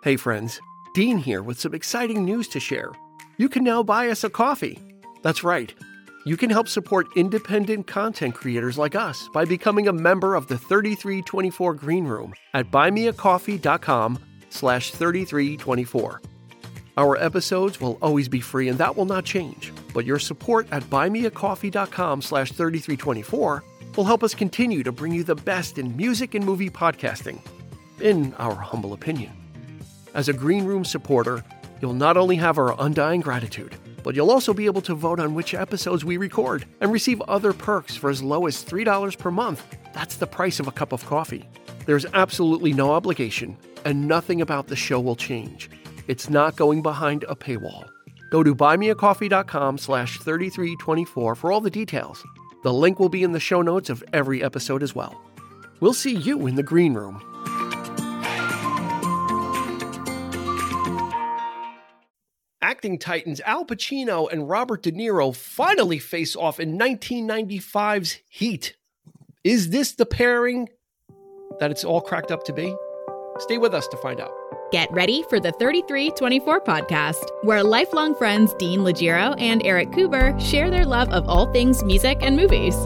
Hey, 0.00 0.14
friends, 0.14 0.60
Dean 0.94 1.18
here 1.18 1.42
with 1.42 1.58
some 1.58 1.74
exciting 1.74 2.24
news 2.24 2.46
to 2.48 2.60
share. 2.60 2.92
You 3.36 3.48
can 3.48 3.64
now 3.64 3.82
buy 3.82 4.10
us 4.10 4.22
a 4.22 4.30
coffee. 4.30 4.78
That's 5.22 5.42
right. 5.42 5.74
You 6.24 6.36
can 6.36 6.50
help 6.50 6.68
support 6.68 7.08
independent 7.16 7.88
content 7.88 8.36
creators 8.36 8.78
like 8.78 8.94
us 8.94 9.28
by 9.32 9.44
becoming 9.44 9.88
a 9.88 9.92
member 9.92 10.36
of 10.36 10.46
the 10.46 10.56
3324 10.56 11.74
Green 11.74 12.04
Room 12.04 12.32
at 12.54 12.70
buymeacoffee.com 12.70 14.20
slash 14.50 14.92
3324. 14.92 16.22
Our 16.96 17.16
episodes 17.16 17.80
will 17.80 17.98
always 18.00 18.28
be 18.28 18.40
free 18.40 18.68
and 18.68 18.78
that 18.78 18.96
will 18.96 19.04
not 19.04 19.24
change, 19.24 19.72
but 19.92 20.04
your 20.06 20.20
support 20.20 20.68
at 20.70 20.84
buymeacoffee.com 20.84 22.22
slash 22.22 22.52
3324 22.52 23.64
will 23.96 24.04
help 24.04 24.22
us 24.22 24.32
continue 24.32 24.84
to 24.84 24.92
bring 24.92 25.12
you 25.12 25.24
the 25.24 25.34
best 25.34 25.76
in 25.76 25.96
music 25.96 26.36
and 26.36 26.46
movie 26.46 26.70
podcasting, 26.70 27.40
in 28.00 28.32
our 28.34 28.54
humble 28.54 28.92
opinion. 28.92 29.32
As 30.18 30.28
a 30.28 30.32
Green 30.32 30.64
Room 30.64 30.84
supporter, 30.84 31.44
you'll 31.80 31.92
not 31.92 32.16
only 32.16 32.34
have 32.34 32.58
our 32.58 32.74
undying 32.80 33.20
gratitude, 33.20 33.76
but 34.02 34.16
you'll 34.16 34.32
also 34.32 34.52
be 34.52 34.66
able 34.66 34.80
to 34.80 34.96
vote 34.96 35.20
on 35.20 35.32
which 35.32 35.54
episodes 35.54 36.04
we 36.04 36.16
record 36.16 36.64
and 36.80 36.90
receive 36.90 37.20
other 37.28 37.52
perks 37.52 37.94
for 37.94 38.10
as 38.10 38.20
low 38.20 38.48
as 38.48 38.64
$3 38.64 39.16
per 39.16 39.30
month. 39.30 39.64
That's 39.94 40.16
the 40.16 40.26
price 40.26 40.58
of 40.58 40.66
a 40.66 40.72
cup 40.72 40.90
of 40.92 41.06
coffee. 41.06 41.48
There's 41.86 42.04
absolutely 42.14 42.72
no 42.72 42.90
obligation, 42.90 43.56
and 43.84 44.08
nothing 44.08 44.40
about 44.40 44.66
the 44.66 44.74
show 44.74 44.98
will 44.98 45.14
change. 45.14 45.70
It's 46.08 46.28
not 46.28 46.56
going 46.56 46.82
behind 46.82 47.24
a 47.28 47.36
paywall. 47.36 47.88
Go 48.32 48.42
to 48.42 48.56
buymeacoffee.com 48.56 49.78
slash 49.78 50.18
3324 50.18 51.36
for 51.36 51.52
all 51.52 51.60
the 51.60 51.70
details. 51.70 52.24
The 52.64 52.74
link 52.74 52.98
will 52.98 53.08
be 53.08 53.22
in 53.22 53.30
the 53.30 53.38
show 53.38 53.62
notes 53.62 53.88
of 53.88 54.02
every 54.12 54.42
episode 54.42 54.82
as 54.82 54.96
well. 54.96 55.22
We'll 55.78 55.94
see 55.94 56.16
you 56.16 56.48
in 56.48 56.56
the 56.56 56.64
green 56.64 56.94
room. 56.94 57.22
Acting 62.68 62.98
titans 62.98 63.40
Al 63.46 63.64
Pacino 63.64 64.30
and 64.30 64.46
Robert 64.46 64.82
De 64.82 64.92
Niro 64.92 65.34
finally 65.34 65.98
face 65.98 66.36
off 66.36 66.60
in 66.60 66.78
1995's 66.78 68.18
Heat. 68.28 68.76
Is 69.42 69.70
this 69.70 69.92
the 69.92 70.04
pairing 70.04 70.68
that 71.60 71.70
it's 71.70 71.82
all 71.82 72.02
cracked 72.02 72.30
up 72.30 72.44
to 72.44 72.52
be? 72.52 72.76
Stay 73.38 73.56
with 73.56 73.72
us 73.72 73.88
to 73.88 73.96
find 73.96 74.20
out. 74.20 74.32
Get 74.70 74.92
ready 74.92 75.24
for 75.30 75.40
the 75.40 75.52
3324 75.52 76.60
podcast, 76.60 77.30
where 77.40 77.64
lifelong 77.64 78.14
friends 78.14 78.52
Dean 78.58 78.80
Legiro 78.80 79.34
and 79.40 79.62
Eric 79.64 79.92
Kuber 79.92 80.38
share 80.38 80.70
their 80.70 80.84
love 80.84 81.08
of 81.08 81.26
all 81.26 81.50
things 81.50 81.82
music 81.82 82.18
and 82.20 82.36
movies. 82.36 82.76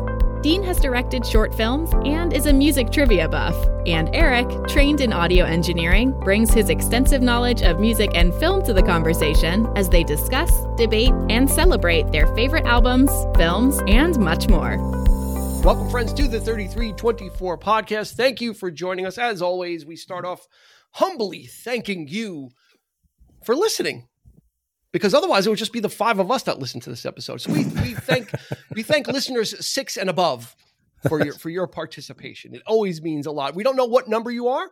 Dean 0.42 0.60
has 0.64 0.80
directed 0.80 1.24
short 1.24 1.54
films 1.54 1.92
and 2.04 2.32
is 2.32 2.46
a 2.46 2.52
music 2.52 2.90
trivia 2.90 3.28
buff. 3.28 3.54
And 3.86 4.12
Eric, 4.12 4.48
trained 4.66 5.00
in 5.00 5.12
audio 5.12 5.44
engineering, 5.44 6.10
brings 6.18 6.52
his 6.52 6.68
extensive 6.68 7.22
knowledge 7.22 7.62
of 7.62 7.78
music 7.78 8.10
and 8.16 8.34
film 8.34 8.64
to 8.64 8.72
the 8.72 8.82
conversation 8.82 9.68
as 9.76 9.88
they 9.88 10.02
discuss, 10.02 10.50
debate, 10.76 11.12
and 11.30 11.48
celebrate 11.48 12.10
their 12.10 12.26
favorite 12.34 12.66
albums, 12.66 13.12
films, 13.36 13.80
and 13.86 14.18
much 14.18 14.48
more. 14.48 14.78
Welcome, 15.62 15.88
friends, 15.88 16.12
to 16.14 16.24
the 16.26 16.40
3324 16.40 17.58
podcast. 17.58 18.14
Thank 18.14 18.40
you 18.40 18.52
for 18.52 18.72
joining 18.72 19.06
us. 19.06 19.18
As 19.18 19.42
always, 19.42 19.86
we 19.86 19.94
start 19.94 20.24
off 20.24 20.48
humbly 20.90 21.46
thanking 21.46 22.08
you 22.08 22.50
for 23.44 23.54
listening 23.54 24.08
because 24.92 25.14
otherwise 25.14 25.46
it 25.46 25.50
would 25.50 25.58
just 25.58 25.72
be 25.72 25.80
the 25.80 25.88
five 25.88 26.18
of 26.18 26.30
us 26.30 26.44
that 26.44 26.58
listen 26.58 26.80
to 26.82 26.90
this 26.90 27.04
episode. 27.04 27.40
So 27.40 27.52
we, 27.52 27.64
we 27.64 27.94
thank 27.94 28.30
we 28.74 28.82
thank 28.82 29.08
listeners 29.08 29.54
six 29.66 29.96
and 29.96 30.08
above 30.08 30.54
for 31.08 31.24
your 31.24 31.34
for 31.34 31.50
your 31.50 31.66
participation. 31.66 32.54
It 32.54 32.62
always 32.66 33.02
means 33.02 33.26
a 33.26 33.32
lot. 33.32 33.54
We 33.54 33.62
don't 33.62 33.76
know 33.76 33.86
what 33.86 34.08
number 34.08 34.30
you 34.30 34.48
are, 34.48 34.68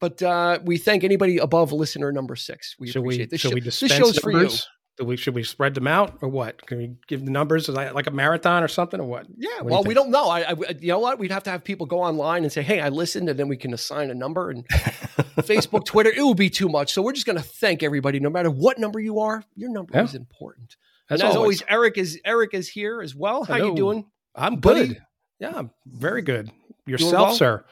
but 0.00 0.22
uh, 0.22 0.60
we 0.64 0.78
thank 0.78 1.04
anybody 1.04 1.38
above 1.38 1.72
listener 1.72 2.12
number 2.12 2.36
six. 2.36 2.76
We 2.78 2.88
should 2.88 3.00
appreciate 3.00 3.26
we, 3.26 3.30
this. 3.30 3.40
Should 3.40 3.50
show- 3.50 3.54
we 3.54 3.60
this 3.60 3.80
dispense 3.80 4.06
show's 4.06 4.18
for 4.18 4.30
you. 4.30 4.36
numbers? 4.38 4.68
Do 4.98 5.04
we, 5.04 5.16
should 5.16 5.34
we 5.34 5.44
spread 5.44 5.74
them 5.74 5.86
out 5.86 6.18
or 6.22 6.28
what? 6.28 6.66
Can 6.66 6.78
we 6.78 6.96
give 7.06 7.24
the 7.24 7.30
numbers 7.30 7.68
like 7.68 7.94
like 7.94 8.08
a 8.08 8.10
marathon 8.10 8.64
or 8.64 8.68
something 8.68 8.98
or 8.98 9.04
what? 9.04 9.26
Yeah, 9.36 9.48
What 9.60 9.68
do 9.68 9.72
well, 9.74 9.84
we 9.84 9.94
don't 9.94 10.10
know. 10.10 10.28
I, 10.28 10.40
I, 10.40 10.54
you 10.80 10.88
know 10.88 10.98
what? 10.98 11.18
We'd 11.20 11.30
have 11.30 11.44
to 11.44 11.50
have 11.50 11.62
people 11.62 11.86
go 11.86 12.00
online 12.02 12.42
and 12.42 12.52
say, 12.52 12.62
"Hey, 12.62 12.80
I 12.80 12.88
listened," 12.88 13.28
and 13.28 13.38
then 13.38 13.46
we 13.46 13.56
can 13.56 13.72
assign 13.72 14.10
a 14.10 14.14
number. 14.14 14.50
And 14.50 14.66
Facebook, 15.38 15.84
Twitter, 15.84 16.10
it 16.10 16.22
would 16.24 16.36
be 16.36 16.50
too 16.50 16.68
much. 16.68 16.92
So 16.92 17.00
we're 17.02 17.12
just 17.12 17.26
going 17.26 17.36
to 17.38 17.42
thank 17.44 17.82
everybody, 17.84 18.18
no 18.18 18.28
matter 18.30 18.50
what 18.50 18.78
number 18.78 18.98
you 18.98 19.20
are. 19.20 19.44
Your 19.54 19.70
number 19.70 19.92
Yeah. 19.96 20.02
is 20.04 20.14
important. 20.16 20.76
As, 21.10 21.20
and 21.20 21.30
as 21.30 21.36
always, 21.36 21.62
always, 21.62 21.70
Eric 21.70 21.96
is 21.98 22.20
Eric 22.24 22.54
is 22.54 22.68
here 22.68 23.00
as 23.00 23.14
well. 23.14 23.44
How 23.44 23.56
you 23.56 23.74
doing? 23.76 24.04
I'm 24.34 24.56
buddy? 24.56 24.88
good. 24.88 25.02
Yeah, 25.38 25.52
I'm 25.54 25.70
very 25.86 26.22
good. 26.22 26.50
Yourself, 26.86 27.12
well? 27.28 27.34
sir. 27.34 27.64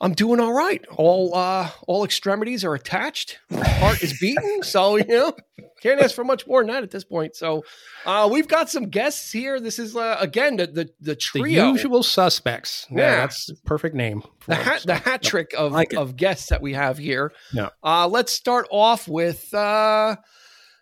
I'm 0.00 0.12
doing 0.12 0.40
all 0.40 0.52
right. 0.52 0.84
All 0.96 1.34
uh, 1.34 1.68
all 1.86 2.04
extremities 2.04 2.64
are 2.64 2.74
attached. 2.74 3.38
My 3.50 3.66
heart 3.66 4.02
is 4.02 4.18
beating. 4.20 4.62
So 4.62 4.96
you 4.96 5.04
know, 5.06 5.32
can't 5.84 6.00
ask 6.00 6.14
for 6.14 6.24
much 6.24 6.46
more 6.46 6.62
than 6.64 6.72
that 6.72 6.82
at 6.82 6.90
this 6.90 7.04
point. 7.04 7.36
So 7.36 7.62
uh, 8.06 8.28
we've 8.32 8.48
got 8.48 8.70
some 8.70 8.88
guests 8.88 9.30
here. 9.30 9.60
This 9.60 9.78
is 9.78 9.94
uh, 9.94 10.16
again 10.18 10.56
the 10.56 10.66
the, 10.66 10.88
the 11.00 11.14
The 11.34 11.50
usual 11.50 12.02
suspects. 12.02 12.86
Yeah, 12.90 12.96
Yeah. 12.98 13.16
that's 13.16 13.46
the 13.46 13.56
perfect 13.66 13.94
name. 13.94 14.22
for 14.40 14.50
the 14.54 14.60
it. 14.60 14.64
hat 14.64 14.82
the 14.86 14.94
hat 14.94 15.22
trick 15.22 15.52
of, 15.56 15.72
like 15.72 15.92
of 15.92 16.16
guests 16.16 16.48
that 16.48 16.62
we 16.62 16.72
have 16.72 16.96
here. 16.98 17.32
Yeah. 17.52 17.68
Uh, 17.82 18.08
let's 18.08 18.32
start 18.32 18.66
off 18.70 19.06
with 19.06 19.52
uh, 19.54 20.16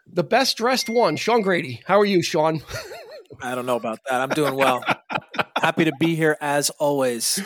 the 0.06 0.24
best 0.24 0.56
dressed 0.56 0.88
one, 0.88 1.16
Sean 1.16 1.42
Grady. 1.42 1.82
How 1.86 1.98
are 2.00 2.04
you, 2.06 2.22
Sean? 2.22 2.62
I 3.42 3.54
don't 3.54 3.66
know 3.66 3.76
about 3.76 3.98
that. 4.08 4.20
I'm 4.20 4.28
doing 4.30 4.54
well. 4.54 4.84
Happy 5.56 5.84
to 5.84 5.92
be 5.98 6.14
here 6.14 6.36
as 6.40 6.70
always. 6.70 7.42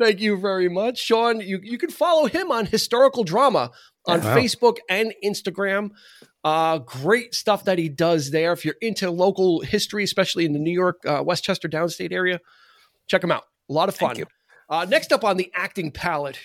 Thank 0.00 0.20
you 0.20 0.38
very 0.38 0.68
much, 0.68 0.98
Sean. 0.98 1.40
You 1.40 1.58
you 1.62 1.76
can 1.78 1.90
follow 1.90 2.26
him 2.26 2.52
on 2.52 2.66
historical 2.66 3.24
drama 3.24 3.70
on 4.08 4.20
Wow. 4.20 4.36
Facebook 4.36 4.78
and 4.88 5.14
Instagram. 5.24 5.90
Uh, 6.42 6.78
great 6.78 7.34
stuff 7.34 7.64
that 7.64 7.78
he 7.78 7.88
does 7.88 8.30
there. 8.30 8.52
If 8.52 8.64
you're 8.64 8.76
into 8.80 9.10
local 9.10 9.60
history, 9.60 10.02
especially 10.04 10.44
in 10.44 10.52
the 10.52 10.58
New 10.58 10.72
York, 10.72 11.04
uh, 11.06 11.22
Westchester 11.24 11.68
downstate 11.68 12.12
area, 12.12 12.40
check 13.06 13.22
him 13.22 13.30
out. 13.30 13.44
A 13.68 13.72
lot 13.72 13.88
of 13.88 13.96
fun. 13.96 14.10
Thank 14.10 14.18
you. 14.18 14.26
Uh, 14.70 14.86
next 14.88 15.12
up 15.12 15.24
on 15.24 15.36
the 15.36 15.50
acting 15.54 15.90
palette, 15.90 16.38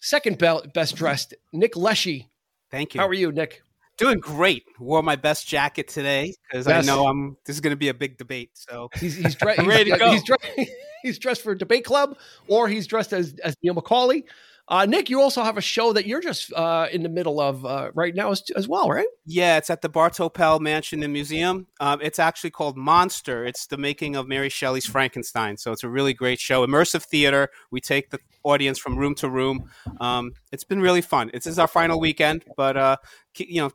second 0.00 0.38
be- 0.38 0.60
best 0.74 0.96
dressed, 0.96 1.34
Nick 1.52 1.76
Leshy. 1.76 2.28
Thank 2.70 2.94
you. 2.94 3.00
How 3.00 3.06
are 3.08 3.14
you, 3.14 3.32
Nick? 3.32 3.62
Doing 3.98 4.18
great. 4.18 4.64
Wore 4.78 5.02
my 5.02 5.16
best 5.16 5.48
jacket 5.48 5.88
today 5.88 6.34
because 6.50 6.66
I 6.68 6.82
know 6.82 7.06
I'm. 7.06 7.36
This 7.46 7.56
is 7.56 7.60
going 7.60 7.70
to 7.70 7.76
be 7.78 7.88
a 7.88 7.94
big 7.94 8.18
debate. 8.18 8.50
So 8.52 8.90
He's 9.00 9.16
he's, 9.16 9.34
dre- 9.34 9.56
Ready 9.64 9.90
to 9.90 9.96
go. 9.96 10.10
He's, 10.10 10.22
dre- 10.22 10.36
he's 11.02 11.18
dressed 11.18 11.40
for 11.42 11.54
debate 11.54 11.84
club, 11.86 12.16
or 12.46 12.68
he's 12.68 12.86
dressed 12.86 13.14
as 13.14 13.34
as 13.42 13.56
Neil 13.62 13.74
McCauley. 13.74 14.24
Uh, 14.68 14.84
Nick, 14.84 15.08
you 15.08 15.20
also 15.20 15.44
have 15.44 15.56
a 15.56 15.60
show 15.60 15.92
that 15.92 16.06
you're 16.06 16.20
just 16.20 16.52
uh, 16.52 16.88
in 16.90 17.04
the 17.04 17.08
middle 17.08 17.40
of 17.40 17.64
uh, 17.64 17.90
right 17.94 18.14
now 18.16 18.32
as, 18.32 18.42
as 18.56 18.66
well, 18.66 18.88
right? 18.88 19.06
yeah, 19.24 19.58
it's 19.58 19.70
at 19.70 19.80
the 19.80 19.88
Bartow 19.88 20.28
Pell 20.28 20.58
Mansion 20.58 21.02
and 21.04 21.12
Museum. 21.12 21.68
Um, 21.78 22.00
it's 22.02 22.18
actually 22.18 22.50
called 22.50 22.76
Monster. 22.76 23.44
It's 23.44 23.66
the 23.68 23.76
making 23.76 24.16
of 24.16 24.26
Mary 24.26 24.48
Shelley's 24.48 24.84
Frankenstein. 24.86 25.56
So 25.56 25.70
it's 25.70 25.84
a 25.84 25.88
really 25.88 26.14
great 26.14 26.40
show. 26.40 26.66
Immersive 26.66 27.04
theater. 27.04 27.48
We 27.70 27.80
take 27.80 28.10
the 28.10 28.18
audience 28.42 28.78
from 28.78 28.96
room 28.98 29.14
to 29.16 29.30
room. 29.30 29.70
Um, 30.00 30.32
it's 30.50 30.64
been 30.64 30.80
really 30.80 31.02
fun. 31.02 31.30
This 31.32 31.46
is 31.46 31.58
our 31.60 31.68
final 31.68 32.00
weekend, 32.00 32.44
but 32.56 32.76
uh, 32.76 32.96
you 33.36 33.60
know, 33.62 33.70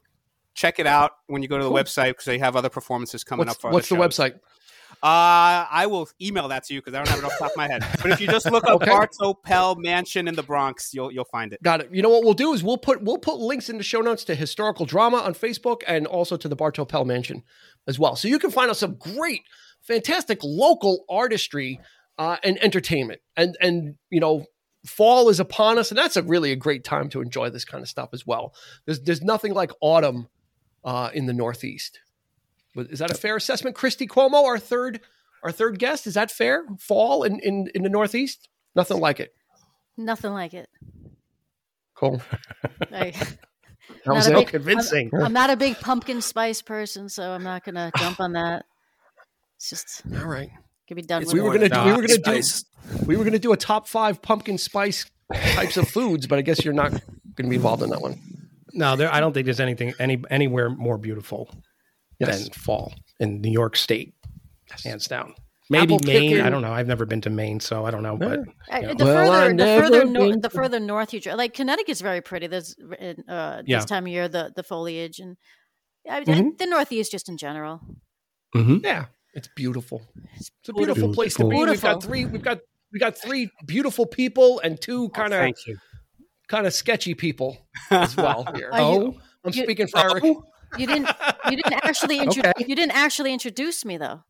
check 0.56 0.80
it 0.80 0.88
out 0.88 1.12
when 1.28 1.42
you 1.42 1.48
go 1.48 1.58
to 1.58 1.64
the 1.64 1.70
Cool. 1.70 1.80
website 1.80 2.10
because 2.10 2.26
they 2.26 2.38
have 2.40 2.58
other 2.58 2.70
performances 2.70 3.24
coming 3.24 3.48
What's, 3.48 3.58
up. 3.58 3.62
For 3.62 3.72
what's 3.72 3.88
the 3.88 3.96
shows. 3.96 4.18
website? 4.18 4.40
Uh, 5.04 5.66
I 5.72 5.88
will 5.88 6.08
email 6.22 6.48
that 6.50 6.64
to 6.66 6.76
you 6.76 6.82
because 6.82 6.94
I 6.94 6.98
don't 6.98 7.08
have 7.08 7.20
it 7.20 7.26
off 7.26 7.32
the 7.32 7.46
top 7.46 7.52
of 7.52 7.58
my 7.58 7.68
head. 7.68 7.84
But 8.04 8.12
if 8.12 8.22
you 8.22 8.28
just 8.28 8.52
look 8.52 8.66
up 8.66 8.72
Okay. 8.82 8.90
Bartow 8.90 9.34
Pell 9.34 9.76
Mansion 9.76 10.28
in 10.28 10.36
the 10.36 10.44
Bronx, 10.44 10.94
you'll 10.94 11.12
you'll 11.12 11.26
find 11.26 11.54
it. 11.54 11.62
Got 11.64 11.82
it. 11.82 11.90
You 11.92 12.02
know 12.04 12.10
what 12.10 12.24
we'll 12.24 12.34
do 12.34 12.54
is 12.54 12.64
we'll 12.64 12.78
put 12.78 13.02
we'll 13.04 13.18
put 13.18 13.38
links 13.38 13.68
in 13.70 13.78
the 13.78 13.84
show 13.84 14.02
notes 14.02 14.24
to 14.26 14.36
historical 14.36 14.86
drama 14.86 15.18
on 15.18 15.34
Facebook 15.34 15.82
and 15.88 16.06
also 16.06 16.38
to 16.38 16.48
the 16.48 16.56
Bartow 16.56 16.86
Pell 16.86 17.04
Mansion 17.04 17.44
as 17.88 17.98
well. 17.98 18.16
So 18.16 18.28
you 18.28 18.38
can 18.38 18.52
find 18.52 18.70
out 18.70 18.78
some 18.78 18.96
great, 18.96 19.42
fantastic 19.82 20.40
local 20.44 21.04
artistry 21.10 21.80
uh, 22.18 22.38
and 22.44 22.64
entertainment. 22.64 23.22
And 23.36 23.58
and 23.60 23.96
you 24.12 24.20
know, 24.20 24.46
fall 24.86 25.30
is 25.30 25.40
upon 25.40 25.80
us, 25.80 25.90
and 25.90 25.98
that's 25.98 26.18
a 26.18 26.24
really 26.24 26.52
a 26.52 26.56
great 26.56 26.84
time 26.84 27.10
to 27.10 27.22
enjoy 27.22 27.50
this 27.50 27.66
kind 27.66 27.82
of 27.82 27.90
stuff 27.90 28.10
as 28.14 28.28
well. 28.28 28.54
There's 28.86 29.02
there's 29.02 29.22
nothing 29.22 29.54
like 29.54 29.72
autumn 29.82 30.28
uh, 30.84 31.10
in 31.14 31.26
the 31.26 31.34
Northeast. 31.34 32.00
But 32.76 32.88
Is 32.92 33.00
that 33.00 33.12
a 33.12 33.16
fair 33.16 33.36
assessment, 33.36 33.76
Christy 33.76 34.08
Cuomo, 34.08 34.44
our 34.46 34.60
third 34.60 35.02
our 35.44 35.52
third 35.52 35.80
guest? 35.80 36.08
Is 36.08 36.14
that 36.14 36.32
fair? 36.32 36.66
Fall 36.80 37.24
in 37.24 37.40
in, 37.40 37.68
in 37.76 37.84
the 37.84 37.90
Northeast, 37.90 38.48
nothing 38.76 39.00
like 39.00 39.20
it. 39.20 39.34
Nothing 39.98 40.32
like 40.34 40.54
it. 40.54 40.70
Cool. 41.96 42.22
I, 42.92 43.14
That 44.06 44.14
was 44.14 44.28
Not 44.28 44.36
a 44.36 44.40
it. 44.40 44.40
so 44.40 44.40
big- 44.42 44.48
convincing. 44.48 45.12
I'm 45.14 45.34
not 45.34 45.50
a 45.50 45.58
big 45.58 45.78
pumpkin 45.80 46.22
spice 46.22 46.62
person, 46.62 47.10
so 47.10 47.32
I'm 47.32 47.44
not 47.44 47.64
gonna 47.66 47.92
jump 47.98 48.20
on 48.20 48.34
that. 48.34 48.66
It's 49.58 49.70
just 49.70 50.02
All 50.18 50.26
right. 50.28 50.50
can 50.88 50.96
be 50.96 51.02
done 51.02 51.24
with. 51.26 51.34
we 51.34 51.42
were 51.42 51.48
more 51.48 51.56
it. 51.58 51.70
gonna 51.72 51.84
do, 51.84 51.90
we 51.90 52.02
were 52.02 52.08
gonna 52.08 52.42
do 52.42 52.42
we 53.06 53.18
were 53.18 53.24
gonna 53.26 53.38
do 53.40 53.52
a 53.54 53.58
top 53.58 53.88
five 53.88 54.22
pumpkin 54.22 54.58
spice 54.58 55.06
types 55.34 55.78
of 55.78 55.88
foods, 55.90 56.26
but 56.26 56.40
I 56.40 56.42
guess 56.42 56.64
you're 56.64 56.74
not 56.74 56.92
gonna 57.36 57.50
be 57.50 57.56
involved 57.58 57.84
in 57.84 57.90
that 57.90 58.02
one. 58.02 58.20
No, 58.74 58.96
there. 58.96 59.14
I 59.14 59.20
don't 59.20 59.34
think 59.34 59.46
there's 59.46 59.60
anything 59.60 59.94
any 60.00 60.24
anywhere 60.30 60.70
more 60.70 60.98
beautiful 60.98 61.50
Yes. 62.28 62.44
than 62.44 62.52
fall 62.54 62.94
in 63.20 63.42
New 63.42 63.52
York 63.52 63.76
State, 63.76 64.14
hands 64.84 65.08
down. 65.08 65.34
Maybe 65.70 65.96
apple 65.96 66.00
Maine. 66.06 66.22
picking. 66.32 66.42
I 66.42 66.50
don't 66.50 66.62
know. 66.62 66.74
I've 66.74 66.88
never 66.88 67.06
been 67.06 67.22
to 67.22 67.30
Maine, 67.30 67.62
so 67.62 67.86
I 67.86 67.92
don't 67.92 68.04
know. 68.04 68.18
But 68.18 68.40
Uh, 68.40 68.44
Yeah. 68.72 68.94
The 68.94 69.06
Well, 69.06 69.32
further, 69.32 69.54
the 69.56 69.66
further, 69.82 70.06
nor- 70.06 70.36
the 70.38 70.50
further 70.50 70.80
north 70.82 71.14
you 71.14 71.22
drive, 71.22 71.38
like 71.38 71.54
Connecticut's 71.54 72.02
very 72.02 72.20
pretty. 72.22 72.48
There's 72.48 72.76
uh, 72.78 73.62
Yeah. 73.66 73.78
this 73.78 73.86
time 73.86 74.06
of 74.06 74.12
year 74.12 74.28
the 74.28 74.52
the 74.56 74.64
foliage 74.64 75.20
and 75.20 75.38
I, 76.10 76.22
Mhm. 76.22 76.58
the 76.58 76.66
Northeast 76.66 77.12
just 77.12 77.30
in 77.30 77.38
general. 77.38 77.80
Mhm. 78.56 78.84
Yeah, 78.84 79.06
it's 79.34 79.48
beautiful. 79.56 80.02
It's 80.36 80.50
a 80.68 80.74
beautiful. 80.74 80.74
beautiful 80.96 81.14
place 81.14 81.36
to 81.36 81.44
be. 81.46 81.56
Beautiful. 81.56 81.72
We've 81.74 81.82
got 81.82 82.04
three. 82.04 82.26
We've 82.26 82.42
got 82.44 82.60
we 82.92 83.00
got 83.00 83.18
three 83.18 83.50
beautiful 83.66 84.06
people 84.06 84.60
and 84.60 84.82
two 84.82 85.08
kind 85.10 85.34
of 85.34 85.40
Thank 85.40 85.56
kind 86.50 86.68
of 86.68 86.74
sketchy 86.74 87.14
people 87.14 87.58
as 87.92 88.18
well 88.18 88.46
here. 88.56 88.70
Are 88.74 88.80
you- 88.80 88.86
oh, 88.86 89.22
I'm 89.46 89.54
you- 89.54 89.64
speaking 89.64 89.88
for 89.88 90.00
Eric. 90.00 90.24
Oh, 90.26 90.44
You 90.78 90.88
didn't 90.88 91.10
you 91.50 91.58
didn't 91.58 91.86
actually 91.86 92.18
intro- 92.26 92.42
Okay. 92.50 92.66
you 92.68 92.76
didn't 92.76 92.96
actually 92.96 93.34
introduce 93.34 93.84
me 93.86 93.98
though. 93.98 94.22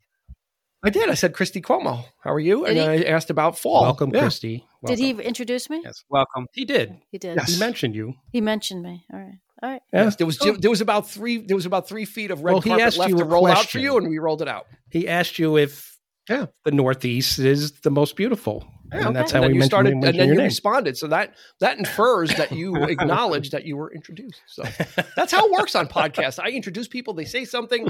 I 0.84 0.90
did. 0.90 1.10
I 1.10 1.14
said 1.14 1.34
Christy 1.36 1.62
Cuomo. 1.62 2.06
How 2.24 2.34
are 2.34 2.40
you? 2.40 2.66
Did 2.66 2.78
and 2.78 3.00
he? 3.00 3.06
I 3.08 3.12
asked 3.12 3.30
about 3.30 3.58
fall. 3.60 3.84
welcome, 3.84 4.10
Yeah. 4.14 4.22
Christy. 4.22 4.66
Did 4.84 4.98
he 4.98 5.12
introduce 5.12 5.70
me? 5.70 5.82
Yes. 5.84 6.04
Welcome. 6.10 6.48
He 6.54 6.66
did. 6.66 6.98
He 7.12 7.20
did. 7.20 7.36
Yes. 7.38 7.54
He 7.54 7.60
mentioned 7.60 7.94
you. 7.96 8.16
He 8.32 8.42
mentioned 8.42 8.82
me. 8.82 9.06
All 9.14 9.20
right. 9.20 9.36
All 9.62 9.70
right. 9.70 9.82
Yes, 9.94 10.16
there 10.16 10.26
was 10.26 10.40
there 10.40 10.72
was 10.72 10.82
about 10.82 11.08
three 11.08 11.38
there 11.38 11.56
was 11.56 11.68
about 11.68 11.88
three 11.88 12.06
feet 12.06 12.32
of 12.32 12.42
red 12.44 12.54
Well, 12.54 12.62
he 12.62 12.70
carpet 12.72 12.88
asked 12.88 12.98
left 12.98 13.12
you 13.12 13.18
to 13.18 13.24
a 13.24 13.28
roll 13.28 13.46
out 13.46 13.68
for 13.70 13.78
you, 13.78 13.98
and 13.98 14.10
we 14.10 14.18
rolled 14.18 14.42
it 14.42 14.48
out. 14.48 14.66
He 14.90 15.08
asked 15.08 15.38
you 15.38 15.56
if 15.58 15.96
Yeah. 16.28 16.48
the 16.66 16.72
Northeast 16.72 17.38
is 17.38 17.74
the 17.82 17.92
most 17.92 18.16
beautiful, 18.16 18.66
Yeah, 18.92 19.08
and 19.08 19.16
that's 19.16 19.32
and 19.32 19.38
how 19.38 19.48
then 19.48 19.52
we 19.52 19.58
you 19.60 19.64
started, 19.64 19.94
and 19.94 20.04
then 20.04 20.16
you 20.16 20.26
name. 20.36 20.38
responded. 20.46 20.98
So 20.98 21.08
that 21.08 21.36
that 21.60 21.78
infers 21.78 22.34
that 22.36 22.52
you 22.52 22.76
acknowledge 22.84 23.52
that 23.52 23.66
you 23.66 23.78
were 23.78 23.92
introduced. 23.94 24.42
So 24.48 24.64
that's 25.16 25.32
how 25.32 25.46
it 25.46 25.52
works 25.52 25.76
on 25.76 25.88
podcasts. 25.88 26.40
I 26.44 26.50
introduce 26.50 26.88
people, 26.88 27.14
they 27.14 27.26
say 27.26 27.46
something, 27.46 27.88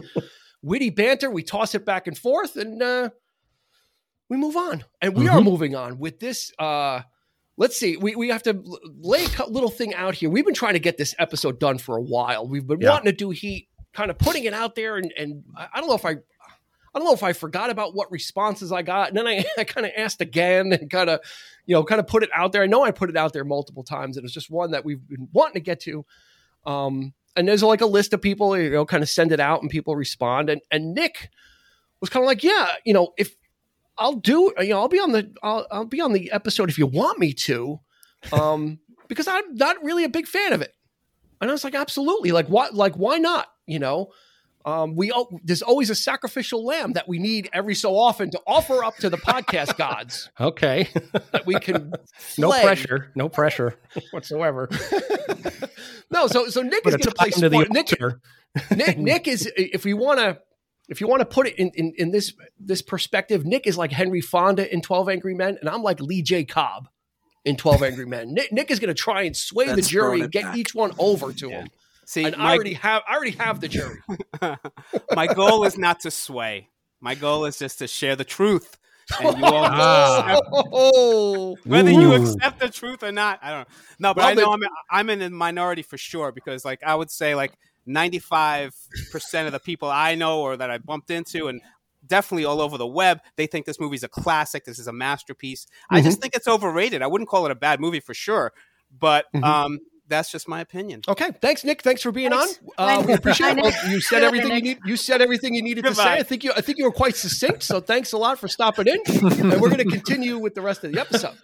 witty 0.62 0.92
banter, 0.92 1.30
we 1.31 1.42
toss 1.44 1.74
it 1.75 1.86
back 1.86 2.06
and 2.07 2.18
forth, 2.18 2.56
and 2.56 2.81
uh, 2.83 3.09
we 4.30 4.38
move 4.38 4.56
on. 4.56 4.83
And 5.01 5.15
we 5.15 5.27
are 5.27 5.39
Mhm. 5.39 5.44
moving 5.45 5.75
on 5.75 5.98
with 5.98 6.19
this. 6.19 6.51
Uh, 6.59 7.01
let's 7.57 7.75
see, 7.77 7.97
we 7.97 8.15
we 8.15 8.30
have 8.30 8.44
to 8.44 8.62
lay 9.00 9.25
a 9.39 9.47
little 9.50 9.69
thing 9.71 9.94
out 9.95 10.13
here. 10.15 10.30
We've 10.30 10.45
been 10.45 10.54
trying 10.54 10.74
to 10.74 10.80
get 10.80 10.97
this 10.97 11.15
episode 11.19 11.59
done 11.59 11.77
for 11.80 11.97
a 11.97 12.01
while. 12.01 12.47
We've 12.47 12.65
been 12.65 12.80
Yeah. 12.81 12.92
wanting 12.92 13.06
to 13.12 13.18
do 13.18 13.31
heat, 13.31 13.68
kind 13.94 14.12
of 14.12 14.18
putting 14.19 14.44
it 14.45 14.54
out 14.54 14.75
there, 14.75 14.97
and 14.97 15.12
and 15.18 15.44
I 15.57 15.80
don't 15.80 15.88
know 15.89 15.95
if 15.95 16.06
I 16.06 16.18
I 16.94 17.00
don't 17.00 17.08
know 17.08 17.14
if 17.14 17.24
I 17.24 17.34
forgot 17.34 17.70
about 17.70 17.96
what 17.96 18.12
responses 18.12 18.72
I 18.72 18.82
got. 18.82 19.10
And 19.10 19.18
then 19.18 19.28
I, 19.28 19.46
I 19.58 19.64
kind 19.64 19.86
of 19.86 19.94
asked 19.98 20.22
again 20.22 20.74
and 20.74 20.90
kind 20.90 21.10
of, 21.10 21.22
you 21.66 21.76
know, 21.76 21.84
kind 21.84 22.00
of 22.00 22.08
put 22.08 22.24
it 22.24 22.30
out 22.36 22.52
there. 22.52 22.64
I 22.64 22.68
know 22.68 22.84
I 22.84 22.92
put 22.92 23.10
it 23.10 23.18
out 23.18 23.34
there 23.34 23.46
multiple 23.46 23.84
times. 23.84 24.18
It 24.18 24.24
was 24.24 24.34
just 24.34 24.50
one 24.50 24.72
that 24.72 24.84
we've 24.84 25.08
been 25.08 25.30
wanting 25.32 25.56
to 25.56 25.60
get 25.62 25.80
to. 25.82 26.06
Um, 26.66 27.14
and 27.36 27.48
there's 27.48 27.64
like 27.64 27.82
a 27.82 27.86
list 27.86 28.14
of 28.14 28.22
people, 28.22 28.58
you 28.58 28.70
know, 28.70 28.86
kind 28.86 29.04
of 29.04 29.10
send 29.10 29.32
it 29.32 29.40
out 29.40 29.62
and 29.62 29.70
people 29.70 29.96
respond. 29.96 30.50
And 30.50 30.62
and 30.70 30.94
Nick 30.94 31.30
was 32.00 32.10
kind 32.10 32.24
of 32.24 32.28
like, 32.28 32.44
yeah, 32.44 32.68
you 32.86 32.94
know, 32.94 33.14
if 33.18 33.36
I'll 33.98 34.16
do, 34.16 34.54
you 34.60 34.70
know, 34.70 34.80
I'll 34.80 34.88
be 34.88 35.00
on 35.00 35.12
the 35.12 35.32
I'll, 35.42 35.66
I'll 35.72 35.86
be 35.86 36.02
on 36.02 36.14
the 36.14 36.32
episode 36.32 36.70
if 36.70 36.78
you 36.78 36.88
want 36.88 37.20
me 37.20 37.34
to, 37.34 37.80
um, 38.34 38.80
because 39.08 39.28
I'm 39.28 39.56
not 39.56 39.84
really 39.84 40.04
a 40.04 40.10
big 40.10 40.28
fan 40.28 40.54
of 40.54 40.62
it. 40.62 40.74
And 41.40 41.50
I 41.50 41.54
was 41.54 41.64
like, 41.64 41.76
absolutely, 41.76 42.32
like 42.32 42.48
what, 42.48 42.76
like 42.76 42.96
why 42.96 43.18
not? 43.18 43.48
You 43.66 43.80
know, 43.80 44.12
um, 44.66 44.96
we 44.96 45.12
there's 45.44 45.62
always 45.62 45.90
a 45.90 45.96
sacrificial 45.96 46.66
lamb 46.66 46.94
that 46.94 47.08
we 47.08 47.19
need 47.19 47.50
every 47.54 47.75
so 47.75 47.96
often 47.98 48.30
to 48.31 48.40
offer 48.46 48.84
up 48.84 48.96
to 48.98 49.10
the 49.10 49.18
podcast 49.18 49.78
gods 49.78 50.30
Okay. 50.40 50.88
that 51.31 51.46
we 51.46 51.56
can. 51.56 51.92
no 52.38 52.50
flay. 52.52 52.63
pressure. 52.63 53.12
No 53.16 53.30
pressure 53.30 53.75
whatsoever. 54.12 54.69
no, 56.10 56.28
so 56.28 56.48
so 56.48 56.62
Nick 56.62 56.84
But 56.84 56.94
is 56.94 56.98
going 56.98 57.12
to 57.12 57.16
play 57.16 57.30
time 57.30 57.42
to 57.42 57.50
the 57.50 57.66
sport. 57.66 58.22
Nick. 58.72 58.78
Nick, 58.78 58.98
Nick 58.98 59.28
is 59.28 59.52
if 59.56 59.86
we 59.86 59.94
want 59.94 60.19
to. 60.19 60.40
If 60.90 61.00
you 61.00 61.07
want 61.07 61.22
to 61.22 61.25
put 61.25 61.48
it 61.48 61.56
in, 61.57 61.72
in, 61.75 61.94
in 61.96 62.12
this 62.12 62.34
this 62.60 62.81
perspective, 62.81 63.46
Nick 63.46 63.66
is 63.66 63.78
like 63.78 63.94
Henry 63.94 64.19
Fonda 64.19 64.72
in 64.74 64.81
Twelve 64.81 65.07
Angry 65.07 65.34
Men, 65.34 65.57
and 65.62 65.69
I'm 65.69 65.84
like 65.84 66.02
Lee 66.02 66.22
J. 66.22 66.44
Cobb 66.44 66.90
in 67.46 67.56
Twelve 67.56 67.81
Angry 67.81 68.06
Men. 68.06 68.34
Nick, 68.34 68.52
Nick 68.52 68.69
is 68.72 68.80
going 68.80 68.94
to 68.94 68.94
try 68.94 69.22
and 69.22 69.38
sway 69.38 69.74
the 69.74 69.81
jury 69.81 70.19
and 70.19 70.31
get 70.31 70.44
back. 70.44 70.57
each 70.57 70.75
one 70.75 70.92
over 71.00 71.31
to 71.31 71.50
him. 71.50 71.69
See, 72.12 72.25
And 72.25 72.36
I 72.36 72.54
already 72.56 72.74
have 72.74 73.04
I 73.08 73.16
already 73.16 73.31
have 73.38 73.62
the 73.62 73.69
jury. 73.69 74.00
my 75.16 75.28
goal 75.28 75.63
is 75.63 75.78
not 75.78 76.02
to 76.02 76.12
sway. 76.12 76.68
My 77.00 77.16
goal 77.16 77.46
is 77.46 77.58
just 77.58 77.80
to 77.80 77.88
share 77.88 78.18
the 78.18 78.25
truth. 78.25 78.78
And 79.24 79.38
you 79.38 79.46
all 79.46 79.63
accept- 79.66 80.48
Oh, 80.52 81.56
whether 81.63 81.90
you 81.90 82.12
accept 82.13 82.60
the 82.60 82.68
truth 82.68 83.02
or 83.02 83.13
not, 83.13 83.40
I 83.42 83.50
don't 83.52 83.60
know. 83.60 83.75
No, 84.00 84.13
but 84.13 84.18
Well, 84.24 84.28
I 84.28 84.34
know 84.34 84.46
but- 84.58 84.68
I'm 84.92 85.10
I'm 85.10 85.10
in 85.10 85.22
a 85.22 85.30
minority 85.30 85.84
for 85.84 85.98
sure 85.98 86.34
because 86.34 86.66
like 86.66 86.84
I 86.84 86.96
would 86.96 87.10
say 87.10 87.34
like 87.34 87.54
95 87.86 88.75
percent 89.14 89.48
of 89.48 89.54
the 89.54 89.62
people 89.62 89.90
I 89.90 90.16
know 90.16 90.42
or 90.42 90.57
that 90.57 90.69
I 90.69 90.80
bumped 90.80 91.12
into 91.12 91.48
and 91.48 91.62
definitely 92.06 92.44
all 92.44 92.60
over 92.60 92.78
the 92.78 92.86
web, 92.88 93.22
they 93.38 93.48
think 93.48 93.66
this 93.66 93.80
movie's 93.80 94.04
a 94.04 94.10
classic. 94.10 94.66
This 94.66 94.80
is 94.80 94.88
a 94.88 94.94
masterpiece. 94.94 95.66
I 95.90 96.02
just 96.02 96.19
think 96.19 96.36
it's 96.36 96.48
overrated. 96.50 97.02
I 97.02 97.07
wouldn't 97.07 97.30
call 97.30 97.46
it 97.46 97.52
a 97.54 97.56
bad 97.56 97.80
movie 97.80 98.02
for 98.02 98.14
sure, 98.14 98.52
but 99.00 99.28
Mhm. 99.34 99.44
um, 99.46 99.80
that's 100.12 100.31
just 100.31 100.48
my 100.48 100.62
opinion. 100.62 101.02
Okay, 101.08 101.31
thanks, 101.42 101.63
Nick. 101.63 101.81
Thanks 101.81 102.02
for 102.02 102.12
being 102.12 102.31
Thanks. 102.31 102.60
on. 102.78 103.00
Uh, 103.02 103.04
we 103.08 103.13
appreciate 103.13 103.58
it. 103.58 103.63
Well, 103.63 103.90
you 103.90 104.02
said 104.02 104.24
everything 104.24 104.52
you 104.52 104.62
need. 104.62 104.80
You 104.86 104.96
said 104.98 105.22
everything 105.22 105.54
you 105.56 105.62
needed 105.63 105.86
to 105.86 105.96
say. 105.96 106.04
I 106.19 106.24
think 106.24 106.44
you. 106.44 106.52
I 106.56 106.62
think 106.62 106.78
you 106.78 106.84
were 106.86 106.92
quite 106.92 107.16
succinct. 107.16 107.63
So 107.63 107.80
thanks 107.80 108.13
a 108.13 108.18
lot 108.18 108.38
for 108.38 108.48
stopping 108.48 108.88
in. 108.88 109.00
and 109.08 109.60
we're 109.62 109.69
going 109.69 109.78
to 109.78 109.86
continue 109.86 110.38
with 110.38 110.54
the 110.56 110.62
rest 110.62 110.84
of 110.84 110.92
the 110.92 111.00
episode. 111.00 111.36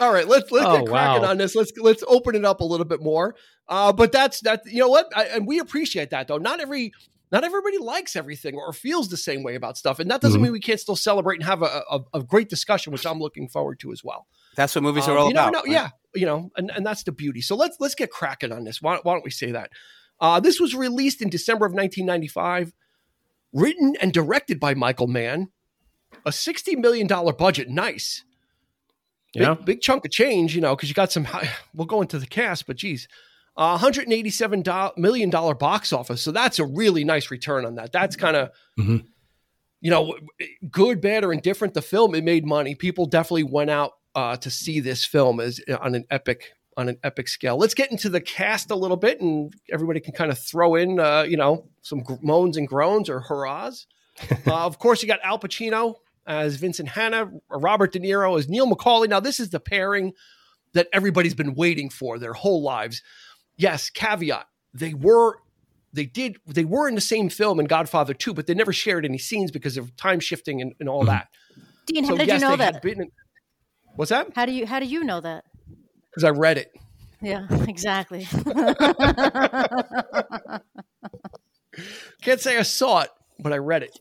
All 0.00 0.12
right, 0.12 0.28
let's 0.28 0.50
let's 0.52 0.66
Oh, 0.66 0.78
get 0.78 0.86
cracking 0.88 1.22
wow. 1.22 1.30
on 1.30 1.38
this. 1.38 1.56
Let's 1.56 1.72
let's 1.76 2.04
open 2.06 2.36
it 2.36 2.44
up 2.44 2.60
a 2.60 2.64
little 2.64 2.86
bit 2.86 3.02
more. 3.02 3.34
Uh, 3.68 3.92
but 3.92 4.12
that's 4.12 4.40
that. 4.42 4.62
You 4.66 4.78
know 4.80 4.88
what? 4.88 5.06
I, 5.16 5.24
and 5.24 5.46
we 5.46 5.58
appreciate 5.58 6.10
that 6.10 6.28
though. 6.28 6.38
Not 6.38 6.60
every. 6.60 6.92
Not 7.30 7.44
everybody 7.44 7.78
likes 7.78 8.16
everything 8.16 8.54
or 8.56 8.72
feels 8.72 9.08
the 9.08 9.16
same 9.16 9.42
way 9.42 9.54
about 9.54 9.76
stuff, 9.76 9.98
and 9.98 10.10
that 10.10 10.20
doesn't 10.20 10.40
Mhm. 10.40 10.44
mean 10.44 10.52
we 10.52 10.60
can't 10.60 10.80
still 10.80 10.96
celebrate 10.96 11.36
and 11.36 11.44
have 11.44 11.62
a, 11.62 11.82
a, 11.90 12.00
a 12.14 12.22
great 12.22 12.48
discussion, 12.48 12.92
which 12.92 13.04
I'm 13.06 13.18
looking 13.18 13.48
forward 13.48 13.80
to 13.80 13.92
as 13.92 14.02
well. 14.02 14.26
That's 14.56 14.74
what 14.74 14.82
movies 14.82 15.04
Um, 15.06 15.10
are 15.14 15.18
all 15.18 15.28
you 15.28 15.34
never 15.34 15.50
about. 15.50 15.66
know- 15.66 15.72
yeah, 15.72 15.90
you 16.14 16.24
know, 16.26 16.50
and, 16.56 16.70
and 16.74 16.86
that's 16.86 17.02
the 17.02 17.12
beauty. 17.12 17.40
So 17.42 17.54
let's 17.54 17.76
let's 17.80 17.94
get 17.94 18.10
cracking 18.10 18.50
on 18.52 18.64
this. 18.64 18.80
Why, 18.80 18.98
why 19.02 19.12
don't 19.12 19.24
we 19.24 19.30
say 19.30 19.52
that? 19.52 19.70
Uh, 20.20 20.40
this 20.40 20.58
was 20.58 20.74
released 20.74 21.20
in 21.22 21.28
December 21.28 21.66
of 21.66 21.72
1995, 21.74 22.72
written 23.52 23.94
and 24.00 24.12
directed 24.12 24.58
by 24.58 24.74
Michael 24.74 25.06
Mann. 25.06 25.48
A 26.24 26.32
60 26.32 26.76
million 26.76 27.06
dollar 27.06 27.32
budget, 27.34 27.68
nice. 27.68 28.24
Big, 29.34 29.42
Yeah. 29.42 29.54
big 29.54 29.80
chunk 29.82 30.04
of 30.06 30.10
change, 30.10 30.54
you 30.54 30.60
know, 30.62 30.74
because 30.74 30.88
you 30.88 30.94
got 30.94 31.12
some. 31.12 31.26
We'll 31.74 31.86
go 31.86 32.00
into 32.00 32.18
the 32.18 32.26
cast, 32.26 32.66
but 32.66 32.76
geez, 32.76 33.06
187 33.66 34.62
do- 34.62 34.90
million 34.96 35.30
dollar 35.30 35.54
box 35.54 35.92
office. 35.92 36.22
So 36.22 36.30
that's 36.32 36.58
a 36.58 36.64
really 36.64 37.04
nice 37.04 37.30
return 37.30 37.66
on 37.66 37.74
that. 37.76 37.92
That's 37.92 38.16
kind 38.16 38.36
of 38.36 38.50
Mhm. 38.78 39.04
you 39.80 39.90
know, 39.90 40.16
good, 40.70 41.00
bad, 41.00 41.22
or 41.24 41.32
indifferent, 41.32 41.74
the 41.74 41.82
film 41.82 42.14
it 42.14 42.24
made 42.24 42.44
money. 42.44 42.74
People 42.74 43.06
definitely 43.06 43.44
went 43.44 43.70
out 43.70 43.92
uh, 44.14 44.36
to 44.36 44.50
see 44.50 44.80
this 44.80 45.04
film 45.04 45.38
as 45.38 45.60
on 45.80 45.94
an 45.94 46.04
epic 46.10 46.50
on 46.76 46.88
an 46.88 46.96
epic 47.04 47.26
scale. 47.28 47.56
Let's 47.56 47.74
get 47.74 47.90
into 47.90 48.08
the 48.08 48.20
cast 48.20 48.70
a 48.70 48.76
little 48.76 48.96
bit, 48.96 49.20
and 49.20 49.52
everybody 49.72 49.98
can 50.00 50.12
kind 50.14 50.30
of 50.30 50.38
throw 50.38 50.76
in, 50.76 50.98
uh, 51.00 51.22
you 51.22 51.36
know, 51.36 51.68
some 51.82 52.00
gr- 52.04 52.14
moans 52.22 52.56
and 52.56 52.66
groans 52.68 53.08
or 53.10 53.20
hurrahs. 53.20 53.86
uh, 54.46 54.64
of 54.66 54.78
course, 54.78 55.02
you 55.02 55.08
got 55.08 55.18
Al 55.24 55.38
Pacino 55.40 55.94
as 56.26 56.54
Vincent 56.56 56.88
Hanna, 56.90 57.30
Robert 57.50 57.92
De 57.92 57.98
Niro 58.00 58.38
as 58.38 58.48
Neil 58.48 58.68
McCauley. 58.70 59.08
Now, 59.08 59.18
this 59.20 59.40
is 59.40 59.50
the 59.50 59.58
pairing 59.60 60.12
that 60.74 60.86
everybody's 60.92 61.34
been 61.34 61.54
waiting 61.54 61.90
for 61.90 62.18
their 62.18 62.32
whole 62.32 62.62
lives. 62.62 63.02
Yes, 63.58 63.90
caveat: 63.90 64.46
they 64.72 64.94
were 64.94 65.38
they 65.92 66.06
did 66.06 66.36
they 66.46 66.64
were 66.64 66.88
in 66.88 66.94
the 66.94 67.00
same 67.00 67.28
film 67.28 67.58
in 67.60 67.66
Godfather 67.66 68.14
2, 68.14 68.32
but 68.32 68.46
they 68.46 68.54
never 68.54 68.72
shared 68.72 69.04
any 69.04 69.18
scenes 69.18 69.50
because 69.50 69.76
of 69.76 69.94
time 69.96 70.20
shifting 70.20 70.62
and, 70.62 70.72
and 70.80 70.88
all 70.88 71.04
that. 71.04 71.28
Dean, 71.86 72.04
how 72.04 72.10
So, 72.12 72.16
did 72.18 72.28
yes, 72.28 72.40
you 72.40 72.48
know 72.48 72.56
that? 72.56 72.84
in- 72.84 73.10
What's 73.96 74.10
that? 74.10 74.28
How 74.34 74.46
do 74.46 74.52
you 74.52 74.64
how 74.66 74.78
do 74.80 74.86
you 74.86 75.02
know 75.04 75.20
that? 75.20 75.44
Because 76.10 76.24
I 76.24 76.30
read 76.30 76.56
it. 76.58 76.70
Yeah, 77.20 77.46
exactly. 77.68 78.28
Can't 82.22 82.40
say 82.40 82.58
I 82.58 82.62
saw 82.62 83.00
it, 83.02 83.10
but 83.38 83.52
I 83.52 83.56
read 83.58 83.82
it. 83.82 83.98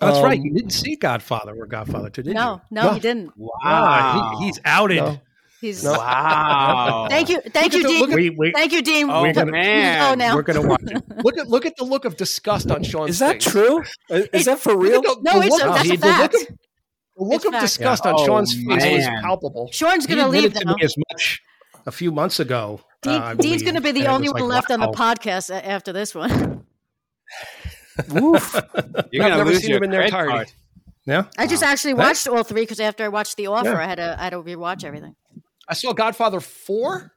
That's 0.00 0.18
right. 0.22 0.38
Um, 0.38 0.44
You 0.44 0.52
didn't 0.54 0.72
see 0.72 0.96
Godfather 0.96 1.54
or 1.56 1.66
Godfather 1.66 2.10
2, 2.10 2.22
did 2.22 2.34
no, 2.34 2.54
you? 2.54 2.60
no, 2.70 2.82
No. 2.84 2.92
he 2.94 3.00
didn't. 3.00 3.32
Ah, 3.64 4.36
he- 4.38 4.46
he's 4.46 4.58
outed. 4.64 4.96
No. 4.96 5.20
He's 5.64 5.82
No. 5.82 5.92
Wow. 5.92 7.06
thank 7.08 7.30
you, 7.30 7.40
thank 7.40 7.72
you, 7.72 7.82
the- 7.82 7.88
Dean. 7.88 8.00
look 8.00 8.10
at- 8.10 8.16
We, 8.16 8.30
we, 8.30 8.52
Thank 8.52 8.72
you, 8.72 8.82
Dean. 8.82 9.08
Oh, 9.08 9.22
We're 9.22 9.32
gonna- 9.32 9.50
man. 9.52 10.12
Oh, 10.12 10.14
now. 10.14 10.34
we're 10.34 10.42
going 10.42 10.60
to 10.60 10.68
watch 10.68 10.82
it. 10.82 11.02
Look 11.24 11.38
at 11.38 11.48
look 11.48 11.64
at 11.64 11.74
the 11.78 11.84
look 11.84 12.04
of 12.04 12.16
disgust 12.18 12.70
on 12.70 12.82
Sean's 12.82 13.10
Is 13.12 13.18
that 13.20 13.42
face. 13.42 13.50
true? 13.50 13.82
Is, 14.10 14.28
is 14.34 14.44
that 14.44 14.58
for 14.58 14.76
real? 14.76 15.00
Look 15.00 15.22
the- 15.22 15.32
No, 15.32 15.40
the 15.40 15.46
it's 15.46 15.52
look 15.52 15.62
a, 15.62 15.64
that's 15.68 15.88
a 15.88 15.90
did- 15.92 16.00
the 16.02 16.06
look 16.06 16.16
fact. 16.16 16.34
of, 16.34 16.40
the 16.40 17.24
look 17.24 17.34
It's 17.36 17.44
of 17.46 17.52
disgust 17.60 18.02
Yeah. 18.04 18.10
on 18.12 18.20
Oh, 18.20 18.26
Sean's 18.26 18.52
face 18.54 19.06
was 19.06 19.08
palpable. 19.22 19.70
Sean's 19.72 20.06
going 20.06 20.18
to 20.18 20.28
leave 20.28 20.44
admitted 20.44 20.60
to 20.60 20.66
now. 20.66 20.74
me 20.74 20.84
as 20.84 20.94
much 21.10 21.40
a 21.86 21.90
few 21.92 22.12
months 22.12 22.40
ago. 22.40 22.80
Dean, 23.00 23.14
uh, 23.14 23.28
Dean's 23.34 23.36
believe, 23.38 23.62
going 23.64 23.74
to 23.76 23.80
be 23.80 23.92
the 23.92 24.00
it 24.02 24.06
only 24.08 24.28
one 24.28 24.42
like, 24.42 24.50
left 24.50 24.70
on 24.70 24.80
the 24.80 24.88
podcast 24.88 25.50
after 25.50 25.92
this 25.94 26.14
one. 26.14 26.66
Woof. 28.10 28.54
You're 28.54 29.22
I've 29.24 29.30
gonna 29.30 29.36
never 29.38 29.50
lose 29.50 29.60
seen 29.60 29.70
your 29.70 29.78
him 29.78 29.84
in 29.84 29.90
their 29.90 30.02
entirety. 30.02 30.32
card. 30.32 30.52
Yeah. 31.06 31.24
I 31.38 31.46
just 31.46 31.62
actually 31.62 31.90
Hey. 31.92 31.98
watched 31.98 32.26
all 32.26 32.42
three 32.42 32.62
because 32.62 32.80
after 32.80 33.04
I 33.04 33.08
watched 33.08 33.36
The 33.36 33.46
Offer, 33.48 33.68
Yeah. 33.70 33.78
I 33.78 33.84
had 33.84 33.94
to 33.96 34.16
I 34.18 34.24
had 34.24 34.30
to 34.30 34.42
rewatch 34.42 34.84
everything. 34.84 35.14
I 35.68 35.74
saw 35.74 35.92
Godfather 35.92 36.40
4. 36.40 37.10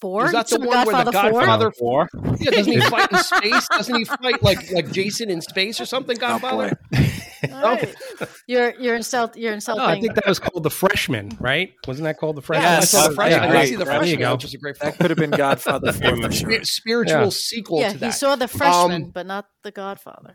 Four. 0.00 0.24
Is 0.26 0.32
that 0.32 0.48
the 0.48 0.56
So 0.56 0.58
one 0.66 0.84
where 0.84 1.04
the 1.04 1.12
Godfather 1.12 1.70
four? 1.70 2.08
Godfather? 2.12 2.36
Yeah, 2.40 2.50
doesn't 2.50 2.72
he 2.72 2.80
fight 2.90 3.12
in 3.12 3.18
space? 3.18 3.68
Doesn't 3.68 3.94
he 3.94 4.04
fight 4.04 4.42
like 4.42 4.72
like 4.72 4.90
Jason 4.90 5.30
in 5.30 5.40
space 5.40 5.80
or 5.80 5.86
something? 5.86 6.16
Godfather. 6.18 6.76
All 7.52 7.62
right. 7.62 7.94
You're 8.48 8.74
you're 8.80 8.96
insult 8.96 9.36
you're 9.36 9.52
insulting. 9.60 9.84
No, 9.84 9.88
I 9.88 10.00
think 10.00 10.16
that 10.16 10.26
was 10.26 10.40
called 10.40 10.64
the 10.64 10.70
freshman, 10.70 11.30
right? 11.38 11.72
Wasn't 11.86 12.02
that 12.02 12.18
called 12.18 12.34
the 12.36 12.42
freshman? 12.42 12.68
Yeah, 12.68 12.78
I 12.78 12.80
saw 12.80 13.02
the 13.04 13.10
yeah, 13.10 13.14
freshman. 13.14 13.56
I 13.56 13.64
see 13.64 13.76
the 13.76 13.84
There 13.84 13.94
you 13.94 13.98
freshman, 14.00 14.18
go. 14.18 14.32
which 14.34 14.44
is 14.44 14.54
a 14.54 14.58
great 14.58 14.76
film. 14.76 14.90
That 14.90 14.98
could 14.98 15.10
have 15.10 15.18
been 15.18 15.30
Godfather 15.30 15.92
4 15.92 16.32
sure. 16.32 16.64
Spiritual 16.64 17.22
Yeah. 17.22 17.28
sequel 17.28 17.78
yeah, 17.78 17.92
to 17.92 17.98
that. 17.98 18.06
he 18.06 18.10
saw 18.10 18.34
the 18.34 18.48
freshman, 18.48 19.04
Um, 19.04 19.10
but 19.10 19.26
not 19.26 19.46
the 19.62 19.70
Godfather. 19.70 20.34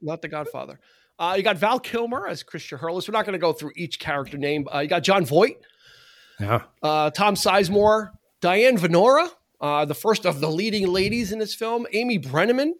not 0.00 0.22
the 0.22 0.28
Godfather. 0.28 0.78
Uh, 1.18 1.34
you 1.36 1.42
got 1.42 1.56
Val 1.56 1.80
Kilmer 1.80 2.28
as 2.28 2.44
Chris 2.44 2.62
Shiherlis. 2.62 3.08
We're 3.08 3.14
not 3.14 3.24
going 3.24 3.32
to 3.32 3.40
go 3.40 3.52
through 3.52 3.72
each 3.74 3.98
character 3.98 4.38
name. 4.38 4.68
Uh, 4.72 4.78
you 4.78 4.88
got 4.88 5.02
Jon 5.02 5.24
Voight, 5.24 5.56
Yeah. 6.40 6.62
uh, 6.82 7.10
Tom 7.10 7.34
Sizemore, 7.34 8.10
Diane 8.40 8.78
Venora, 8.78 9.28
uh, 9.60 9.84
the 9.84 9.94
first 9.94 10.24
of 10.26 10.40
the 10.40 10.48
leading 10.50 10.86
ladies 10.86 11.32
in 11.32 11.38
this 11.38 11.54
film, 11.54 11.86
Amy 11.92 12.18
Brenneman. 12.18 12.72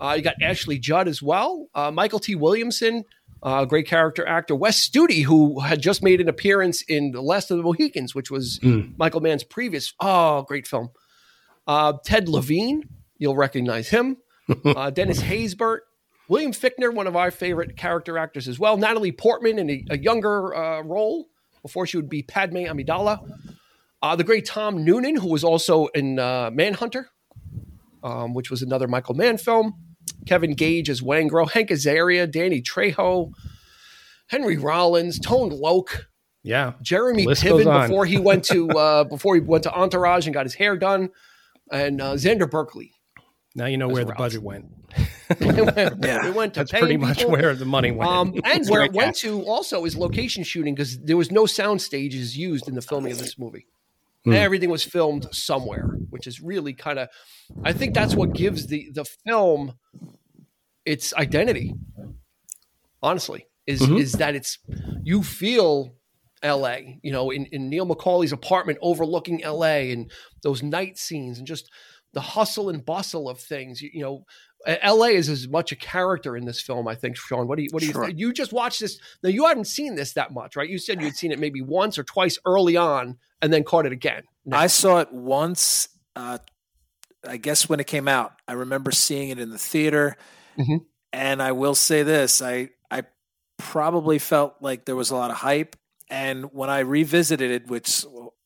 Uh, 0.00 0.14
you 0.16 0.22
got 0.22 0.34
Ashley 0.42 0.78
Judd 0.78 1.06
as 1.06 1.22
well, 1.22 1.68
uh, 1.74 1.90
Mykelti 1.92 2.34
Williamson, 2.36 3.04
uh, 3.42 3.64
great 3.64 3.86
character 3.86 4.26
actor, 4.26 4.54
Wes 4.56 4.88
Studi, 4.88 5.22
who 5.22 5.60
had 5.60 5.80
just 5.80 6.02
made 6.02 6.20
an 6.20 6.28
appearance 6.28 6.82
in 6.82 7.12
The 7.12 7.20
Last 7.22 7.50
of 7.52 7.56
the 7.56 7.62
Mohicans, 7.62 8.14
which 8.14 8.30
was 8.30 8.58
Mm. 8.60 8.94
Michael 8.98 9.20
Mann's 9.20 9.44
previous, 9.44 9.94
oh, 10.00 10.42
great 10.42 10.66
film. 10.66 10.90
Uh, 11.68 11.92
Ted 12.04 12.28
Levine, 12.28 12.82
you'll 13.18 13.36
recognize 13.36 13.88
him. 13.90 14.16
uh, 14.64 14.90
Dennis 14.90 15.20
Haysbert, 15.22 15.80
William 16.28 16.52
Fichtner, 16.52 16.92
one 16.92 17.06
of 17.06 17.14
our 17.14 17.30
favorite 17.30 17.76
character 17.76 18.18
actors 18.18 18.48
as 18.48 18.58
well. 18.58 18.76
Natalie 18.76 19.12
Portman 19.12 19.58
in 19.60 19.70
a, 19.70 19.84
a 19.90 19.98
younger 19.98 20.52
uh, 20.54 20.82
role 20.82 21.28
before 21.62 21.86
she 21.86 21.96
would 21.96 22.08
be 22.08 22.22
Padme 22.22 22.58
Amidala. 22.58 23.18
Uh, 24.02 24.16
the 24.16 24.24
great 24.24 24.44
Tom 24.44 24.84
Noonan, 24.84 25.16
who 25.16 25.28
was 25.28 25.44
also 25.44 25.86
in 25.88 26.18
uh, 26.18 26.50
Manhunter, 26.52 27.08
um, 28.02 28.34
which 28.34 28.50
was 28.50 28.62
another 28.62 28.88
Michael 28.88 29.14
Mann 29.14 29.38
film. 29.38 29.74
Kevin 30.26 30.54
Gage 30.54 30.90
as 30.90 31.00
Waingro, 31.00 31.48
Hank 31.50 31.70
Azaria, 31.70 32.30
Danny 32.30 32.60
Trejo, 32.60 33.32
Henry 34.28 34.56
Rollins, 34.56 35.18
Tone 35.20 35.50
Loc, 35.50 36.06
Yeah. 36.42 36.72
Jeremy 36.82 37.26
Piven 37.26 37.82
before 37.88 38.04
he 38.06 38.18
went 38.18 38.44
to 38.46 38.68
uh, 38.70 39.04
before 39.08 39.34
he 39.36 39.40
went 39.40 39.62
to 39.64 39.72
Entourage 39.72 40.26
and 40.26 40.34
got 40.34 40.46
his 40.46 40.54
hair 40.54 40.76
done, 40.76 41.10
and 41.70 42.00
uh, 42.00 42.14
Xander 42.14 42.50
Berkeley. 42.50 42.91
Now 43.54 43.66
you 43.66 43.76
know 43.76 43.88
As 43.90 43.94
where 43.94 44.04
the 44.04 44.14
budget 44.14 44.42
went. 44.42 44.66
it 45.28 45.76
went, 45.76 45.76
Yeah. 46.04 46.26
it 46.26 46.34
went 46.34 46.54
to 46.54 46.60
That's 46.60 46.70
paying 46.72 46.82
pretty 46.82 46.96
much 46.96 47.24
where 47.24 47.54
the 47.54 47.64
money 47.64 47.90
went. 47.90 48.10
Um, 48.10 48.34
and 48.44 48.66
where 48.68 48.82
it 48.82 48.88
great 48.88 48.92
went 48.92 49.16
to 49.18 49.42
also 49.42 49.84
is 49.84 49.96
location 49.96 50.42
shooting 50.44 50.74
because 50.74 50.98
there 50.98 51.16
was 51.16 51.30
no 51.30 51.46
sound 51.46 51.82
stages 51.82 52.36
used 52.36 52.68
in 52.68 52.74
the 52.74 52.82
filming 52.82 53.12
of 53.12 53.18
this 53.18 53.38
movie. 53.38 53.66
Hmm. 54.24 54.32
Everything 54.34 54.70
was 54.70 54.84
filmed 54.84 55.26
somewhere, 55.32 55.88
which 56.10 56.26
is 56.26 56.40
really 56.40 56.72
kind 56.74 56.98
of. 56.98 57.08
I 57.64 57.72
think 57.72 57.92
that's 57.94 58.14
what 58.14 58.32
gives 58.34 58.68
the 58.68 58.88
the 58.92 59.04
film 59.04 59.74
its 60.84 61.12
identity. 61.14 61.74
Honestly, 63.02 63.46
is 63.66 63.80
Mhm. 63.82 63.98
is 64.00 64.12
that 64.12 64.34
it's 64.34 64.58
you 65.02 65.22
feel 65.22 65.94
L.A. 66.42 66.98
You 67.02 67.12
know, 67.12 67.30
in, 67.30 67.46
in 67.46 67.68
Neil 67.68 67.86
McCauley's 67.86 68.32
apartment 68.32 68.78
overlooking 68.80 69.42
L.A. 69.42 69.90
and 69.92 70.10
those 70.42 70.62
night 70.62 70.98
scenes 70.98 71.38
and 71.38 71.46
just 71.46 71.68
the 72.12 72.20
hustle 72.20 72.68
and 72.68 72.84
bustle 72.84 73.28
of 73.28 73.38
things. 73.40 73.80
You, 73.82 73.90
you 73.92 74.02
know, 74.02 74.24
L.A. 74.66 75.10
is 75.10 75.28
as 75.28 75.48
much 75.48 75.72
a 75.72 75.76
character 75.76 76.36
in 76.36 76.44
this 76.44 76.60
film. 76.60 76.86
I 76.86 76.94
think, 76.94 77.16
Sean. 77.16 77.48
What 77.48 77.56
do 77.56 77.62
you 77.62 77.68
what 77.72 77.80
do 77.80 77.86
you 77.86 77.92
Sure. 77.92 78.06
think? 78.06 78.18
You 78.18 78.32
just 78.32 78.52
watched 78.52 78.80
this. 78.80 78.98
Now 79.22 79.30
you 79.30 79.46
haven't 79.46 79.66
seen 79.66 79.94
this 79.94 80.12
that 80.14 80.32
much, 80.32 80.54
right? 80.56 80.68
You 80.68 80.78
said 80.78 81.00
you 81.00 81.06
had 81.06 81.16
seen 81.16 81.32
it 81.32 81.38
maybe 81.38 81.62
once 81.62 81.98
or 81.98 82.04
twice 82.04 82.38
early 82.46 82.76
on, 82.76 83.18
and 83.40 83.52
then 83.52 83.64
caught 83.64 83.86
it 83.86 83.92
again. 83.92 84.22
No. 84.44 84.56
I 84.56 84.66
saw 84.68 84.98
it 85.00 85.12
once, 85.12 85.88
uh, 86.16 86.38
I 87.26 87.36
guess 87.38 87.68
when 87.68 87.80
it 87.80 87.86
came 87.86 88.08
out. 88.08 88.32
I 88.48 88.52
remember 88.54 88.90
seeing 88.92 89.30
it 89.30 89.38
in 89.38 89.50
the 89.50 89.58
theater. 89.58 90.16
Mhm. 90.58 90.84
And 91.12 91.42
I 91.42 91.52
will 91.52 91.74
say 91.74 92.02
this 92.02 92.40
I, 92.42 92.70
I 92.90 93.02
probably 93.58 94.18
felt 94.18 94.56
like 94.60 94.84
there 94.84 94.96
was 94.96 95.10
a 95.10 95.16
lot 95.16 95.30
of 95.30 95.36
hype. 95.38 95.76
And 96.10 96.52
when 96.52 96.68
I 96.70 96.80
revisited 96.80 97.50
it, 97.50 97.68
which 97.68 98.04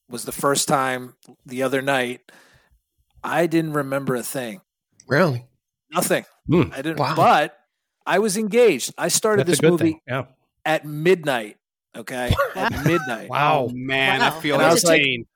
was 0.08 0.24
the 0.24 0.32
first 0.32 0.68
time 0.68 1.14
the 1.44 1.62
other 1.62 1.82
night, 1.82 2.30
I 3.26 3.46
didn't 3.46 3.72
remember 3.74 4.14
a 4.16 4.22
thing. 4.22 4.60
really. 5.08 5.46
Nothing. 5.92 6.24
Hmm. 6.48 6.62
I 6.72 6.76
didn't. 6.82 6.98
Wow. 6.98 7.14
But 7.16 7.56
I 8.04 8.18
was 8.18 8.36
engaged. 8.36 8.92
I 8.98 9.08
started 9.08 9.46
That's 9.46 9.60
this 9.60 9.70
movie. 9.70 10.00
Yeah. 10.06 10.24
at 10.64 10.84
midnight. 10.84 11.56
Okay, 11.96 12.34
at 12.54 12.84
midnight. 12.86 13.28
Wow. 13.30 13.68
Oh 13.70 13.72
man, 13.74 14.20
Wow. 14.20 14.26
I 14.26 14.40
feel 14.40 14.56
And 14.56 14.64
I 14.64 14.72
was 14.72 14.84
like- 14.84 15.00
pain. 15.02 15.26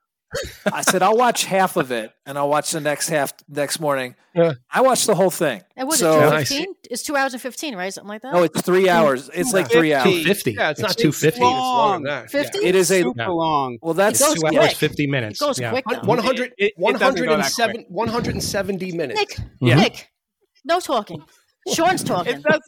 I 0.71 0.81
said 0.81 1.01
I'll 1.03 1.17
watch 1.17 1.45
half 1.45 1.75
of 1.75 1.91
it, 1.91 2.11
and 2.25 2.37
I'll 2.37 2.47
watch 2.49 2.71
the 2.71 2.79
next 2.79 3.09
half 3.09 3.33
next 3.49 3.79
morning. 3.79 4.15
Yeah. 4.33 4.53
I 4.71 4.81
watched 4.81 5.07
the 5.07 5.15
whole 5.15 5.29
thing. 5.31 5.61
And 5.75 5.87
what 5.87 5.95
is 5.95 5.99
So- 5.99 6.17
it? 6.19 6.23
Two 6.23 6.29
Nice. 6.29 6.49
fifteen? 6.49 6.75
It's 6.89 7.03
two 7.03 7.15
hours 7.17 7.33
and 7.33 7.41
fifteen, 7.41 7.75
right? 7.75 7.93
Something 7.93 8.07
like 8.09 8.21
that. 8.21 8.33
No, 8.33 8.43
it's 8.43 8.61
three 8.61 8.87
hours. 8.87 9.29
It's 9.33 9.51
like 9.53 9.69
three 9.69 9.93
hours. 9.93 10.03
250. 10.05 10.51
Yeah, 10.53 10.69
it's, 10.69 10.79
it's 10.79 10.87
not 10.87 10.97
250. 10.97 11.27
It's 11.27 11.39
longer 11.39 12.07
than 12.09 12.21
that. 12.23 12.31
50? 12.31 12.59
It 12.59 12.75
is 12.75 12.91
a 12.91 13.01
Super 13.01 13.21
Yeah. 13.21 13.27
long. 13.27 13.77
well. 13.81 13.93
That's 13.93 14.21
It 14.21 14.23
goes 14.23 14.33
Two 14.35 14.39
quick. 14.41 14.57
hours, 14.57 14.73
50 14.73 15.07
minutes. 15.07 15.41
It 15.41 15.45
goes 15.45 15.59
yeah. 15.59 15.71
quick 15.71 15.85
though. 15.89 15.99
100, 16.01 16.47
It- 16.47 16.53
it- 16.57 16.73
it 16.77 16.99
doesn't 16.99 17.15
go 17.15 17.21
that 17.37 17.51
107 17.51 17.85
170 17.89 18.91
minutes. 18.93 19.19
Nick, 19.19 19.37
Yeah. 19.59 19.75
Nick, 19.75 20.09
no 20.63 20.79
talking. 20.79 21.23
Sean's 21.73 22.03
talking. 22.03 22.35
It 22.37 22.43
does. 22.43 22.61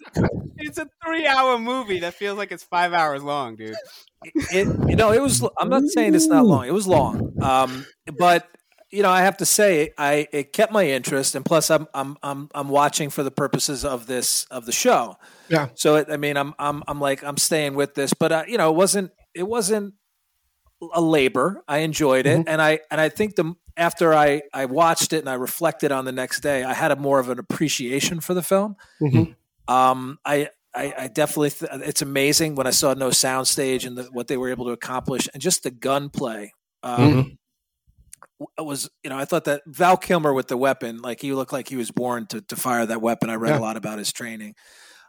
It's 0.58 0.78
a 0.78 0.88
three-hour 1.06 1.58
movie 1.60 2.00
that 2.02 2.14
feels 2.14 2.38
like 2.38 2.52
it's 2.52 2.64
five 2.64 2.94
hours 2.94 3.24
long, 3.24 3.56
dude. 3.56 3.76
It. 4.26 4.90
You 4.90 4.96
know, 4.96 5.12
it 5.12 5.22
was. 5.22 5.44
I'm 5.60 5.70
not 5.70 5.84
saying 5.88 6.16
it's 6.16 6.28
not 6.28 6.46
long. 6.46 6.66
It 6.66 6.74
was 6.74 6.88
long. 6.88 7.34
Um, 7.42 7.86
but 8.18 8.48
you 8.92 9.02
know, 9.02 9.10
I 9.10 9.22
have 9.22 9.38
to 9.38 9.46
say, 9.46 9.92
I 9.98 10.28
it 10.32 10.54
kept 10.54 10.72
my 10.72 10.86
interest, 10.86 11.36
and 11.36 11.44
plus, 11.44 11.70
I'm 11.72 11.88
I'm 11.94 12.16
I'm 12.22 12.50
I'm 12.54 12.70
watching 12.70 13.10
for 13.10 13.24
the 13.24 13.32
purposes 13.32 13.84
of 13.84 14.06
this 14.08 14.46
of 14.52 14.66
the 14.66 14.72
show. 14.72 15.18
Yeah. 15.50 15.70
So 15.76 15.96
it, 15.96 16.08
I 16.12 16.18
mean, 16.18 16.38
I'm 16.38 16.54
I'm 16.60 16.84
I'm 16.88 17.00
like 17.00 17.24
I'm 17.24 17.38
staying 17.38 17.74
with 17.76 17.96
this, 17.96 18.14
but 18.14 18.32
uh, 18.32 18.44
you 18.48 18.58
know, 18.58 18.70
it 18.70 18.76
wasn't 18.76 19.12
it 19.34 19.48
wasn't 19.48 19.96
a 20.94 21.02
labor. 21.02 21.64
I 21.68 21.80
enjoyed 21.80 22.26
it, 22.28 22.44
and 22.48 22.62
I 22.62 22.80
and 22.92 23.02
I 23.02 23.10
think 23.10 23.36
the 23.36 23.56
after 23.76 24.14
I 24.14 24.44
I 24.54 24.66
watched 24.66 25.14
it 25.14 25.20
and 25.20 25.30
I 25.30 25.36
reflected 25.36 25.92
on 25.92 26.06
the 26.06 26.12
next 26.12 26.42
day, 26.42 26.64
I 26.64 26.74
had 26.74 26.92
a 26.92 26.96
more 26.96 27.20
of 27.20 27.30
an 27.30 27.40
appreciation 27.40 28.20
for 28.20 28.34
the 28.34 28.44
film. 28.44 28.76
Mhm. 29.02 29.36
Um, 29.68 30.20
I. 30.26 30.50
I, 30.76 30.94
I 30.98 31.08
definitely, 31.08 31.52
th- 31.52 31.72
it's 31.86 32.02
amazing 32.02 32.56
when 32.56 32.66
I 32.66 32.72
saw 32.72 32.94
no 32.96 33.10
soundstage 33.10 33.86
and 33.86 33.98
the, 33.98 34.04
what 34.06 34.28
they 34.28 34.38
were 34.38 34.50
able 34.50 34.66
to 34.66 34.72
accomplish, 34.72 35.30
and 35.34 35.42
just 35.42 35.64
the 35.64 35.72
gunplay. 35.72 36.52
Um, 36.82 37.38
w- 38.40 38.48
was 38.70 38.90
you 39.04 39.10
know 39.10 39.18
I 39.18 39.26
thought 39.26 39.46
that 39.46 39.62
Val 39.68 39.98
Kilmer 39.98 40.34
with 40.34 40.48
the 40.48 40.58
weapon, 40.58 40.98
like 41.02 41.22
he 41.22 41.34
looked 41.34 41.54
like 41.54 41.70
he 41.70 41.76
was 41.76 41.92
born 41.92 42.26
to 42.28 42.42
to 42.42 42.56
fire 42.56 42.86
that 42.86 43.02
weapon. 43.02 43.30
I 43.30 43.36
read 43.36 43.52
Yeah. 43.52 43.60
a 43.60 43.62
lot 43.62 43.78
about 43.78 44.00
his 44.00 44.12
training, 44.12 44.56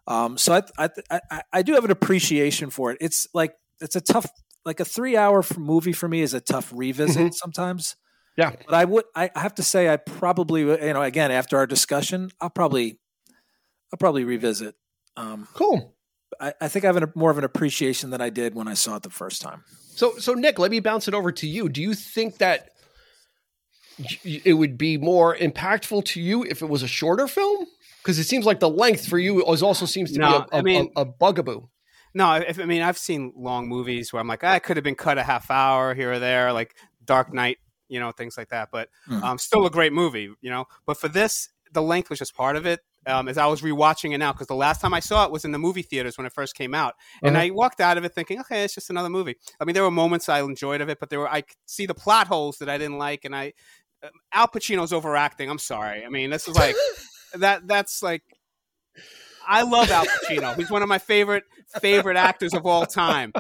um, 0.06 0.36
so 0.38 0.54
I, 0.78 0.88
I 1.10 1.20
I 1.30 1.42
I 1.52 1.62
do 1.62 1.74
have 1.74 1.84
an 1.84 1.90
appreciation 1.90 2.70
for 2.70 2.90
it. 2.92 2.98
It's 3.00 3.26
like 3.34 3.54
it's 3.80 3.96
a 3.96 4.00
tough 4.00 4.26
like 4.64 4.80
a 4.80 4.84
three 4.84 5.16
hour 5.16 5.42
movie 5.58 5.92
for 5.92 6.08
me 6.08 6.20
is 6.20 6.34
a 6.34 6.40
tough 6.40 6.70
revisit 6.74 7.34
sometimes. 7.34 7.96
Yeah. 8.36 8.52
but 8.66 8.74
I 8.74 8.84
would 8.84 9.04
I 9.14 9.30
have 9.36 9.54
to 9.56 9.62
say 9.62 9.88
I 9.88 9.96
probably 9.96 10.60
you 10.62 10.92
know 10.92 11.02
again 11.02 11.30
after 11.30 11.56
our 11.56 11.66
discussion 11.66 12.30
I'll 12.40 12.50
probably 12.50 12.98
I'll 13.92 13.96
probably 13.98 14.24
revisit. 14.24 14.74
Um, 15.16 15.48
Cool. 15.54 15.94
I, 16.40 16.52
I 16.60 16.68
think 16.68 16.84
I 16.84 16.88
have 16.88 16.96
an, 16.96 17.12
more 17.14 17.30
of 17.30 17.38
an 17.38 17.44
appreciation 17.44 18.10
than 18.10 18.20
I 18.20 18.28
did 18.30 18.54
when 18.54 18.66
I 18.66 18.74
saw 18.74 18.96
it 18.96 19.02
the 19.04 19.10
first 19.10 19.40
time. 19.40 19.62
So, 19.94 20.16
so 20.18 20.34
Nick, 20.34 20.58
let 20.58 20.70
me 20.72 20.80
bounce 20.80 21.06
it 21.06 21.14
over 21.14 21.30
to 21.30 21.46
you. 21.46 21.68
Do 21.68 21.80
you 21.80 21.94
think 21.94 22.38
that 22.38 22.70
it 24.24 24.54
would 24.54 24.76
be 24.76 24.98
more 24.98 25.36
impactful 25.36 26.04
to 26.06 26.20
you 26.20 26.42
if 26.42 26.62
it 26.62 26.66
was 26.68 26.82
a 26.82 26.88
shorter 26.88 27.28
film? 27.28 27.66
Because 28.02 28.18
it 28.18 28.24
seems 28.24 28.44
like 28.44 28.58
the 28.60 28.68
length 28.68 29.06
for 29.08 29.18
you 29.18 29.44
is 29.46 29.62
also 29.62 29.86
seems 29.86 30.12
to 30.12 30.18
No, 30.18 30.28
be 30.28 30.34
a, 30.34 30.38
a, 30.38 30.58
I 30.58 30.62
mean- 30.62 30.90
a, 30.96 31.02
a 31.02 31.04
bugaboo. 31.04 31.68
No, 32.16 32.34
if, 32.34 32.60
I 32.60 32.64
mean 32.64 32.80
I've 32.82 32.98
seen 32.98 33.32
long 33.36 33.68
movies 33.68 34.12
where 34.12 34.20
I'm 34.20 34.28
like, 34.28 34.44
ah, 34.44 34.54
it 34.54 34.62
could 34.62 34.76
have 34.76 34.84
been 34.84 34.94
cut 34.94 35.18
a 35.18 35.22
half 35.24 35.50
hour 35.50 35.94
here 35.94 36.12
or 36.12 36.18
there, 36.20 36.52
like 36.52 36.76
Dark 37.04 37.32
Knight, 37.34 37.58
you 37.88 37.98
know, 37.98 38.12
things 38.12 38.36
like 38.38 38.50
that. 38.50 38.68
But 38.70 38.88
Hmm. 39.06 39.22
um, 39.24 39.38
still 39.38 39.66
a 39.66 39.70
great 39.70 39.92
movie, 39.92 40.30
you 40.40 40.50
know. 40.50 40.66
But 40.86 40.96
for 40.96 41.08
this, 41.08 41.48
the 41.72 41.82
length 41.82 42.10
was 42.10 42.20
just 42.20 42.36
part 42.36 42.54
of 42.54 42.66
it. 42.66 42.80
Um, 43.06 43.28
as 43.28 43.36
I 43.38 43.46
was 43.46 43.60
rewatching 43.60 44.14
it 44.14 44.18
now, 44.18 44.32
because 44.32 44.46
the 44.46 44.54
last 44.54 44.80
time 44.80 44.94
I 44.94 45.00
saw 45.00 45.24
it 45.26 45.30
was 45.30 45.44
in 45.44 45.52
the 45.52 45.58
movie 45.58 45.82
theaters 45.82 46.16
when 46.16 46.26
it 46.26 46.32
first 46.32 46.54
came 46.54 46.74
out, 46.74 46.94
and 47.22 47.36
Uh-huh. 47.36 47.46
I 47.46 47.50
walked 47.50 47.80
out 47.80 47.98
of 47.98 48.04
it 48.04 48.14
thinking, 48.14 48.40
okay, 48.40 48.64
it's 48.64 48.74
just 48.74 48.88
another 48.90 49.10
movie. 49.10 49.36
I 49.60 49.64
mean, 49.64 49.74
there 49.74 49.82
were 49.82 49.90
moments 49.90 50.28
I 50.28 50.40
enjoyed 50.40 50.80
of 50.80 50.88
it, 50.88 50.98
but 51.00 51.10
there 51.10 51.18
were 51.20 51.28
I 51.30 51.42
could 51.42 51.56
see 51.66 51.86
the 51.86 51.94
plot 51.94 52.26
holes 52.28 52.58
that 52.58 52.68
I 52.68 52.78
didn't 52.78 52.98
like, 52.98 53.24
and 53.24 53.34
I 53.36 53.52
um, 54.02 54.10
Al 54.32 54.48
Pacino's 54.48 54.92
overacting. 54.92 55.50
I'm 55.50 55.58
sorry. 55.58 56.04
I 56.04 56.08
mean, 56.08 56.30
this 56.30 56.48
is 56.48 56.54
like 56.56 56.76
that. 57.34 57.66
That's 57.66 58.02
like 58.02 58.22
I 59.46 59.62
love 59.62 59.90
Al 59.90 60.06
Pacino. 60.06 60.56
He's 60.56 60.70
one 60.70 60.82
of 60.82 60.88
my 60.88 60.98
favorite 60.98 61.44
favorite 61.80 62.16
actors 62.16 62.54
of 62.54 62.64
all 62.66 62.86
time. 62.86 63.32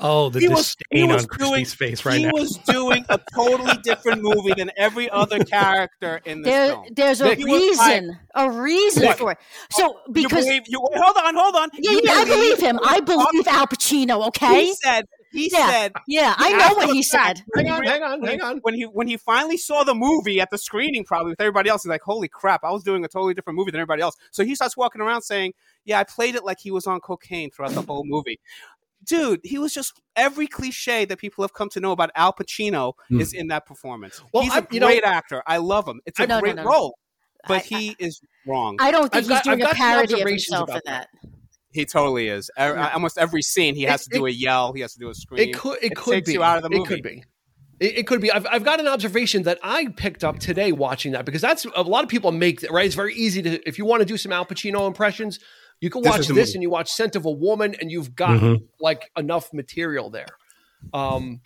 Oh, 0.00 0.28
the 0.30 0.40
He 0.40 0.48
was- 0.48 0.76
he 0.90 1.00
disdain 1.00 1.14
was 1.14 1.22
on 1.24 1.28
Christie's 1.28 1.74
face 1.74 2.04
right 2.04 2.18
he 2.18 2.24
now. 2.26 2.30
was 2.32 2.56
doing 2.68 3.04
a 3.08 3.18
totally 3.34 3.76
different 3.82 4.22
movie 4.22 4.52
than 4.56 4.70
every 4.76 5.10
other 5.10 5.38
character 5.44 6.20
in 6.24 6.42
this 6.42 6.50
There, 6.52 6.68
film. 6.68 6.86
there's 6.92 7.20
a 7.20 7.24
Nick, 7.24 7.38
you 7.40 7.46
was 7.48 7.78
like- 7.78 8.02
reason, 8.02 8.18
a 8.34 8.50
reason 8.50 9.06
What? 9.06 9.18
for 9.18 9.32
it. 9.32 9.38
Oh, 9.40 9.66
so 9.70 9.86
you 10.06 10.12
because 10.12 10.44
believe 10.44 10.62
you 10.68 10.78
hold 10.80 11.16
on, 11.16 11.34
hold 11.34 11.56
on. 11.56 11.70
yeah, 11.78 11.90
You 11.90 12.00
yeah, 12.04 12.12
I 12.12 12.24
believe 12.24 12.58
him. 12.60 12.78
I 12.84 13.00
believe 13.00 13.46
Al 13.48 13.66
Pacino. 13.66 14.26
Okay, 14.28 14.66
He 14.66 14.74
said 14.74 15.04
he 15.30 15.50
Yeah. 15.52 15.68
said 15.70 15.92
Yeah, 16.06 16.34
I 16.38 16.52
know 16.52 16.74
what 16.74 16.94
he 16.94 17.02
fact, 17.02 17.38
said. 17.38 17.44
Hang 17.54 17.70
on, 17.70 17.82
hang 17.84 18.02
on, 18.02 18.22
hang 18.22 18.40
on. 18.40 18.58
When 18.62 18.74
he 18.74 18.82
when 18.84 19.08
he 19.08 19.16
finally 19.16 19.56
saw 19.58 19.84
the 19.84 19.94
movie 19.94 20.40
at 20.40 20.50
the 20.50 20.56
screening, 20.58 21.04
probably 21.04 21.30
with 21.32 21.40
everybody 21.40 21.68
else, 21.68 21.82
he's 21.82 21.90
like, 21.90 22.02
"Holy 22.02 22.28
crap! 22.28 22.64
I 22.64 22.70
was 22.70 22.82
doing 22.82 23.04
a 23.04 23.08
totally 23.08 23.34
different 23.34 23.56
movie 23.58 23.70
than 23.70 23.80
everybody 23.80 24.02
else." 24.02 24.16
So 24.30 24.44
he 24.44 24.54
starts 24.54 24.76
walking 24.76 25.00
around 25.02 25.22
saying, 25.22 25.52
"Yeah, 25.84 25.98
I 25.98 26.04
played 26.04 26.34
it 26.34 26.44
like 26.44 26.58
he 26.60 26.70
was 26.70 26.86
on 26.86 27.00
cocaine 27.00 27.50
throughout 27.50 27.72
the 27.72 27.82
whole 27.82 28.04
movie." 28.06 28.38
Dude, 29.08 29.40
he 29.42 29.58
was 29.58 29.72
just 29.72 30.00
every 30.16 30.46
cliche 30.46 31.04
that 31.06 31.18
people 31.18 31.42
have 31.42 31.54
come 31.54 31.68
to 31.70 31.80
know 31.80 31.92
about 31.92 32.10
Al 32.14 32.32
Pacino 32.32 32.92
Hmm. 33.08 33.20
is 33.20 33.32
in 33.32 33.48
that 33.48 33.64
performance. 33.66 34.20
Well, 34.32 34.42
He's 34.42 34.52
I- 34.52 34.58
a 34.58 34.66
you 34.70 34.80
know- 34.80 34.86
great 34.86 35.02
actor. 35.04 35.42
I 35.46 35.56
love 35.56 35.88
him. 35.88 36.00
It's 36.06 36.18
a 36.20 36.26
No, 36.26 36.36
no, 36.36 36.40
great 36.42 36.56
no, 36.56 36.62
no. 36.64 36.68
role, 36.70 36.98
but 37.46 37.58
I- 37.58 37.60
he 37.60 37.96
is 37.98 38.20
wrong. 38.46 38.76
I 38.80 38.90
don't 38.90 39.04
think 39.04 39.14
I've 39.14 39.20
he's 39.22 39.28
got- 39.28 39.44
doing 39.44 39.62
I've 39.62 39.72
a 39.72 39.74
parody 39.74 40.20
of 40.20 40.28
himself 40.28 40.68
in 40.68 40.74
about 40.76 40.82
that. 40.84 41.08
He 41.72 41.84
totally 41.84 42.28
is. 42.28 42.50
Almost 42.58 43.18
every 43.18 43.42
scene, 43.42 43.74
he 43.74 43.82
has 43.84 44.06
It- 44.06 44.10
to 44.12 44.18
do 44.18 44.26
a 44.26 44.30
yell. 44.30 44.72
He 44.72 44.80
has 44.82 44.92
to 44.94 44.98
do 44.98 45.08
a 45.10 45.14
scream. 45.14 45.40
It 45.48 45.54
could. 45.54 45.78
It, 45.82 45.92
It 45.92 45.96
could 45.96 46.12
takes 46.14 46.26
be. 46.28 46.32
you 46.34 46.42
out 46.42 46.62
of 46.62 46.70
the 46.70 46.76
It 46.76 46.86
could 46.86 47.02
be. 47.02 47.24
It, 47.80 47.98
it 47.98 48.06
could 48.08 48.20
be. 48.20 48.32
I've, 48.32 48.46
I've 48.50 48.64
got 48.64 48.80
an 48.80 48.88
observation 48.88 49.44
that 49.44 49.58
I 49.62 49.86
picked 49.96 50.24
up 50.24 50.38
today 50.40 50.72
watching 50.72 51.12
that 51.12 51.24
because 51.24 51.40
that's 51.40 51.64
a 51.76 51.82
lot 51.82 52.02
of 52.04 52.10
people 52.10 52.32
make 52.32 52.64
right. 52.70 52.84
It's 52.86 52.94
very 52.96 53.14
easy 53.14 53.40
to 53.42 53.68
if 53.68 53.78
you 53.78 53.84
want 53.84 54.00
to 54.00 54.04
do 54.06 54.16
some 54.16 54.32
Al 54.32 54.44
Pacino 54.44 54.86
impressions, 54.86 55.38
you 55.80 55.90
can 55.90 56.02
watch 56.02 56.20
is 56.20 56.28
the 56.28 56.34
this 56.34 56.54
and 56.54 56.62
you 56.62 56.70
watch 56.70 56.90
Scent 56.90 57.14
of 57.16 57.24
a 57.24 57.30
Woman 57.30 57.74
and 57.80 57.90
you've 57.90 58.14
got 58.14 58.40
Mhm. 58.40 58.66
like 58.80 59.10
enough 59.16 59.52
material 59.52 60.10
there. 60.10 60.26
Um, 60.92 61.40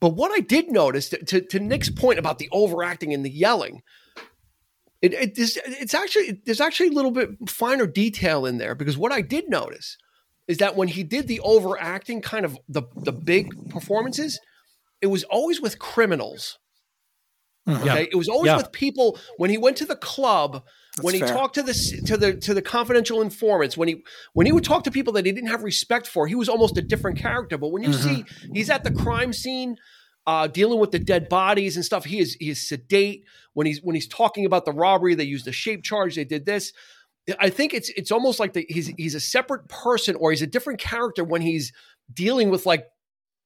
but 0.00 0.10
what 0.10 0.32
I 0.32 0.40
did 0.40 0.70
notice 0.70 1.08
to, 1.10 1.24
to, 1.24 1.40
to 1.42 1.60
Nick's 1.60 1.88
point 1.90 2.18
about 2.18 2.38
the 2.38 2.48
overacting 2.52 3.12
and 3.14 3.24
the 3.24 3.30
yelling, 3.30 3.82
it, 5.00 5.12
it 5.14 5.38
is, 5.38 5.58
it's 5.64 5.94
actually 5.94 6.40
there's 6.44 6.60
actually 6.60 6.88
a 6.88 6.92
little 6.92 7.10
bit 7.10 7.30
finer 7.48 7.86
detail 7.86 8.46
in 8.46 8.58
there 8.58 8.74
because 8.74 8.96
what 8.98 9.12
I 9.12 9.20
did 9.20 9.48
notice 9.48 9.96
is 10.48 10.58
that 10.58 10.74
when 10.76 10.88
he 10.88 11.02
did 11.04 11.28
the 11.28 11.40
overacting 11.40 12.20
kind 12.20 12.44
of 12.44 12.58
the 12.68 12.82
the 12.96 13.12
big 13.12 13.70
performances, 13.70 14.40
it 15.00 15.06
was 15.06 15.22
always 15.24 15.60
with 15.60 15.78
criminals. 15.78 16.58
Yeah. 17.66 17.78
Okay, 17.80 18.08
it 18.10 18.16
was 18.16 18.28
always 18.28 18.48
Yeah. 18.48 18.56
with 18.56 18.72
people 18.72 19.18
when 19.36 19.50
he 19.50 19.58
went 19.58 19.76
to 19.78 19.84
the 19.84 19.94
club. 19.96 20.64
When 21.00 21.14
he 21.14 21.20
fair. 21.20 21.28
talked 21.28 21.54
to 21.54 21.62
the 21.62 21.72
to 22.06 22.16
the 22.16 22.34
to 22.34 22.52
the 22.52 22.60
confidential 22.60 23.22
informants, 23.22 23.76
when 23.76 23.88
he 23.88 24.04
when 24.34 24.46
he 24.46 24.52
would 24.52 24.64
talk 24.64 24.84
to 24.84 24.90
people 24.90 25.14
that 25.14 25.24
he 25.24 25.32
didn't 25.32 25.48
have 25.48 25.62
respect 25.62 26.06
for, 26.06 26.26
he 26.26 26.34
was 26.34 26.48
almost 26.48 26.76
a 26.76 26.82
different 26.82 27.18
character. 27.18 27.56
But 27.56 27.68
when 27.68 27.82
you 27.82 27.92
see 27.92 28.24
he's 28.52 28.68
at 28.68 28.84
the 28.84 28.90
crime 28.90 29.32
scene, 29.32 29.76
uh, 30.26 30.48
dealing 30.48 30.78
with 30.78 30.90
the 30.90 30.98
dead 30.98 31.28
bodies 31.28 31.76
and 31.76 31.84
stuff, 31.84 32.04
he 32.04 32.18
is 32.18 32.34
he 32.34 32.50
is 32.50 32.68
sedate. 32.68 33.24
When 33.54 33.66
he's 33.66 33.82
when 33.82 33.94
he's 33.94 34.08
talking 34.08 34.44
about 34.44 34.66
the 34.66 34.72
robbery, 34.72 35.14
they 35.14 35.24
used 35.24 35.48
a 35.48 35.52
shape 35.52 35.82
charge. 35.82 36.16
They 36.16 36.24
did 36.24 36.44
this. 36.44 36.72
I 37.38 37.50
think 37.50 37.72
it's 37.72 37.88
it's 37.90 38.10
almost 38.10 38.38
like 38.38 38.52
the, 38.52 38.66
he's 38.68 38.88
he's 38.98 39.14
a 39.14 39.20
separate 39.20 39.68
person 39.68 40.16
or 40.16 40.30
he's 40.30 40.42
a 40.42 40.46
different 40.46 40.78
character 40.78 41.24
when 41.24 41.40
he's 41.40 41.72
dealing 42.12 42.50
with 42.50 42.66
like 42.66 42.86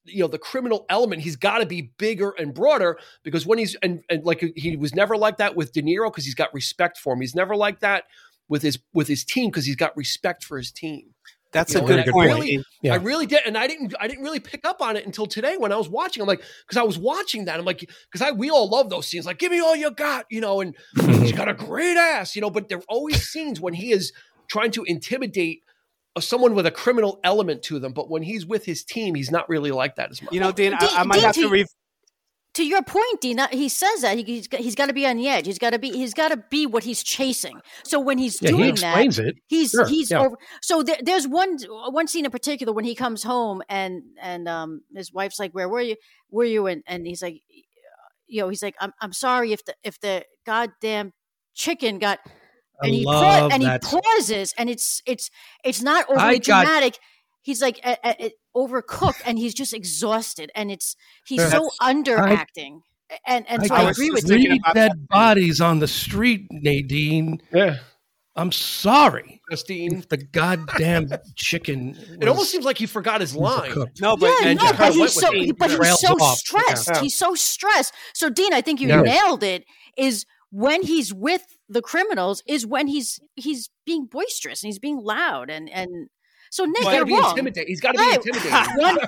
you 0.06 0.20
know 0.20 0.28
the 0.28 0.38
criminal 0.38 0.86
element 0.88 1.22
he's 1.22 1.36
got 1.36 1.58
to 1.58 1.66
be 1.66 1.90
bigger 1.98 2.30
and 2.38 2.54
broader 2.54 2.98
because 3.22 3.46
when 3.46 3.58
he's 3.58 3.74
and, 3.82 4.02
and 4.08 4.24
like 4.24 4.44
he 4.56 4.76
was 4.76 4.94
never 4.94 5.16
like 5.16 5.38
that 5.38 5.56
with 5.56 5.72
De 5.72 5.82
Niro 5.82 6.10
because 6.10 6.24
he's 6.24 6.34
got 6.34 6.52
respect 6.54 6.96
for 6.98 7.12
him 7.14 7.20
he's 7.20 7.34
never 7.34 7.56
like 7.56 7.80
that 7.80 8.04
with 8.48 8.62
his 8.62 8.78
with 8.92 9.08
his 9.08 9.24
team 9.24 9.50
because 9.50 9.64
he's 9.66 9.76
got 9.76 9.96
respect 9.96 10.44
for 10.44 10.56
his 10.58 10.70
team 10.70 11.14
That's 11.52 11.72
You 11.72 11.78
a 11.78 11.82
know, 11.82 11.86
good 11.88 11.98
and 12.00 12.08
I 12.08 12.12
point. 12.12 12.28
really- 12.30 12.64
Yeah. 12.82 12.92
I 12.92 12.96
really 12.96 13.26
did, 13.26 13.40
and 13.46 13.56
I 13.56 13.66
didn't. 13.66 13.94
I 13.98 14.06
didn't 14.08 14.22
really 14.24 14.40
pick 14.40 14.64
up 14.66 14.80
on 14.82 14.96
it 14.96 15.06
until 15.06 15.26
today 15.26 15.56
when 15.56 15.72
I 15.72 15.76
was 15.76 15.88
watching. 15.88 16.20
I'm 16.20 16.28
like, 16.28 16.42
because 16.66 16.76
I 16.76 16.82
was 16.84 16.98
watching 16.98 17.46
that. 17.46 17.58
I'm 17.58 17.64
like, 17.64 17.80
because 17.80 18.20
I 18.22 18.30
we 18.32 18.50
all 18.50 18.68
love 18.68 18.90
those 18.90 19.06
scenes. 19.08 19.26
Like, 19.26 19.38
give 19.38 19.50
me 19.50 19.60
all 19.60 19.74
you 19.74 19.90
got, 19.90 20.26
you 20.30 20.40
know. 20.40 20.60
And 20.60 20.74
he's 21.22 21.32
got 21.32 21.48
a 21.48 21.54
great 21.54 21.96
ass, 21.96 22.36
you 22.36 22.42
know. 22.42 22.50
But 22.50 22.68
there 22.68 22.78
are 22.78 22.84
always 22.88 23.26
scenes 23.26 23.60
when 23.60 23.74
he 23.74 23.90
is 23.92 24.12
trying 24.48 24.70
to 24.72 24.84
intimidate 24.84 25.62
someone 26.20 26.54
with 26.54 26.66
a 26.66 26.70
criminal 26.70 27.20
element 27.24 27.62
to 27.64 27.78
them. 27.78 27.92
But 27.92 28.08
when 28.10 28.22
he's 28.22 28.46
with 28.46 28.64
his 28.64 28.84
team, 28.84 29.14
he's 29.14 29.30
not 29.30 29.48
really 29.48 29.70
like 29.70 29.96
that 29.96 30.10
as 30.10 30.22
much. 30.22 30.32
You 30.32 30.40
know, 30.40 30.52
Dean, 30.52 30.74
I, 30.74 30.86
I 30.98 31.04
might 31.04 31.16
Dean, 31.16 31.24
have 31.24 31.34
to 31.34 31.42
to- 31.42 31.48
re- 31.48 31.66
To 32.54 32.64
your 32.64 32.82
point, 32.82 33.20
Dean, 33.20 33.38
he 33.52 33.68
says 33.68 34.00
that 34.00 34.16
he, 34.16 34.24
he's 34.24 34.48
got, 34.48 34.60
he's 34.62 34.74
got 34.74 34.86
to 34.86 34.94
be 34.94 35.06
on 35.06 35.18
the 35.18 35.28
edge. 35.28 35.44
He's 35.46 35.58
got 35.58 35.70
to 35.74 35.78
be 35.78 35.90
he's 35.90 36.14
got 36.14 36.28
to 36.28 36.38
be 36.48 36.64
what 36.64 36.84
he's 36.84 37.02
chasing. 37.02 37.60
So 37.84 38.00
when 38.00 38.16
he's 38.16 38.40
Yeah, 38.40 38.50
he 38.50 38.56
doing 38.56 38.70
explains 38.70 39.16
that, 39.16 39.26
it. 39.26 39.36
he's 39.46 39.72
Sure, 39.72 39.86
he's 39.86 40.10
yeah. 40.10 40.20
over. 40.20 40.36
So 40.62 40.82
there, 40.82 40.96
there's 41.02 41.28
one 41.28 41.58
one 41.90 42.08
scene 42.08 42.24
in 42.24 42.30
particular 42.30 42.72
when 42.72 42.86
he 42.86 42.94
comes 42.94 43.22
home 43.22 43.60
and 43.68 44.02
and 44.22 44.48
um 44.48 44.80
his 44.94 45.12
wife's 45.12 45.38
like, 45.38 45.52
"Where 45.52 45.68
were 45.68 45.82
you? 45.82 45.96
Were 46.30 46.44
you?" 46.46 46.66
And 46.66 46.82
and 46.86 47.06
he's 47.06 47.20
like, 47.20 47.42
you 48.26 48.40
know, 48.40 48.48
he's 48.48 48.62
like, 48.62 48.74
"I'm 48.80 48.92
I'm 49.02 49.12
sorry 49.12 49.52
if 49.52 49.62
the 49.66 49.74
if 49.84 50.00
the 50.00 50.24
goddamn 50.46 51.12
chicken 51.52 51.98
got." 51.98 52.20
I 52.82 52.86
And 52.86 52.94
he 52.94 53.04
love 53.04 53.50
pa- 53.50 53.54
and 53.54 53.62
he 53.62 53.78
pauses, 53.78 54.54
and 54.58 54.68
it's 54.70 55.02
it's 55.06 55.30
it's 55.64 55.82
not 55.82 56.06
I 56.10 56.14
overly 56.14 56.38
got- 56.40 56.64
dramatic. 56.64 56.98
He's 57.42 57.62
like 57.62 57.78
a, 57.84 57.96
a, 58.04 58.26
a- 58.26 58.32
overcooked, 58.56 59.22
and 59.24 59.38
he's 59.38 59.54
just 59.54 59.72
exhausted, 59.72 60.50
and 60.54 60.70
it's 60.70 60.96
he's 61.26 61.40
Yeah. 61.40 61.50
so 61.50 61.70
underacting. 61.80 62.80
And 63.26 63.44
and 63.48 63.64
so 63.66 63.74
I, 63.74 63.82
I 63.84 63.90
agree 63.90 64.10
with 64.10 64.24
you. 64.24 64.28
thinking 64.28 64.50
Three 64.50 64.72
dead 64.74 65.06
bodies 65.08 65.60
on 65.60 65.78
the 65.78 65.86
street, 65.86 66.46
Nadine. 66.50 67.40
yeah, 67.54 67.76
I'm 68.34 68.50
sorry. 68.50 69.40
Justine. 69.48 69.98
If 69.98 70.08
the 70.08 70.16
goddamn 70.16 71.08
chicken. 71.36 71.96
It 72.20 72.26
almost 72.26 72.50
seems 72.50 72.64
like 72.64 72.78
he 72.78 72.86
forgot 72.86 73.20
his 73.20 73.36
line. 73.36 73.72
no, 74.00 74.16
but 74.16 74.26
yeah, 74.42 74.48
and 74.48 74.58
no, 74.58 74.72
but 74.72 74.92
he's 74.92 75.12
so, 75.12 75.28
it. 75.32 75.56
but 75.56 75.70
he's 75.70 76.00
so 76.00 76.14
off. 76.14 76.36
stressed. 76.38 76.88
Yeah. 76.88 77.00
He's 77.00 77.16
so 77.16 77.36
stressed. 77.36 77.94
So, 78.12 78.28
Dean, 78.28 78.52
I 78.52 78.60
think 78.60 78.80
you 78.80 78.88
Yeah. 78.88 79.02
nailed 79.02 79.44
it. 79.44 79.64
Is 79.96 80.26
when 80.64 80.82
he's 80.82 81.12
with 81.12 81.42
the 81.68 81.82
criminals 81.82 82.42
is 82.46 82.66
when 82.66 82.86
he's 82.86 83.20
he's 83.34 83.68
being 83.84 84.06
boisterous 84.06 84.62
and 84.62 84.68
he's 84.68 84.78
being 84.78 84.98
loud 84.98 85.50
and 85.50 85.68
and 85.68 86.08
so 86.50 86.64
Nick, 86.64 86.76
He's 86.78 86.84
got 86.84 86.90
to 86.92 86.96
you're 86.96 87.06
be 87.06 87.12
wrong. 87.14 87.30
intimidating. 87.30 87.68
He's 87.68 87.80
got 87.80 87.92
to 87.92 87.98
be 87.98 88.04
Right. 88.04 88.16
intimidating. 88.24 88.76
One 88.76 88.98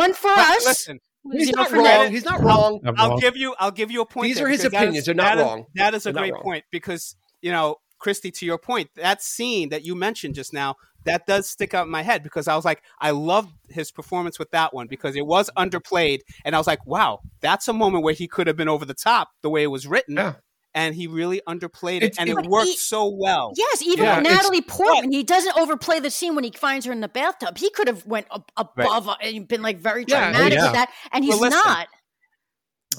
one 0.00 0.14
for 0.14 0.30
us. 0.30 0.64
listen, 0.64 1.00
He's 1.32 1.46
zero 1.46 1.56
not 1.56 1.68
for 1.70 1.76
wrong. 1.76 1.84
Nick. 1.84 2.10
He's 2.12 2.24
not 2.24 2.40
wrong. 2.42 2.80
I'm 2.86 2.94
I'll 2.96 3.08
wrong. 3.10 3.18
give 3.20 3.36
you 3.36 3.54
I'll 3.58 3.70
give 3.70 3.90
you 3.90 4.00
a 4.00 4.06
point. 4.06 4.28
These 4.28 4.36
there 4.36 4.46
are 4.46 4.50
his 4.50 4.64
opinions. 4.64 4.98
is- 4.98 5.04
They're 5.06 5.14
not 5.14 5.24
that 5.36 5.38
is- 5.38 5.44
wrong. 5.44 5.64
that 5.74 5.94
is 5.94 6.06
a 6.06 6.12
They're 6.12 6.22
great 6.30 6.42
point 6.42 6.64
because 6.70 7.16
you 7.42 7.50
know, 7.50 7.76
Christy, 7.98 8.30
to 8.30 8.46
your 8.46 8.56
point, 8.58 8.88
that 8.96 9.20
scene 9.22 9.68
that 9.70 9.84
you 9.84 9.94
mentioned 9.94 10.34
just 10.34 10.52
now, 10.54 10.76
that 11.04 11.26
does 11.26 11.50
stick 11.50 11.74
out 11.74 11.84
in 11.86 11.90
my 11.92 12.02
head 12.02 12.22
because 12.22 12.48
I 12.48 12.56
was 12.56 12.64
like, 12.64 12.80
I 13.00 13.10
loved 13.10 13.52
his 13.68 13.90
performance 13.90 14.38
with 14.38 14.50
that 14.52 14.72
one 14.72 14.86
because 14.86 15.14
it 15.16 15.26
was 15.26 15.50
underplayed, 15.58 16.20
and 16.46 16.54
I 16.54 16.58
was 16.58 16.66
like, 16.66 16.86
wow, 16.86 17.20
that's 17.40 17.68
a 17.68 17.72
moment 17.74 18.02
where 18.04 18.14
he 18.14 18.26
could 18.28 18.46
have 18.46 18.56
been 18.56 18.68
over 18.68 18.84
the 18.86 18.94
top 18.94 19.28
the 19.42 19.50
way 19.50 19.62
it 19.64 19.66
was 19.66 19.86
written. 19.86 20.16
Yeah. 20.16 20.34
And 20.76 20.94
he 20.94 21.06
really 21.06 21.40
underplayed 21.48 21.98
It's- 21.98 22.12
it, 22.12 22.18
and 22.18 22.28
it- 22.30 22.36
it, 22.44 22.46
worked 22.50 22.66
he- 22.68 22.76
so 22.76 23.08
well. 23.08 23.52
Yes, 23.56 23.80
even 23.82 24.04
Yeah, 24.04 24.18
with 24.18 24.24
Natalie 24.28 24.60
Portman, 24.60 25.12
he 25.12 25.22
doesn't 25.22 25.56
overplay 25.56 26.00
the 26.00 26.10
scene 26.10 26.34
when 26.34 26.42
he 26.44 26.50
finds 26.50 26.84
her 26.86 26.92
in 26.92 27.00
the 27.00 27.08
bathtub. 27.08 27.58
He 27.58 27.70
could 27.70 27.86
have 27.86 28.04
went 28.06 28.26
ab- 28.32 28.50
above 28.56 29.08
uh, 29.08 29.14
and 29.22 29.46
been 29.46 29.62
like 29.62 29.78
very 29.78 30.04
Yeah, 30.08 30.32
dramatic 30.32 30.58
yeah. 30.58 30.64
with 30.64 30.72
that, 30.72 30.90
and 31.12 31.24
he's 31.24 31.34
Well, 31.34 31.42
listen, 31.50 31.60
not. 31.64 31.88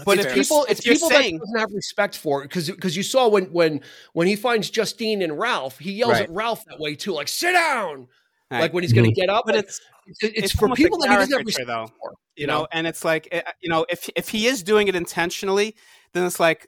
But 0.05 0.17
it's 0.19 0.27
if 0.27 0.33
people, 0.33 0.63
if 0.65 0.71
it's 0.71 0.85
you're 0.85 0.95
people 0.95 1.09
saying- 1.09 1.35
that 1.35 1.39
doesn't 1.45 1.59
have 1.59 1.71
respect 1.73 2.17
for 2.17 2.41
it 2.43 2.49
because 2.49 2.69
because 2.69 2.97
you 2.97 3.03
saw 3.03 3.27
when 3.29 3.45
when 3.53 3.81
when 4.13 4.27
he 4.27 4.35
finds 4.35 4.69
Justine 4.69 5.21
and 5.21 5.37
Ralph, 5.39 5.79
he 5.79 5.93
yells 5.93 6.13
Right. 6.13 6.23
at 6.23 6.29
Ralph 6.31 6.65
that 6.65 6.79
way 6.79 6.95
too, 6.95 7.13
like 7.13 7.29
"sit 7.29 7.53
down," 7.53 8.07
Right. 8.51 8.59
like 8.61 8.73
when 8.73 8.83
he's 8.83 8.91
going 8.91 9.05
to 9.07 9.13
get 9.13 9.29
up. 9.29 9.43
But 9.45 9.55
it's 9.55 9.79
it's, 10.05 10.23
it's, 10.23 10.37
it's 10.37 10.51
for 10.53 10.69
people 10.75 10.97
that 10.99 11.09
he 11.09 11.15
doesn't 11.15 11.37
have 11.37 11.45
respect 11.45 11.67
though. 11.67 11.87
for. 12.01 12.13
you 12.35 12.45
know 12.47 12.67
and 12.73 12.85
it's 12.87 13.05
like 13.05 13.29
eh, 13.31 13.41
you 13.61 13.69
know 13.69 13.85
if 13.89 14.09
if 14.17 14.27
he 14.29 14.47
is 14.47 14.61
doing 14.63 14.89
it 14.89 14.95
intentionally 14.95 15.73
then 16.11 16.25
it's 16.25 16.39
like 16.41 16.67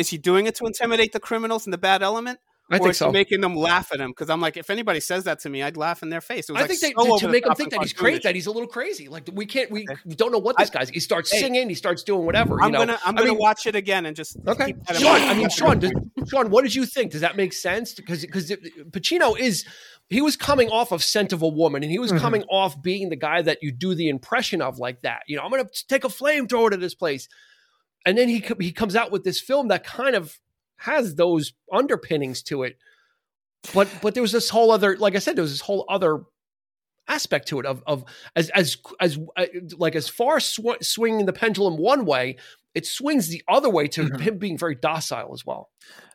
is 0.00 0.08
he 0.08 0.18
doing 0.18 0.46
it 0.46 0.54
to 0.56 0.64
intimidate 0.66 1.12
the 1.12 1.20
criminals 1.20 1.66
and 1.66 1.72
the 1.72 1.78
bad 1.78 2.02
element 2.02 2.38
I 2.72 2.76
or 2.76 2.78
think 2.78 2.90
is 2.92 2.98
so. 2.98 3.06
he 3.06 3.12
making 3.12 3.40
them 3.40 3.56
laugh 3.56 3.90
at 3.92 3.98
him 4.00 4.10
because 4.10 4.30
i'm 4.30 4.40
like 4.40 4.56
if 4.56 4.70
anybody 4.70 5.00
says 5.00 5.24
that 5.24 5.40
to 5.40 5.48
me 5.50 5.60
i'd 5.62 5.76
laugh 5.76 6.02
in 6.04 6.08
their 6.08 6.20
face 6.20 6.48
it 6.48 6.52
was 6.52 6.58
I 6.58 6.62
like 6.62 6.70
think 6.70 6.80
they, 6.80 6.92
so 7.02 7.14
to, 7.14 7.20
to 7.20 7.26
the 7.26 7.32
make 7.32 7.44
him 7.46 7.54
think 7.56 7.70
that 7.72 7.80
he's 7.82 7.92
crazy, 7.92 8.20
that 8.24 8.34
he's 8.36 8.46
a 8.46 8.52
little 8.52 8.68
crazy. 8.68 9.08
Like 9.08 9.28
we 9.32 9.44
can't, 9.44 9.70
we, 9.70 9.86
Okay. 9.90 10.14
don't 10.14 10.30
know 10.32 10.38
what 10.38 10.56
this 10.56 10.70
guy's. 10.70 10.88
He 10.88 11.00
starts 11.00 11.32
Hey. 11.32 11.40
singing, 11.40 11.68
he 11.68 11.74
starts 11.74 12.02
doing 12.04 12.24
whatever. 12.24 12.62
I'm 12.62 12.70
know? 12.70 12.78
gonna 12.80 12.98
i'm 13.04 13.14
I 13.16 13.20
gonna 13.22 13.30
mean, 13.32 13.38
watch 13.40 13.66
it 13.66 13.74
again 13.74 14.06
and 14.06 14.14
just 14.16 14.36
Okay, 14.46 14.74
Sean. 14.94 15.20
I 15.20 15.34
mean, 15.34 15.48
Sean, 15.48 15.78
does, 15.80 15.92
Sean, 16.28 16.50
what 16.50 16.62
did 16.62 16.74
you 16.74 16.86
think? 16.86 17.10
Does 17.12 17.22
that 17.22 17.36
make 17.36 17.52
sense? 17.52 17.92
Because 17.94 18.20
because 18.22 18.50
Pacino 18.90 19.36
is 19.38 19.64
he 20.08 20.20
was 20.20 20.36
coming 20.36 20.68
off 20.70 20.92
of 20.92 21.02
Scent 21.02 21.32
of 21.32 21.42
a 21.42 21.48
Woman, 21.48 21.82
and 21.82 21.90
he 21.90 21.98
was 21.98 22.12
Mhm. 22.12 22.18
coming 22.20 22.42
off 22.50 22.80
being 22.82 23.08
the 23.10 23.16
guy 23.16 23.42
that 23.42 23.58
you 23.62 23.70
do 23.72 23.94
the 23.94 24.08
impression 24.08 24.60
of 24.62 24.78
like 24.78 25.02
that. 25.02 25.22
You 25.28 25.36
know, 25.36 25.42
I'm 25.42 25.50
going 25.50 25.64
to 25.64 25.86
take 25.88 26.04
a 26.04 26.08
flamethrower 26.08 26.70
to 26.70 26.76
this 26.76 26.94
place, 26.94 27.28
and 28.06 28.16
then 28.16 28.28
he 28.28 28.44
he 28.60 28.72
comes 28.72 28.96
out 28.96 29.10
with 29.10 29.24
this 29.24 29.40
film 29.40 29.68
that 29.68 29.84
kind 29.84 30.14
of 30.16 30.38
has 30.76 31.14
those 31.16 31.52
underpinnings 31.72 32.42
to 32.44 32.62
it. 32.62 32.76
But 33.74 33.88
but 34.02 34.14
there 34.14 34.22
was 34.22 34.32
this 34.32 34.48
whole 34.48 34.70
other, 34.70 34.96
like 34.96 35.14
I 35.14 35.18
said, 35.18 35.36
there 35.36 35.42
was 35.42 35.52
this 35.52 35.60
whole 35.60 35.84
other 35.88 36.22
aspect 37.08 37.48
to 37.48 37.58
it 37.60 37.66
of 37.66 37.82
of 37.86 38.04
as 38.36 38.50
as 38.50 38.76
as 39.00 39.18
uh, 39.36 39.46
like 39.76 39.94
as 39.96 40.08
far 40.08 40.38
sw- 40.40 40.80
swinging 40.80 41.26
the 41.26 41.32
pendulum 41.32 41.76
one 41.76 42.04
way 42.06 42.36
it 42.72 42.86
swings 42.86 43.28
the 43.28 43.42
other 43.48 43.68
way 43.68 43.88
to 43.88 44.04
Mhm. 44.04 44.20
him 44.20 44.38
being 44.38 44.56
very 44.56 44.76
docile 44.76 45.32
as 45.34 45.44
well. 45.44 45.70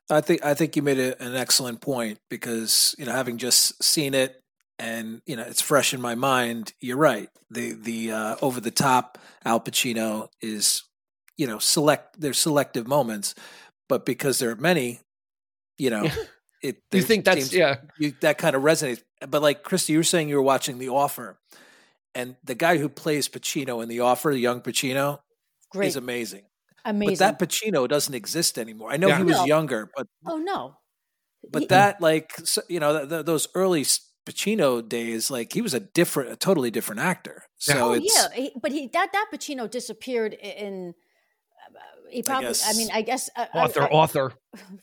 I 0.09 0.21
think 0.21 0.45
I 0.45 0.53
think 0.53 0.75
you 0.77 0.81
made 0.81 0.99
a, 0.99 1.21
an 1.21 1.35
excellent 1.35 1.81
point 1.81 2.19
because 2.29 2.95
you 2.97 3.05
know 3.05 3.11
having 3.11 3.37
just 3.37 3.83
seen 3.83 4.13
it 4.13 4.41
and 4.79 5.21
you 5.25 5.35
know 5.35 5.43
it's 5.43 5.61
fresh 5.61 5.93
in 5.93 5.99
my 6.01 6.15
mind. 6.15 6.73
You're 6.79 6.97
right. 6.97 7.29
The 7.51 7.73
the 7.73 8.11
uh, 8.13 8.35
over 8.41 8.61
the 8.61 8.71
top 8.71 9.17
Al 9.43 9.59
Pacino 9.59 10.29
is 10.41 10.83
you 11.37 11.47
know 11.47 11.59
select. 11.59 12.19
There's 12.19 12.37
selective 12.39 12.87
moments, 12.87 13.35
but 13.89 14.05
because 14.05 14.39
there 14.39 14.51
are 14.51 14.55
many, 14.55 14.99
you 15.77 15.89
know, 15.89 16.09
it. 16.61 16.81
You 16.91 17.01
think 17.01 17.25
that's 17.25 17.41
seems- 17.41 17.53
yeah? 17.53 17.75
you, 17.99 18.13
that 18.21 18.37
kind 18.37 18.55
of 18.55 18.61
resonates. 18.63 19.01
But 19.27 19.41
like 19.41 19.63
Christy, 19.63 19.93
you 19.93 19.99
were 19.99 20.03
saying 20.03 20.29
you 20.29 20.35
were 20.35 20.41
watching 20.41 20.77
The 20.77 20.89
Offer, 20.89 21.37
and 22.13 22.35
the 22.43 22.55
guy 22.55 22.77
who 22.77 22.89
plays 22.89 23.27
Pacino 23.29 23.81
in 23.81 23.89
The 23.89 24.01
Offer, 24.01 24.31
the 24.31 24.39
young 24.39 24.61
Pacino, 24.61 25.19
Great, 25.71 25.87
is 25.87 25.95
amazing. 25.95 26.43
amazing. 26.83 27.13
But 27.13 27.19
that 27.19 27.39
Pacino 27.39 27.87
doesn't 27.87 28.13
exist 28.13 28.57
anymore. 28.59 28.91
I 28.91 28.97
know 28.97 29.07
Yeah. 29.07 29.17
he 29.17 29.23
was 29.23 29.37
No. 29.37 29.45
younger, 29.45 29.89
but 29.95 30.07
oh 30.27 30.37
no, 30.37 30.77
but 31.49 31.61
He- 31.63 31.67
that 31.67 32.01
like 32.01 32.33
so- 32.43 32.61
you 32.69 32.79
know 32.79 32.97
th- 32.99 33.09
th- 33.09 33.25
those 33.25 33.47
early 33.55 33.83
Pacino 34.25 34.87
days, 34.87 35.29
like 35.31 35.53
he 35.53 35.61
was 35.61 35.73
a 35.73 35.79
different, 35.79 36.31
a 36.31 36.35
totally 36.35 36.71
different 36.71 37.01
actor. 37.01 37.43
So 37.57 37.89
oh 37.89 37.93
it's 37.93 38.13
yeah, 38.15 38.27
he, 38.33 38.51
but 38.61 38.71
he 38.71 38.87
that 38.93 39.13
that 39.13 39.27
Pacino 39.33 39.69
disappeared 39.69 40.35
i- 40.43 40.45
in. 40.47 40.93
Uh, 42.05 42.09
He 42.11 42.21
probably. 42.23 42.47
I, 42.47 42.51
guess- 42.51 42.77
mean, 42.77 42.89
I 42.93 43.01
guess 43.01 43.29
uh, 43.35 43.45
Author, 43.53 43.83
I, 43.83 43.85
I, 43.85 43.89
author. 43.89 44.33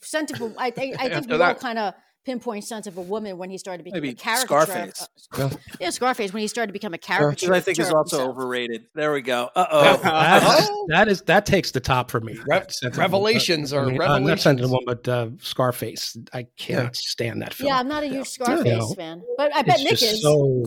scent 0.01 0.31
of 0.33 0.41
a, 0.41 0.55
I 0.59 0.71
think 0.77 0.97
I 0.99 1.03
think 1.05 1.13
After 1.15 1.37
we 1.39 1.43
all 1.43 1.55
kind 1.55 1.79
of 1.79 1.95
pinpoint 2.25 2.63
scent 2.63 2.87
of 2.87 2.97
a 2.97 3.01
woman 3.01 3.37
when 3.37 3.51
he 3.51 3.59
started 3.59 3.79
to 3.79 3.85
become 3.85 3.97
Maybe 3.97 4.11
a 4.11 4.15
character. 4.15 4.47
Scarface. 4.47 5.09
uh, 5.37 5.51
yeah, 5.81 5.91
Scarface 5.91 6.33
when 6.33 6.41
he 6.41 6.47
started 6.47 6.69
to 6.69 6.73
become 6.73 6.95
a 6.95 6.99
character. 6.99 7.49
which 7.49 7.57
I 7.57 7.59
think 7.61 7.81
is 7.81 7.91
also 7.91 8.19
himself. 8.19 8.31
overrated. 8.37 8.85
There 8.95 9.13
we 9.13 9.23
go. 9.23 9.51
Uh 9.57 9.67
oh. 9.73 9.97
that, 10.05 10.69
that 10.89 11.09
is 11.09 11.23
that 11.23 11.47
takes 11.47 11.73
the 11.73 11.81
top 11.81 12.11
for 12.13 12.21
me. 12.21 12.39
Rev- 12.47 12.71
Sense 12.71 12.95
of- 12.95 12.99
Revelations 12.99 13.73
I 13.73 13.79
or 13.79 13.87
mean, 13.87 14.01
uh, 14.01 14.07
not 14.07 14.13
Revelations. 14.15 14.43
Scent 14.43 14.61
of 14.61 14.71
Woman, 14.71 14.85
but 14.87 15.09
uh, 15.09 15.29
Scarface. 15.41 16.17
I 16.33 16.47
can't 16.57 16.95
stand 16.95 17.43
that 17.43 17.55
film. 17.55 17.69
Yeah, 17.69 17.79
I'm 17.79 17.89
not 17.89 18.05
a 18.05 18.07
huge 18.09 18.29
Scarface 18.29 18.67
know, 18.67 18.95
fan, 18.95 19.23
but 19.37 19.53
I 19.55 19.63
bet 19.63 19.81
it's 19.81 19.85
Nick 19.85 19.99
just 19.99 20.13
is. 20.15 20.23
so. 20.23 20.65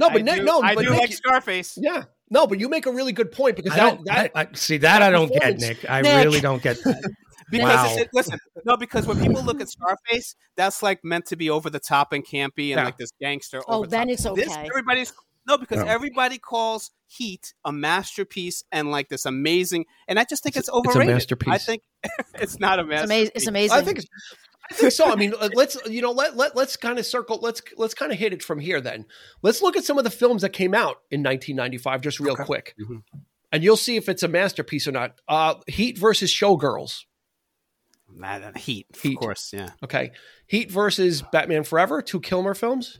No, 0.00 0.08
but 0.10 0.18
I 0.18 0.22
Nick- 0.22 0.36
do- 0.38 0.44
no, 0.44 0.60
I 0.62 0.74
but 0.74 0.84
do 0.84 0.90
Nick- 0.90 1.00
like 1.00 1.12
Scarface. 1.12 1.78
Yeah. 1.80 2.04
No, 2.30 2.46
but 2.46 2.60
you 2.60 2.68
make 2.68 2.86
a 2.86 2.92
really 2.92 3.12
good 3.12 3.32
point 3.32 3.56
because 3.56 3.72
I 3.72 3.76
that, 3.76 3.94
don't. 3.96 4.04
that 4.06 4.30
I, 4.34 4.40
I, 4.42 4.48
see 4.54 4.76
that 4.78 5.02
I 5.02 5.10
don't 5.10 5.32
get, 5.32 5.58
Nick. 5.58 5.88
I 5.90 6.00
Nick. 6.02 6.24
really 6.24 6.40
don't 6.40 6.62
get 6.62 6.82
that. 6.84 7.12
Because 7.50 7.96
Wow. 7.96 7.96
it- 8.02 8.10
listen, 8.14 8.38
no, 8.64 8.76
because 8.76 9.08
when 9.08 9.18
people 9.20 9.42
look 9.42 9.60
at 9.60 9.68
Scarface, 9.68 10.36
that's 10.56 10.84
like 10.84 11.00
meant 11.02 11.26
to 11.26 11.36
be 11.36 11.50
over 11.50 11.68
the 11.68 11.80
top 11.80 12.12
and 12.12 12.24
campy 12.24 12.68
and 12.70 12.78
Yeah. 12.78 12.84
like 12.84 12.96
this 12.96 13.10
gangster. 13.20 13.60
Oh, 13.66 13.84
then 13.84 14.06
top. 14.06 14.12
it's 14.12 14.22
This, 14.22 14.52
okay. 14.56 14.68
everybody's 14.68 15.12
no, 15.48 15.58
because 15.58 15.78
No. 15.78 15.86
everybody 15.86 16.38
calls 16.38 16.92
Heat 17.08 17.54
a 17.64 17.72
masterpiece 17.72 18.62
and 18.70 18.92
like 18.92 19.08
this 19.08 19.24
amazing, 19.26 19.86
and 20.06 20.20
I 20.20 20.24
just 20.30 20.44
think 20.44 20.54
it's, 20.56 20.68
It's 20.68 20.76
a- 20.76 20.78
it's 20.84 20.94
a 20.94 20.98
overrated. 21.00 21.38
I 21.48 21.58
think 21.58 21.82
it's 22.34 22.60
not 22.60 22.78
a 22.78 22.82
It's, 22.82 22.88
masterpiece. 22.88 23.04
amazing. 23.10 23.32
it's 23.34 23.46
amazing. 23.48 23.76
I 23.76 23.82
think 23.82 23.98
it's, 23.98 24.06
I 24.70 24.74
think 24.74 24.92
so. 24.92 25.10
I 25.10 25.16
mean, 25.16 25.34
uh, 25.38 25.48
let's 25.54 25.76
you 25.86 26.00
know 26.00 26.12
let 26.12 26.36
let 26.36 26.54
let's 26.54 26.76
kind 26.76 26.98
of 26.98 27.04
circle. 27.06 27.38
Let's 27.42 27.60
let's 27.76 27.94
kind 27.94 28.12
of 28.12 28.18
hit 28.18 28.32
it 28.32 28.42
from 28.42 28.60
here. 28.60 28.80
Then 28.80 29.04
let's 29.42 29.62
look 29.62 29.76
at 29.76 29.84
some 29.84 29.98
of 29.98 30.04
the 30.04 30.10
films 30.10 30.42
that 30.42 30.52
came 30.52 30.74
out 30.74 30.98
in 31.10 31.22
1995, 31.22 32.00
just 32.02 32.20
real 32.20 32.36
quick, 32.36 32.74
Mhm. 32.80 33.02
and 33.50 33.64
you'll 33.64 33.76
see 33.76 33.96
if 33.96 34.08
it's 34.08 34.22
a 34.22 34.28
masterpiece 34.28 34.86
or 34.86 34.92
not. 34.92 35.20
Uh, 35.26 35.54
Heat 35.66 35.98
versus 35.98 36.32
Showgirls. 36.32 37.04
Man, 38.12 38.54
Heat, 38.56 38.86
Heat. 39.00 39.14
of 39.16 39.20
course, 39.20 39.50
yeah. 39.52 39.70
Okay, 39.84 40.12
Heat 40.46 40.70
versus 40.70 41.22
Batman 41.32 41.64
Forever, 41.64 42.00
two 42.02 42.20
Kilmer 42.20 42.54
films. 42.54 42.98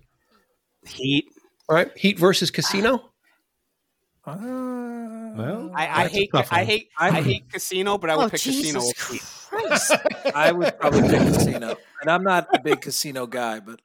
Heat. 0.87 1.27
All 1.69 1.77
right, 1.77 1.97
Heat 1.97 2.19
versus 2.19 2.51
Casino. 2.51 3.11
Uh, 4.25 4.37
Well, 5.37 5.71
I, 5.75 6.05
I 6.05 6.09
hate. 6.09 6.31
I 6.35 6.65
hate. 6.65 6.89
I 6.99 7.21
hate 7.23 7.49
Casino, 7.51 7.97
but 7.99 8.11
I 8.11 8.17
would 8.17 8.27
oh 8.27 8.31
pick 8.31 8.41
Casino. 8.41 8.63
Jesus 8.63 8.77
over 8.77 9.13
Heat. 9.13 9.21
Christ! 9.21 9.40
I 10.35 10.53
would 10.53 10.79
probably 10.79 11.03
pick 11.03 11.19
Casino, 11.21 11.77
and 12.01 12.11
I'm 12.11 12.23
not 12.23 12.49
a 12.55 12.61
big 12.61 12.81
Casino 12.81 13.27
guy, 13.27 13.61
but 13.61 13.81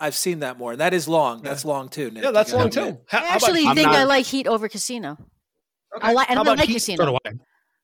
I've 0.00 0.14
seen 0.14 0.40
that 0.40 0.58
more. 0.58 0.72
And 0.72 0.80
that 0.80 0.92
is 0.94 1.06
long. 1.08 1.42
That's 1.42 1.64
long 1.64 1.88
too. 1.88 2.10
Nick. 2.10 2.24
Yeah, 2.24 2.30
that's 2.32 2.52
long 2.52 2.70
too. 2.70 2.80
admit. 2.80 3.04
How, 3.08 3.18
I 3.18 3.20
how 3.20 3.26
about, 3.26 3.34
actually 3.42 3.66
I'm 3.66 3.74
think 3.76 3.86
not- 3.86 3.96
I 3.96 4.04
like 4.04 4.26
Heat 4.26 4.46
over 4.46 4.68
Casino. 4.68 5.12
okay, 5.96 6.06
I 6.08 6.12
like. 6.12 6.30
I 6.30 6.34
how 6.34 6.42
about 6.42 6.58
like 6.58 6.68
Heat, 6.68 6.74
Casino. 6.74 7.04
so 7.04 7.10
do 7.10 7.18
I. 7.24 7.30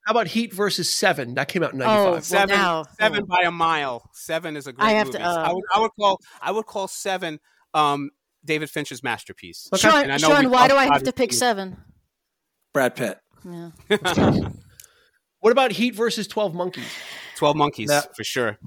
How 0.06 0.12
about 0.12 0.26
Heat 0.28 0.52
versus 0.54 0.90
Seven? 0.90 1.34
That 1.34 1.48
came 1.48 1.62
out 1.62 1.72
in 1.74 1.82
Oh, 1.82 1.84
'95. 1.86 2.12
well, 2.12 2.20
Seven, 2.22 2.56
now- 2.56 2.84
seven 2.98 3.24
by 3.26 3.42
a 3.44 3.50
mile. 3.50 4.08
Seven 4.12 4.56
is 4.56 4.66
a 4.66 4.72
great 4.72 4.86
I 4.88 4.92
have 4.92 5.08
movie. 5.08 5.18
to, 5.18 5.24
uh, 5.24 5.34
I 5.48 5.52
would, 5.52 5.64
I 5.76 5.80
would 5.80 5.90
call, 5.98 6.20
I 6.40 6.50
would 6.52 6.66
call 6.66 6.88
Seven, 6.88 7.38
um, 7.74 8.10
David 8.44 8.70
Finch's 8.70 9.02
masterpiece. 9.02 9.68
Sean, 9.76 10.02
And 10.04 10.12
I 10.12 10.16
know 10.16 10.28
Sean 10.30 10.50
why 10.50 10.66
do 10.68 10.74
I 10.74 10.86
have 10.86 11.02
to 11.04 11.12
pick 11.12 11.32
seven? 11.32 11.76
Brad 12.72 12.96
Pitt. 12.96 13.18
Yeah. 13.44 13.70
What 15.40 15.50
about 15.52 15.72
Heat 15.72 15.94
versus 15.94 16.26
Twelve 16.26 16.54
Monkeys? 16.54 16.84
Twelve 17.36 17.56
Monkeys 17.56 17.88
That- 17.88 18.14
for 18.16 18.24
sure. 18.24 18.58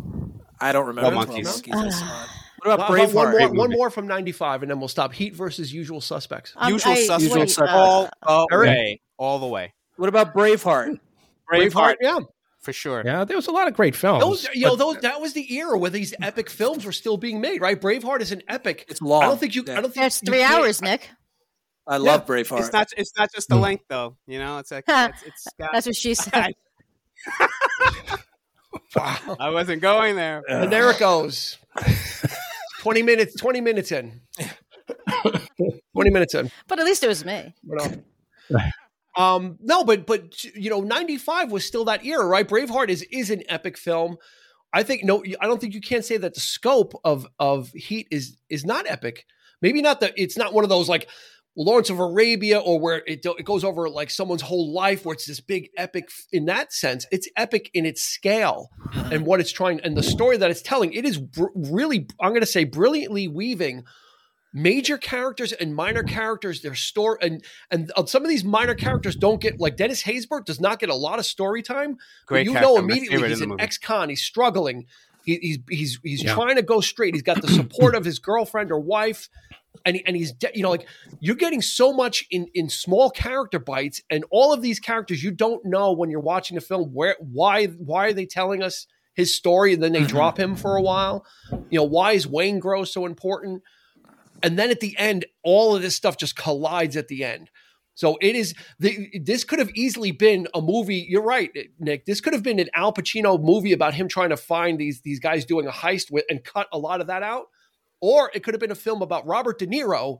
I 0.59 0.71
don't 0.71 0.87
remember. 0.87 1.09
Twelve 1.11 1.25
12 1.25 1.27
Monkeys. 1.45 1.67
Monkeys. 1.67 1.95
I 1.95 1.99
saw 1.99 2.23
it. 2.23 2.29
What 2.65 2.73
about 2.75 2.87
How 2.87 2.93
about 2.95 3.13
one 3.13 3.27
Braveheart? 3.27 3.39
more, 3.39 3.49
one 3.51 3.69
more 3.71 3.89
from 3.89 4.07
'95, 4.07 4.63
and 4.63 4.71
then 4.71 4.79
we'll 4.79 4.87
stop. 4.87 5.13
Heat 5.13 5.35
versus 5.35 5.73
Usual 5.73 5.99
Suspects. 5.99 6.53
Um, 6.55 6.71
Usual 6.71 6.93
I- 6.93 7.03
Suspects. 7.05 7.35
Wait, 7.35 7.49
Suspects. 7.49 7.71
uh, 7.73 8.09
all 8.23 8.47
the 8.49 8.57
way, 8.57 9.01
all 9.17 9.39
the 9.39 9.47
way. 9.47 9.73
What 9.97 10.07
about 10.09 10.33
Braveheart? 10.33 10.97
Braveheart, 11.51 11.95
yeah. 12.01 12.19
for 12.61 12.71
sure. 12.71 13.03
Yeah, 13.05 13.25
there 13.25 13.35
was 13.35 13.47
a 13.47 13.51
lot 13.51 13.67
of 13.67 13.73
great 13.73 13.95
films. 13.95 14.23
Those, 14.23 14.47
you 14.55 14.65
know, 14.65 14.75
those 14.77 14.97
that 15.01 15.19
was 15.19 15.33
the 15.33 15.53
era 15.53 15.77
where 15.77 15.91
these 15.91 16.13
epic 16.21 16.49
films 16.49 16.85
were 16.85 16.93
still 16.93 17.17
being 17.17 17.41
made, 17.41 17.59
right? 17.59 17.79
Braveheart 17.79 18.21
is 18.21 18.31
an 18.31 18.41
epic. 18.47 18.85
It's 18.87 19.01
long. 19.01 19.23
I 19.23 19.25
don't 19.27 19.39
think 19.39 19.53
you. 19.55 19.63
Yeah. 19.67 19.73
I 19.73 19.81
don't 19.81 19.93
think 19.93 19.95
That's 20.05 20.21
you 20.23 20.27
three 20.27 20.39
can't- 20.39 20.53
hours, 20.53 20.81
Nick. 20.81 21.09
I 21.85 21.97
love 21.97 22.25
Braveheart. 22.25 22.59
It's 22.59 22.73
not. 22.73 22.87
It's 22.95 23.13
not 23.17 23.33
just 23.33 23.49
the 23.49 23.57
length, 23.57 23.85
though. 23.89 24.15
You 24.25 24.39
know, 24.39 24.57
it's 24.59 24.71
like 24.71 24.85
it's, 24.87 25.23
it's 25.23 25.47
got, 25.59 25.71
That's 25.73 25.85
what 25.85 25.95
she 25.95 26.13
said. 26.13 26.53
Wow. 28.95 29.37
I 29.39 29.49
wasn't 29.49 29.81
going 29.81 30.15
there. 30.15 30.43
And 30.47 30.71
there 30.71 30.89
it 30.91 30.99
goes. 30.99 31.57
Twenty 32.79 33.01
minutes. 33.01 33.35
Twenty 33.35 33.61
minutes 33.61 33.91
in. 33.91 34.21
Twenty 35.93 36.09
minutes 36.09 36.35
in. 36.35 36.51
But 36.67 36.79
at 36.79 36.85
least 36.85 37.03
it 37.03 37.07
was 37.07 37.25
me. 37.25 37.53
But, 37.63 37.99
uh, 38.53 38.59
um, 39.21 39.57
no, 39.61 39.83
but 39.83 40.05
but 40.05 40.43
you 40.43 40.69
know, 40.69 40.81
ninety 40.81 41.17
five 41.17 41.51
was 41.51 41.65
still 41.65 41.85
that 41.85 42.05
era, 42.05 42.25
right? 42.25 42.47
Braveheart 42.47 42.89
is 42.89 43.03
is 43.11 43.29
an 43.29 43.43
epic 43.49 43.77
film. 43.77 44.17
I 44.73 44.83
think 44.83 45.03
no, 45.03 45.23
I 45.39 45.47
don't 45.47 45.61
think 45.61 45.73
you 45.73 45.81
can't 45.81 46.05
say 46.05 46.17
that 46.17 46.33
the 46.33 46.39
scope 46.39 46.93
of 47.03 47.27
of 47.39 47.69
Heat 47.69 48.07
is 48.11 48.37
is 48.49 48.65
not 48.65 48.85
epic. 48.87 49.25
Maybe 49.61 49.81
not 49.81 50.01
that 50.01 50.13
it's 50.17 50.37
not 50.37 50.53
one 50.53 50.63
of 50.63 50.69
those 50.69 50.89
like 50.89 51.07
Lawrence 51.55 51.89
of 51.89 51.99
Arabia 51.99 52.59
or 52.59 52.79
where 52.79 53.03
it 53.05 53.23
it 53.23 53.45
goes 53.45 53.63
over 53.63 53.89
like 53.89 54.09
someone's 54.09 54.41
whole 54.41 54.73
life 54.73 55.05
where 55.05 55.13
it's 55.13 55.27
this 55.27 55.39
big 55.39 55.69
epic 55.77 56.09
in 56.31 56.45
that 56.45 56.73
sense. 56.73 57.05
It's 57.11 57.27
epic 57.37 57.69
in 57.73 57.85
its 57.85 58.03
scale 58.03 58.69
and 58.93 59.25
what 59.25 59.39
it's 59.39 59.51
trying 59.51 59.79
and 59.81 59.95
the 59.95 60.03
story 60.03 60.37
that 60.37 60.49
it's 60.49 60.61
telling. 60.61 60.93
It 60.93 61.05
is 61.05 61.19
br- 61.19 61.45
really 61.55 62.07
I'm 62.19 62.31
going 62.31 62.41
to 62.41 62.47
say 62.47 62.63
brilliantly 62.63 63.27
weaving 63.27 63.83
major 64.53 64.97
characters 64.97 65.51
and 65.51 65.75
minor 65.75 66.03
characters 66.03 66.61
their 66.61 66.75
story 66.75 67.17
and 67.21 67.43
and 67.71 67.91
uh, 67.95 68.05
some 68.05 68.23
of 68.23 68.29
these 68.29 68.43
minor 68.43 68.75
characters 68.75 69.15
don't 69.15 69.41
get 69.41 69.59
like 69.59 69.77
Dennis 69.77 70.03
Haysbert 70.03 70.45
does 70.45 70.61
not 70.61 70.79
get 70.79 70.89
a 70.89 70.95
lot 70.95 71.17
of 71.17 71.25
story 71.25 71.63
time 71.63 71.97
Great 72.27 72.47
but 72.47 72.53
you 72.53 72.59
know 72.61 72.77
immediately 72.77 73.29
he's 73.29 73.41
an 73.41 73.59
ex-con 73.59 74.09
he's 74.09 74.21
struggling 74.21 74.85
he, 75.23 75.37
he's 75.37 75.57
he's 75.69 75.99
he's 76.03 76.23
Yeah. 76.23 76.33
trying 76.33 76.55
to 76.55 76.61
go 76.61 76.81
straight. 76.81 77.13
He's 77.15 77.23
got 77.23 77.41
the 77.41 77.47
support 77.47 77.95
of 77.95 78.05
his 78.05 78.19
girlfriend 78.19 78.71
or 78.71 78.79
wife 78.79 79.29
and 79.85 79.97
he, 79.97 80.05
and 80.05 80.15
he's 80.15 80.31
de- 80.31 80.51
you 80.53 80.63
know 80.63 80.69
like 80.69 80.87
you're 81.19 81.35
getting 81.35 81.61
so 81.61 81.93
much 81.93 82.25
in 82.29 82.47
in 82.53 82.69
small 82.69 83.09
character 83.09 83.59
bites 83.59 84.01
and 84.09 84.23
all 84.29 84.53
of 84.53 84.61
these 84.61 84.79
characters 84.79 85.23
you 85.23 85.31
don't 85.31 85.65
know 85.65 85.91
when 85.91 86.09
you're 86.09 86.19
watching 86.19 86.55
the 86.55 86.61
film 86.61 86.89
where 86.93 87.15
why 87.19 87.65
why 87.65 88.07
are 88.07 88.13
they 88.13 88.25
telling 88.25 88.61
us 88.61 88.87
his 89.13 89.35
story 89.35 89.73
and 89.73 89.83
then 89.83 89.91
they 89.91 89.99
mm-hmm. 89.99 90.07
drop 90.07 90.39
him 90.39 90.55
for 90.55 90.75
a 90.75 90.81
while? 90.81 91.25
You 91.69 91.79
know 91.79 91.83
why 91.83 92.13
is 92.13 92.25
Waingro 92.25 92.87
so 92.87 93.05
important? 93.05 93.61
And 94.41 94.57
then 94.57 94.71
at 94.71 94.79
the 94.79 94.95
end 94.97 95.25
all 95.43 95.75
of 95.75 95.81
this 95.81 95.95
stuff 95.95 96.17
just 96.17 96.35
collides 96.35 96.97
at 96.97 97.07
the 97.07 97.23
end 97.23 97.49
so 97.95 98.17
it 98.21 98.35
is 98.35 98.55
the, 98.79 99.09
this 99.23 99.43
could 99.43 99.59
have 99.59 99.69
easily 99.75 100.11
been 100.11 100.47
a 100.53 100.61
movie 100.61 101.05
you're 101.07 101.21
right 101.21 101.51
nick 101.79 102.05
this 102.05 102.21
could 102.21 102.33
have 102.33 102.43
been 102.43 102.59
an 102.59 102.69
al 102.73 102.93
pacino 102.93 103.41
movie 103.41 103.73
about 103.73 103.93
him 103.93 104.07
trying 104.07 104.29
to 104.29 104.37
find 104.37 104.79
these 104.79 105.01
these 105.01 105.19
guys 105.19 105.45
doing 105.45 105.67
a 105.67 105.71
heist 105.71 106.11
with 106.11 106.25
and 106.29 106.43
cut 106.43 106.67
a 106.71 106.77
lot 106.77 107.01
of 107.01 107.07
that 107.07 107.23
out. 107.23 107.45
Or 108.01 108.29
it 108.33 108.43
could 108.43 108.53
have 108.53 108.61
been 108.61 108.71
a 108.71 108.75
film 108.75 109.01
about 109.01 109.25
robert 109.25 109.59
de 109.59 109.67
niro 109.67 110.19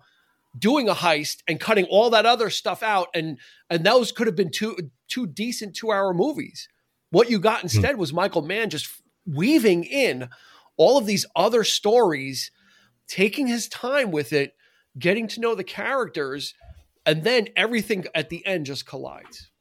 doing 0.57 0.87
a 0.87 0.93
heist 0.93 1.37
and 1.47 1.59
cutting 1.59 1.85
all 1.85 2.09
that 2.11 2.25
other 2.25 2.49
stuff 2.49 2.83
out 2.83 3.07
and 3.13 3.37
and 3.69 3.85
those 3.85 4.11
could 4.11 4.27
have 4.27 4.35
been 4.35 4.51
two 4.51 4.75
two 5.07 5.27
decent 5.27 5.75
two 5.75 5.91
hour 5.91 6.13
movies. 6.13 6.67
What 7.09 7.29
you 7.29 7.39
got 7.39 7.61
hmm. 7.61 7.65
instead 7.65 7.97
was 7.97 8.13
michael 8.13 8.41
mann 8.41 8.69
just 8.69 8.87
weaving 9.25 9.83
in 9.83 10.29
all 10.75 10.97
of 10.97 11.05
these 11.05 11.25
other 11.35 11.63
stories 11.63 12.51
taking 13.07 13.47
his 13.47 13.67
time 13.67 14.11
with 14.11 14.33
it 14.33 14.53
getting 14.97 15.27
to 15.27 15.39
know 15.39 15.55
the 15.55 15.63
characters 15.63 16.53
and 17.05 17.23
then 17.23 17.47
everything 17.55 18.05
at 18.15 18.29
the 18.29 18.45
end 18.45 18.65
just 18.65 18.85
collides 18.85 19.51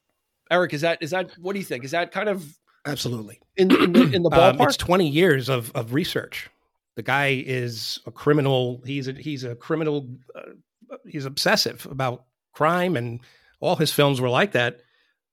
eric 0.51 0.73
is 0.73 0.81
that 0.81 1.01
is 1.01 1.11
that 1.11 1.31
what 1.39 1.53
do 1.53 1.59
you 1.59 1.65
think 1.65 1.83
is 1.83 1.91
that 1.91 2.11
kind 2.11 2.29
of 2.29 2.57
Absolutely. 2.85 3.39
in, 3.55 3.71
in, 3.71 3.93
the, 3.93 4.11
in 4.11 4.23
the 4.23 4.29
Um, 4.33 4.57
ballpark 4.57 4.67
it's 4.67 4.77
20 4.77 5.07
years 5.07 5.49
of, 5.49 5.71
of 5.73 5.93
research. 5.93 6.49
The 6.95 7.03
guy 7.03 7.43
is 7.45 7.99
a 8.05 8.11
criminal. 8.11 8.81
He's 8.85 9.07
a, 9.07 9.13
he's 9.13 9.43
a 9.43 9.55
criminal. 9.55 10.09
Uh, 10.35 10.51
he's 11.07 11.25
obsessive 11.25 11.87
about 11.89 12.25
crime, 12.53 12.95
and 12.95 13.21
all 13.59 13.75
his 13.75 13.91
films 13.91 14.21
were 14.21 14.29
like 14.29 14.51
that. 14.51 14.81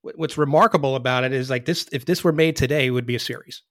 What's 0.01 0.37
remarkable 0.37 0.95
about 0.95 1.23
it 1.23 1.33
is 1.33 1.51
like 1.51 1.65
this: 1.65 1.87
if 1.91 2.05
this 2.05 2.23
were 2.23 2.31
made 2.31 2.55
today, 2.55 2.87
it 2.87 2.91
would 2.91 3.05
be 3.05 3.15
a 3.15 3.19
series. 3.19 3.61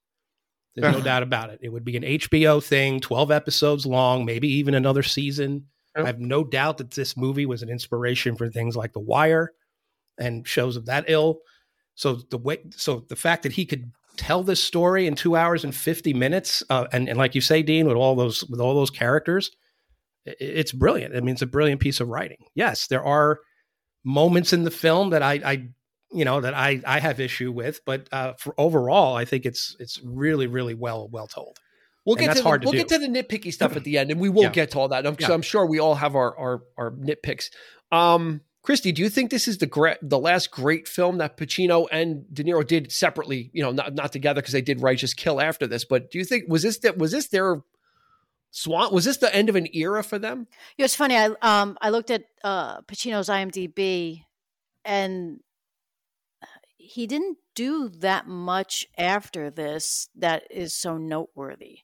There's 0.76 0.94
no 0.94 1.02
doubt 1.02 1.24
about 1.24 1.50
it. 1.50 1.58
It 1.62 1.70
would 1.70 1.84
be 1.84 1.96
an 1.96 2.04
HBO 2.04 2.62
thing, 2.62 3.00
12 3.00 3.32
episodes 3.32 3.86
long, 3.86 4.24
maybe 4.24 4.46
even 4.46 4.74
another 4.74 5.02
season. 5.02 5.66
I 5.96 6.06
have 6.06 6.20
no 6.20 6.44
doubt 6.44 6.78
that 6.78 6.92
this 6.92 7.16
movie 7.16 7.46
was 7.46 7.62
an 7.62 7.68
inspiration 7.68 8.36
for 8.36 8.48
things 8.48 8.76
like 8.76 8.92
The 8.92 9.00
Wire 9.00 9.52
and 10.18 10.46
shows 10.46 10.76
of 10.76 10.86
that 10.86 11.06
ill. 11.08 11.40
So 11.94 12.14
the 12.30 12.38
way, 12.38 12.58
so 12.70 13.04
the 13.08 13.16
fact 13.16 13.42
that 13.42 13.52
he 13.52 13.66
could 13.66 13.90
tell 14.16 14.42
this 14.42 14.62
story 14.62 15.06
in 15.06 15.14
two 15.14 15.36
hours 15.36 15.64
and 15.64 15.74
50 15.74 16.14
minutes, 16.14 16.62
uh, 16.70 16.86
and, 16.92 17.08
and 17.08 17.18
like 17.18 17.34
you 17.34 17.40
say, 17.40 17.62
Dean, 17.62 17.86
with 17.86 17.96
all 17.96 18.14
those 18.14 18.44
with 18.44 18.60
all 18.60 18.74
those 18.74 18.90
characters, 18.90 19.50
it's 20.24 20.72
brilliant. 20.72 21.16
I 21.16 21.20
mean, 21.20 21.32
it's 21.32 21.42
a 21.42 21.46
brilliant 21.46 21.80
piece 21.80 22.00
of 22.00 22.08
writing. 22.08 22.44
Yes, 22.54 22.86
there 22.86 23.04
are 23.04 23.40
moments 24.04 24.52
in 24.52 24.64
the 24.64 24.70
film 24.70 25.10
that 25.10 25.22
I, 25.22 25.40
I 25.44 25.68
you 26.12 26.24
know, 26.24 26.40
that 26.40 26.54
I 26.54 26.80
I 26.86 27.00
have 27.00 27.20
issue 27.20 27.52
with, 27.52 27.80
but 27.84 28.08
uh, 28.12 28.34
for 28.34 28.54
overall, 28.58 29.16
I 29.16 29.24
think 29.24 29.46
it's 29.46 29.76
it's 29.78 30.00
really 30.04 30.46
really 30.46 30.74
well 30.74 31.08
well 31.08 31.26
told. 31.26 31.58
We'll 32.04 32.16
get 32.16 32.36
to 32.36 32.42
the, 32.42 32.48
we'll 32.48 32.72
to 32.72 32.78
get 32.78 32.88
to 32.88 32.98
the 32.98 33.08
nitpicky 33.08 33.52
stuff 33.52 33.76
at 33.76 33.84
the 33.84 33.98
end, 33.98 34.10
and 34.10 34.20
we 34.20 34.28
will 34.28 34.44
yeah. 34.44 34.50
get 34.50 34.70
to 34.72 34.78
all 34.78 34.88
that. 34.88 35.06
I'm, 35.06 35.16
yeah. 35.18 35.32
I'm 35.32 35.42
sure 35.42 35.66
we 35.66 35.78
all 35.78 35.94
have 35.94 36.16
our 36.16 36.36
our, 36.36 36.62
our 36.78 36.90
nitpicks. 36.92 37.50
Um, 37.92 38.40
Christy, 38.62 38.92
do 38.92 39.02
you 39.02 39.08
think 39.08 39.30
this 39.30 39.48
is 39.48 39.58
the 39.58 39.66
great, 39.66 39.98
the 40.02 40.18
last 40.18 40.50
great 40.50 40.86
film 40.86 41.18
that 41.18 41.36
Pacino 41.36 41.86
and 41.90 42.24
De 42.32 42.44
Niro 42.44 42.66
did 42.66 42.92
separately? 42.92 43.50
You 43.52 43.62
know, 43.62 43.72
not 43.72 43.94
not 43.94 44.12
together 44.12 44.40
because 44.40 44.52
they 44.52 44.62
did 44.62 44.80
Righteous 44.80 45.14
Kill 45.14 45.40
after 45.40 45.66
this. 45.66 45.84
But 45.84 46.10
do 46.10 46.18
you 46.18 46.24
think 46.24 46.44
was 46.48 46.62
this 46.62 46.78
that 46.78 46.96
was 46.96 47.12
this 47.12 47.28
their 47.28 47.62
Swan 48.50 48.92
was 48.92 49.04
this 49.04 49.18
the 49.18 49.34
end 49.34 49.48
of 49.48 49.56
an 49.56 49.68
era 49.74 50.02
for 50.02 50.18
them? 50.18 50.46
Yeah, 50.76 50.86
it's 50.86 50.96
funny. 50.96 51.16
I 51.16 51.30
um 51.42 51.78
I 51.80 51.90
looked 51.90 52.10
at 52.10 52.24
uh 52.42 52.80
Pacino's 52.82 53.28
IMDb, 53.28 54.24
and 54.84 55.40
he 56.76 57.06
didn't 57.06 57.38
do 57.54 57.88
that 57.88 58.26
much 58.26 58.86
after 58.98 59.50
this 59.50 60.08
that 60.16 60.44
is 60.50 60.74
so 60.74 60.96
noteworthy. 60.96 61.80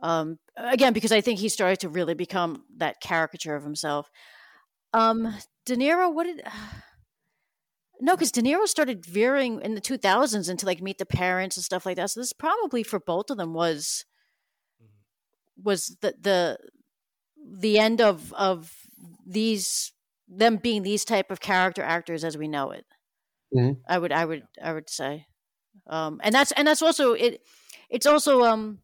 Um, 0.00 0.38
again, 0.56 0.92
because 0.92 1.12
I 1.12 1.20
think 1.20 1.40
he 1.40 1.48
started 1.48 1.80
to 1.80 1.88
really 1.88 2.14
become 2.14 2.64
that 2.76 3.00
caricature 3.00 3.56
of 3.56 3.64
himself. 3.64 4.08
Um, 4.92 5.34
De 5.66 5.76
Niro, 5.76 6.12
what 6.12 6.24
did? 6.24 6.42
Uh, 6.44 6.50
no, 8.00 8.14
because 8.14 8.32
De 8.32 8.42
Niro 8.42 8.66
started 8.66 9.04
veering 9.04 9.60
in 9.60 9.74
the 9.74 9.80
2000s 9.80 10.48
into 10.48 10.66
like 10.66 10.80
Meet 10.80 10.98
the 10.98 11.06
Parents 11.06 11.56
and 11.56 11.64
stuff 11.64 11.84
like 11.84 11.96
that. 11.96 12.10
So 12.10 12.20
this 12.20 12.32
probably 12.32 12.82
for 12.82 13.00
both 13.00 13.30
of 13.30 13.36
them 13.36 13.54
was 13.54 14.04
was 15.62 15.96
the 16.00 16.14
the 16.20 16.58
the 17.60 17.78
end 17.78 18.00
of 18.00 18.32
of 18.34 18.72
these 19.26 19.92
them 20.28 20.56
being 20.56 20.82
these 20.82 21.04
type 21.04 21.30
of 21.30 21.40
character 21.40 21.82
actors 21.82 22.24
as 22.24 22.36
we 22.36 22.48
know 22.48 22.70
it. 22.70 22.84
Mm-hmm. 23.54 23.80
I 23.88 23.98
would 23.98 24.12
I 24.12 24.24
would 24.24 24.42
I 24.62 24.72
would 24.72 24.90
say, 24.90 25.26
um, 25.86 26.20
and 26.22 26.34
that's 26.34 26.52
and 26.52 26.68
that's 26.68 26.82
also 26.82 27.14
it. 27.14 27.40
It's 27.90 28.06
also 28.06 28.44
um, 28.44 28.80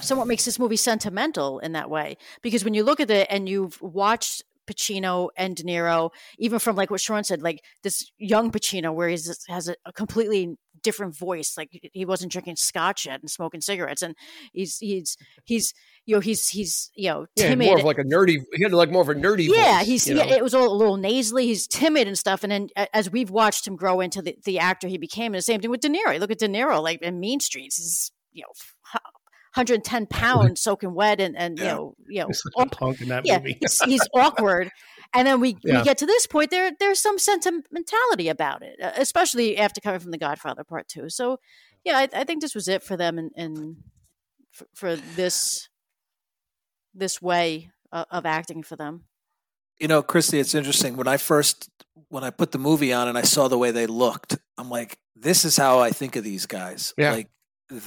somewhat 0.00 0.26
makes 0.26 0.44
this 0.44 0.58
movie 0.58 0.76
sentimental 0.76 1.58
in 1.58 1.72
that 1.72 1.90
way 1.90 2.16
because 2.42 2.64
when 2.64 2.74
you 2.74 2.84
look 2.84 3.00
at 3.00 3.10
it 3.10 3.26
and 3.30 3.48
you've 3.48 3.80
watched 3.80 4.42
Pacino 4.66 5.28
and 5.36 5.56
De 5.56 5.64
Niro, 5.64 6.10
even 6.38 6.58
from 6.58 6.76
like 6.76 6.90
what 6.90 7.00
Sean 7.00 7.24
said, 7.24 7.42
like 7.42 7.62
this 7.82 8.10
young 8.18 8.50
Pacino 8.50 8.94
where 8.94 9.08
he 9.08 9.18
has 9.48 9.68
a, 9.68 9.74
a, 9.84 9.92
completely 9.92 10.56
different 10.82 11.16
voice. 11.16 11.54
Like 11.56 11.68
he 11.92 12.04
wasn't 12.04 12.32
drinking 12.32 12.56
scotch 12.56 13.06
yet 13.06 13.20
and 13.20 13.30
smoking 13.30 13.60
cigarettes, 13.60 14.02
and 14.02 14.14
he's 14.52 14.78
he's 14.78 15.16
he's 15.44 15.74
you 16.06 16.16
know 16.16 16.20
he's 16.20 16.48
he's 16.48 16.90
you 16.94 17.10
know 17.10 17.26
timid, 17.36 17.64
yeah, 17.64 17.70
more 17.70 17.78
of 17.78 17.84
like 17.84 17.98
a 17.98 18.04
nerdy. 18.04 18.38
He 18.54 18.62
had 18.62 18.72
like 18.72 18.90
more 18.90 19.02
of 19.02 19.08
a 19.08 19.14
nerdy. 19.14 19.48
Yeah, 19.48 19.78
voice, 19.78 19.86
he's 19.86 20.08
yeah, 20.08 20.24
it 20.24 20.42
was 20.42 20.54
all 20.54 20.72
a 20.72 20.74
little 20.74 20.96
nasally. 20.96 21.46
He's 21.46 21.66
timid 21.66 22.06
and 22.06 22.18
stuff. 22.18 22.42
And 22.42 22.52
then 22.52 22.68
as 22.92 23.10
we've 23.10 23.30
watched 23.30 23.66
him 23.66 23.76
grow 23.76 24.00
into 24.00 24.22
the, 24.22 24.36
the 24.44 24.58
actor 24.58 24.88
he 24.88 24.98
became, 24.98 25.32
and 25.32 25.38
the 25.38 25.42
same 25.42 25.60
thing 25.60 25.70
with 25.70 25.80
De 25.80 25.88
Niro. 25.88 26.18
Look 26.18 26.30
at 26.30 26.38
De 26.38 26.48
Niro, 26.48 26.82
like 26.82 27.02
in 27.02 27.20
Mean 27.20 27.40
Streets, 27.40 27.76
he's 27.76 28.12
you 28.32 28.42
know 28.42 28.52
110 29.54 30.06
pounds 30.10 30.60
soaking 30.60 30.94
wet 30.94 31.20
and, 31.20 31.36
and 31.36 31.58
yeah. 31.58 31.64
you 31.64 31.70
know, 31.70 31.94
you 32.08 32.20
know, 32.20 32.30
like 32.56 32.70
punk 32.70 33.00
in 33.00 33.08
that 33.08 33.26
yeah, 33.26 33.38
movie. 33.38 33.58
he's, 33.60 33.80
he's 33.84 34.08
awkward. 34.14 34.70
And 35.14 35.26
then 35.26 35.40
we, 35.40 35.58
yeah. 35.62 35.78
we 35.78 35.84
get 35.84 35.98
to 35.98 36.06
this 36.06 36.26
point, 36.26 36.50
there 36.50 36.72
there's 36.78 37.00
some 37.00 37.18
sentimentality 37.18 38.28
about 38.28 38.62
it, 38.62 38.80
uh, 38.82 38.92
especially 38.96 39.58
after 39.58 39.80
coming 39.80 40.00
from 40.00 40.10
The 40.10 40.18
Godfather 40.18 40.64
Part 40.64 40.88
Two. 40.88 41.10
So, 41.10 41.38
yeah, 41.84 41.98
I, 41.98 42.08
I 42.14 42.24
think 42.24 42.40
this 42.40 42.54
was 42.54 42.66
it 42.66 42.82
for 42.82 42.96
them, 42.96 43.18
and, 43.18 43.30
and 43.36 43.76
for, 44.52 44.66
for, 44.74 44.96
this 44.96 45.68
this 46.94 47.20
way 47.20 47.70
of, 47.90 48.06
of 48.10 48.26
acting 48.26 48.62
for 48.62 48.76
them. 48.76 49.04
You 49.78 49.88
know, 49.88 50.02
Christy, 50.02 50.38
it's 50.38 50.54
interesting. 50.54 50.96
When 50.96 51.08
I 51.08 51.18
first 51.18 51.68
when 52.08 52.24
I 52.24 52.30
put 52.30 52.52
the 52.52 52.58
movie 52.58 52.92
on 52.92 53.08
and 53.08 53.18
I 53.18 53.22
saw 53.22 53.48
the 53.48 53.58
way 53.58 53.70
they 53.70 53.86
looked, 53.86 54.38
I'm 54.56 54.70
like, 54.70 54.98
this 55.14 55.44
is 55.44 55.56
how 55.58 55.80
I 55.80 55.90
think 55.90 56.16
of 56.16 56.24
these 56.24 56.46
guys. 56.46 56.94
Yeah. 56.96 57.12
Like 57.12 57.28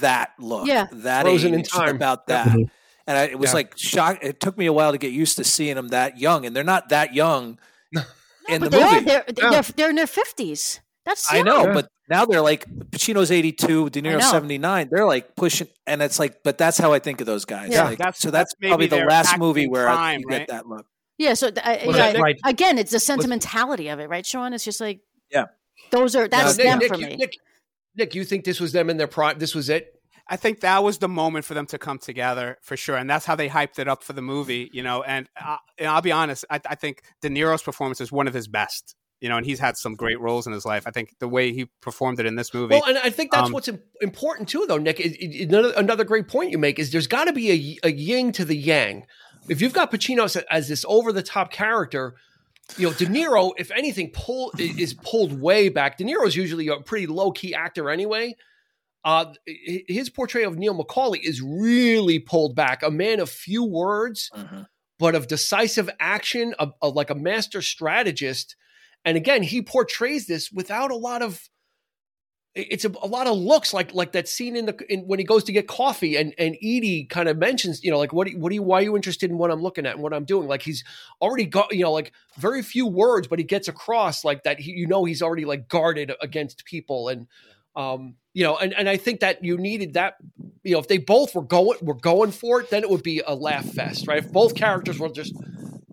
that 0.00 0.32
look, 0.38 0.66
yeah. 0.66 0.86
that 0.92 1.22
frozen 1.22 1.54
in 1.54 1.62
time 1.62 1.96
about 1.96 2.26
that. 2.26 2.48
Mm-hmm. 2.48 2.62
And 3.08 3.18
I, 3.18 3.24
it 3.24 3.38
was 3.38 3.50
yeah. 3.50 3.54
like 3.54 3.78
shock. 3.78 4.18
It 4.22 4.40
took 4.40 4.58
me 4.58 4.66
a 4.66 4.72
while 4.72 4.92
to 4.92 4.98
get 4.98 5.12
used 5.12 5.36
to 5.36 5.44
seeing 5.44 5.76
them 5.76 5.88
that 5.88 6.18
young, 6.18 6.44
and 6.44 6.56
they're 6.56 6.64
not 6.64 6.88
that 6.88 7.14
young 7.14 7.58
no, 7.92 8.02
in 8.48 8.62
the 8.62 8.68
they 8.68 8.82
movie. 8.82 8.96
Are, 8.96 9.00
they're, 9.00 9.24
yeah. 9.28 9.50
they're, 9.50 9.62
they're, 9.62 9.90
in 9.90 9.96
their 9.96 10.08
fifties. 10.08 10.80
That's 11.04 11.32
young. 11.32 11.46
I 11.46 11.50
know, 11.50 11.72
but 11.72 11.88
now 12.08 12.24
they're 12.24 12.40
like 12.40 12.68
Pacino's 12.90 13.30
eighty 13.30 13.52
two, 13.52 13.90
De 13.90 14.02
Niro's 14.02 14.28
seventy 14.28 14.58
nine. 14.58 14.88
They're 14.90 15.06
like 15.06 15.36
pushing, 15.36 15.68
and 15.86 16.02
it's 16.02 16.18
like, 16.18 16.42
but 16.42 16.58
that's 16.58 16.78
how 16.78 16.92
I 16.92 16.98
think 16.98 17.20
of 17.20 17.26
those 17.26 17.44
guys. 17.44 17.70
Yeah, 17.70 17.84
like, 17.84 17.98
that's, 17.98 18.18
so 18.18 18.32
that's, 18.32 18.52
that's 18.58 18.68
probably 18.68 18.88
the 18.88 19.04
last 19.04 19.38
movie 19.38 19.68
where 19.68 19.88
I, 19.88 20.16
you 20.16 20.24
right? 20.26 20.38
get 20.38 20.48
that 20.48 20.66
look. 20.66 20.86
Yeah, 21.18 21.34
so 21.34 21.48
uh, 21.48 21.52
well, 21.86 21.96
yeah, 21.96 22.20
right. 22.20 22.36
again, 22.44 22.76
it's 22.76 22.90
the 22.90 23.00
sentimentality 23.00 23.88
of 23.88 24.00
it, 24.00 24.08
right, 24.08 24.26
Sean? 24.26 24.52
It's 24.52 24.64
just 24.64 24.80
like, 24.80 25.00
yeah, 25.30 25.44
those 25.90 26.16
are 26.16 26.26
that's 26.26 26.56
them 26.56 26.80
Nick, 26.80 26.88
for 26.88 26.98
me. 26.98 27.16
Nick, 27.16 27.34
Nick, 27.96 28.14
you 28.14 28.24
think 28.24 28.44
this 28.44 28.60
was 28.60 28.72
them 28.72 28.90
in 28.90 28.96
their 28.96 29.06
prime? 29.06 29.38
This 29.38 29.54
was 29.54 29.68
it? 29.68 29.92
I 30.28 30.36
think 30.36 30.60
that 30.60 30.82
was 30.82 30.98
the 30.98 31.08
moment 31.08 31.44
for 31.44 31.54
them 31.54 31.66
to 31.66 31.78
come 31.78 31.98
together 31.98 32.58
for 32.60 32.76
sure, 32.76 32.96
and 32.96 33.08
that's 33.08 33.24
how 33.24 33.36
they 33.36 33.48
hyped 33.48 33.78
it 33.78 33.86
up 33.86 34.02
for 34.02 34.12
the 34.12 34.22
movie. 34.22 34.68
You 34.72 34.82
know, 34.82 35.02
and, 35.02 35.28
uh, 35.40 35.58
and 35.78 35.88
I'll 35.88 36.02
be 36.02 36.12
honest, 36.12 36.44
I, 36.50 36.60
I, 36.68 36.74
think 36.74 37.02
De 37.22 37.28
Niro's 37.28 37.62
performance 37.62 38.00
is 38.00 38.10
one 38.10 38.26
of 38.26 38.34
his 38.34 38.48
best. 38.48 38.96
You 39.20 39.30
know, 39.30 39.38
and 39.38 39.46
he's 39.46 39.60
had 39.60 39.78
some 39.78 39.94
great 39.94 40.20
roles 40.20 40.46
in 40.46 40.52
his 40.52 40.66
life. 40.66 40.86
I 40.86 40.90
think 40.90 41.14
the 41.20 41.28
way 41.28 41.52
he 41.52 41.70
performed 41.80 42.20
it 42.20 42.26
in 42.26 42.34
this 42.34 42.52
movie. 42.52 42.74
Well, 42.74 42.84
and 42.86 42.98
I 42.98 43.08
think 43.08 43.30
that's 43.30 43.46
um, 43.46 43.52
what's 43.52 43.70
important 44.02 44.48
too, 44.48 44.66
though, 44.68 44.76
Nick. 44.76 45.00
another, 45.00 45.72
another 45.74 46.04
great 46.04 46.28
point 46.28 46.50
you 46.50 46.58
make 46.58 46.78
is 46.78 46.90
there's 46.90 47.06
got 47.06 47.24
to 47.24 47.32
be 47.32 47.78
a, 47.82 47.88
a 47.88 47.92
yin 47.92 48.32
to 48.32 48.44
the 48.44 48.56
yang. 48.56 49.06
If 49.48 49.62
you've 49.62 49.72
got 49.72 49.90
Pacino 49.90 50.24
as, 50.24 50.36
as 50.50 50.68
this 50.68 50.84
over 50.86 51.12
the 51.12 51.22
top 51.22 51.50
character, 51.50 52.14
you 52.76 52.88
know, 52.88 52.92
De 52.94 53.06
Niro, 53.06 53.52
if 53.56 53.70
anything, 53.70 54.10
pull 54.12 54.52
is 54.58 54.94
pulled 54.94 55.40
way 55.40 55.68
back. 55.68 55.96
De 55.96 56.04
Niro 56.04 56.26
is 56.26 56.36
usually 56.36 56.68
a 56.68 56.80
pretty 56.80 57.06
low 57.06 57.30
key 57.30 57.54
actor 57.54 57.90
anyway. 57.90 58.34
Uh, 59.04 59.32
his 59.46 60.10
portrayal 60.10 60.50
of 60.50 60.58
Neil 60.58 60.76
McCauley 60.76 61.20
is 61.22 61.40
really 61.40 62.18
pulled 62.18 62.56
back. 62.56 62.82
A 62.82 62.90
man 62.90 63.20
of 63.20 63.30
few 63.30 63.64
words, 63.64 64.30
mm-hmm. 64.34 64.62
but 64.98 65.14
of 65.14 65.28
decisive 65.28 65.88
action, 66.00 66.54
a, 66.58 66.70
a, 66.82 66.88
like 66.88 67.10
a 67.10 67.14
master 67.14 67.62
strategist. 67.62 68.56
And 69.04 69.16
again, 69.16 69.44
he 69.44 69.62
portrays 69.62 70.26
this 70.26 70.50
without 70.50 70.90
a 70.90 70.96
lot 70.96 71.22
of. 71.22 71.48
It's 72.58 72.84
a, 72.84 72.88
a 73.02 73.06
lot 73.06 73.26
of 73.26 73.36
looks 73.36 73.74
like 73.74 73.94
like 73.94 74.12
that 74.12 74.28
scene 74.28 74.56
in 74.56 74.66
the 74.66 74.92
in, 74.92 75.00
when 75.06 75.18
he 75.18 75.24
goes 75.24 75.44
to 75.44 75.52
get 75.52 75.68
coffee 75.68 76.16
and 76.16 76.34
and 76.38 76.56
Edie 76.56 77.04
kind 77.04 77.28
of 77.28 77.36
mentions 77.36 77.84
you 77.84 77.90
know 77.90 77.98
like 77.98 78.12
what 78.12 78.30
what 78.30 78.50
are 78.50 78.54
you 78.54 78.62
why 78.62 78.78
are 78.80 78.82
you 78.82 78.96
interested 78.96 79.30
in 79.30 79.38
what 79.38 79.50
I'm 79.50 79.60
looking 79.60 79.86
at 79.86 79.94
and 79.94 80.02
what 80.02 80.14
I'm 80.14 80.24
doing 80.24 80.48
like 80.48 80.62
he's 80.62 80.82
already 81.20 81.44
got 81.44 81.74
you 81.74 81.84
know 81.84 81.92
like 81.92 82.12
very 82.38 82.62
few 82.62 82.86
words 82.86 83.28
but 83.28 83.38
he 83.38 83.44
gets 83.44 83.68
across 83.68 84.24
like 84.24 84.44
that 84.44 84.58
he, 84.58 84.72
you 84.72 84.86
know 84.86 85.04
he's 85.04 85.20
already 85.20 85.44
like 85.44 85.68
guarded 85.68 86.12
against 86.22 86.64
people 86.64 87.08
and 87.08 87.26
um 87.76 88.16
you 88.36 88.42
know, 88.42 88.58
and, 88.58 88.74
and 88.74 88.86
I 88.86 88.98
think 88.98 89.20
that 89.20 89.42
you 89.42 89.56
needed 89.56 89.94
that, 89.94 90.16
you 90.62 90.72
know, 90.72 90.78
if 90.78 90.88
they 90.88 90.98
both 90.98 91.34
were 91.34 91.40
going 91.40 91.78
were 91.80 91.94
going 91.94 92.32
for 92.32 92.60
it, 92.60 92.68
then 92.68 92.82
it 92.82 92.90
would 92.90 93.02
be 93.02 93.22
a 93.26 93.34
laugh 93.34 93.64
fest, 93.64 94.06
right? 94.06 94.18
If 94.18 94.30
both 94.30 94.54
characters 94.54 94.98
were 94.98 95.08
just 95.08 95.32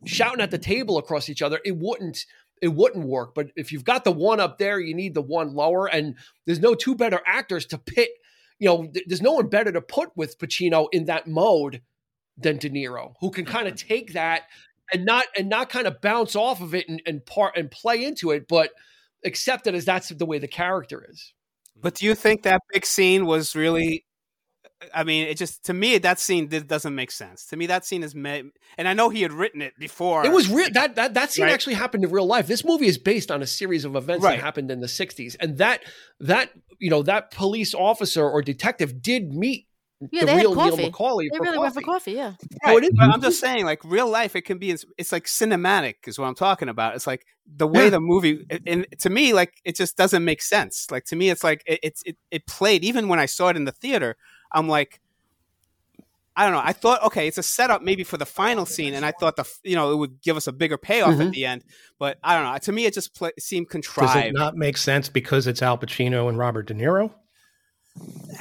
shouting 0.04 0.42
at 0.42 0.52
the 0.52 0.58
table 0.58 0.98
across 0.98 1.30
each 1.30 1.42
other, 1.42 1.62
it 1.64 1.78
wouldn't 1.78 2.26
it 2.64 2.74
wouldn't 2.74 3.06
work. 3.06 3.36
But 3.36 3.52
if 3.58 3.74
you've 3.74 3.84
got 3.84 4.06
the 4.06 4.12
one 4.12 4.40
up 4.40 4.58
there, 4.58 4.80
you 4.80 4.96
need 4.96 5.14
the 5.14 5.22
one 5.22 5.54
lower, 5.54 5.86
and 5.86 6.16
there's 6.46 6.62
no 6.62 6.74
two 6.74 6.96
better 6.96 7.20
actors 7.28 7.66
to 7.68 7.78
pit. 7.78 8.10
You 8.58 8.70
know, 8.70 8.92
there's 9.06 9.22
no 9.22 9.34
one 9.34 9.50
better 9.50 9.74
to 9.74 9.82
put 9.82 10.16
with 10.16 10.40
Pacino 10.40 10.88
in 10.94 11.06
that 11.06 11.28
mode 11.28 11.82
than 12.38 12.58
De 12.58 12.70
Niro, 12.70 13.16
who 13.20 13.32
can 13.32 13.44
kind 13.44 13.68
of 13.68 13.76
take 13.88 14.14
that 14.14 14.44
and 14.94 15.04
not 15.04 15.26
and 15.38 15.50
not 15.50 15.70
kind 15.70 15.88
of 15.88 16.00
bounce 16.00 16.38
off 16.38 16.62
of 16.62 16.74
it 16.74 16.88
and, 16.88 17.02
and 17.06 17.26
part 17.26 17.58
and 17.58 17.70
play 17.70 18.06
into 18.06 18.32
it, 18.32 18.48
but 18.48 18.72
accept 19.26 19.68
it 19.68 19.76
as 19.76 19.84
that's 19.84 20.08
the 20.08 20.26
way 20.26 20.40
the 20.40 20.48
character 20.48 21.06
is. 21.10 21.34
But 21.76 21.96
do 21.96 22.06
you 22.06 22.16
think 22.16 22.44
that 22.44 22.62
big 22.72 22.86
scene 22.86 23.26
was 23.26 23.58
really? 23.58 24.06
I 24.94 25.04
mean, 25.04 25.28
it 25.28 25.38
just 25.38 25.66
to 25.66 25.74
me 25.74 25.98
that 25.98 26.20
scene 26.20 26.48
doesn't 26.48 26.96
make 26.96 27.12
sense. 27.12 27.46
To 27.48 27.58
me, 27.58 27.68
that 27.68 27.86
scene 27.86 28.04
is 28.04 28.16
made, 28.16 28.46
and 28.78 28.88
I 28.88 28.94
know 28.94 29.10
he 29.10 29.22
had 29.22 29.34
written 29.34 29.62
it 29.62 29.74
before. 29.78 30.26
It 30.26 30.32
was 30.32 30.50
real. 30.50 30.70
That 30.74 30.96
that 30.96 31.14
that 31.14 31.32
scene 31.32 31.46
right? 31.46 31.54
actually 31.54 31.76
happened 31.76 32.04
in 32.04 32.12
real 32.12 32.26
life. 32.26 32.48
This 32.48 32.66
movie 32.66 32.88
is 32.88 32.98
based 32.98 33.32
on 33.32 33.42
a 33.42 33.48
series 33.48 33.86
of 33.86 33.96
events 33.96 34.24
right. 34.24 34.38
that 34.38 34.44
happened 34.44 34.72
in 34.72 34.80
the 34.80 34.88
'60s, 34.88 35.36
and 35.40 35.58
that 35.58 35.82
that 36.20 36.52
you 36.80 36.90
know 36.90 37.04
that 37.04 37.32
police 37.32 37.74
officer 37.74 38.28
or 38.28 38.42
detective 38.42 39.02
did 39.02 39.34
meet 39.34 39.68
yeah, 40.12 40.26
the 40.26 40.36
real 40.36 40.56
Neil 40.56 40.78
McCauley. 40.78 41.30
They 41.32 41.40
really 41.40 41.56
coffee. 41.56 41.60
went 41.60 41.74
for 41.74 41.82
coffee. 41.82 42.12
Yeah, 42.14 42.34
right. 42.66 42.84
Oh, 42.84 42.90
but 42.96 43.10
I'm 43.10 43.22
just 43.22 43.40
saying, 43.40 43.66
like 43.66 43.84
real 43.84 44.10
life, 44.10 44.36
it 44.36 44.42
can 44.42 44.58
be. 44.58 44.76
It's 44.98 45.12
like 45.12 45.26
cinematic, 45.26 45.96
is 46.08 46.20
what 46.20 46.28
I'm 46.28 46.36
talking 46.36 46.70
about. 46.70 46.96
It's 46.96 47.08
like 47.08 47.26
the 47.46 47.68
way 47.68 47.86
yeah. 47.86 47.92
the 47.92 48.00
movie, 48.00 48.46
and 48.66 48.86
to 49.00 49.10
me, 49.10 49.34
like 49.34 49.54
it 49.64 49.76
just 49.76 49.98
doesn't 49.98 50.24
make 50.24 50.42
sense. 50.42 50.88
Like 50.92 51.06
to 51.06 51.16
me, 51.16 51.30
it's 51.30 51.44
like 51.44 51.64
it, 51.66 51.80
it, 52.06 52.18
it 52.32 52.48
played. 52.48 52.84
Even 52.84 53.08
when 53.08 53.20
I 53.20 53.26
saw 53.26 53.50
it 53.50 53.58
in 53.58 53.66
the 53.66 53.72
theater, 53.72 54.18
I'm 54.54 54.68
like, 54.68 55.00
I 56.36 56.46
don't 56.46 56.54
know. 56.54 56.62
I 56.64 56.74
thought, 56.74 57.04
okay, 57.04 57.28
it's 57.28 57.38
a 57.38 57.44
setup 57.44 57.84
maybe 57.84 58.04
for 58.04 58.18
the 58.18 58.26
final 58.26 58.66
scene, 58.66 58.94
and 58.96 59.06
I 59.06 59.12
thought 59.12 59.36
the 59.36 59.46
you 59.64 59.76
know 59.76 59.92
it 59.92 59.96
would 59.98 60.22
give 60.22 60.36
us 60.36 60.48
a 60.48 60.52
bigger 60.52 60.78
payoff 60.78 61.12
mm-hmm. 61.12 61.22
at 61.22 61.32
the 61.32 61.46
end. 61.46 61.64
But 62.00 62.18
I 62.24 62.36
don't 62.36 62.52
know. 62.52 62.58
To 62.58 62.72
me, 62.72 62.86
it 62.86 62.94
just 62.94 63.16
play, 63.16 63.32
seemed 63.40 63.70
contrived. 63.70 64.14
Does 64.14 64.24
it 64.26 64.34
not 64.34 64.56
make 64.56 64.78
sense 64.78 65.10
because 65.10 65.46
it's 65.46 65.62
Al 65.62 65.78
Pacino 65.78 66.30
and 66.30 66.38
Robert 66.38 66.68
De 66.68 66.74
Niro, 66.74 67.12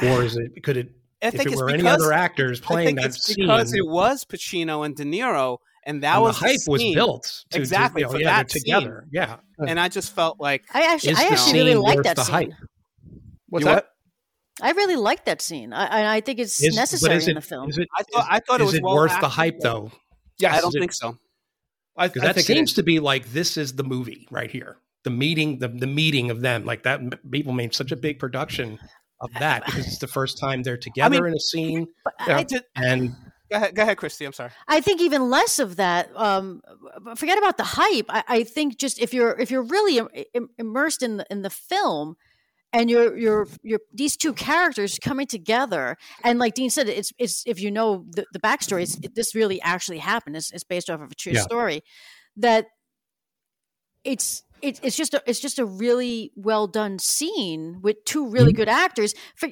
or 0.03 0.23
is 0.23 0.37
it? 0.37 0.63
Could 0.63 0.79
it? 0.79 0.93
I 1.23 1.31
think 1.31 1.47
if 1.47 1.53
it 1.53 1.57
were 1.57 1.67
because, 1.67 1.81
any 1.81 1.89
other 1.89 2.13
actors 2.13 2.61
playing 2.61 2.97
that 2.97 3.07
it's 3.07 3.25
scene, 3.27 3.47
because 3.47 3.75
it 3.75 3.87
was 3.87 4.25
Pacino 4.25 4.85
and 4.85 4.97
De 4.97 5.05
Niro, 5.05 5.59
and 5.85 6.03
that 6.03 6.15
And 6.15 6.23
was 6.23 6.39
the 6.39 6.47
hype 6.47 6.59
was 6.67 6.81
scene. 6.81 6.95
built 6.95 7.45
to, 7.51 7.59
Exactly, 7.59 8.03
To, 8.03 8.09
you 8.09 8.13
for 8.13 8.21
yeah, 8.21 8.43
that 8.43 8.49
they're 8.49 8.61
together. 8.61 9.07
Yeah. 9.13 9.37
and 9.65 9.79
I 9.79 9.89
just 9.89 10.15
felt 10.15 10.41
like 10.41 10.65
I 10.75 10.93
actually, 10.93 11.13
Is 11.13 11.21
I 11.21 11.29
actually 11.29 11.59
really 11.61 11.73
scene 11.73 11.81
like 11.81 12.03
that 12.03 12.17
the 12.17 12.25
scene. 12.25 12.35
hype? 12.35 12.51
What's 13.49 13.65
You 13.65 13.71
that? 13.71 13.87
What? 14.59 14.67
I 14.69 14.71
really 14.73 14.97
like 14.97 15.25
that 15.27 15.41
scene. 15.43 15.73
I, 15.73 15.87
I- 15.87 16.17
I 16.17 16.21
think 16.21 16.39
it's 16.39 16.63
Is- 16.63 16.77
necessary 16.77 17.17
is 17.17 17.29
in 17.29 17.35
the 17.35 17.41
film. 17.41 17.69
Is 17.71 17.79
it, 17.79 17.89
I 17.99 18.03
thought 18.03 18.27
I 18.31 18.41
thought 18.41 18.61
it 18.61 18.65
is 18.65 18.67
was 18.69 18.75
it 18.77 18.83
well 18.83 18.95
worth 18.95 19.21
the 19.21 19.29
hype 19.29 19.61
though. 19.61 19.91
though? 19.91 19.99
Yes, 20.39 20.57
I 20.57 20.61
don't 20.61 20.69
is 20.71 20.75
it- 20.77 20.81
think 20.81 20.93
so. 20.93 21.19
I, 21.97 22.05
I 22.05 22.09
that 22.09 22.35
think 22.37 22.47
seems 22.47 22.73
to 22.75 22.83
be 22.83 23.01
like 23.01 23.33
this 23.33 23.57
is 23.59 23.75
the 23.77 23.85
movie 23.85 24.27
right 24.31 24.51
here. 24.51 24.79
The 25.05 25.11
meeting, 25.11 25.59
the 25.59 25.69
the 25.69 25.87
meeting 25.87 26.31
of 26.31 26.41
them. 26.41 26.65
Like 26.65 26.85
that, 26.85 27.01
people 27.31 27.53
made 27.53 27.75
such 27.75 27.93
a 27.93 27.97
big 27.97 28.19
production 28.19 28.79
of 29.21 29.31
that 29.39 29.65
because 29.67 29.87
it's 29.87 29.99
the 29.99 30.07
first 30.07 30.39
time 30.39 30.63
they're 30.63 30.77
together 30.79 31.27
in 31.27 31.35
a 31.35 31.41
scene. 31.41 31.87
But 32.05 32.15
Yeah. 32.27 32.37
I, 32.39 32.43
Did- 32.45 32.65
And 32.77 33.15
Go 33.51 33.57
ahead, 33.59 33.75
go 33.75 33.83
ahead, 33.83 33.99
Christy. 33.99 34.25
I'm 34.25 34.33
sorry. 34.33 34.51
I 34.67 34.81
think 34.81 35.03
even 35.03 35.29
less 35.29 35.59
of 35.59 35.77
that. 35.77 36.09
Um, 36.17 36.63
forget 37.17 37.37
about 37.37 37.59
the 37.59 37.65
hype. 37.65 38.07
I, 38.09 38.25
I 38.27 38.45
think 38.45 38.79
just 38.79 38.99
if 38.99 39.13
you're 39.13 39.39
if 39.39 39.51
you're 39.51 39.63
really 39.65 39.99
im- 39.99 40.09
im- 40.33 40.49
immersed 40.57 41.03
in 41.03 41.19
the 41.19 41.27
in 41.31 41.43
the 41.43 41.51
film, 41.51 42.17
and 42.73 42.89
you're 42.91 43.17
you're 43.17 43.47
you're 43.63 43.81
these 43.93 44.17
two 44.17 44.33
characters 44.33 44.99
coming 44.99 45.27
together, 45.27 45.97
and 46.25 46.39
like 46.39 46.55
Dean 46.55 46.71
said, 46.71 46.89
it's 46.89 47.13
it's 47.19 47.43
if 47.47 47.61
you 47.61 47.71
know 47.71 48.05
the, 48.11 48.25
the 48.33 48.39
backstory, 48.41 48.83
it's, 48.83 48.97
this 49.15 49.35
really 49.35 49.61
actually 49.63 49.99
happened. 49.99 50.37
It's, 50.37 50.51
it's 50.53 50.65
based 50.65 50.89
off 50.91 51.01
of 51.01 51.11
a 51.13 51.15
true 51.15 51.33
Yeah. 51.33 51.43
story. 51.43 51.83
That 52.37 52.67
it's 54.05 54.43
it, 54.63 54.79
it's 54.85 54.97
just 54.97 55.13
a, 55.13 55.23
it's 55.27 55.41
just 55.41 55.59
a 55.59 55.65
really 55.65 56.31
well 56.37 56.67
done 56.69 56.99
scene 57.01 57.81
with 57.83 58.05
two 58.05 58.29
really 58.29 58.53
Mhm. 58.53 58.57
good 58.57 58.69
actors. 58.69 59.13
For, 59.35 59.49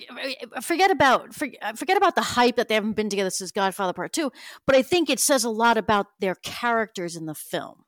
forget 0.62 0.90
about 0.92 1.34
for, 1.34 1.48
forget 1.74 1.96
about 1.96 2.14
the 2.14 2.22
hype 2.22 2.56
that 2.56 2.68
they 2.68 2.74
haven't 2.74 2.92
been 2.92 3.08
together 3.10 3.30
since 3.30 3.50
Godfather 3.50 3.92
Part 3.92 4.12
Two, 4.12 4.30
but 4.66 4.76
I 4.76 4.82
think 4.82 5.10
it 5.10 5.18
says 5.20 5.44
a 5.44 5.50
lot 5.50 5.76
about 5.76 6.06
their 6.20 6.36
characters 6.36 7.16
in 7.16 7.26
the 7.26 7.34
film. 7.34 7.84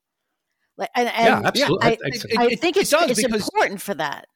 Like, 0.76 0.88
and, 0.96 1.06
yeah, 1.06 1.42
absolutely. 1.44 1.86
I, 1.86 1.90
I 1.90 1.96
it- 2.02 2.38
I 2.38 2.54
think 2.56 2.76
it 2.76 2.80
it's 2.82 2.90
does 2.90 3.10
it's 3.10 3.22
because- 3.22 3.48
important 3.48 3.80
for 3.80 3.94
that. 3.94 4.26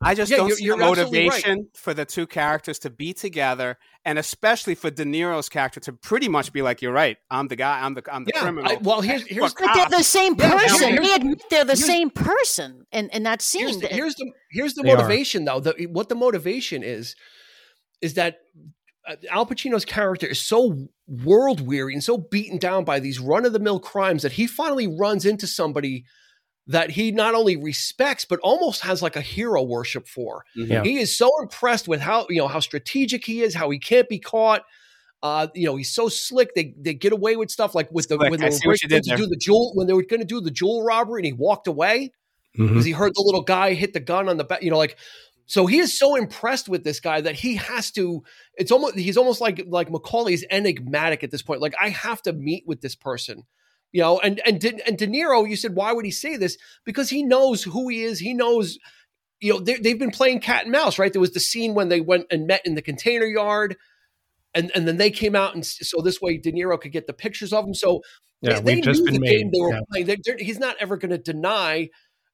I 0.00 0.14
just 0.14 0.30
Yeah, 0.30 0.36
don't 0.38 0.46
you're- 0.48 0.58
see 0.58 0.64
you're 0.64 0.78
the 0.78 0.84
absolutely 0.84 1.18
right. 1.28 1.44
motivation 1.44 1.68
for 1.74 1.92
the 1.92 2.04
two 2.04 2.26
characters 2.28 2.78
to 2.80 2.90
be 2.90 3.12
together, 3.12 3.78
and 4.04 4.16
especially 4.16 4.76
for 4.76 4.90
De 4.90 5.04
Niro's 5.04 5.48
character 5.48 5.80
to 5.80 5.92
pretty 5.92 6.28
much 6.28 6.52
be 6.52 6.62
like, 6.62 6.80
"You're 6.80 6.92
right. 6.92 7.16
I'm 7.32 7.48
the 7.48 7.56
guy. 7.56 7.84
I'm 7.84 7.94
the 7.94 8.02
I'm 8.12 8.24
the 8.24 8.30
Yeah, 8.34 8.42
criminal." 8.42 8.70
I- 8.70 8.76
well, 8.76 9.00
here's- 9.00 9.24
here's- 9.26 9.52
But 9.58 9.74
they're 9.74 9.98
the 9.98 10.04
same 10.04 10.36
person. 10.36 10.90
here's- 10.90 11.08
they 11.08 11.14
admit 11.14 11.42
they're 11.50 11.64
the 11.64 11.74
same 11.76 12.10
person 12.10 12.86
in, 12.92 13.08
in 13.10 13.24
that 13.24 13.42
scene. 13.42 13.62
here's 13.62 13.78
the, 13.78 13.88
here's 13.88 14.14
the 14.14 14.30
here's 14.52 14.74
the 14.74 14.82
They 14.84 14.92
are. 14.92 14.96
motivation 14.98 15.44
though. 15.44 15.58
The, 15.58 15.86
what 15.90 16.08
the 16.08 16.14
motivation 16.14 16.84
is 16.84 17.16
is 18.00 18.14
that 18.14 18.38
uh, 19.08 19.16
Al 19.30 19.46
Pacino's 19.46 19.84
character 19.84 20.26
is 20.28 20.40
so 20.40 20.86
world 21.08 21.60
weary 21.66 21.94
and 21.94 22.04
so 22.04 22.18
beaten 22.18 22.58
down 22.58 22.84
by 22.84 23.00
these 23.00 23.18
run 23.18 23.44
of 23.44 23.52
the 23.52 23.58
mill 23.58 23.80
crimes 23.80 24.22
that 24.22 24.32
he 24.32 24.46
finally 24.46 24.86
runs 24.86 25.24
into 25.26 25.46
somebody 25.48 26.04
that 26.68 26.90
he 26.90 27.10
not 27.10 27.34
only 27.34 27.56
respects 27.56 28.24
but 28.24 28.38
almost 28.40 28.82
has 28.82 29.02
like 29.02 29.16
a 29.16 29.20
hero 29.20 29.62
worship 29.62 30.06
for. 30.06 30.44
Yeah. 30.54 30.82
He 30.84 30.98
is 30.98 31.16
so 31.16 31.30
impressed 31.42 31.88
with 31.88 32.00
how 32.00 32.26
you 32.28 32.38
know 32.38 32.48
how 32.48 32.60
strategic 32.60 33.24
he 33.24 33.42
is, 33.42 33.54
how 33.54 33.70
he 33.70 33.78
can't 33.78 34.08
be 34.08 34.18
caught. 34.18 34.62
Uh, 35.20 35.48
you 35.54 35.66
know, 35.66 35.74
he's 35.74 35.90
so 35.90 36.08
slick. 36.08 36.54
They 36.54 36.74
they 36.78 36.94
get 36.94 37.12
away 37.12 37.36
with 37.36 37.50
stuff 37.50 37.74
like 37.74 37.90
with 37.90 38.08
the 38.08 38.16
Slick. 38.16 38.30
when 38.30 38.38
they 38.38 38.46
were 38.46 38.52
see 38.52 38.68
what 38.68 38.82
you 38.82 38.88
breaking 38.88 39.02
did 39.02 39.04
to 39.04 39.08
there. 39.10 39.16
do 39.18 39.26
the 39.26 39.36
jewel 39.36 39.72
when 39.74 39.86
they 39.88 39.92
were 39.92 40.04
going 40.04 40.20
to 40.20 40.26
do 40.26 40.40
the 40.40 40.50
jewel 40.50 40.84
robbery 40.84 41.20
and 41.20 41.26
he 41.26 41.32
walked 41.32 41.66
away 41.66 42.12
because 42.56 42.84
he 42.84 42.92
heard 42.92 43.12
the 43.14 43.22
little 43.24 43.42
guy 43.42 43.74
hit 43.74 43.92
the 43.92 44.00
gun 44.00 44.28
on 44.28 44.36
the 44.36 44.44
back. 44.44 44.62
You 44.62 44.70
know, 44.70 44.78
like 44.78 44.96
so 45.46 45.66
he 45.66 45.78
is 45.78 45.98
so 45.98 46.14
impressed 46.14 46.68
with 46.68 46.84
this 46.84 47.00
guy 47.00 47.20
that 47.22 47.34
he 47.34 47.56
has 47.56 47.90
to. 47.92 48.22
It's 48.56 48.70
almost 48.70 48.96
he's 48.96 49.16
almost 49.16 49.40
like 49.40 49.64
like 49.66 49.88
McCauley's 49.88 50.44
enigmatic 50.50 51.24
at 51.24 51.30
this 51.30 51.42
point. 51.42 51.62
Like 51.62 51.74
I 51.80 51.88
have 51.88 52.20
to 52.22 52.32
meet 52.32 52.64
with 52.66 52.82
this 52.82 52.94
person. 52.94 53.44
You 53.92 54.02
know, 54.02 54.18
and 54.20 54.40
and 54.46 54.60
De, 54.60 54.78
and 54.86 54.98
De 54.98 55.06
Niro, 55.06 55.48
you 55.48 55.56
said 55.56 55.74
why 55.74 55.92
would 55.92 56.04
he 56.04 56.10
say 56.10 56.36
this? 56.36 56.56
Because 56.84 57.08
he 57.10 57.22
knows 57.22 57.62
who 57.62 57.88
he 57.88 58.02
is. 58.02 58.18
He 58.18 58.34
knows. 58.34 58.78
You 59.40 59.52
know, 59.54 59.60
they, 59.60 59.74
they've 59.76 59.98
been 59.98 60.10
playing 60.10 60.40
cat 60.40 60.64
and 60.64 60.72
mouse, 60.72 60.98
right? 60.98 61.12
There 61.12 61.20
was 61.20 61.30
the 61.32 61.38
scene 61.40 61.74
when 61.74 61.88
they 61.88 62.00
went 62.00 62.26
and 62.30 62.46
met 62.48 62.62
in 62.64 62.74
the 62.74 62.82
container 62.82 63.24
yard, 63.24 63.76
and 64.52 64.70
and 64.74 64.86
then 64.86 64.96
they 64.96 65.10
came 65.10 65.36
out, 65.36 65.54
and 65.54 65.64
so 65.64 66.00
this 66.02 66.20
way 66.20 66.36
De 66.38 66.50
Niro 66.52 66.78
could 66.80 66.92
get 66.92 67.06
the 67.06 67.12
pictures 67.12 67.52
of 67.52 67.64
him. 67.64 67.72
So 67.72 68.02
Yeah, 68.42 68.60
they, 68.60 68.74
they 68.74 68.80
knew 68.80 69.04
been 69.04 69.14
the 69.14 69.20
game 69.20 69.46
made. 69.46 69.52
they 69.52 69.60
were 69.60 69.72
yeah. 69.74 69.80
playing. 69.90 70.06
They're- 70.06 70.16
they're- 70.24 70.38
he's 70.38 70.58
not 70.58 70.76
ever 70.80 70.96
going 70.96 71.12
to 71.12 71.18
deny. 71.18 71.88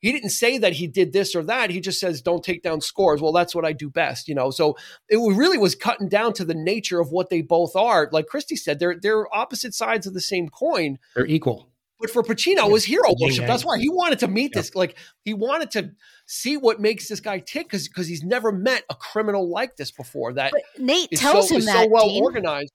He 0.05 0.13
didn't 0.13 0.33
say 0.33 0.59
that 0.59 0.75
he 0.75 0.87
did 0.87 1.15
this 1.15 1.35
or 1.35 1.43
that. 1.45 1.71
He 1.71 1.81
just 1.81 1.99
says, 1.99 2.21
"Don't 2.21 2.45
take 2.45 2.63
down 2.63 2.83
scores." 2.83 3.23
Well, 3.23 3.33
that's 3.33 3.55
what 3.55 3.65
I 3.65 3.73
do 3.73 3.89
best, 3.89 4.29
you 4.29 4.35
know. 4.35 4.51
So 4.51 4.77
it 5.09 5.17
really 5.17 5.57
was 5.57 5.75
cutting 5.75 6.11
down 6.11 6.35
to 6.35 6.45
the 6.45 6.53
nature 6.55 7.01
of 7.01 7.11
what 7.11 7.31
they 7.31 7.41
both 7.41 7.75
are. 7.75 8.11
Like 8.13 8.27
Christy 8.27 8.55
said, 8.55 8.79
they're 8.79 8.97
they're 9.01 9.35
opposite 9.35 9.73
sides 9.73 10.07
of 10.07 10.13
the 10.13 10.21
same 10.21 10.51
coin. 10.51 10.99
They're 11.15 11.25
equal. 11.25 11.71
But 11.99 12.11
for 12.11 12.23
Pacino, 12.23 12.67
it 12.67 12.71
was 12.71 12.85
hero 12.85 13.15
worship. 13.19 13.39
yang. 13.39 13.47
That's 13.47 13.65
why 13.65 13.79
he 13.79 13.89
wanted 13.89 14.19
to 14.19 14.29
meet 14.29 14.53
this. 14.53 14.75
Like 14.75 14.99
he 15.25 15.33
wanted 15.33 15.71
to 15.71 15.93
see 16.27 16.59
what 16.59 16.81
makes 16.81 17.09
this 17.09 17.21
guy 17.21 17.39
tick 17.39 17.69
because 17.69 17.89
because 17.89 18.07
he's 18.07 18.23
never 18.23 18.53
met 18.53 18.85
a 18.91 18.95
criminal 18.95 19.49
like 19.49 19.77
this 19.77 19.91
before. 19.91 20.35
That 20.35 20.53
But 20.53 20.65
Nate 20.79 21.13
tells 21.13 21.49
so, 21.49 21.55
him 21.55 21.65
that. 21.65 21.85
so 21.85 21.89
well 21.89 22.09
Dean. 22.09 22.23
organized. 22.23 22.73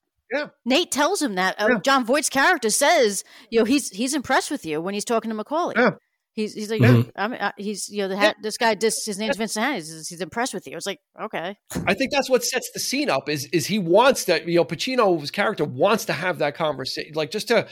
Nate 0.64 0.90
tells 0.90 1.22
him 1.22 1.36
that. 1.36 1.60
Uh, 1.60 1.68
yeah. 1.70 1.78
Jon 1.78 2.04
Voight's 2.04 2.28
character 2.28 2.70
says, 2.70 3.22
you 3.50 3.60
know, 3.60 3.64
he's 3.64 3.90
he's 3.90 4.14
impressed 4.14 4.50
with 4.50 4.66
you 4.66 4.80
when 4.80 4.94
he's 4.94 5.04
talking 5.04 5.30
to 5.30 5.36
McCauley. 5.36 5.76
Yeah. 5.76 5.90
He's 6.32 6.54
he's 6.54 6.70
like, 6.70 6.80
Mhm. 6.80 7.10
I'm, 7.16 7.32
uh, 7.32 7.50
he's 7.56 7.88
you 7.88 8.02
know, 8.02 8.08
the 8.08 8.16
hat, 8.16 8.36
this 8.40 8.56
guy, 8.56 8.74
this 8.74 9.04
his 9.04 9.18
name's 9.18 9.36
Vincent 9.36 9.64
Hanna. 9.64 9.76
He's, 9.76 10.08
he's 10.08 10.20
impressed 10.20 10.54
with 10.54 10.66
you. 10.66 10.76
It's 10.76 10.86
like, 10.86 11.00
okay, 11.20 11.56
I 11.86 11.94
think 11.94 12.12
that's 12.12 12.30
what 12.30 12.44
sets 12.44 12.70
the 12.72 12.80
scene 12.80 13.10
up. 13.10 13.28
Is 13.28 13.46
is 13.52 13.66
he 13.66 13.78
wants 13.78 14.24
that 14.26 14.46
you 14.46 14.56
know 14.56 14.64
Pacino's 14.64 15.30
character 15.30 15.64
wants 15.64 16.04
to 16.06 16.12
have 16.12 16.38
that 16.38 16.54
conversation, 16.54 17.12
like 17.14 17.30
just 17.30 17.48
to 17.48 17.66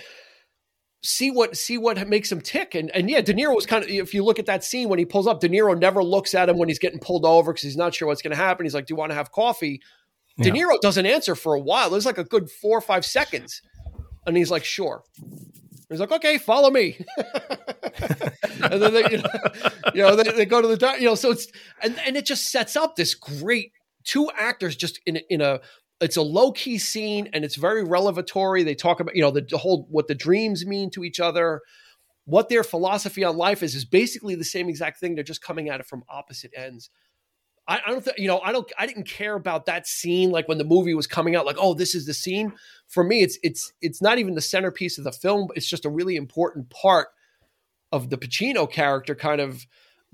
see 1.04 1.30
what 1.30 1.56
see 1.56 1.78
what 1.78 2.08
makes 2.08 2.32
him 2.32 2.40
tick. 2.40 2.74
And 2.74 2.90
and 2.90 3.08
yeah, 3.08 3.20
De 3.20 3.32
Niro 3.32 3.54
was 3.54 3.64
kind 3.66 3.84
of 3.84 3.90
if 3.90 4.12
you 4.12 4.24
look 4.24 4.40
at 4.40 4.46
that 4.46 4.64
scene 4.64 4.88
when 4.88 4.98
he 4.98 5.04
pulls 5.04 5.28
up, 5.28 5.38
De 5.40 5.48
Niro 5.48 5.78
never 5.78 6.02
looks 6.02 6.34
at 6.34 6.48
him 6.48 6.58
when 6.58 6.68
he's 6.68 6.80
getting 6.80 6.98
pulled 6.98 7.24
over 7.24 7.52
because 7.52 7.62
he's 7.62 7.76
not 7.76 7.94
sure 7.94 8.08
what's 8.08 8.22
going 8.22 8.32
to 8.32 8.36
happen. 8.36 8.66
He's 8.66 8.74
like, 8.74 8.86
"Do 8.86 8.92
you 8.92 8.96
want 8.96 9.10
to 9.12 9.16
have 9.16 9.30
coffee?" 9.30 9.80
De 10.40 10.50
Niro 10.50 10.80
doesn't 10.80 11.06
answer 11.06 11.34
for 11.36 11.54
a 11.54 11.60
while. 11.60 11.90
There's 11.90 12.06
like 12.06 12.18
a 12.18 12.24
good 12.24 12.50
four 12.50 12.78
or 12.78 12.80
five 12.80 13.04
seconds, 13.04 13.62
and 14.26 14.36
he's 14.36 14.50
like, 14.50 14.64
"Sure." 14.64 15.02
He's 15.88 16.00
like, 16.00 16.12
"Okay, 16.12 16.38
follow 16.38 16.70
me." 16.70 16.98
and 18.62 18.82
then 18.82 18.92
they, 18.92 19.10
you 19.10 19.18
know, 19.18 19.30
you 19.94 20.02
know, 20.02 20.16
they, 20.16 20.30
they 20.32 20.44
go 20.44 20.60
to 20.60 20.68
the 20.68 20.96
you 20.98 21.06
know, 21.06 21.14
so 21.14 21.30
it's 21.30 21.48
and 21.82 21.98
and 22.06 22.16
it 22.16 22.26
just 22.26 22.46
sets 22.46 22.76
up 22.76 22.96
this 22.96 23.14
great 23.14 23.72
two 24.04 24.30
actors 24.36 24.76
just 24.76 25.00
in 25.06 25.18
in 25.30 25.40
a 25.40 25.60
it's 26.00 26.16
a 26.16 26.22
low 26.22 26.52
key 26.52 26.78
scene 26.78 27.28
and 27.32 27.44
it's 27.44 27.56
very 27.56 27.82
revelatory. 27.82 28.62
They 28.62 28.74
talk 28.74 29.00
about 29.00 29.16
you 29.16 29.22
know 29.22 29.30
the, 29.30 29.42
the 29.42 29.58
whole 29.58 29.86
what 29.90 30.08
the 30.08 30.14
dreams 30.14 30.66
mean 30.66 30.90
to 30.90 31.04
each 31.04 31.20
other, 31.20 31.62
what 32.24 32.48
their 32.48 32.64
philosophy 32.64 33.24
on 33.24 33.36
life 33.36 33.62
is 33.62 33.74
is 33.74 33.84
basically 33.84 34.34
the 34.34 34.44
same 34.44 34.68
exact 34.68 35.00
thing. 35.00 35.14
They're 35.14 35.24
just 35.24 35.42
coming 35.42 35.68
at 35.68 35.80
it 35.80 35.86
from 35.86 36.04
opposite 36.08 36.52
ends. 36.56 36.90
I, 37.68 37.80
I 37.86 37.90
don't 37.90 38.02
think 38.02 38.18
you 38.18 38.26
know. 38.26 38.40
I 38.40 38.50
don't. 38.50 38.70
I 38.78 38.86
didn't 38.86 39.06
care 39.06 39.34
about 39.34 39.66
that 39.66 39.86
scene 39.86 40.30
like 40.30 40.48
when 40.48 40.58
the 40.58 40.64
movie 40.64 40.94
was 40.94 41.06
coming 41.06 41.36
out. 41.36 41.46
Like, 41.46 41.58
oh, 41.60 41.74
this 41.74 41.94
is 41.94 42.06
the 42.06 42.14
scene. 42.14 42.52
For 42.88 43.04
me, 43.04 43.22
it's 43.22 43.38
it's 43.42 43.72
it's 43.82 44.02
not 44.02 44.18
even 44.18 44.34
the 44.34 44.40
centerpiece 44.40 44.98
of 44.98 45.04
the 45.04 45.12
film. 45.12 45.48
It's 45.54 45.68
just 45.68 45.84
a 45.84 45.90
really 45.90 46.16
important 46.16 46.70
part 46.70 47.08
of 47.92 48.10
the 48.10 48.16
Pacino 48.16 48.70
character, 48.70 49.14
kind 49.14 49.40
of 49.40 49.66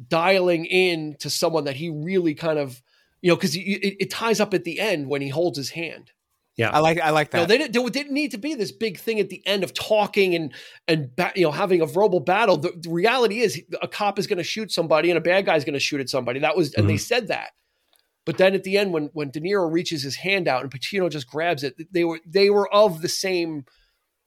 dialing 0.09 0.67
in 0.67 1.17
to 1.21 1.31
someone 1.31 1.65
that 1.65 1.77
he 1.77 1.89
really 1.89 2.35
kind 2.35 2.59
of 2.59 2.83
you 3.23 3.31
know 3.31 3.37
because 3.37 3.55
it, 3.55 3.61
it 3.61 4.11
ties 4.11 4.41
up 4.41 4.53
at 4.53 4.65
the 4.65 4.81
end 4.81 5.09
when 5.09 5.23
he 5.23 5.29
holds 5.29 5.57
his 5.57 5.71
hand. 5.71 6.11
I 6.73 6.79
like 6.79 7.01
I 7.01 7.11
like 7.11 7.31
that. 7.31 7.39
No, 7.39 7.47
they 7.47 7.59
didn't. 7.59 7.93
Didn't 7.93 8.13
need 8.13 8.31
to 8.31 8.39
be 8.39 8.55
this 8.55 8.71
big 8.71 8.99
thing 8.99 9.19
at 9.19 9.29
the 9.29 9.45
end 9.47 9.65
of 9.65 9.75
talking 9.75 10.35
and 10.35 10.53
and 10.87 11.15
ba- 11.17 11.33
you 11.35 11.43
know 11.43 11.51
having 11.51 11.81
a 11.81 11.87
verbal 11.87 12.21
battle. 12.21 12.57
The, 12.57 12.73
the 12.77 12.91
reality 12.91 13.41
is, 13.41 13.61
a 13.83 13.89
cop 13.89 14.19
is 14.19 14.27
going 14.29 14.39
to 14.39 14.45
shoot 14.45 14.71
somebody 14.71 15.11
and 15.11 15.19
a 15.19 15.21
bad 15.21 15.47
guy 15.47 15.57
is 15.57 15.65
going 15.65 15.75
to 15.75 15.81
shoot 15.81 16.01
at 16.01 16.09
somebody. 16.09 16.41
That 16.41 16.57
was, 16.57 16.73
and 16.75 16.89
they 16.89 16.95
mm-hmm. 16.95 16.99
said 16.99 17.29
that. 17.29 17.51
But 18.25 18.39
then 18.39 18.55
at 18.55 18.63
the 18.63 18.79
end, 18.79 18.93
when 18.93 19.11
when 19.13 19.31
De 19.31 19.41
Niro 19.41 19.71
reaches 19.71 20.03
his 20.03 20.17
hand 20.17 20.47
out 20.47 20.63
and 20.63 20.71
Pacino 20.71 21.11
just 21.11 21.27
grabs 21.27 21.65
it, 21.65 21.75
they 21.93 22.05
were 22.05 22.21
they 22.27 22.51
were 22.51 22.73
of 22.73 23.03
the 23.03 23.09
same. 23.09 23.65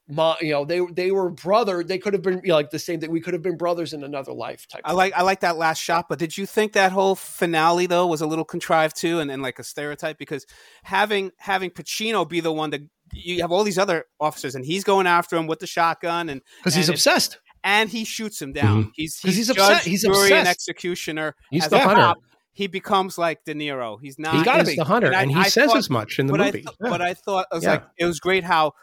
Mo- 0.09 0.35
You 0.41 0.51
know, 0.53 0.65
they 0.65 0.81
they 0.93 1.11
were 1.11 1.29
brother. 1.29 1.83
They 1.83 1.97
could 1.97 2.13
have 2.13 2.21
been 2.21 2.41
you 2.43 2.49
know, 2.49 2.55
like 2.55 2.69
the 2.69 2.79
same 2.79 2.99
thing. 2.99 3.11
we 3.11 3.21
could 3.21 3.33
have 3.33 3.41
been 3.43 3.57
brothers 3.57 3.93
in 3.93 4.03
another 4.03 4.33
life. 4.33 4.67
Type. 4.67 4.81
I 4.85 4.93
like 4.93 5.13
I 5.15 5.21
like 5.23 5.41
that 5.41 5.57
last 5.57 5.79
shot, 5.79 6.07
but 6.09 6.19
did 6.19 6.37
you 6.37 6.45
think 6.45 6.73
that 6.73 6.91
whole 6.91 7.15
finale 7.15 7.85
though 7.85 8.07
was 8.07 8.21
a 8.21 8.27
little 8.27 8.45
contrived 8.45 8.95
too, 8.97 9.19
and, 9.19 9.29
and 9.31 9.41
like 9.41 9.59
a 9.59 9.63
stereotype? 9.63 10.17
Because 10.17 10.45
having 10.83 11.31
having 11.37 11.69
Pacino 11.69 12.27
be 12.27 12.39
the 12.39 12.51
one 12.51 12.69
that 12.71 12.81
you 13.13 13.41
have 13.41 13.51
all 13.51 13.63
these 13.63 13.77
other 13.77 14.05
officers, 14.19 14.55
and 14.55 14.65
he's 14.65 14.83
going 14.83 15.07
after 15.07 15.35
him 15.37 15.47
with 15.47 15.59
the 15.59 15.67
shotgun, 15.67 16.29
and 16.29 16.41
because 16.59 16.75
he's 16.75 16.89
and 16.89 16.93
it- 16.93 16.97
obsessed. 16.97 17.39
and 17.63 17.89
he 17.89 18.03
shoots 18.05 18.41
him 18.41 18.53
down. 18.53 18.81
Mm-hmm. 18.83 18.89
He's 18.95 19.19
'Cause 19.19 19.35
he's, 19.35 19.47
he's 19.47 19.55
judge, 19.55 19.57
upset- 19.59 19.83
he's 19.83 20.01
jury, 20.03 20.13
and 20.15 20.23
obsessed. 20.39 20.49
executioner. 20.49 21.35
He's 21.49 21.63
as 21.65 21.69
the 21.69 21.77
a 21.77 21.79
hunter. 21.79 22.01
cop, 22.01 22.17
he 22.53 22.67
becomes 22.67 23.17
like 23.17 23.43
De 23.45 23.53
Niro. 23.53 23.97
He's 24.01 24.19
not. 24.19 24.35
He 24.35 24.43
gotta 24.43 24.59
He's 24.59 24.69
be. 24.71 24.75
the 24.75 24.83
hunter, 24.83 25.07
And 25.07 25.15
I- 25.15 25.21
and 25.23 25.31
he 25.31 25.37
I 25.37 25.43
says 25.47 25.67
thought- 25.69 25.77
as 25.77 25.89
much 25.89 26.19
in 26.19 26.27
the 26.27 26.33
but 26.33 26.39
movie. 26.39 26.49
I 26.49 26.51
th- 26.51 26.65
Yeah. 26.81 26.89
but 26.89 27.01
I 27.01 27.13
thought 27.13 27.45
it 27.51 27.55
was 27.55 27.63
Yeah. 27.63 27.71
like 27.71 27.83
it 27.97 28.05
was 28.05 28.19
great 28.19 28.43
how 28.43 28.73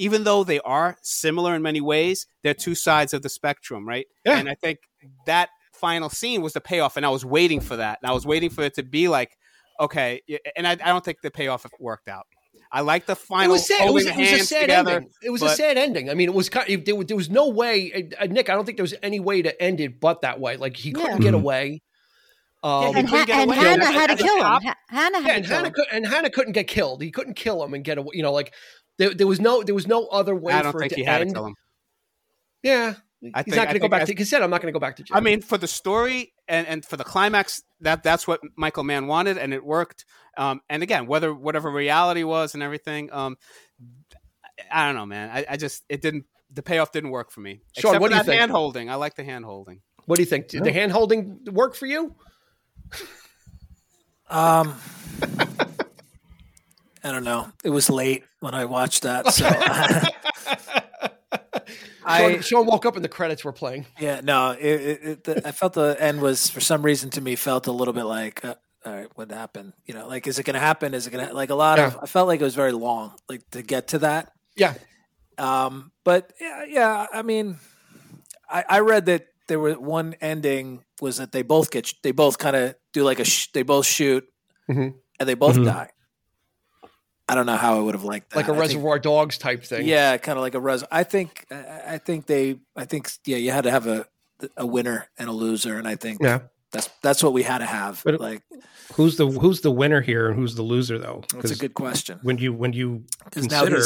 even 0.00 0.24
though 0.24 0.42
they 0.44 0.60
are 0.60 0.96
similar 1.02 1.54
in 1.54 1.62
many 1.62 1.80
ways, 1.80 2.26
they're 2.42 2.54
two 2.54 2.74
sides 2.74 3.12
of 3.14 3.20
the 3.22 3.28
spectrum, 3.28 3.86
right? 3.86 4.06
Yeah. 4.24 4.38
And 4.38 4.48
I 4.48 4.54
think 4.54 4.78
that 5.26 5.50
final 5.74 6.08
scene 6.08 6.40
was 6.42 6.54
the 6.54 6.60
payoff, 6.60 6.96
and 6.96 7.04
I 7.06 7.10
was 7.10 7.24
waiting 7.24 7.60
for 7.60 7.76
that. 7.76 7.98
And 8.02 8.10
I 8.10 8.14
was 8.14 8.26
waiting 8.26 8.50
for 8.50 8.62
it 8.62 8.74
to 8.74 8.82
be 8.82 9.08
like, 9.08 9.36
okay, 9.78 10.20
and 10.56 10.66
I, 10.66 10.72
I 10.72 10.76
don't 10.92 11.04
think 11.04 11.18
the 11.22 11.30
payoff 11.30 11.66
worked 11.78 12.08
out. 12.08 12.26
I 12.72 12.80
like 12.82 13.06
the 13.06 13.12
It 13.12 13.18
final 13.18 13.52
was 13.52 13.66
sad. 13.66 13.88
It 13.88 13.92
was, 13.92 14.04
the 14.04 14.12
it 14.12 14.18
was 14.32 14.40
a 14.42 14.44
sad 14.44 14.60
together. 14.62 14.90
ending. 14.96 15.10
It 15.22 15.30
was 15.30 15.42
a 15.42 15.48
sad 15.50 15.76
ending. 15.76 16.08
I 16.10 16.14
mean, 16.14 16.28
it 16.28 16.34
was 16.34 16.48
kind. 16.48 16.68
Of, 16.70 16.84
there, 16.84 16.94
was- 16.96 17.06
there 17.06 17.16
was 17.16 17.28
no 17.30 17.48
way, 17.48 18.08
uh, 18.20 18.26
Nick. 18.26 18.48
I 18.48 18.54
don't 18.54 18.64
think 18.64 18.78
there 18.78 18.84
was 18.84 18.94
any 19.02 19.18
way 19.20 19.42
to 19.42 19.60
end 19.62 19.80
it 19.80 20.00
but 20.00 20.20
that 20.22 20.38
way. 20.40 20.56
Like 20.56 20.76
he 20.76 20.92
couldn't 20.92 21.20
Yeah. 21.22 21.30
get 21.30 21.34
Mhm. 21.34 21.42
away. 21.42 21.82
Um, 22.62 22.92
he 22.92 22.98
and, 23.00 23.08
ha- 23.08 23.24
get 23.24 23.38
and. 23.40 23.52
Hanna 23.52 23.84
At- 23.86 23.94
had 23.94 24.06
to 24.10 24.22
kill 24.22 24.36
him. 24.36 24.74
Hanna 24.90 25.20
had 25.20 25.26
yeah, 25.26 25.32
to 25.32 25.32
and 25.36 25.46
kill 25.46 25.56
Hanna 25.56 25.68
him. 25.68 25.72
could, 25.74 25.84
and 25.92 26.06
Hanna 26.06 26.30
couldn't 26.30 26.52
get 26.52 26.68
killed. 26.68 27.02
He 27.02 27.10
couldn't 27.10 27.34
kill 27.34 27.64
him 27.64 27.72
and 27.74 27.82
get 27.82 27.96
away. 27.98 28.10
You 28.12 28.22
know, 28.22 28.32
like 28.32 28.52
there, 29.00 29.14
there 29.14 29.26
was 29.26 29.40
no 29.40 29.62
there 29.62 29.74
was 29.74 29.86
no 29.88 30.06
other 30.08 30.34
way 30.34 30.52
I 30.52 30.62
don't 30.62 30.72
for 30.72 30.80
think 30.80 30.92
it 30.92 30.98
he 30.98 31.04
to 31.04 31.10
had 31.10 31.20
end. 31.22 31.30
to 31.30 31.34
kill 31.34 31.46
him. 31.46 31.54
Yeah, 32.62 32.94
I 33.34 33.42
he's 33.42 33.44
think- 33.44 33.56
not 33.56 33.64
going 33.64 33.74
to 33.74 33.78
go 33.80 33.88
back 33.88 34.02
as- 34.02 34.08
to. 34.10 34.14
He 34.14 34.24
said, 34.24 34.42
"I'm 34.42 34.50
not 34.50 34.60
going 34.60 34.72
to 34.72 34.76
go 34.78 34.80
back 34.80 34.96
to 34.96 35.02
jail." 35.02 35.16
I 35.16 35.20
mean, 35.20 35.40
for 35.40 35.56
the 35.58 35.66
story 35.66 36.32
and, 36.46 36.66
and 36.66 36.84
for 36.84 36.96
the 36.98 37.04
climax, 37.04 37.62
that 37.80 38.02
that's 38.02 38.28
what 38.28 38.40
Michael 38.56 38.84
Mann 38.84 39.06
wanted, 39.06 39.38
and 39.38 39.54
it 39.54 39.64
worked. 39.64 40.04
Um, 40.36 40.60
and 40.68 40.82
again, 40.82 41.06
whether 41.06 41.32
whatever 41.34 41.70
reality 41.70 42.22
was 42.22 42.52
and 42.54 42.62
everything, 42.62 43.10
um, 43.12 43.36
I 44.70 44.86
don't 44.86 44.94
know, 44.96 45.06
man. 45.06 45.30
I, 45.32 45.46
I 45.50 45.56
just 45.56 45.82
it 45.88 46.02
didn't. 46.02 46.26
The 46.52 46.62
payoff 46.62 46.92
didn't 46.92 47.10
work 47.10 47.30
for 47.30 47.40
me. 47.40 47.62
Sean, 47.78 47.92
Except 47.92 48.00
what 48.02 48.08
for 48.08 48.08
do 48.10 48.14
you 48.16 48.18
that 48.20 48.26
think? 48.26 48.40
hand 48.40 48.50
holding. 48.50 48.90
I 48.90 48.96
like 48.96 49.14
the 49.14 49.24
hand 49.24 49.44
holding. 49.46 49.80
what 50.04 50.16
do 50.16 50.22
you 50.22 50.26
think? 50.26 50.48
Did 50.48 50.64
the 50.64 50.72
hand 50.72 50.92
holding 50.92 51.40
work 51.50 51.74
for 51.74 51.86
you? 51.86 52.14
Um, 54.28 54.74
I 57.02 57.12
don't 57.12 57.24
know. 57.24 57.50
It 57.64 57.70
was 57.70 57.88
late 57.90 58.24
when 58.40 58.54
I 58.54 58.64
watched 58.66 59.02
that, 59.02 59.32
so 59.32 59.46
I 62.04 62.32
Sean, 62.32 62.40
Sean 62.42 62.66
woke 62.66 62.86
up 62.86 62.96
and 62.96 63.04
the 63.04 63.08
credits 63.08 63.44
were 63.44 63.52
playing. 63.52 63.86
yeah 63.98 64.20
no. 64.22 64.52
It, 64.52 64.80
it, 64.80 65.00
it, 65.02 65.24
the, 65.24 65.48
I 65.48 65.52
felt 65.52 65.74
the 65.74 65.96
end 65.98 66.20
was 66.20 66.48
for 66.48 66.60
some 66.60 66.82
reason 66.82 67.10
to 67.10 67.20
me 67.20 67.36
felt 67.36 67.66
a 67.66 67.72
little 67.72 67.94
bit 67.94 68.04
like. 68.04 68.44
Uh, 68.44 68.54
all 68.86 68.94
right, 68.94 69.08
what 69.14 69.30
happened? 69.30 69.74
You 69.84 69.92
know, 69.92 70.08
like, 70.08 70.26
is 70.26 70.38
it 70.38 70.44
going 70.44 70.54
to 70.54 70.60
happen? 70.60 70.94
Is 70.94 71.06
it 71.06 71.10
going 71.10 71.28
to 71.28 71.34
like 71.34 71.50
a 71.50 71.54
lot 71.54 71.78
of? 71.78 71.98
I 72.02 72.06
felt 72.06 72.26
like 72.28 72.40
it 72.40 72.44
was 72.44 72.54
very 72.54 72.72
long, 72.72 73.12
like 73.28 73.42
to 73.50 73.60
get 73.60 73.88
to 73.88 73.98
that. 73.98 74.32
Yeah, 74.56 74.72
Um, 75.36 75.92
but 76.02 76.32
yeah, 76.40 76.64
yeah. 76.66 77.06
I 77.12 77.20
mean, 77.20 77.58
I, 78.48 78.64
I 78.66 78.80
read 78.80 79.04
that 79.06 79.26
there 79.48 79.60
was 79.60 79.76
one 79.76 80.14
ending 80.22 80.82
was 81.02 81.18
that 81.18 81.30
they 81.32 81.42
both 81.42 81.70
get 81.70 81.92
they 82.02 82.12
both 82.12 82.38
kind 82.38 82.56
of 82.56 82.74
do 82.94 83.04
like 83.04 83.20
a 83.20 83.24
sh- 83.24 83.48
they 83.52 83.62
both 83.62 83.84
shoot 83.84 84.24
Mhm. 84.70 84.94
and 85.18 85.28
they 85.28 85.34
both 85.34 85.56
Mhm. 85.56 85.66
die. 85.66 85.90
I 87.30 87.34
don't 87.34 87.46
know 87.46 87.56
how 87.56 87.76
I 87.76 87.80
would 87.80 87.94
have 87.94 88.04
liked 88.04 88.30
that. 88.30 88.36
like 88.36 88.48
a 88.48 88.52
I 88.52 88.54
think- 88.54 88.60
Reservoir 88.60 88.98
Dogs 88.98 89.38
type 89.38 89.64
thing. 89.64 89.86
yeah, 89.86 90.16
kind 90.18 90.38
of 90.38 90.42
like 90.42 90.54
a 90.54 90.60
res. 90.60 90.84
I 90.90 91.04
think 91.04 91.46
I 91.50 91.94
I 91.94 91.98
think 91.98 92.26
they 92.26 92.58
I 92.76 92.84
think 92.84 93.10
yeah 93.26 93.36
you 93.38 93.50
had 93.52 93.64
to 93.64 93.70
have 93.70 93.86
a 93.86 94.06
a 94.56 94.66
winner 94.66 95.08
and 95.18 95.28
a 95.28 95.32
loser, 95.32 95.78
and 95.78 95.86
I 95.86 95.96
think 95.96 96.18
Yeah. 96.22 96.40
that's 96.72 96.88
that's 97.02 97.22
what 97.22 97.32
we 97.32 97.42
had 97.42 97.58
to 97.58 97.66
have. 97.66 98.02
But- 98.04 98.20
like 98.20 98.42
Who's 98.94 99.16
the 99.16 99.26
who's 99.28 99.60
the 99.60 99.70
winner 99.70 100.00
here 100.00 100.26
and 100.28 100.36
who's 100.36 100.56
the 100.56 100.62
loser 100.62 100.98
though? 100.98 101.22
that's 101.32 101.52
a 101.52 101.56
good 101.56 101.74
question 101.74 102.18
when 102.22 102.38
you 102.38 102.52
when 102.52 102.72
you 102.72 103.04
consider 103.30 103.80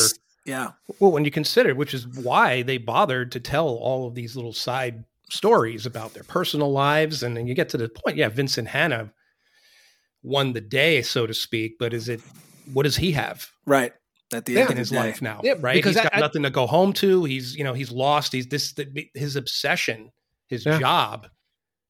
yeah 0.47 0.71
well 0.99 1.13
when 1.13 1.25
you 1.27 1.31
consider 1.31 1.75
which 1.75 1.93
is 1.93 2.07
why 2.09 2.63
they 2.63 2.79
bothered 2.79 3.31
to 3.33 3.39
tell 3.41 3.69
all 3.69 4.07
of 4.09 4.15
these 4.15 4.35
little 4.35 4.53
side 4.55 5.05
stories 5.29 5.85
about 5.85 6.15
their 6.15 6.23
personal 6.25 6.73
lives 6.73 7.23
and 7.23 7.37
then 7.37 7.47
you 7.47 7.55
get 7.55 7.69
to 7.69 7.77
the 7.77 7.89
point 7.91 8.17
yeah 8.17 8.29
Vincent 8.31 8.69
Hanna 8.69 9.13
won 10.23 10.55
the 10.55 10.61
day 10.61 11.03
so 11.03 11.27
to 11.27 11.35
speak 11.35 11.77
but 11.79 11.93
is 11.93 12.09
it 12.09 12.21
what 12.73 12.85
does 12.85 12.97
he 12.97 13.13
have 13.13 13.49
right 13.67 13.93
at 14.33 14.45
the 14.47 14.55
Yeah. 14.55 14.61
end 14.61 14.71
in 14.71 14.73
of 14.73 14.79
his 14.79 14.91
day. 14.91 14.97
life 14.97 15.21
now 15.23 15.41
Yeah, 15.45 15.55
right 15.61 15.75
because 15.75 15.95
he's 15.95 16.03
got 16.03 16.17
I- 16.17 16.21
nothing 16.21 16.43
to 16.45 16.51
go 16.51 16.67
home 16.67 16.93
to 16.95 17.25
he's 17.25 17.55
you 17.57 17.65
know 17.65 17.75
he's 17.75 17.91
lost 17.93 18.33
he's 18.33 18.47
this 18.49 18.73
the, 18.73 19.09
his 19.15 19.37
obsession 19.37 20.11
his 20.49 20.65
Yeah. 20.65 20.79
job 20.79 21.29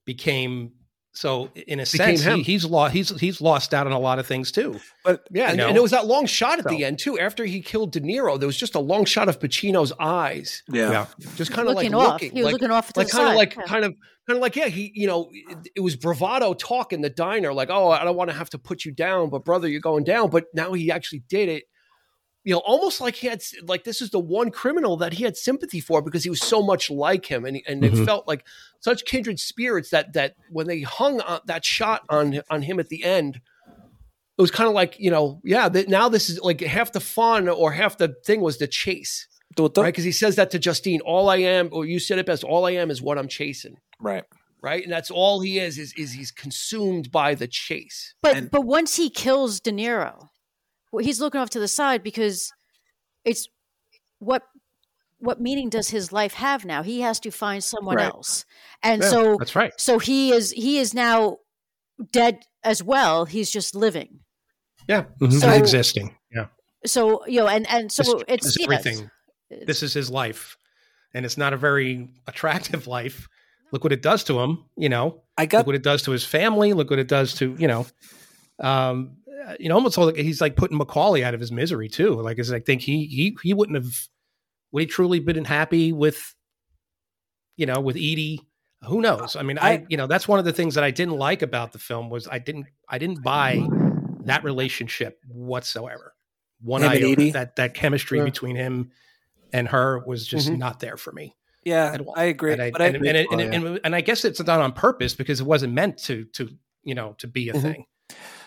became 0.05 0.72
so 1.17 1.49
in 1.69 1.79
a 1.81 1.87
sense 1.87 2.25
he, 2.25 2.43
he's 2.43 2.65
lost 2.65 2.93
he's 2.93 3.09
he's 3.21 3.41
lost 3.41 3.73
out 3.73 3.87
on 3.87 3.93
a 3.93 3.99
lot 3.99 4.19
of 4.19 4.27
things 4.27 4.51
too 4.51 4.79
But 5.05 5.27
Yeah, 5.31 5.51
and, 5.53 5.61
and 5.61 5.77
it 5.77 5.81
was 5.83 5.93
that 5.93 6.07
long 6.07 6.27
shot 6.27 6.59
at 6.59 6.65
So- 6.65 6.71
the 6.71 6.85
end 6.85 6.99
too. 6.99 7.19
After 7.19 7.45
he 7.45 7.61
killed 7.61 7.93
De 7.93 8.01
Niro, 8.01 8.39
there 8.39 8.47
was 8.49 8.57
just 8.57 8.75
a 8.75 8.81
long 8.81 9.05
shot 9.05 9.29
of 9.29 9.39
Pacino's 9.39 9.93
eyes, 10.01 10.62
yeah, 10.69 11.07
just 11.37 11.53
kind 11.53 11.69
of 11.69 11.75
like 11.77 11.85
Looking 11.85 11.95
off. 11.95 12.12
looking, 12.15 12.33
He 12.33 12.39
was 12.43 12.47
like, 12.47 12.53
looking 12.55 12.71
off 12.73 12.93
to 12.93 12.99
like 13.01 13.07
the 13.09 13.12
kind 13.12 13.29
of 13.29 13.35
like 13.37 13.55
Yeah. 13.57 13.62
kind 13.65 13.85
of 13.85 13.95
kind 14.27 14.37
of 14.39 14.43
like 14.43 14.57
yeah, 14.57 14.67
he 14.69 14.91
you 14.95 15.07
know 15.07 15.29
it, 15.33 15.69
it 15.77 15.81
was 15.81 15.95
bravado 15.97 16.53
talk 16.55 16.93
in 16.93 17.01
the 17.01 17.11
diner, 17.11 17.53
like 17.53 17.71
oh 17.71 17.91
I 17.91 18.03
don't 18.05 18.17
want 18.17 18.31
to 18.31 18.37
have 18.37 18.51
to 18.51 18.59
put 18.59 18.85
you 18.85 18.91
down, 18.93 19.31
but 19.31 19.45
brother 19.45 19.69
you're 19.69 19.81
going 19.81 20.05
down. 20.05 20.31
But 20.31 20.47
now 20.55 20.73
he 20.73 20.91
actually 20.91 21.23
did 21.29 21.49
it. 21.49 21.65
You 22.45 22.53
know, 22.55 22.59
almost 22.66 23.01
like 23.01 23.14
he 23.16 23.26
had 23.26 23.42
like 23.62 23.84
this 23.84 24.03
is 24.03 24.11
the 24.11 24.20
one 24.20 24.51
criminal 24.51 24.97
that 24.99 25.14
he 25.14 25.24
had 25.24 25.36
sympathy 25.36 25.80
for 25.80 26.03
because 26.03 26.24
he 26.24 26.30
was 26.30 26.42
so 26.42 26.62
much 26.62 26.90
like 26.90 27.24
him, 27.26 27.45
and 27.47 27.61
and 27.66 27.82
it 27.84 27.92
Mhm. 27.95 28.05
felt 28.05 28.28
like 28.28 28.45
such 28.80 29.05
kindred 29.07 29.40
spirits 29.40 29.88
that 29.90 30.12
that 30.12 30.36
when 30.51 30.66
they 30.66 30.80
hung 30.82 31.20
on, 31.22 31.40
that 31.47 31.64
shot 31.64 32.03
on 32.11 32.42
on 32.51 32.62
him 32.62 32.78
at 32.78 32.88
the 32.90 33.03
end, 33.03 33.36
it 34.36 34.42
was 34.42 34.51
kind 34.51 34.68
of 34.68 34.74
like 34.74 34.99
you 35.01 35.11
know 35.11 35.40
yeah 35.42 35.68
that 35.70 35.88
now 35.88 36.09
this 36.11 36.28
is 36.28 36.38
like 36.40 36.61
half 36.61 36.92
the 36.92 37.01
fun 37.01 37.49
or 37.49 37.72
half 37.72 37.97
the 37.97 38.14
thing 38.26 38.40
was 38.42 38.59
the 38.59 38.66
chase 38.66 39.26
The- 39.57 39.70
the- 39.70 39.80
right? 39.82 39.88
Because 39.95 40.05
he 40.05 40.12
says 40.12 40.36
that 40.36 40.51
to 40.51 40.59
justine 40.59 41.01
all 41.01 41.30
i 41.30 41.36
am 41.36 41.68
or 41.72 41.86
you 41.86 41.99
said 41.99 42.18
it 42.18 42.26
best 42.26 42.45
all 42.45 42.66
i 42.66 42.72
am 42.72 42.90
is 42.90 43.01
what 43.01 43.16
i'm 43.16 43.28
chasing. 43.28 43.76
Right. 44.01 44.24
right? 44.61 44.82
And 44.82 44.92
that's 44.92 45.11
all 45.11 45.40
he 45.40 45.59
is 45.59 45.78
is, 45.78 45.95
is 45.97 46.12
he's 46.12 46.30
consumed 46.30 47.11
by 47.11 47.34
the 47.34 47.47
chase. 47.47 48.14
But 48.20 48.36
And- 48.36 48.51
but 48.51 48.62
once 48.66 48.97
he 48.97 49.09
kills 49.09 49.61
De 49.61 49.70
Niro, 49.70 50.28
well, 50.95 51.05
he's 51.05 51.20
looking 51.20 51.40
off 51.40 51.51
to 51.51 51.61
the 51.61 51.68
side 51.68 52.03
because 52.03 52.51
it's 53.24 53.49
what 54.18 54.42
what 55.18 55.40
meaning 55.40 55.70
does 55.70 55.88
his 55.88 56.12
life 56.12 56.34
have 56.34 56.64
now? 56.66 56.82
He 56.82 57.01
has 57.01 57.18
to 57.20 57.30
find 57.30 57.62
someone 57.64 57.97
Right. 57.97 58.07
else, 58.07 58.45
and 58.82 59.03
Yeah, 59.03 59.09
so 59.11 59.36
that's 59.38 59.57
right 59.57 59.72
so 59.78 59.99
he 59.99 60.32
is 60.32 60.51
he 60.53 60.78
is 60.78 60.92
now 60.95 61.38
dead 62.12 62.40
as 62.62 62.82
well. 62.82 63.24
He's 63.24 63.51
just 63.51 63.74
living. 63.74 64.20
yeah 64.88 65.05
So- 65.30 65.51
existing 65.51 66.14
yeah 66.32 66.47
So 66.86 67.26
you 67.26 67.40
know, 67.40 67.49
and 67.49 67.66
and 67.68 67.90
so 67.90 68.03
This 68.03 68.24
it's 68.28 68.47
is 68.47 68.57
yes. 68.61 68.64
everything. 68.70 69.11
This 69.66 69.82
is 69.82 69.95
his 69.95 70.11
life, 70.11 70.57
and 71.14 71.24
it's 71.24 71.38
not 71.38 71.53
a 71.53 71.57
very 71.57 72.09
attractive 72.26 72.86
life. 72.86 73.28
Look 73.72 73.82
what 73.84 73.92
it 73.92 74.03
does 74.03 74.24
to 74.24 74.38
him. 74.40 74.64
You 74.76 74.88
know, 74.90 75.22
I 75.38 75.47
got 75.47 75.59
look 75.59 75.64
got 75.64 75.66
what 75.68 75.76
it 75.76 75.82
does 75.82 76.03
to 76.03 76.11
his 76.11 76.24
family. 76.24 76.72
Look 76.74 76.90
what 76.90 76.99
it 76.99 77.09
does 77.09 77.34
to 77.34 77.57
you 77.59 77.68
know, 77.68 77.86
um, 78.61 79.16
you 79.61 79.68
know, 79.68 79.74
almost 79.74 79.97
like 79.99 80.16
he's 80.16 80.40
like 80.40 80.57
putting 80.57 80.78
McCauley 80.78 81.22
out 81.22 81.34
of 81.34 81.40
his 81.40 81.53
misery 81.53 81.88
too. 81.88 82.14
Like, 82.14 82.38
is 82.38 82.53
I 82.53 82.61
think 82.61 82.82
he 82.82 83.07
he 83.07 83.36
he 83.42 83.55
wouldn't 83.55 83.76
have 83.76 83.95
would 84.72 84.80
he 84.82 84.86
truly 84.86 85.20
been 85.20 85.45
happy 85.45 85.92
with, 85.92 86.34
you 87.57 87.66
know, 87.66 87.80
with 87.80 87.97
Edie. 87.97 88.40
Who 88.86 89.01
knows? 89.01 89.34
I 89.36 89.42
mean, 89.42 89.59
I, 89.59 89.70
I- 89.72 89.86
you 89.88 89.97
know 89.97 90.07
that's 90.07 90.28
one 90.28 90.38
of 90.38 90.45
the 90.45 90.53
things 90.53 90.74
that 90.74 90.84
I 90.84 90.90
didn't 90.90 91.16
like 91.16 91.42
about 91.42 91.72
the 91.72 91.78
film 91.78 92.11
was 92.11 92.28
I 92.28 92.38
didn't 92.38 92.66
I 92.88 92.99
didn't 92.99 93.22
buy 93.22 93.66
that 94.24 94.45
relationship 94.45 95.20
whatsoever. 95.28 96.14
One. 96.61 96.82
Edie? 96.82 97.30
that 97.32 97.57
that 97.57 97.74
chemistry 97.74 98.18
Yeah. 98.18 98.24
between 98.24 98.57
him 98.57 98.90
and 99.53 99.68
her 99.68 100.03
was 100.07 100.26
just 100.26 100.49
Mhm. 100.51 100.59
not 100.59 100.80
there 100.80 100.97
for 100.97 101.12
me. 101.12 101.36
yeah. 101.64 101.97
I 102.16 102.24
agree. 102.24 102.53
And 102.53 102.61
I, 102.62 102.70
but 102.70 102.82
I, 102.82 102.86
and, 102.86 102.97
and, 102.97 103.07
and, 103.07 103.40
it- 103.40 103.55
and, 103.55 103.80
and 103.84 103.95
I 103.95 104.01
guess 104.03 104.24
it's 104.24 104.40
not 104.45 104.61
on 104.61 104.72
purpose 104.72 105.14
because 105.14 105.40
it 105.40 105.47
wasn't 105.47 105.72
meant 105.74 105.99
to 106.05 106.24
to 106.34 106.51
you 106.82 106.95
know 106.95 107.14
to 107.18 107.26
be 107.26 107.49
a 107.49 107.55
Mhm. 107.55 107.62
thing. 107.62 107.84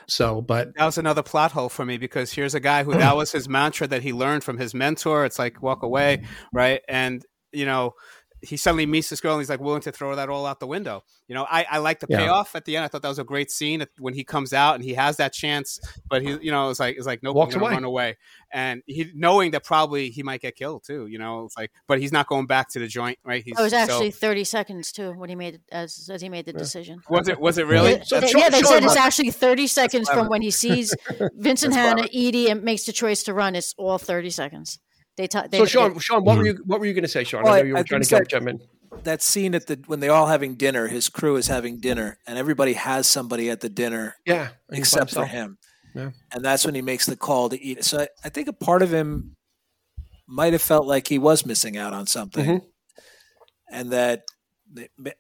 So, 0.08 0.42
but 0.42 0.74
That 0.76 0.86
was 0.86 0.98
another 0.98 1.24
plot 1.24 1.52
hole 1.52 1.70
for 1.70 1.86
me 1.86 1.98
because 1.98 2.32
here's 2.32 2.56
a 2.56 2.60
guy 2.60 2.84
who 2.84 2.94
that 2.94 3.16
was 3.16 3.32
his 3.32 3.50
mantra 3.50 3.88
that 3.88 4.04
he 4.04 4.14
learned 4.14 4.44
from 4.44 4.58
his 4.58 4.74
mentor. 4.74 5.26
It's 5.26 5.38
like 5.38 5.62
walk 5.62 5.84
away, 5.84 6.24
right? 6.54 6.82
And 6.88 7.24
you 7.52 7.66
know, 7.66 7.94
he 8.42 8.56
suddenly 8.58 8.86
meets 8.86 9.10
this 9.10 9.20
girl 9.22 9.34
and 9.34 9.42
he's 9.42 9.50
like 9.50 9.60
willing 9.60 9.82
to 9.82 9.92
throw 9.92 10.16
that 10.16 10.30
all 10.30 10.46
out 10.46 10.60
the 10.60 10.68
window. 10.68 11.04
You 11.28 11.36
know, 11.36 11.46
I, 11.50 11.66
I 11.70 11.78
like 11.80 12.00
the 12.00 12.08
Yeah. 12.10 12.20
payoff 12.20 12.56
at 12.56 12.66
the 12.66 12.76
end. 12.78 12.86
I 12.86 12.88
thought 12.88 13.02
that 13.02 13.10
was 13.10 13.20
a 13.20 13.24
great 13.24 13.50
scene 13.52 13.86
when 14.00 14.14
he 14.14 14.24
comes 14.24 14.54
out 14.54 14.76
and 14.76 14.84
he 14.84 14.94
has 14.94 15.18
that 15.18 15.34
chance, 15.34 15.80
but 16.10 16.22
he, 16.22 16.38
you 16.42 16.52
know, 16.52 16.70
it's 16.70 16.80
like 16.80 16.96
it's 16.98 17.06
like 17.08 17.24
nope, 17.24 17.36
Walks 17.36 17.54
I'm 17.56 17.60
gonna 17.60 17.66
away. 17.72 17.76
run 17.76 17.84
away, 17.84 18.18
and 18.54 18.82
he 18.86 19.12
knowing 19.16 19.52
that 19.52 19.64
probably 19.64 20.10
he 20.10 20.24
might 20.24 20.42
get 20.42 20.56
killed 20.56 20.84
too. 20.86 21.08
You 21.08 21.18
know, 21.20 21.46
it's 21.46 21.58
like, 21.58 21.72
but 21.88 22.00
he's 22.00 22.12
not 22.12 22.28
going 22.28 22.46
back 22.46 22.70
to 22.70 22.80
the 22.80 22.88
joint, 22.88 23.18
right? 23.26 23.44
He's 23.44 23.58
It 23.58 23.62
was 23.62 23.72
so- 23.72 23.78
actually 23.78 24.12
thirty 24.12 24.44
seconds 24.44 24.92
too 24.92 25.12
when 25.14 25.30
he 25.30 25.36
made 25.36 25.60
as 25.72 26.10
as 26.14 26.22
he 26.22 26.30
made 26.30 26.46
the 26.46 26.54
decision. 26.54 27.02
was 27.10 27.28
it 27.28 27.40
was 27.40 27.58
it 27.58 27.66
really? 27.68 27.94
Yeah, 27.94 28.04
So 28.04 28.20
they, 28.20 28.28
Sean- 28.28 28.42
yeah, 28.42 28.50
they 28.50 28.60
Sean 28.62 28.68
said 28.70 28.84
it's 28.84 28.96
Mark- 28.96 29.00
actually 29.08 29.32
30 29.32 29.68
seconds 29.68 30.10
from 30.10 30.28
when 30.30 30.42
he 30.42 30.52
sees 30.52 30.96
Vincent 31.36 31.74
Hanna, 31.74 32.04
Edie, 32.14 32.50
and 32.50 32.64
makes 32.64 32.86
the 32.86 32.94
choice 32.94 33.24
to 33.24 33.34
run. 33.34 33.56
It's 33.56 33.74
all 33.78 33.98
30 33.98 34.30
seconds. 34.30 34.80
They, 35.18 35.28
t- 35.28 35.40
they 35.50 35.58
so 35.58 35.66
sean 35.66 35.98
sean 36.00 36.24
what 36.24 36.38
were 36.38 36.44
Mhm. 36.44 36.58
you 36.58 36.64
what 36.66 36.80
were 36.80 36.86
you 36.86 36.94
going 36.94 37.04
to 37.04 37.08
say 37.10 37.24
sean 37.24 37.44
Well, 37.44 37.54
i 37.54 37.60
know 37.62 37.66
you 37.66 37.74
were 37.74 37.80
I 37.80 37.84
trying 37.84 38.02
to 38.02 38.08
think 38.08 38.22
get 38.30 38.30
jump 38.30 38.48
in 38.50 38.62
that 39.04 39.22
scene 39.22 39.54
at 39.56 39.68
the 39.68 39.80
when 39.88 40.00
they're 40.00 40.12
all 40.14 40.28
having 40.28 40.56
dinner, 40.56 40.88
his 40.88 41.10
crew 41.10 41.36
is 41.36 41.48
having 41.48 41.80
dinner, 41.80 42.18
and 42.26 42.38
everybody 42.38 42.74
has 42.74 43.06
somebody 43.08 43.50
at 43.50 43.60
the 43.62 43.70
dinner 43.70 44.16
yeah 44.26 44.50
and 44.70 44.78
he's 44.78 44.92
by 44.94 45.02
except 45.02 45.14
for 45.14 45.26
him. 45.26 45.58
Yeah. 45.96 46.12
And 46.32 46.44
that's 46.46 46.66
when 46.66 46.76
he 46.76 46.82
makes 46.82 47.06
the 47.08 47.16
call 47.18 47.50
to 47.50 47.62
eat. 47.62 47.84
So 47.84 48.00
I, 48.02 48.08
I 48.26 48.30
think 48.30 48.48
a 48.48 48.54
part 48.54 48.82
of 48.84 48.94
him 48.94 49.36
might 50.28 50.54
have 50.54 50.62
felt 50.62 50.86
like 50.86 51.08
he 51.08 51.18
was 51.20 51.46
missing 51.46 51.78
out 51.78 51.94
on 51.94 52.06
something, 52.08 52.46
Mhm. 52.46 52.62
and 53.72 53.92
that 53.92 54.24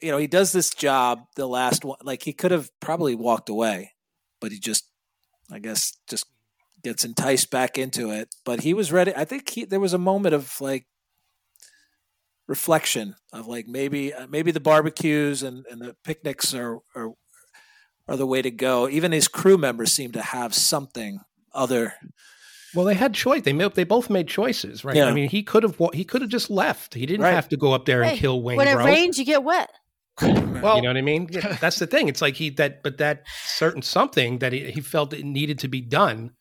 you 0.01 0.11
know 0.11 0.17
he 0.17 0.27
does 0.27 0.51
this 0.51 0.69
job 0.69 1.19
the 1.35 1.47
last 1.47 1.83
one 1.85 1.97
like 2.03 2.23
he 2.23 2.33
could 2.33 2.51
have 2.51 2.69
probably 2.79 3.15
walked 3.15 3.49
away, 3.49 3.93
but 4.39 4.51
he 4.51 4.59
just 4.59 4.85
I 5.51 5.59
guess 5.59 5.97
just 6.09 6.25
gets 6.87 7.03
enticed 7.05 7.49
back 7.51 7.77
into 7.77 8.09
it. 8.11 8.33
But 8.45 8.61
he 8.61 8.73
was 8.73 8.91
ready. 8.91 9.13
I 9.15 9.25
think 9.25 9.49
he, 9.49 9.65
there 9.65 9.79
was 9.79 9.93
a 9.93 9.97
moment 9.97 10.33
of 10.35 10.59
like 10.61 10.85
reflection 12.47 13.15
of 13.33 13.47
like 13.47 13.67
maybe 13.67 14.13
uh, 14.13 14.27
maybe 14.29 14.51
the 14.51 14.59
barbecues 14.59 15.43
and, 15.43 15.65
and 15.69 15.81
the 15.81 15.95
picnics 16.03 16.53
are, 16.53 16.79
are 16.95 17.11
are 18.07 18.15
the 18.17 18.25
way 18.25 18.41
to 18.41 18.51
go. 18.51 18.87
Even 18.87 19.11
his 19.11 19.27
crew 19.27 19.57
members 19.57 19.91
seem 19.91 20.11
to 20.13 20.21
have 20.21 20.53
something 20.55 21.19
other 21.53 21.93
Well, 22.73 22.85
they 22.85 22.93
had 22.93 23.13
choice. 23.13 23.41
They 23.43 23.53
made, 23.53 23.73
they 23.75 23.83
both 23.83 24.09
made 24.09 24.27
choices, 24.27 24.85
right? 24.85 24.95
Yeah. 24.95 25.07
I 25.07 25.13
mean, 25.13 25.29
he 25.29 25.43
could 25.43 25.63
have 25.63 25.77
he 25.93 26.03
could 26.05 26.21
have 26.21 26.29
just 26.31 26.49
left. 26.49 26.93
He 26.93 27.05
didn't 27.05 27.23
Right. 27.23 27.33
have 27.33 27.49
to 27.49 27.57
go 27.57 27.73
up 27.73 27.85
there 27.85 28.01
and 28.01 28.11
Hey, 28.11 28.17
kill 28.17 28.41
Wayne 28.41 28.57
when 28.57 28.67
it 28.67 28.73
Grove. 28.75 28.85
rains, 28.85 29.17
you 29.17 29.25
get 29.25 29.43
wet. 29.43 29.69
Well, 30.19 30.77
you 30.77 30.81
know 30.81 30.87
what 30.89 30.97
I 30.97 31.01
mean? 31.01 31.27
That's 31.61 31.77
the 31.79 31.85
thing. 31.85 32.07
It's 32.07 32.21
like 32.23 32.35
he 32.35 32.49
that, 32.51 32.81
but 32.81 32.97
that 32.97 33.23
certain 33.45 33.81
something 33.83 34.39
that 34.39 34.51
he, 34.53 34.71
he 34.71 34.81
felt 34.81 35.13
it 35.13 35.23
needed 35.25 35.59
to 35.59 35.67
be 35.67 35.81
done. 35.81 36.31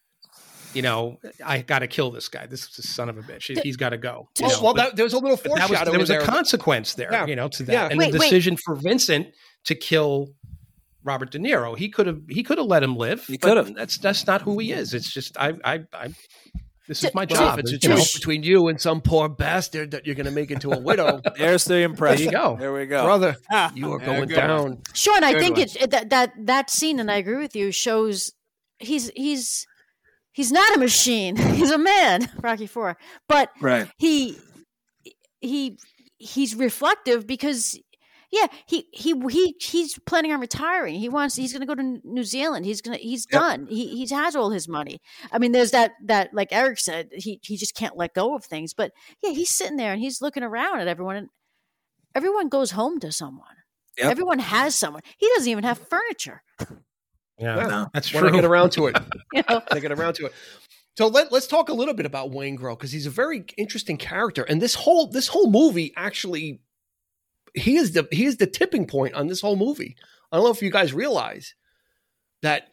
You 0.76 0.82
know, 0.82 1.18
I 1.44 1.62
got 1.62 1.80
to 1.80 1.86
kill 1.88 2.10
this 2.10 2.28
guy. 2.28 2.46
This 2.46 2.64
is 2.68 2.78
a 2.78 2.82
son 2.82 3.08
of 3.08 3.16
a 3.18 3.22
bitch. 3.22 3.44
He- 3.54 3.60
He's 3.62 3.76
got 3.76 3.90
to 3.90 3.96
go. 3.98 4.28
you 4.38 4.46
well, 4.46 4.56
know, 4.56 4.62
well, 4.62 4.74
but- 4.74 4.82
that, 4.90 4.96
there 4.96 5.04
was 5.04 5.12
a 5.14 5.18
little 5.18 5.36
but 5.36 5.50
was, 5.52 5.60
foreshadowing 5.60 5.92
there 5.92 6.00
was 6.00 6.10
a 6.10 6.20
consequence 6.20 6.94
there, 6.94 7.10
Yeah. 7.12 7.26
you 7.26 7.34
know, 7.36 7.48
to 7.48 7.62
that, 7.64 7.72
Yeah. 7.72 7.88
and 7.88 7.98
Wait, 7.98 8.12
the 8.12 8.18
wait. 8.18 8.26
decision 8.30 8.56
for 8.56 8.76
Vincent 8.76 9.28
to 9.64 9.74
kill 9.74 10.28
Robert 11.02 11.30
De 11.30 11.38
Niro. 11.38 11.76
He 11.78 11.88
could 11.88 12.06
have 12.06 12.20
he 12.28 12.42
could 12.42 12.58
have 12.58 12.66
let 12.66 12.82
him 12.82 12.96
live. 12.96 13.24
He 13.26 13.38
could 13.38 13.56
have. 13.56 13.74
That's 13.74 13.96
that's 13.98 14.26
not 14.26 14.42
who 14.42 14.58
he 14.58 14.72
is. 14.72 14.92
It's 14.94 15.10
just 15.12 15.36
I 15.38 15.54
I 15.64 15.80
I. 15.92 16.08
This 16.88 17.02
is 17.02 17.12
my 17.14 17.24
job. 17.26 17.58
it's 17.58 17.72
a 17.72 17.78
you 17.78 17.88
know. 17.88 17.96
choice 17.96 18.14
between 18.14 18.44
you 18.44 18.68
and 18.68 18.80
some 18.80 19.00
poor 19.00 19.28
bastard 19.28 19.90
that 19.90 20.06
you're 20.06 20.14
going 20.14 20.26
to 20.26 20.30
make 20.32 20.52
into 20.52 20.70
a 20.70 20.78
widow, 20.78 21.20
There's 21.36 21.64
the 21.64 21.78
impression. 21.78 22.26
There 22.26 22.32
you 22.34 22.38
go. 22.38 22.56
There 22.60 22.72
we 22.72 22.86
go. 22.86 23.02
brother, 23.02 23.34
Ah, 23.50 23.72
you 23.74 23.92
are 23.92 23.98
going 23.98 24.28
good 24.28 24.36
one. 24.36 24.46
down. 24.48 24.82
Sean, 24.94 25.24
I 25.24 25.32
Good 25.32 25.40
think 25.42 25.56
one. 25.56 25.62
it, 25.64 25.76
it 25.82 25.90
that 25.90 26.10
that 26.10 26.32
that 26.44 26.70
scene, 26.70 27.00
and 27.00 27.10
I 27.10 27.16
agree 27.16 27.38
with 27.38 27.56
you, 27.56 27.72
shows 27.72 28.32
he's 28.78 29.10
he's 29.16 29.66
he's 30.36 30.52
not 30.52 30.76
a 30.76 30.78
machine. 30.78 31.34
He's 31.58 31.70
a 31.72 31.78
man, 31.78 32.30
Rocky 32.42 32.66
Four, 32.68 32.96
but 33.28 33.50
Right. 33.60 33.88
he 33.98 34.38
he 35.40 35.78
he's 36.18 36.54
reflective 36.54 37.26
because 37.26 37.78
yeah 38.32 38.46
he 38.66 38.86
he 38.92 39.14
he 39.30 39.54
he's 39.60 39.98
planning 40.06 40.32
on 40.32 40.40
retiring. 40.40 40.94
He 40.96 41.08
wants 41.08 41.36
he's 41.36 41.52
going 41.52 41.60
to 41.60 41.66
go 41.66 41.74
to 41.74 42.00
new 42.04 42.24
zealand. 42.24 42.64
He's 42.66 42.80
going 42.80 42.96
to 42.96 43.02
he's 43.02 43.26
Yep. 43.32 43.40
done. 43.40 43.66
He 43.68 44.04
he 44.04 44.14
has 44.14 44.34
all 44.36 44.50
his 44.50 44.68
money. 44.68 44.98
I 45.32 45.38
mean 45.38 45.52
there's 45.52 45.70
that 45.72 45.92
that 46.04 46.32
like 46.34 46.48
eric 46.52 46.78
said 46.78 47.08
he 47.12 47.38
he 47.42 47.56
just 47.56 47.74
can't 47.74 47.96
let 47.96 48.14
go 48.14 48.34
of 48.34 48.44
things. 48.44 48.74
But 48.74 48.92
yeah 49.22 49.30
he's 49.30 49.50
sitting 49.50 49.76
there 49.76 49.92
and 49.92 50.00
he's 50.00 50.20
looking 50.22 50.42
around 50.42 50.80
at 50.80 50.88
everyone 50.88 51.16
and 51.16 51.28
everyone 52.14 52.48
goes 52.48 52.72
home 52.72 52.98
to 53.00 53.12
someone. 53.12 53.56
Yep. 53.98 54.10
everyone 54.10 54.38
has 54.40 54.74
someone. 54.74 55.02
He 55.18 55.28
doesn't 55.36 55.50
even 55.50 55.64
have 55.64 55.78
furniture 55.78 56.42
Yeah, 57.38 57.54
No. 57.56 57.86
that's 57.92 58.12
When 58.12 58.22
true. 58.22 58.30
I 58.30 58.34
get 58.34 58.44
around 58.44 58.70
to 58.72 58.86
it, 58.86 58.96
you 59.32 59.42
know 59.48 59.56
when 59.56 59.78
I 59.78 59.80
get 59.80 59.92
around 59.92 60.14
to 60.14 60.26
it. 60.26 60.32
So 60.96 61.08
let, 61.08 61.30
let's 61.30 61.46
talk 61.46 61.68
a 61.68 61.74
little 61.74 61.92
bit 61.92 62.06
about 62.06 62.30
Waingro 62.30 62.70
because 62.78 62.90
he's 62.92 63.04
a 63.06 63.10
very 63.10 63.44
interesting 63.58 63.98
character, 63.98 64.42
and 64.44 64.62
this 64.62 64.74
whole 64.74 65.08
this 65.08 65.28
whole 65.28 65.50
movie 65.50 65.92
actually 65.96 66.60
he 67.54 67.76
is 67.76 67.92
the 67.92 68.08
he 68.10 68.24
is 68.24 68.36
the 68.38 68.46
tipping 68.46 68.86
point 68.86 69.14
on 69.14 69.26
this 69.26 69.40
whole 69.40 69.56
movie. 69.56 69.96
I 70.32 70.36
don't 70.36 70.44
know 70.44 70.50
if 70.50 70.62
you 70.62 70.70
guys 70.70 70.92
realize 70.94 71.54
that 72.42 72.68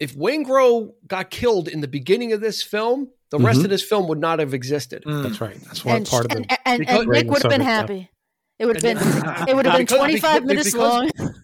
if 0.00 0.14
Waingro 0.14 0.90
got 1.06 1.30
killed 1.30 1.68
in 1.68 1.80
the 1.80 1.88
beginning 1.88 2.32
of 2.32 2.40
this 2.40 2.62
film, 2.62 3.08
the 3.30 3.38
rest 3.38 3.60
Mhm. 3.60 3.64
of 3.64 3.70
this 3.70 3.82
film 3.82 4.08
would 4.08 4.18
not 4.18 4.38
have 4.40 4.52
existed. 4.52 5.04
Mm. 5.04 5.22
That's 5.22 5.40
right. 5.40 5.56
That's 5.64 5.84
one 5.84 5.96
and, 5.96 6.06
part 6.06 6.26
of 6.26 6.32
it. 6.32 6.46
and, 6.66 6.78
Because- 6.80 7.00
and 7.00 7.08
nick 7.10 7.26
would 7.30 7.42
have 7.42 7.50
been 7.50 7.60
Raven 7.60 7.66
happy 7.66 8.10
it 8.58 8.66
would 8.66 8.76
have 8.76 8.82
been 8.82 8.98
it 9.48 9.56
would 9.56 9.66
have 9.66 9.76
been 9.78 9.86
25 9.86 10.44
minutes 10.44 10.72
because- 10.72 10.80
long 11.18 11.34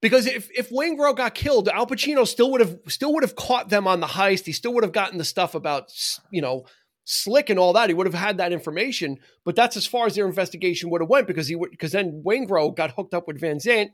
Because 0.00 0.26
if 0.26 0.50
if 0.56 0.70
Wayne 0.70 0.96
got 0.96 1.34
killed, 1.34 1.68
Al 1.68 1.86
Pacino 1.86 2.26
still 2.26 2.50
would 2.52 2.60
have 2.60 2.78
still 2.88 3.12
would 3.12 3.22
have 3.22 3.36
caught 3.36 3.68
them 3.68 3.86
on 3.86 4.00
the 4.00 4.06
heist. 4.06 4.46
He 4.46 4.52
still 4.52 4.72
would 4.74 4.84
have 4.84 4.92
gotten 4.92 5.18
the 5.18 5.24
stuff 5.24 5.54
about 5.54 5.92
you 6.30 6.40
know 6.40 6.64
Slick 7.04 7.50
and 7.50 7.58
all 7.58 7.72
that. 7.72 7.90
He 7.90 7.94
would 7.94 8.06
have 8.06 8.14
had 8.14 8.38
that 8.38 8.52
information. 8.52 9.18
But 9.44 9.56
that's 9.56 9.76
as 9.76 9.86
far 9.86 10.06
as 10.06 10.14
their 10.14 10.26
investigation 10.26 10.90
would 10.90 11.00
have 11.00 11.10
went 11.10 11.26
because 11.26 11.48
he 11.48 11.56
because 11.56 11.92
then 11.92 12.22
Waingro 12.24 12.74
got 12.74 12.92
hooked 12.92 13.14
up 13.14 13.26
with 13.26 13.40
Van 13.40 13.58
Zant 13.58 13.90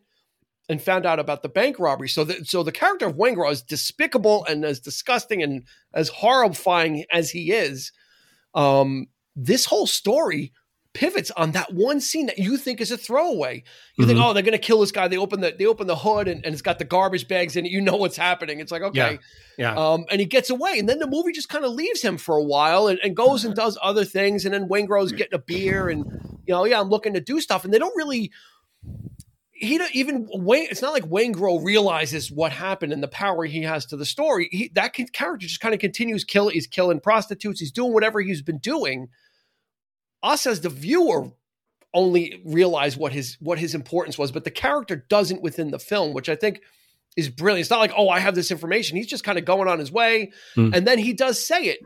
and 0.68 0.82
found 0.82 1.07
out 1.07 1.18
about 1.18 1.42
the 1.42 1.48
bank 1.48 1.78
robbery. 1.78 2.09
So 2.09 2.24
the 2.24 2.44
so 2.44 2.62
the 2.62 2.72
character 2.72 3.07
of 3.07 3.16
Waingro 3.16 3.50
is 3.50 3.62
despicable 3.62 4.44
and 4.44 4.64
as 4.64 4.80
disgusting 4.80 5.42
and 5.42 5.64
as 5.94 6.09
horrifying 6.09 7.04
as 7.12 7.30
he 7.30 7.52
is. 7.52 7.92
Um, 8.54 9.09
this 9.34 9.66
whole 9.66 9.86
story 9.86 10.52
pivots 10.99 11.30
on 11.36 11.53
that 11.53 11.72
one 11.74 12.01
scene 12.01 12.26
that 12.26 12.38
you 12.38 12.57
think 12.57 12.80
is 12.80 12.90
a 12.90 12.97
throwaway. 12.97 13.62
You 13.97 14.07
think, 14.07 14.18
Mhm. 14.18 14.24
oh, 14.24 14.32
they're 14.32 14.42
gonna 14.42 14.57
kill 14.59 14.80
this 14.80 14.90
guy. 14.92 15.09
They 15.09 15.18
open 15.18 15.40
the 15.40 15.55
they 15.59 15.66
open 15.66 15.86
the 15.86 15.97
hood 15.97 16.26
and, 16.26 16.44
and 16.44 16.53
it's 16.53 16.62
got 16.62 16.78
the 16.78 16.84
garbage 16.84 17.28
bags 17.28 17.55
in 17.57 17.66
it. 17.66 17.72
You 17.72 17.80
know 17.80 17.97
what's 17.97 18.16
happening. 18.16 18.61
It's 18.61 18.72
like, 18.72 18.82
okay. 18.82 19.18
Yeah. 19.59 19.74
Um, 19.74 20.07
and 20.11 20.20
he 20.20 20.26
gets 20.26 20.49
away. 20.51 20.78
And 20.78 20.88
then 20.88 20.99
the 20.99 21.07
movie 21.07 21.32
just 21.32 21.49
kind 21.49 21.64
of 21.64 21.72
leaves 21.72 22.01
him 22.03 22.16
for 22.16 22.36
a 22.36 22.42
while 22.42 22.86
and, 22.88 22.99
and 23.05 23.14
goes 23.14 23.44
and 23.44 23.55
does 23.55 23.76
other 23.82 24.05
things. 24.05 24.44
And 24.44 24.55
then 24.55 24.68
Waingro's 24.68 25.12
getting 25.12 25.34
a 25.34 25.38
beer 25.42 25.88
and 25.88 26.05
you 26.47 26.55
know, 26.55 26.64
yeah, 26.64 26.80
I'm 26.80 26.88
looking 26.88 27.14
to 27.14 27.20
do 27.20 27.40
stuff. 27.40 27.64
And 27.64 27.74
they 27.74 27.78
don't 27.78 27.97
really 27.97 28.30
he 29.59 29.78
don't 29.78 29.94
even 29.94 30.28
Wayne. 30.30 30.68
It's 30.70 30.82
not 30.82 30.92
like 30.92 31.05
Waingro 31.05 31.64
realizes 31.64 32.30
what 32.30 32.53
happened 32.53 32.92
and 32.92 33.03
the 33.03 33.09
power 33.09 33.44
he 33.47 33.62
has 33.62 33.86
to 33.86 33.97
the 33.97 34.05
story. 34.05 34.49
He, 34.53 34.70
that 34.74 34.92
can, 34.92 35.07
character 35.09 35.47
just 35.47 35.61
kind 35.61 35.72
of 35.74 35.80
continues 35.80 36.24
killing. 36.24 36.53
He's 36.53 36.66
killing 36.66 37.01
prostitutes. 37.01 37.59
He's 37.61 37.72
doing 37.72 37.94
whatever 37.94 38.20
he's 38.20 38.42
been 38.42 38.59
doing. 38.59 39.09
Us 40.26 40.46
as 40.46 40.60
the 40.60 40.68
viewer 40.68 41.30
only 41.94 42.42
realize 42.44 42.96
what 42.96 43.12
his 43.12 43.36
what 43.40 43.58
his 43.58 43.74
importance 43.74 44.18
was, 44.18 44.32
but 44.32 44.44
the 44.44 44.50
character 44.50 44.96
doesn't 45.08 45.40
within 45.42 45.70
the 45.70 45.78
film, 45.78 46.12
which 46.12 46.28
I 46.28 46.36
think 46.36 46.60
is 47.16 47.28
brilliant. 47.30 47.62
It's 47.62 47.70
not 47.70 47.80
like 47.80 47.92
oh, 47.96 48.08
I 48.08 48.18
have 48.18 48.34
this 48.34 48.50
information. 48.50 48.96
He's 48.96 49.06
just 49.06 49.24
kind 49.24 49.38
of 49.38 49.44
going 49.44 49.68
on 49.68 49.78
his 49.78 49.90
way, 49.92 50.32
Hmm. 50.54 50.70
and 50.74 50.86
then 50.86 50.98
he 50.98 51.12
does 51.12 51.44
say 51.44 51.64
it. 51.64 51.78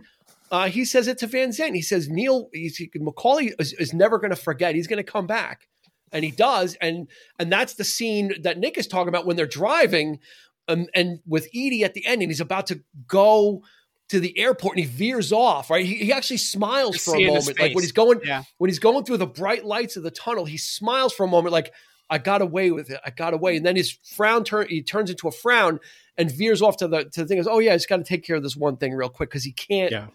Uh, 0.51 0.67
he 0.69 0.85
says 0.85 1.07
it 1.07 1.19
to 1.19 1.29
Van 1.29 1.51
Zant. 1.51 1.77
He 1.77 1.83
says 1.83 2.09
Neil 2.09 2.49
he's, 2.53 2.77
he, 2.77 2.91
McCauley 2.97 3.53
is, 3.61 3.73
is 3.75 3.95
never 3.95 4.19
going 4.19 4.31
to 4.31 4.37
forget. 4.37 4.75
He's 4.75 4.89
going 4.89 5.05
to 5.05 5.13
come 5.13 5.29
back, 5.29 5.69
and 6.13 6.25
he 6.25 6.33
does. 6.33 6.77
And 6.81 7.09
and 7.39 7.53
that's 7.53 7.75
the 7.75 7.85
scene 7.85 8.33
that 8.43 8.59
Nick 8.59 8.77
is 8.79 8.89
talking 8.89 9.09
about 9.11 9.27
when 9.27 9.37
they're 9.37 9.47
driving, 9.47 10.19
um, 10.67 10.87
and 10.95 11.21
with 11.27 11.47
Edie 11.55 11.85
at 11.85 11.95
the 11.95 12.05
end, 12.05 12.23
and 12.23 12.31
he's 12.33 12.41
about 12.41 12.67
to 12.69 12.81
go 13.07 13.63
to 14.11 14.21
the 14.21 14.39
airport, 14.39 14.77
and 14.77 14.85
he 14.85 14.91
veers 14.91 15.33
off. 15.33 15.71
Right, 15.71 15.85
he, 15.85 15.97
he 15.97 16.13
actually 16.13 16.37
smiles 16.37 16.95
You 16.95 17.01
for 17.01 17.17
a 17.17 17.27
moment, 17.27 17.59
like 17.59 17.75
when 17.75 17.83
he's 17.83 17.93
going 17.93 18.21
Yeah. 18.25 18.45
when 18.59 18.69
he's 18.71 18.79
going 18.79 19.05
through 19.05 19.17
the 19.19 19.27
bright 19.27 19.65
lights 19.65 19.97
of 19.97 20.03
the 20.03 20.11
tunnel. 20.11 20.45
He 20.45 20.57
smiles 20.59 21.13
for 21.13 21.25
a 21.25 21.29
moment, 21.29 21.53
like 21.53 21.73
I 22.09 22.19
got 22.19 22.43
away 22.43 22.71
with 22.71 22.91
it. 22.91 23.01
I 23.05 23.11
got 23.11 23.35
away, 23.35 23.57
and 23.57 23.65
then 23.65 23.77
his 23.77 23.91
frown 24.17 24.45
turn 24.45 24.69
he 24.69 24.83
turns 24.83 25.11
into 25.11 25.29
a 25.29 25.33
frown 25.33 25.81
and 26.19 26.31
veers 26.31 26.61
off 26.61 26.77
to 26.79 26.89
the 26.89 27.05
to 27.05 27.23
the 27.23 27.27
thing. 27.27 27.39
Is 27.39 27.49
oh 27.49 27.59
yeah, 27.61 27.73
I 27.73 27.77
just 27.77 27.89
got 27.89 27.97
to 27.99 28.05
take 28.05 28.25
care 28.25 28.37
of 28.37 28.43
this 28.43 28.57
one 28.57 28.77
thing 28.77 28.93
real 28.95 29.09
quick 29.09 29.31
because 29.31 29.45
he 29.45 29.53
can't. 29.53 29.91
Yeah. 29.93 30.07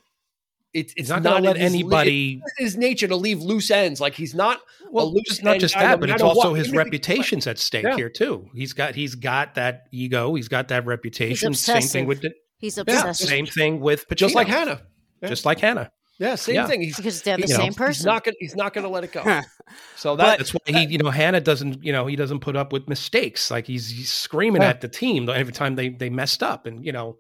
It, 0.74 0.88
it's 0.88 0.94
He's 0.98 1.10
not 1.10 1.24
going 1.24 1.36
to 1.36 1.38
in 1.38 1.44
let 1.46 1.56
his- 1.56 1.74
anybody. 1.74 2.42
it's 2.46 2.60
in 2.60 2.66
his 2.66 2.76
nature 2.76 3.08
to 3.08 3.16
leave 3.16 3.42
loose 3.42 3.72
ends. 3.72 4.02
Like 4.02 4.14
he's 4.14 4.36
not. 4.36 4.60
Well, 4.92 5.10
loose 5.14 5.24
just 5.26 5.42
not 5.42 5.58
just 5.60 5.74
that, 5.76 6.02
but 6.02 6.10
it's 6.10 6.22
also 6.22 6.50
what. 6.50 6.58
his 6.58 6.68
Even 6.68 6.80
reputation's 6.80 7.48
at 7.48 7.58
stake 7.60 7.86
Yeah. 7.86 7.96
here 7.96 8.10
too. 8.10 8.50
He's 8.54 8.74
got 8.74 8.94
he's 8.94 9.16
got 9.16 9.56
that 9.56 9.88
ego. 9.94 10.36
He's 10.36 10.50
got 10.50 10.68
that 10.68 10.86
reputation. 10.86 11.54
Same 11.54 11.82
thing 11.82 12.06
with 12.08 12.22
the, 12.24 12.34
He's 12.58 12.78
yeah, 12.78 12.82
obsessed 12.82 13.28
same 13.28 13.46
thing 13.46 13.80
with 13.80 14.08
Pacino. 14.08 14.16
just 14.16 14.36
like 14.36 14.48
Hanna. 14.48 14.82
Yeah. 15.22 15.30
Just 15.30 15.46
like 15.46 15.60
Hanna. 15.60 15.92
Yeah, 16.18 16.36
same 16.36 16.56
Yeah. 16.56 16.68
thing. 16.68 16.82
He's 16.82 16.96
because 16.96 17.22
they're 17.24 17.36
the 17.36 17.42
he's, 17.44 17.52
you 17.52 17.58
know, 17.58 17.64
same 17.64 17.72
he's 17.72 17.78
person. 17.78 18.06
not 18.06 18.24
gonna 18.24 18.38
he's 18.40 18.56
not 18.56 18.74
gonna 18.74 18.88
let 18.90 19.04
it 19.04 19.12
go. 19.12 19.22
so 19.98 20.16
that 20.16 20.38
That's 20.38 20.54
why 20.54 20.60
he, 20.68 20.86
you 20.86 20.98
know, 20.98 21.10
Hanna 21.10 21.42
doesn't, 21.42 21.84
you 21.84 21.92
know, 21.92 22.08
he 22.08 22.16
doesn't 22.16 22.40
put 22.40 22.56
up 22.56 22.72
with 22.72 22.88
mistakes. 22.88 23.52
Like 23.52 23.68
he's, 23.68 23.90
he's 23.90 24.14
screaming 24.14 24.62
Yeah. 24.62 24.70
at 24.70 24.82
the 24.82 24.88
team 24.88 25.30
every 25.30 25.52
time 25.54 25.76
they 25.76 25.90
they 25.90 26.10
messed 26.10 26.42
up, 26.42 26.66
and 26.66 26.86
you 26.86 26.92
know, 26.94 27.18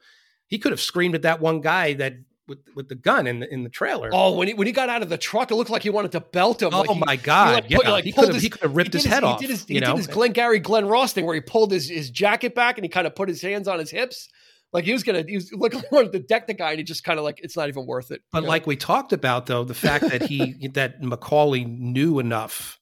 he 0.47 0.57
could 0.57 0.71
have 0.71 0.79
screamed 0.79 1.15
at 1.15 1.23
that 1.23 1.41
one 1.41 1.59
guy 1.59 1.93
that 1.95 2.13
with 2.47 2.59
with 2.75 2.87
the 2.87 2.95
gun 2.95 3.27
in 3.27 3.39
the 3.39 3.51
in 3.53 3.63
the 3.63 3.69
trailer. 3.69 4.09
Oh, 4.13 4.37
when 4.37 4.47
he 4.47 4.53
when 4.53 4.67
he 4.67 4.71
got 4.71 4.87
out 4.87 5.01
of 5.01 5.09
the 5.09 5.17
truck, 5.17 5.51
it 5.51 5.55
looked 5.55 5.71
like 5.71 5.83
he 5.83 5.89
wanted 5.89 6.13
to 6.13 6.21
belt 6.21 6.61
him. 6.61 6.69
Oh 6.73 6.81
Like 6.81 6.89
he- 6.91 6.99
my 7.05 7.15
he, 7.15 7.21
God! 7.21 7.53
like, 7.63 7.69
yeah, 7.71 7.89
like, 7.89 8.03
he 8.05 8.11
could 8.13 8.25
have 8.25 8.33
his- 8.35 8.43
he 8.43 8.49
could 8.49 8.61
have 8.61 8.75
ripped 8.77 8.93
he 8.93 8.97
his 8.99 9.03
did 9.03 9.09
head 9.11 9.23
he 9.23 9.29
off. 9.29 9.39
Did 9.41 9.49
his, 9.49 9.65
you 9.67 9.73
he 9.75 9.79
know, 9.81 9.87
did 9.91 9.97
his 9.97 10.07
Glenn 10.07 10.31
Gary 10.31 10.59
Glenn 10.59 10.85
Ross 10.87 11.11
thing 11.11 11.25
where 11.25 11.35
he 11.35 11.41
pulled 11.41 11.71
his, 11.71 11.89
his 11.89 12.09
jacket 12.11 12.55
back 12.55 12.77
and 12.77 12.85
he 12.85 12.89
kind 12.89 13.07
of 13.07 13.13
put 13.15 13.27
his 13.27 13.41
hands 13.41 13.67
on 13.67 13.79
his 13.79 13.89
hips, 13.91 14.29
like 14.73 14.83
he 14.85 14.93
was 14.93 15.03
gonna 15.03 15.23
he 15.27 15.35
was 15.35 15.51
looking 15.53 15.79
like 15.79 15.89
he 15.89 15.95
wanted 15.95 16.11
to 16.13 16.19
deck 16.19 16.47
the 16.47 16.53
guy, 16.53 16.71
and 16.71 16.77
he 16.79 16.83
just 16.83 17.03
kind 17.03 17.17
of 17.19 17.23
like 17.25 17.39
it's 17.41 17.55
not 17.55 17.69
even 17.69 17.85
worth 17.85 18.11
it. 18.11 18.21
But 18.31 18.41
know? 18.43 18.49
like 18.49 18.67
we 18.67 18.75
talked 18.75 19.13
about, 19.13 19.45
though, 19.45 19.63
the 19.63 19.73
fact 19.73 20.09
that 20.09 20.23
he 20.23 20.67
that 20.73 21.01
McCauley 21.01 21.65
knew 21.65 22.19
enough 22.19 22.79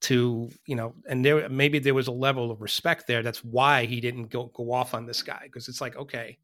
to, 0.00 0.48
you 0.66 0.76
know, 0.76 0.94
and 1.08 1.24
there 1.24 1.48
maybe 1.48 1.78
there 1.80 1.94
was 1.94 2.06
a 2.06 2.12
level 2.12 2.50
of 2.50 2.60
respect 2.60 3.06
there. 3.06 3.22
That's 3.22 3.42
why 3.44 3.84
he 3.86 4.00
didn't 4.00 4.26
go 4.30 4.46
go 4.54 4.72
off 4.72 4.94
on 4.94 5.06
this 5.06 5.22
guy 5.22 5.40
because 5.44 5.68
it's 5.68 5.80
like, 5.80 5.96
okay, 5.96 6.38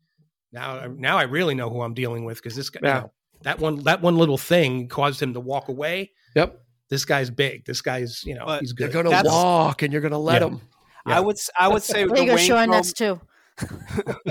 now 0.53 0.87
now 0.97 1.19
I 1.19 1.23
really 1.23 1.55
know 1.55 1.71
who 1.71 1.83
I'm 1.83 1.95
dealing 1.95 2.25
with 2.25 2.39
because 2.39 2.57
this 2.57 2.71
guy, 2.71 2.81
Yeah. 2.83 2.95
you 2.97 3.01
know, 3.03 3.13
that 3.43 3.59
one 3.61 3.83
that 3.85 4.03
one 4.03 4.17
little 4.17 4.39
thing 4.39 4.89
caused 4.89 5.21
him 5.23 5.35
to 5.35 5.41
walk 5.41 5.69
away. 5.69 6.13
yep, 6.35 6.61
This 6.91 7.05
guy's 7.05 7.31
big. 7.31 7.65
This 7.65 7.81
guy's, 7.81 8.25
you 8.25 8.35
know, 8.35 8.45
But 8.47 8.61
he's 8.61 8.75
they're 8.77 8.89
gonna 8.89 9.11
That's- 9.11 9.33
walk, 9.33 9.83
and 9.83 9.93
you're 9.93 10.03
gonna 10.03 10.19
let 10.19 10.43
Yeah. 10.43 10.49
him. 10.49 10.61
Yeah. 11.07 11.17
I 11.19 11.21
would 11.21 11.37
I 11.59 11.69
would 11.69 11.83
say 11.83 12.05
there 12.05 12.09
the 12.09 12.21
you 12.23 12.27
go, 12.27 12.35
Wayne 12.37 12.47
Sean. 12.47 12.69
Grove- 12.69 12.77
That's 12.79 12.93
two. 12.93 13.21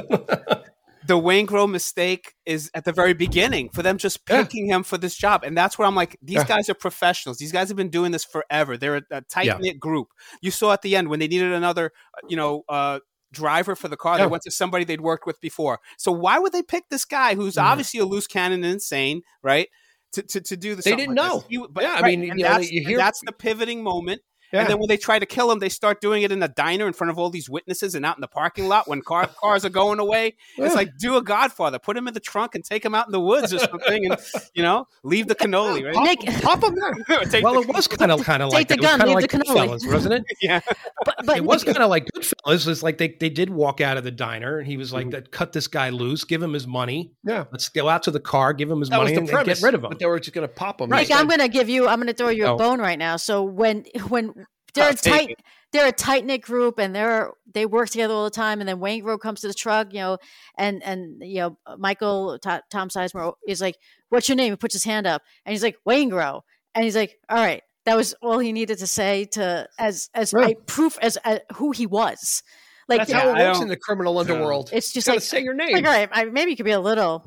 the 1.05 1.15
Waingro 1.19 1.69
mistake 1.69 2.34
is 2.45 2.71
at 2.74 2.86
the 2.86 2.91
very 2.93 3.13
beginning 3.13 3.69
for 3.69 3.84
them 3.84 3.97
just 3.97 4.19
Yeah. 4.30 4.43
picking 4.43 4.67
him 4.67 4.84
for 4.84 4.97
this 4.97 5.15
job. 5.15 5.43
And 5.43 5.57
that's 5.57 5.78
where 5.78 5.88
I'm 5.88 5.95
like, 5.95 6.17
these 6.21 6.36
Yeah. 6.38 6.45
guys 6.45 6.69
are 6.69 6.74
professionals. 6.74 7.38
These 7.38 7.51
guys 7.51 7.67
have 7.67 7.78
been 7.78 7.89
doing 7.89 8.11
this 8.11 8.24
forever. 8.24 8.78
They're 8.78 8.97
a, 8.97 9.01
a 9.11 9.21
tight 9.21 9.59
knit 9.59 9.80
group. 9.80 10.07
You 10.41 10.49
saw 10.51 10.71
at 10.71 10.82
the 10.82 10.95
end 10.95 11.09
when 11.09 11.19
they 11.19 11.28
needed 11.28 11.51
another, 11.51 11.91
uh, 12.17 12.28
you 12.30 12.38
know, 12.38 12.63
uh, 12.69 12.99
driver 13.34 13.76
for 13.76 13.88
the 13.88 13.97
car, 13.97 14.17
Yeah. 14.17 14.26
they 14.26 14.30
went 14.32 14.43
to 14.43 14.51
somebody 14.51 14.86
they'd 14.86 15.01
worked 15.01 15.26
with 15.26 15.41
before. 15.41 15.80
So 15.97 16.11
why 16.11 16.39
would 16.39 16.53
they 16.53 16.63
pick 16.63 16.86
this 16.89 17.03
guy 17.03 17.36
who's 17.36 17.55
Mhm. 17.55 17.63
obviously 17.63 17.99
a 17.99 18.05
loose 18.05 18.28
cannon 18.28 18.63
and 18.63 18.74
insane, 18.76 19.24
right? 19.41 19.67
To, 20.13 20.21
to, 20.21 20.41
to 20.41 20.55
do 20.55 20.76
the 20.76 20.84
They 20.84 20.95
didn't 20.95 21.15
like 21.15 21.28
know. 21.28 21.43
He- 21.49 21.65
but, 21.69 21.84
Yeah, 21.84 21.95
I 21.95 22.03
mean, 22.03 22.21
you 22.21 22.36
know, 22.36 22.43
that's, 22.43 22.71
you 22.71 22.86
hear- 22.88 22.97
that's 22.99 23.19
the 23.26 23.32
pivoting 23.32 23.84
moment. 23.84 24.21
Yeah. 24.53 24.61
And 24.61 24.69
then 24.69 24.77
when 24.79 24.87
they 24.87 24.97
try 24.97 25.17
to 25.17 25.25
kill 25.25 25.51
him, 25.51 25.57
they 25.59 25.69
start 25.69 25.99
doing 25.99 26.21
it 26.21 26.31
in 26.31 26.43
a 26.43 26.47
diner 26.47 26.85
in 26.87 26.93
front 26.93 27.09
of 27.11 27.17
all 27.17 27.29
these 27.31 27.49
witnesses 27.49 27.95
and 27.95 28.05
out 28.05 28.15
in 28.17 28.21
the 28.21 28.27
parking 28.27 28.67
lot 28.67 28.87
when 28.87 29.01
car, 29.01 29.27
cars 29.41 29.65
are 29.65 29.69
going 29.69 29.97
away. 29.99 30.35
It's 30.57 30.75
like 30.75 30.95
do 30.99 31.17
a 31.17 31.23
Godfather, 31.23 31.79
put 31.79 31.97
him 31.97 32.07
in 32.07 32.13
the 32.13 32.19
trunk 32.19 32.53
and 32.55 32.63
take 32.63 32.85
him 32.85 32.93
out 32.93 33.07
in 33.07 33.11
the 33.11 33.19
woods 33.19 33.51
or 33.53 33.59
something, 33.59 34.05
and 34.05 34.17
you 34.53 34.61
know 34.61 34.87
leave 35.03 35.27
the 35.27 35.35
cannoli. 35.35 35.83
Right? 35.83 36.03
Nick, 36.23 36.41
Pop 36.43 36.63
him 36.63 36.75
there. 36.75 36.93
Well, 37.43 37.55
the- 37.55 37.61
it 37.61 37.67
was 37.75 37.87
kind 37.87 38.11
of 38.11 38.23
kind 38.23 38.43
of 38.43 38.49
Take 38.51 38.53
like 38.53 38.67
the 38.69 38.75
that. 38.75 38.79
It 38.79 38.81
was 38.81 38.89
gun, 38.91 38.99
kinda 38.99 39.05
leave 39.07 39.21
like 39.23 39.31
the 39.31 39.37
cannoli. 39.39 39.67
Goodfellas, 39.69 39.91
wasn't 39.93 40.13
it? 40.13 40.23
yeah. 40.41 40.59
but, 41.05 41.15
but 41.25 41.37
it 41.37 41.43
was 41.43 41.63
kind 41.63 41.77
of 41.79 41.89
like 41.89 42.05
Goodfellas. 42.15 42.67
It's 42.67 42.83
like 42.83 42.97
they, 42.99 43.15
they 43.19 43.29
did 43.29 43.49
walk 43.49 43.81
out 43.81 43.97
of 43.97 44.03
the 44.03 44.11
diner, 44.11 44.59
and 44.59 44.67
he 44.67 44.77
was 44.77 44.91
Mm-hmm. 44.93 45.09
like, 45.09 45.31
cut 45.31 45.53
this 45.53 45.67
guy 45.67 45.89
loose, 45.89 46.23
give 46.25 46.43
him 46.43 46.53
his 46.53 46.67
money. 46.67 47.11
Yeah. 47.23 47.45
Let's 47.51 47.69
go 47.69 47.89
out 47.89 48.03
to 48.03 48.11
the 48.11 48.19
car, 48.19 48.53
give 48.53 48.69
him 48.69 48.79
his 48.81 48.89
That 48.89 48.97
money, 48.97 49.15
and, 49.15 49.27
and 49.27 49.45
get 49.45 49.61
rid 49.63 49.73
of 49.73 49.83
him." 49.83 49.89
But 49.89 49.97
they 49.99 50.05
were 50.05 50.19
just 50.19 50.33
going 50.33 50.47
to 50.47 50.53
pop 50.53 50.79
him. 50.79 50.89
Nick, 50.91 51.09
I'm 51.11 51.27
going 51.27 51.39
to 51.39 51.47
give 51.47 51.67
you. 51.69 51.87
I'm 51.87 51.97
going 51.97 52.07
to 52.07 52.13
throw 52.13 52.29
you 52.29 52.45
a 52.45 52.53
Oh. 52.53 52.57
bone 52.57 52.79
right 52.79 52.99
now. 52.99 53.15
So 53.17 53.41
when 53.43 53.85
when 54.09 54.42
they're 54.74 54.86
a 54.86 54.88
I'll 54.89 54.93
take 54.95 55.13
tight, 55.13 55.30
it. 55.32 55.39
they're 55.71 55.88
a 55.88 55.91
tight 55.91 56.26
knit 56.26 56.41
group, 56.41 56.80
and 56.80 56.95
they're 56.95 57.32
they 57.53 57.65
work 57.65 57.89
together 57.89 58.13
all 58.13 58.24
the 58.26 58.30
time. 58.30 58.59
And 58.59 58.67
then 58.69 58.78
Waingro 58.80 59.19
comes 59.19 59.41
to 59.41 59.47
the 59.47 59.53
truck, 59.53 59.93
you 59.93 59.99
know, 59.99 60.17
and 60.57 60.84
and 60.84 61.21
you 61.21 61.39
know 61.41 61.57
Michael 61.78 62.39
To- 62.39 62.63
Tom 62.69 62.89
Sizemore 62.89 63.34
is 63.47 63.61
like, 63.61 63.78
"What's 64.09 64.28
your 64.30 64.36
name?" 64.36 64.51
He 64.53 64.57
puts 64.57 64.74
his 64.74 64.84
hand 64.84 65.07
up, 65.07 65.21
and 65.45 65.51
he's 65.53 65.63
like, 65.63 65.78
"Waingro," 65.88 66.41
and 66.76 66.84
he's 66.84 66.95
like, 66.95 67.17
"All 67.30 67.38
right." 67.38 67.61
That 67.86 67.97
was 67.97 68.13
all 68.21 68.39
he 68.39 68.53
needed 68.53 68.78
to 68.78 68.88
say 68.88 69.26
to 69.34 69.67
as 69.78 70.09
as 70.13 70.32
Yeah. 70.32 70.47
a 70.47 70.55
proof 70.55 70.97
as 71.01 71.17
uh, 71.26 71.39
who 71.55 71.71
he 71.71 71.86
was. 71.86 72.41
Like 72.88 72.99
That's 72.99 73.09
Yeah, 73.09 73.19
how 73.19 73.30
it 73.32 73.34
I 73.41 73.47
works 73.49 73.59
in 73.59 73.67
the 73.67 73.76
criminal 73.76 74.17
underworld. 74.17 74.69
it's 74.71 74.93
just 74.93 75.05
you 75.07 75.13
like 75.13 75.21
say 75.21 75.41
your 75.41 75.53
name. 75.53 75.74
like 75.74 75.86
all 75.86 75.91
right, 75.91 76.07
I, 76.11 76.24
maybe 76.26 76.51
you 76.51 76.55
could 76.57 76.65
be 76.65 76.71
a 76.71 76.80
little. 76.80 77.26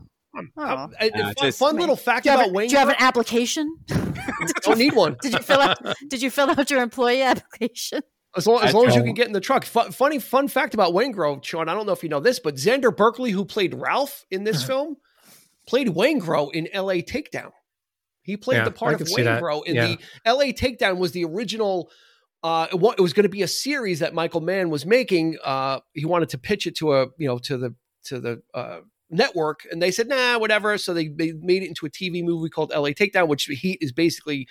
Oh. 0.56 0.62
Uh, 0.62 0.88
and- 1.00 1.10
and 1.12 1.14
Yeah, 1.16 1.24
fun, 1.32 1.34
just- 1.46 1.58
fun 1.58 1.76
little 1.76 1.96
fact 1.96 2.24
Do 2.24 2.30
you, 2.30 2.32
have 2.32 2.40
about 2.40 2.50
a, 2.50 2.52
Wayne. 2.54 2.68
do 2.68 2.72
you 2.74 2.78
have 2.78 2.88
an 2.88 2.96
Grove- 2.98 3.08
application? 3.08 3.78
don't 4.62 4.78
need 4.78 4.94
one. 4.94 5.16
Did 5.22 5.32
you 5.34 5.38
fill 5.40 5.60
out? 5.60 5.78
Did 6.08 6.22
you 6.22 6.30
fill 6.30 6.50
out 6.50 6.70
your 6.70 6.82
employee 6.82 7.22
application? 7.32 8.02
As 8.36 8.46
long, 8.46 8.62
as, 8.62 8.74
long 8.74 8.86
as 8.86 8.94
you 8.94 9.02
can 9.02 9.14
get 9.14 9.26
in 9.26 9.32
the 9.32 9.40
truck. 9.40 9.64
Fu- 9.64 9.90
funny 9.92 10.18
fun 10.18 10.48
fact 10.48 10.74
about 10.74 10.92
Waingro, 10.92 11.42
Sean. 11.42 11.70
I 11.70 11.74
don't 11.74 11.86
know 11.86 11.92
if 11.92 12.02
you 12.02 12.10
know 12.10 12.20
this, 12.20 12.38
but 12.38 12.56
Xander 12.56 12.94
Berkeley, 12.94 13.30
who 13.30 13.46
played 13.46 13.72
Ralph 13.72 14.26
in 14.30 14.44
this 14.44 14.62
film, 14.62 14.96
played 15.66 15.88
Waingro 15.88 16.52
in 16.52 16.68
L.A. 16.72 17.00
Takedown. 17.02 17.52
He 18.22 18.36
played 18.36 18.58
Yeah, 18.58 18.64
the 18.64 18.72
part 18.72 18.92
of 18.94 18.98
could 18.98 19.08
Wayne. 19.16 19.38
Grove 19.40 19.62
in 19.66 19.76
Yeah. 19.76 19.86
the 19.86 19.98
L.A. 20.26 20.52
Takedown. 20.52 20.98
Was 20.98 21.12
the 21.12 21.24
original. 21.24 21.90
Uh, 22.42 22.66
it 22.70 22.74
it 22.98 23.00
was 23.00 23.12
going 23.14 23.22
to 23.22 23.28
be 23.30 23.42
a 23.42 23.48
series 23.48 24.00
that 24.00 24.12
Michael 24.12 24.42
Mann 24.42 24.68
was 24.68 24.84
making. 24.84 25.38
Uh, 25.42 25.80
he 25.94 26.04
wanted 26.04 26.28
to 26.30 26.38
pitch 26.38 26.66
it 26.66 26.76
to 26.76 26.92
a 26.92 27.06
you 27.16 27.26
know 27.28 27.38
to 27.38 27.56
the 27.56 27.74
to 28.04 28.20
the 28.20 28.42
uh, 28.52 28.80
network, 29.10 29.60
and 29.70 29.80
they 29.82 29.90
said 29.90 30.08
nah, 30.08 30.38
whatever. 30.38 30.76
So 30.78 30.92
they, 30.94 31.08
they 31.08 31.32
made 31.32 31.62
it 31.62 31.68
into 31.68 31.86
a 31.86 31.90
TV 31.90 32.22
movie 32.24 32.48
called 32.50 32.72
L.A. 32.74 32.92
Takedown, 32.94 33.28
which 33.28 33.44
Heat 33.44 33.78
is 33.80 33.92
basically 33.92 34.46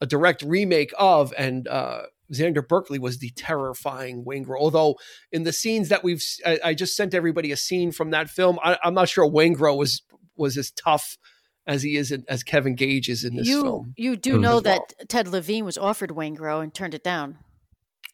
a 0.00 0.06
direct 0.06 0.42
remake 0.42 0.92
of, 0.98 1.34
and 1.36 1.66
uh, 1.66 2.02
Xander 2.32 2.66
Berkeley 2.66 2.98
was 2.98 3.18
the 3.18 3.30
terrifying 3.30 4.24
Waingro. 4.24 4.56
Although 4.58 4.96
in 5.32 5.42
the 5.42 5.52
scenes 5.52 5.88
that 5.88 6.04
we've, 6.04 6.22
I, 6.46 6.60
I 6.66 6.74
just 6.74 6.94
sent 6.94 7.14
everybody 7.14 7.50
a 7.50 7.56
scene 7.56 7.90
from 7.90 8.10
that 8.10 8.30
film. 8.30 8.58
I, 8.62 8.78
I'm 8.84 8.94
not 8.94 9.08
sure 9.08 9.28
Waingro 9.28 9.76
was 9.76 10.02
was 10.36 10.56
as 10.56 10.70
tough 10.70 11.18
as 11.66 11.82
he 11.82 11.96
is 11.96 12.12
in, 12.12 12.24
as 12.28 12.42
Kevin 12.44 12.76
Gage 12.76 13.08
is 13.08 13.24
in 13.24 13.34
this 13.36 13.46
you 13.48 13.62
film. 13.62 13.92
you 13.96 14.16
do 14.16 14.36
Mm. 14.38 14.40
know 14.42 14.56
As 14.58 14.62
well. 14.64 14.86
that 14.98 15.08
Ted 15.08 15.26
Levine 15.28 15.64
was 15.64 15.76
offered 15.76 16.10
Waingro 16.10 16.62
and 16.62 16.72
turned 16.72 16.94
it 16.94 17.02
down 17.02 17.38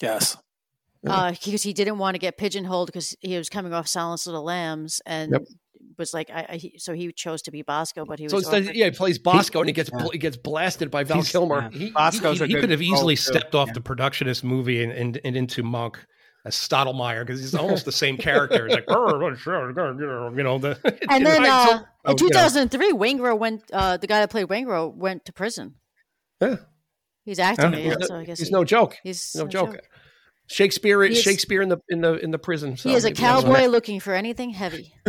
Yes. 0.01 0.37
uh, 1.07 1.31
because 1.33 1.63
he 1.63 1.73
didn't 1.73 1.99
want 1.99 2.15
to 2.15 2.19
get 2.19 2.37
pigeonholed 2.39 2.87
because 2.87 3.15
he 3.21 3.37
was 3.37 3.49
coming 3.51 3.73
off 3.75 3.87
Silence 3.87 4.27
of 4.27 4.33
the 4.33 4.41
Lambs 4.43 5.01
and 5.07 5.33
Yep. 5.33 5.43
Was 5.99 6.13
like, 6.15 6.31
I, 6.31 6.47
I 6.51 6.57
he- 6.57 6.79
so 6.79 6.93
he 6.93 7.13
chose 7.13 7.43
to 7.43 7.51
be 7.51 7.63
Bosco, 7.63 8.05
but 8.05 8.19
he 8.19 8.29
So 8.29 8.37
was 8.37 8.45
instead, 8.45 8.63
offered- 8.65 8.77
yeah, 8.77 8.85
he 8.87 8.91
plays 8.91 9.19
Bosco 9.19 9.61
and 9.61 9.69
he 9.69 9.73
gets 9.73 9.91
Yeah. 9.97 10.07
he 10.13 10.19
gets 10.19 10.37
blasted 10.37 10.91
by 10.91 11.05
Val 11.05 11.19
He's- 11.19 11.31
Kilmer. 11.33 11.69
yeah. 11.73 11.79
He, 11.79 11.91
Bosco's 11.91 12.39
he, 12.39 12.45
a 12.45 12.47
he 12.49 12.55
could 12.55 12.71
have 12.71 12.81
role, 12.81 12.93
easily 12.95 13.15
too. 13.17 13.23
stepped 13.23 13.55
off 13.55 13.69
Yeah. 13.69 13.75
the 13.75 13.81
productionist 13.81 14.45
movie 14.45 14.83
and, 14.83 14.93
and, 14.93 15.21
and 15.25 15.37
into 15.37 15.63
Monk 15.63 15.99
as 16.47 16.55
Stottlemeyer 16.55 17.21
because 17.27 17.41
he's 17.41 17.55
almost 17.55 17.85
the 17.87 17.93
same 17.93 18.17
character. 18.19 18.67
It's 18.67 18.75
like, 18.75 18.85
"Oh, 18.89 19.19
you 19.19 20.43
know, 20.43 20.59
the 20.59 20.79
and 21.11 21.25
then 21.27 21.43
Right, 21.43 21.69
so- 21.69 21.77
uh, 21.77 21.83
Oh, 22.07 22.11
in 22.13 22.19
you 22.19 22.25
know. 22.25 22.29
2003, 22.29 22.93
Waingro 22.93 23.39
went. 23.39 23.63
Uh, 23.73 23.97
the 23.97 24.07
guy 24.07 24.21
that 24.21 24.29
played 24.31 24.47
Waingro 24.49 24.95
went 24.95 25.25
to 25.25 25.33
prison. 25.33 25.77
Yeah. 26.41 26.57
He's 27.25 27.39
acting 27.39 27.73
Yeah. 27.73 27.79
it, 27.79 27.85
He's, 27.85 27.97
no, 27.97 28.07
so 28.07 28.15
I 28.17 28.25
guess 28.25 28.39
he's 28.39 28.49
he- 28.49 28.53
no 28.53 28.65
joke. 28.65 28.97
He's 29.03 29.35
No 29.35 29.47
joke. 29.47 29.79
Shakespeare, 30.47 31.03
is- 31.03 31.21
Shakespeare 31.21 31.63
in 31.63 31.69
the 31.71 31.79
in 31.89 32.01
the 32.01 32.15
in 32.15 32.31
the 32.31 32.39
prison. 32.39 32.77
He 32.77 32.95
is 32.95 33.05
a 33.05 33.09
maybe 33.09 33.21
that's 33.21 33.43
cowboy 33.45 33.67
looking 33.67 34.01
for 34.01 34.15
anything 34.15 34.51
heavy. 34.51 34.95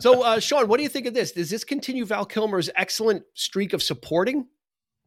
So, 0.00 0.22
uh, 0.22 0.40
Sean, 0.40 0.66
what 0.66 0.78
do 0.78 0.82
you 0.82 0.88
think 0.88 1.06
of 1.06 1.12
this? 1.12 1.32
Does 1.32 1.50
this 1.50 1.62
continue 1.62 2.06
Val 2.06 2.24
Kilmer's 2.24 2.70
excellent 2.74 3.22
streak 3.34 3.74
of 3.74 3.82
supporting? 3.82 4.46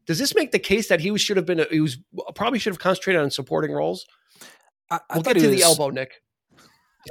Does 0.06 0.18
this 0.18 0.34
make 0.34 0.52
the 0.52 0.58
case 0.60 0.88
that 0.88 1.00
he 1.00 1.10
was, 1.10 1.20
should 1.20 1.36
have 1.36 1.46
been? 1.46 1.60
A, 1.60 1.66
he 1.70 1.80
was 1.80 1.98
probably 2.34 2.58
should 2.60 2.72
have 2.72 2.78
concentrated 2.78 3.20
on 3.20 3.30
supporting 3.30 3.72
roles? 3.72 4.06
I, 4.90 5.00
I 5.10 5.14
We'll 5.14 5.22
get 5.22 5.36
he 5.36 5.42
to 5.42 5.48
the 5.48 5.62
elbow, 5.62 5.90
Nick. 5.90 6.22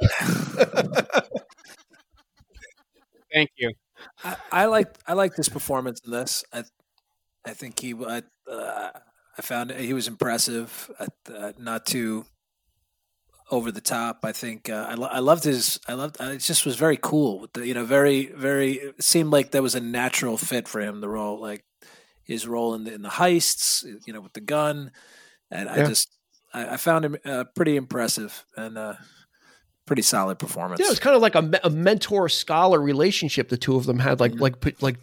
Thank 3.32 3.50
you. 3.56 3.72
I, 4.22 4.36
I 4.50 4.64
like 4.66 4.88
I 5.06 5.12
like 5.12 5.34
this 5.34 5.48
performance 5.48 6.00
in 6.04 6.10
this. 6.12 6.44
I 6.52 6.64
I 7.44 7.52
think 7.52 7.78
he 7.78 7.94
I, 7.94 8.22
uh, 8.50 8.90
I 9.38 9.42
found 9.42 9.70
he 9.72 9.92
was 9.92 10.08
impressive. 10.08 10.90
Uh, 11.28 11.52
not 11.58 11.86
too 11.86 12.24
over 13.50 13.70
the 13.70 13.80
top. 13.80 14.20
I 14.22 14.32
think 14.32 14.68
uh, 14.70 14.86
I, 14.88 14.94
lo- 14.94 15.08
I 15.10 15.18
loved 15.18 15.44
his. 15.44 15.78
I 15.88 15.94
loved. 15.94 16.20
uh, 16.20 16.26
It 16.30 16.38
just 16.38 16.64
was 16.64 16.76
very 16.76 16.98
cool. 17.00 17.40
With 17.40 17.52
the, 17.52 17.66
you 17.66 17.74
know, 17.74 17.84
very 17.84 18.26
very. 18.26 18.74
It 18.74 19.02
seemed 19.02 19.30
like 19.30 19.50
that 19.52 19.62
was 19.62 19.74
a 19.74 19.80
natural 19.80 20.36
fit 20.36 20.68
for 20.68 20.80
him. 20.80 21.00
The 21.00 21.08
role, 21.08 21.40
like 21.40 21.64
his 22.22 22.46
role 22.46 22.74
in 22.74 22.84
the 22.84 22.94
in 22.94 23.02
the 23.02 23.08
heists. 23.10 23.84
You 24.06 24.12
know, 24.12 24.20
with 24.20 24.32
the 24.32 24.40
gun, 24.40 24.92
and 25.50 25.68
I 25.68 25.84
just 25.86 26.08
I, 26.52 26.74
I 26.74 26.76
found 26.76 27.04
him 27.04 27.16
uh, 27.24 27.44
pretty 27.54 27.76
impressive 27.76 28.44
and 28.56 28.78
uh, 28.78 28.94
pretty 29.86 30.02
solid 30.02 30.38
performance. 30.38 30.80
Yeah, 30.80 30.86
it 30.86 30.90
was 30.90 31.00
kind 31.00 31.16
of 31.16 31.22
like 31.22 31.34
a, 31.34 31.50
a 31.64 31.70
mentor 31.70 32.28
scholar 32.28 32.80
relationship 32.80 33.48
the 33.48 33.56
two 33.58 33.76
of 33.76 33.84
them 33.86 33.98
had. 33.98 34.20
Like 34.20 34.38
like 34.40 34.80
like 34.82 34.96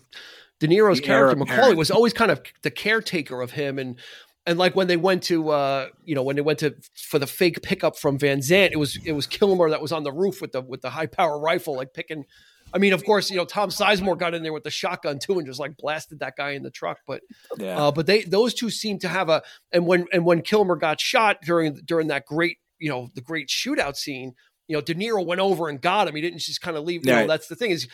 De 0.62 0.68
Niro's 0.68 1.02
The 1.02 1.08
character 1.08 1.36
McCauley 1.36 1.76
was 1.76 1.90
always 1.90 2.14
kind 2.14 2.30
of 2.30 2.40
the 2.62 2.70
caretaker 2.70 3.42
of 3.42 3.50
him, 3.52 3.80
and 3.80 4.00
and 4.46 4.60
like 4.60 4.76
when 4.76 4.88
they 4.88 4.96
went 4.96 5.24
to 5.24 5.50
uh 5.50 5.88
you 6.06 6.14
know 6.14 6.22
when 6.22 6.36
they 6.36 6.44
went 6.44 6.60
to 6.60 6.76
for 6.94 7.18
the 7.18 7.26
fake 7.26 7.64
pickup 7.64 7.98
from 7.98 8.20
Van 8.20 8.40
Zant, 8.40 8.72
it 8.72 8.78
was 8.78 8.98
it 9.04 9.14
was 9.14 9.26
Kilmer 9.26 9.72
that 9.72 9.82
was 9.82 9.92
on 9.92 10.04
the 10.04 10.12
roof 10.12 10.40
with 10.40 10.52
the 10.52 10.62
with 10.62 10.82
the 10.82 10.92
high 10.92 11.08
power 11.08 11.40
rifle, 11.40 11.76
like 11.76 11.94
picking. 11.94 12.26
I 12.74 12.78
mean, 12.78 12.94
of 12.94 13.04
course, 13.04 13.32
you 13.32 13.38
know 13.38 13.44
Tom 13.46 13.70
Sizemore 13.70 14.20
got 14.20 14.36
in 14.36 14.44
there 14.44 14.54
with 14.54 14.64
the 14.64 14.70
shotgun 14.70 15.18
too, 15.18 15.40
and 15.40 15.48
just 15.48 15.60
like 15.60 15.76
blasted 15.78 16.20
that 16.20 16.36
guy 16.38 16.52
in 16.52 16.62
the 16.62 16.70
truck. 16.70 17.00
But 17.08 17.22
yeah. 17.58 17.78
uh, 17.78 17.92
but 17.92 18.06
they 18.06 18.22
those 18.22 18.54
two 18.54 18.70
seem 18.70 19.00
to 19.00 19.08
have 19.08 19.30
a 19.30 19.42
and 19.72 19.88
when 19.88 20.06
and 20.14 20.26
when 20.26 20.44
Kilmer 20.44 20.76
got 20.76 21.02
shot 21.02 21.38
during 21.42 21.74
during 21.86 22.10
that 22.10 22.28
great 22.28 22.60
you 22.78 22.90
know 22.90 23.10
the 23.16 23.22
great 23.22 23.48
shootout 23.48 23.96
scene, 23.96 24.36
you 24.68 24.78
know 24.78 24.82
De 24.82 24.94
Niro 24.94 25.26
went 25.26 25.42
over 25.42 25.70
and 25.70 25.82
got 25.82 26.08
him. 26.08 26.16
He 26.16 26.22
didn't 26.22 26.40
just 26.40 26.62
kind 26.62 26.78
of 26.78 26.84
leave. 26.84 27.04
You 27.04 27.14
know 27.14 27.28
that's 27.28 27.48
the 27.48 27.56
thing 27.56 27.72
is, 27.72 27.88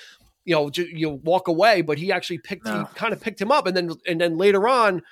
you 0.47 0.55
know 0.55 0.69
ju- 0.71 0.89
you 0.91 1.09
walk 1.23 1.47
away, 1.47 1.81
but 1.83 1.99
he 1.99 2.11
actually 2.11 2.39
picked 2.39 2.65
No. 2.65 2.79
he 2.79 2.85
kind 2.95 3.13
of 3.13 3.21
picked 3.21 3.39
him 3.39 3.51
up 3.51 3.67
and 3.67 3.77
then 3.77 3.91
and 4.07 4.19
then 4.19 4.37
later 4.37 4.67
on 4.67 5.03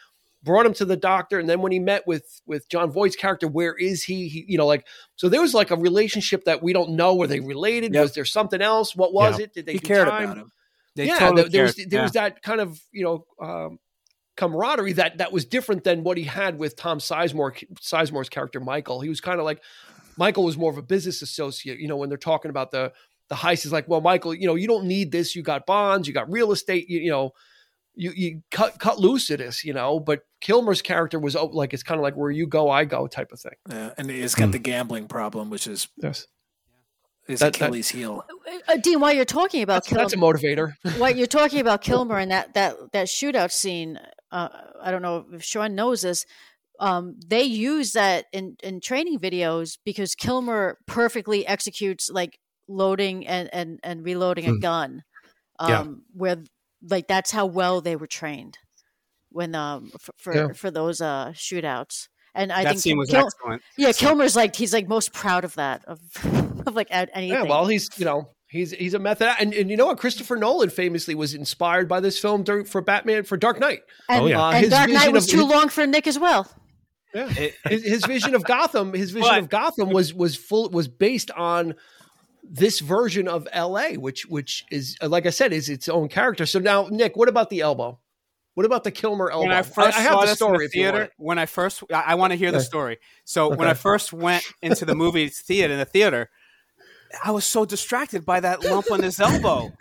brought 0.41 0.65
him 0.65 0.73
to 0.75 0.85
the 0.85 0.95
doctor 0.95 1.39
and 1.39 1.49
then 1.49 1.59
when 1.61 1.71
he 1.71 1.79
met 1.79 2.05
with 2.07 2.41
with 2.47 2.69
Jon 2.69 2.91
Voight's 2.91 3.15
character, 3.15 3.47
where 3.47 3.75
is 3.75 4.03
he? 4.03 4.27
He 4.29 4.45
you 4.47 4.57
know 4.57 4.65
like 4.65 4.87
so 5.15 5.27
there 5.29 5.41
was 5.41 5.53
like 5.53 5.71
a 5.71 5.75
relationship 5.75 6.45
that 6.45 6.63
we 6.63 6.71
don't 6.73 6.91
know. 6.91 7.13
Were 7.15 7.27
they 7.27 7.39
related? 7.41 7.93
Yep. 7.93 8.01
Was 8.01 8.13
there 8.15 8.25
something 8.25 8.61
else? 8.61 8.95
What 8.95 9.13
was 9.13 9.39
it? 9.39 9.53
Did 9.53 9.65
they 9.65 9.73
he 9.73 9.79
do 9.79 9.87
cared 9.87 10.07
time? 10.07 10.23
about 10.23 10.37
him. 10.37 10.51
They 10.95 11.07
yeah, 11.07 11.19
totally 11.19 11.41
there, 11.43 11.49
there 11.51 11.63
was 11.63 11.75
there 11.75 11.87
Yeah. 11.91 12.03
was 12.03 12.11
that 12.13 12.41
kind 12.41 12.61
of 12.61 12.79
you 12.93 13.03
know 13.03 13.25
um, 13.45 13.79
camaraderie 14.37 14.93
that 14.93 15.17
that 15.17 15.31
was 15.31 15.45
different 15.45 15.83
than 15.83 16.03
what 16.03 16.17
he 16.17 16.23
had 16.23 16.57
with 16.59 16.75
Tom 16.75 16.99
Sizemore 16.99 17.63
Sizemore's 17.81 18.29
character 18.29 18.59
Michael. 18.59 19.01
He 19.01 19.09
was 19.09 19.21
kind 19.21 19.39
of 19.39 19.45
like 19.45 19.61
Michael 20.17 20.43
was 20.45 20.57
more 20.57 20.71
of 20.71 20.77
a 20.77 20.81
business 20.81 21.21
associate. 21.21 21.79
You 21.79 21.87
know, 21.87 21.97
when 21.97 22.09
they're 22.09 22.17
talking 22.17 22.49
about 22.49 22.71
the 22.71 22.93
the 23.29 23.35
heist, 23.35 23.65
is 23.65 23.71
like, 23.71 23.87
well, 23.87 24.01
Michael, 24.01 24.33
you 24.33 24.47
know, 24.47 24.55
you 24.55 24.67
don't 24.67 24.85
need 24.85 25.11
this. 25.11 25.35
You 25.35 25.43
got 25.43 25.65
bonds, 25.65 26.07
you 26.07 26.13
got 26.13 26.31
real 26.31 26.51
estate. 26.51 26.89
You, 26.89 26.99
you 26.99 27.09
know, 27.09 27.31
you 27.95 28.11
you 28.15 28.41
cut 28.51 28.79
cut 28.79 28.99
loose 28.99 29.31
at 29.31 29.39
this. 29.39 29.63
You 29.63 29.73
know, 29.73 29.99
but 29.99 30.21
Kilmer's 30.41 30.81
character 30.81 31.19
was 31.19 31.35
oh, 31.35 31.45
like 31.45 31.73
it's 31.73 31.83
kind 31.83 31.99
of 31.99 32.03
like 32.03 32.15
where 32.15 32.31
you 32.31 32.47
go, 32.47 32.69
I 32.69 32.85
go 32.85 33.07
type 33.07 33.31
of 33.31 33.39
thing. 33.39 33.53
Yeah, 33.69 33.91
and 33.97 34.09
he's 34.09 34.35
got 34.35 34.51
the 34.51 34.59
gambling 34.59 35.07
problem, 35.07 35.49
which 35.49 35.67
is 35.67 35.87
Yes, 35.97 36.27
his 37.27 37.39
That- 37.39 37.53
that- 37.53 37.61
Achilles 37.61 37.89
heel. 37.89 38.25
Uh, 38.67 38.77
Dean, 38.77 38.99
while 38.99 39.13
you're 39.13 39.25
talking 39.25 39.63
about 39.63 39.85
that's, 39.85 39.87
Kilmer, 39.87 40.03
that's 40.03 40.13
a 40.13 40.17
motivator. 40.17 40.73
what 40.99 41.15
you're 41.15 41.27
talking 41.27 41.59
about 41.59 41.81
Kilmer 41.81 42.17
and 42.17 42.31
that 42.31 42.53
that 42.53 42.75
that 42.93 43.07
shootout 43.07 43.51
scene. 43.51 43.99
Uh, 44.31 44.49
I 44.81 44.91
don't 44.91 45.01
know 45.01 45.25
if 45.33 45.43
Sean 45.43 45.75
knows 45.75 46.01
this. 46.01 46.25
Um, 46.79 47.15
they 47.25 47.43
use 47.43 47.93
that 47.93 48.25
in 48.33 48.57
in 48.61 48.81
training 48.81 49.19
videos 49.19 49.77
because 49.85 50.13
Kilmer 50.13 50.77
perfectly 50.87 51.47
executes 51.47 52.09
like 52.09 52.37
loading 52.67 53.27
and 53.27 53.49
and 53.53 53.79
and 53.83 54.03
reloading 54.05 54.45
a 54.45 54.51
Hmm. 54.53 54.59
gun. 54.59 55.03
Um, 55.59 55.69
Yeah. 55.69 55.85
where 56.13 56.37
like 56.89 57.07
that's 57.07 57.31
how 57.31 57.45
well 57.45 57.81
they 57.81 57.95
were 57.95 58.07
trained 58.07 58.57
when 59.29 59.55
um 59.55 59.91
for 59.99 60.13
for, 60.17 60.35
Yeah. 60.35 60.47
for 60.53 60.71
those 60.71 61.01
uh 61.01 61.31
shootouts. 61.33 62.07
And 62.33 62.51
I 62.51 62.63
that 62.63 62.69
think 62.71 62.81
scene 62.81 62.97
was 62.97 63.09
Kil- 63.09 63.27
excellent. 63.27 63.61
yeah, 63.77 63.91
Kilmer's 63.93 64.35
like 64.35 64.55
he's 64.55 64.73
like 64.73 64.87
most 64.89 65.13
proud 65.13 65.45
of 65.45 65.55
that 65.55 65.85
of 65.85 65.99
of 66.67 66.75
like 66.75 66.89
a- 66.89 67.15
anything. 67.15 67.29
Yeah, 67.29 67.43
well, 67.43 67.65
he's 67.67 67.89
you 67.97 68.05
know 68.05 68.29
He's 68.47 68.71
he's 68.71 68.93
a 68.93 68.99
method, 68.99 69.27
and, 69.39 69.53
and 69.53 69.69
you 69.69 69.75
know 69.75 69.87
what? 69.87 69.97
Christopher 69.97 70.37
Nolan 70.37 70.69
famously 70.69 71.13
was 71.15 71.33
inspired 71.33 71.89
by 71.89 71.99
this 71.99 72.17
film 72.19 72.43
during, 72.43 72.63
for 72.63 72.79
Batman 72.79 73.23
for 73.23 73.35
Dark 73.37 73.59
Knight. 73.59 73.81
And, 74.07 74.23
Oh, 74.23 74.27
yeah. 74.27 74.41
Uh, 74.41 74.51
and 74.51 74.59
his 74.63 74.69
Dark 74.69 74.89
Knight 74.91 75.11
was 75.11 75.25
of- 75.25 75.31
too 75.31 75.39
his- 75.39 75.47
long 75.47 75.67
for 75.67 75.85
Nick 75.87 76.07
as 76.07 76.17
well. 76.17 76.47
Yeah, 77.13 77.27
his, 77.27 77.83
his 77.83 78.05
vision 78.05 78.33
of 78.35 78.43
Gotham, 78.45 78.93
his 78.93 79.11
vision 79.11 79.29
But- 79.29 79.39
of 79.39 79.49
Gotham 79.49 79.89
was 79.89 80.13
was 80.13 80.35
full 80.37 80.69
was 80.69 80.87
based 80.87 81.31
on 81.31 81.73
this 82.49 82.79
version 82.79 83.27
of 83.27 83.47
L.A., 83.51 83.97
which 83.97 84.25
which 84.27 84.65
is 84.71 84.97
uh, 85.01 85.07
like 85.07 85.25
I 85.25 85.29
said, 85.31 85.53
is 85.53 85.69
its 85.69 85.89
own 85.89 86.07
character. 86.09 86.45
So 86.45 86.59
now, 86.59 86.87
Nick, 86.89 87.15
what 87.15 87.29
about 87.29 87.49
the 87.49 87.61
elbow? 87.61 87.99
What 88.55 88.65
about 88.65 88.85
the 88.85 88.91
Kilmer 88.91 89.29
elbow? 89.29 89.47
when 89.47 89.55
I 89.55 89.63
first 89.63 89.97
I, 89.97 90.01
have 90.01 90.13
saw 90.13 90.21
the 90.21 90.35
story 90.35 90.55
in 90.55 90.59
the 90.59 90.65
if 90.65 90.75
you 90.75 90.83
want 90.83 90.95
theater, 90.95 91.11
when 91.17 91.39
I 91.39 91.45
first, 91.45 91.83
I, 91.93 92.01
I 92.01 92.15
want 92.15 92.31
to 92.31 92.37
hear 92.37 92.53
the 92.53 92.61
story. 92.61 92.99
So 93.25 93.53
when 93.53 93.67
I 93.67 93.73
first 93.73 94.13
went 94.13 94.45
into 94.61 94.85
the 94.85 94.95
movie 94.95 95.27
theater, 95.47 95.73
in 95.73 95.79
the 95.79 95.85
theater, 95.85 96.29
I 97.23 97.31
was 97.31 97.43
so 97.43 97.65
distracted 97.65 98.25
by 98.25 98.39
that 98.39 98.63
lump 98.63 98.91
on 98.91 99.03
his 99.03 99.19
elbow. 99.19 99.73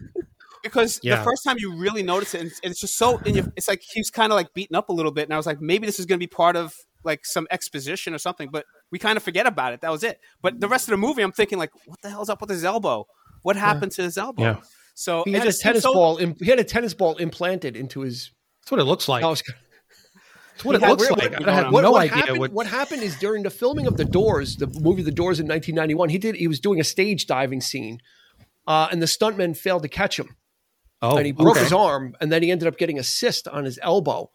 Because 0.64 0.98
Yeah. 1.02 1.18
the 1.18 1.24
first 1.24 1.44
time 1.44 1.56
you 1.58 1.76
really 1.76 2.02
notice 2.02 2.34
it, 2.34 2.40
and 2.40 2.52
it's 2.64 2.80
just 2.80 2.96
so, 2.96 3.18
in 3.18 3.36
your, 3.36 3.44
it's 3.54 3.68
like 3.68 3.82
he's 3.82 4.10
kind 4.10 4.32
of 4.32 4.36
like 4.36 4.52
beaten 4.54 4.74
up 4.74 4.88
a 4.88 4.92
little 4.92 5.12
bit, 5.12 5.24
and 5.24 5.34
I 5.34 5.36
was 5.36 5.46
like, 5.46 5.60
maybe 5.60 5.86
this 5.86 6.00
is 6.00 6.06
going 6.06 6.18
to 6.18 6.22
be 6.22 6.26
part 6.26 6.56
of 6.56 6.74
like 7.04 7.24
some 7.26 7.46
exposition 7.50 8.14
or 8.14 8.18
something, 8.18 8.48
but 8.50 8.64
we 8.90 8.98
kind 8.98 9.16
of 9.16 9.22
forget 9.22 9.46
about 9.46 9.72
it. 9.72 9.80
That 9.82 9.90
was 9.90 10.02
it. 10.02 10.18
But 10.42 10.60
the 10.60 10.68
rest 10.68 10.86
of 10.88 10.92
the 10.92 10.96
movie, 10.96 11.22
I'm 11.22 11.32
thinking 11.32 11.58
like, 11.58 11.70
what 11.86 12.00
the 12.02 12.10
hell's 12.10 12.28
up 12.28 12.40
with 12.40 12.50
his 12.50 12.64
elbow? 12.64 13.06
What 13.42 13.56
happened 13.56 13.92
to 13.92 14.02
his 14.02 14.16
elbow? 14.16 14.42
Yeah. 14.42 14.56
So 14.94 15.22
He 15.24 15.32
had 15.32 15.46
a 15.46 15.52
tennis 15.52 15.82
so- 15.82 15.92
ball. 15.92 16.16
im- 16.18 16.36
He 16.40 16.46
had 16.46 16.58
a 16.58 16.64
tennis 16.64 16.94
ball 16.94 17.16
implanted 17.16 17.76
into 17.76 18.00
his. 18.00 18.30
That's 18.62 18.70
what 18.72 18.80
it 18.80 18.84
looks 18.84 19.08
like. 19.08 19.22
That's 19.22 20.64
what 20.64 20.76
it 20.76 20.80
He 20.80 20.84
had 20.84 20.90
looks 20.92 21.02
really- 21.10 21.28
like. 21.28 21.40
what- 21.40 21.48
I 21.48 21.54
have 21.54 21.72
what, 21.72 21.82
no 21.82 21.90
what 21.92 22.02
idea 22.02 22.16
happened, 22.16 22.38
what. 22.38 22.52
what 22.52 22.66
happened 22.66 23.02
is 23.02 23.16
during 23.18 23.42
the 23.42 23.50
filming 23.50 23.86
of 23.86 23.96
The 23.96 24.04
Doors, 24.04 24.56
the 24.56 24.68
movie 24.68 25.02
The 25.02 25.10
Doors 25.10 25.40
in 25.40 25.46
1991, 25.48 26.08
he 26.10 26.18
did 26.18 26.36
he 26.36 26.46
was 26.48 26.60
doing 26.60 26.78
a 26.80 26.84
stage 26.84 27.26
diving 27.26 27.60
scene, 27.60 27.98
uh, 28.66 28.88
and 28.92 29.02
the 29.02 29.06
stuntmen 29.06 29.56
failed 29.56 29.82
to 29.82 29.88
catch 29.88 30.18
him, 30.18 30.36
oh, 31.02 31.16
and 31.16 31.26
he 31.26 31.32
broke 31.32 31.56
okay. 31.56 31.64
his 31.64 31.72
arm, 31.72 32.16
and 32.20 32.30
then 32.30 32.42
he 32.42 32.50
ended 32.52 32.68
up 32.68 32.78
getting 32.78 32.98
a 32.98 33.02
cyst 33.02 33.48
on 33.48 33.64
his 33.64 33.78
elbow. 33.82 34.30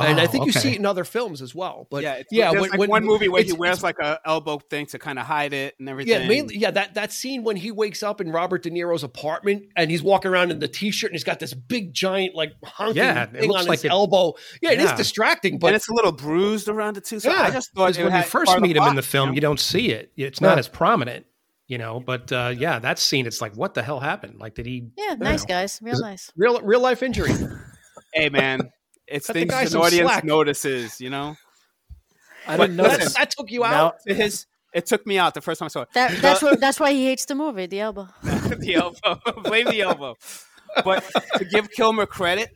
And 0.00 0.20
I 0.20 0.24
Oh, 0.24 0.26
think 0.26 0.46
you 0.46 0.52
see 0.52 0.70
it 0.72 0.76
in 0.78 0.86
other 0.86 1.04
films 1.04 1.42
as 1.42 1.54
well. 1.54 1.86
But 1.90 2.02
yeah, 2.02 2.12
yeah, 2.14 2.18
it's, 2.20 2.28
yeah, 2.32 2.50
there's 2.50 2.60
when, 2.62 2.70
like 2.70 2.78
when- 2.80 2.90
one 2.90 3.04
movie 3.04 3.28
where 3.28 3.42
he 3.42 3.48
it's- 3.48 3.58
wears 3.58 3.82
like 3.82 3.98
a 4.00 4.18
elbow 4.24 4.58
thing 4.58 4.86
to 4.86 4.98
kind 4.98 5.18
of 5.18 5.26
hide 5.26 5.52
it 5.52 5.74
and 5.78 5.88
everything. 5.88 6.20
Yeah, 6.22 6.28
mainly, 6.28 6.56
yeah, 6.56 6.70
that 6.70 6.94
that 6.94 7.12
scene 7.12 7.42
when 7.42 7.56
he 7.56 7.70
wakes 7.70 8.02
up 8.02 8.20
in 8.20 8.30
Robert 8.30 8.62
De 8.62 8.70
Niro's 8.70 9.02
apartment 9.04 9.64
and 9.76 9.90
he's 9.90 10.02
walking 10.02 10.30
around 10.30 10.50
in 10.50 10.58
the 10.60 10.68
t-shirt 10.68 11.10
and 11.10 11.14
he's 11.14 11.24
got 11.24 11.40
this 11.40 11.52
big 11.54 11.92
giant 11.92 12.34
like 12.34 12.52
honking 12.64 12.96
Yeah, 12.96 13.26
thing 13.26 13.50
on 13.50 13.66
like 13.66 13.78
his 13.78 13.84
it- 13.86 13.90
elbow. 13.90 14.34
Yeah, 14.62 14.70
it 14.72 14.78
is 14.80 14.90
Yeah. 14.90 14.96
distracting, 14.96 15.54
and 15.54 15.60
but 15.60 15.74
it's 15.74 15.88
a 15.88 15.92
little 15.92 16.12
bruised 16.12 16.68
around 16.68 16.96
it 16.96 17.04
too. 17.04 17.20
So 17.20 17.30
Yeah, 17.30 17.42
I 17.42 17.50
just 17.50 17.72
thought 17.74 17.96
when 17.98 18.12
you 18.14 18.22
first 18.22 18.58
meet 18.60 18.76
him 18.76 18.84
in 18.84 18.94
the 18.96 19.02
film, 19.02 19.30
you 19.30 19.34
you 19.36 19.40
don't 19.40 19.60
see 19.60 19.90
it. 19.90 20.12
It's 20.16 20.40
not 20.40 20.54
Yeah. 20.56 20.58
as 20.58 20.68
prominent, 20.68 21.24
you 21.66 21.78
know. 21.78 21.98
But 21.98 22.30
uh, 22.30 22.52
yeah, 22.56 22.78
that 22.78 22.98
scene, 22.98 23.26
it's 23.26 23.40
like, 23.40 23.54
what 23.56 23.72
the 23.74 23.82
hell 23.82 23.98
happened? 24.00 24.38
Like, 24.38 24.54
did 24.54 24.66
he? 24.66 24.90
Yeah, 24.98 25.14
nice 25.18 25.46
guys, 25.46 25.78
real 25.82 25.98
nice. 25.98 26.30
real 26.36 26.60
real 26.60 26.80
life 26.80 27.02
injury. 27.02 27.32
Hey 28.12 28.28
man, 28.28 28.70
it's 29.10 29.26
Cut 29.26 29.34
the 29.34 29.40
things 29.40 29.50
guy 29.50 29.62
an 29.62 29.76
audience 29.76 30.10
slack. 30.10 30.24
notices. 30.24 31.00
You 31.00 31.10
know, 31.10 31.36
I 32.46 32.56
didn't 32.56 32.76
know 32.76 32.84
that, 32.84 33.14
that 33.14 33.30
took 33.30 33.50
you 33.50 33.64
out. 33.64 33.96
To 34.06 34.14
his 34.14 34.46
it 34.72 34.86
took 34.86 35.06
me 35.06 35.18
out 35.18 35.34
the 35.34 35.40
first 35.40 35.58
time 35.58 35.66
I 35.66 35.68
saw 35.68 35.82
it. 35.82 35.88
That, 35.94 36.16
that's 36.22 36.42
what. 36.42 36.60
That's 36.60 36.78
why 36.78 36.92
he 36.92 37.06
hates 37.06 37.24
the 37.24 37.34
movie, 37.34 37.66
the 37.66 37.80
elbow. 37.80 38.08
the 38.22 38.74
elbow. 38.74 39.20
Blame 39.42 39.66
the 39.66 39.82
elbow. 39.82 40.16
But 40.84 41.04
to 41.36 41.44
give 41.44 41.70
Kilmer 41.70 42.06
credit, 42.06 42.50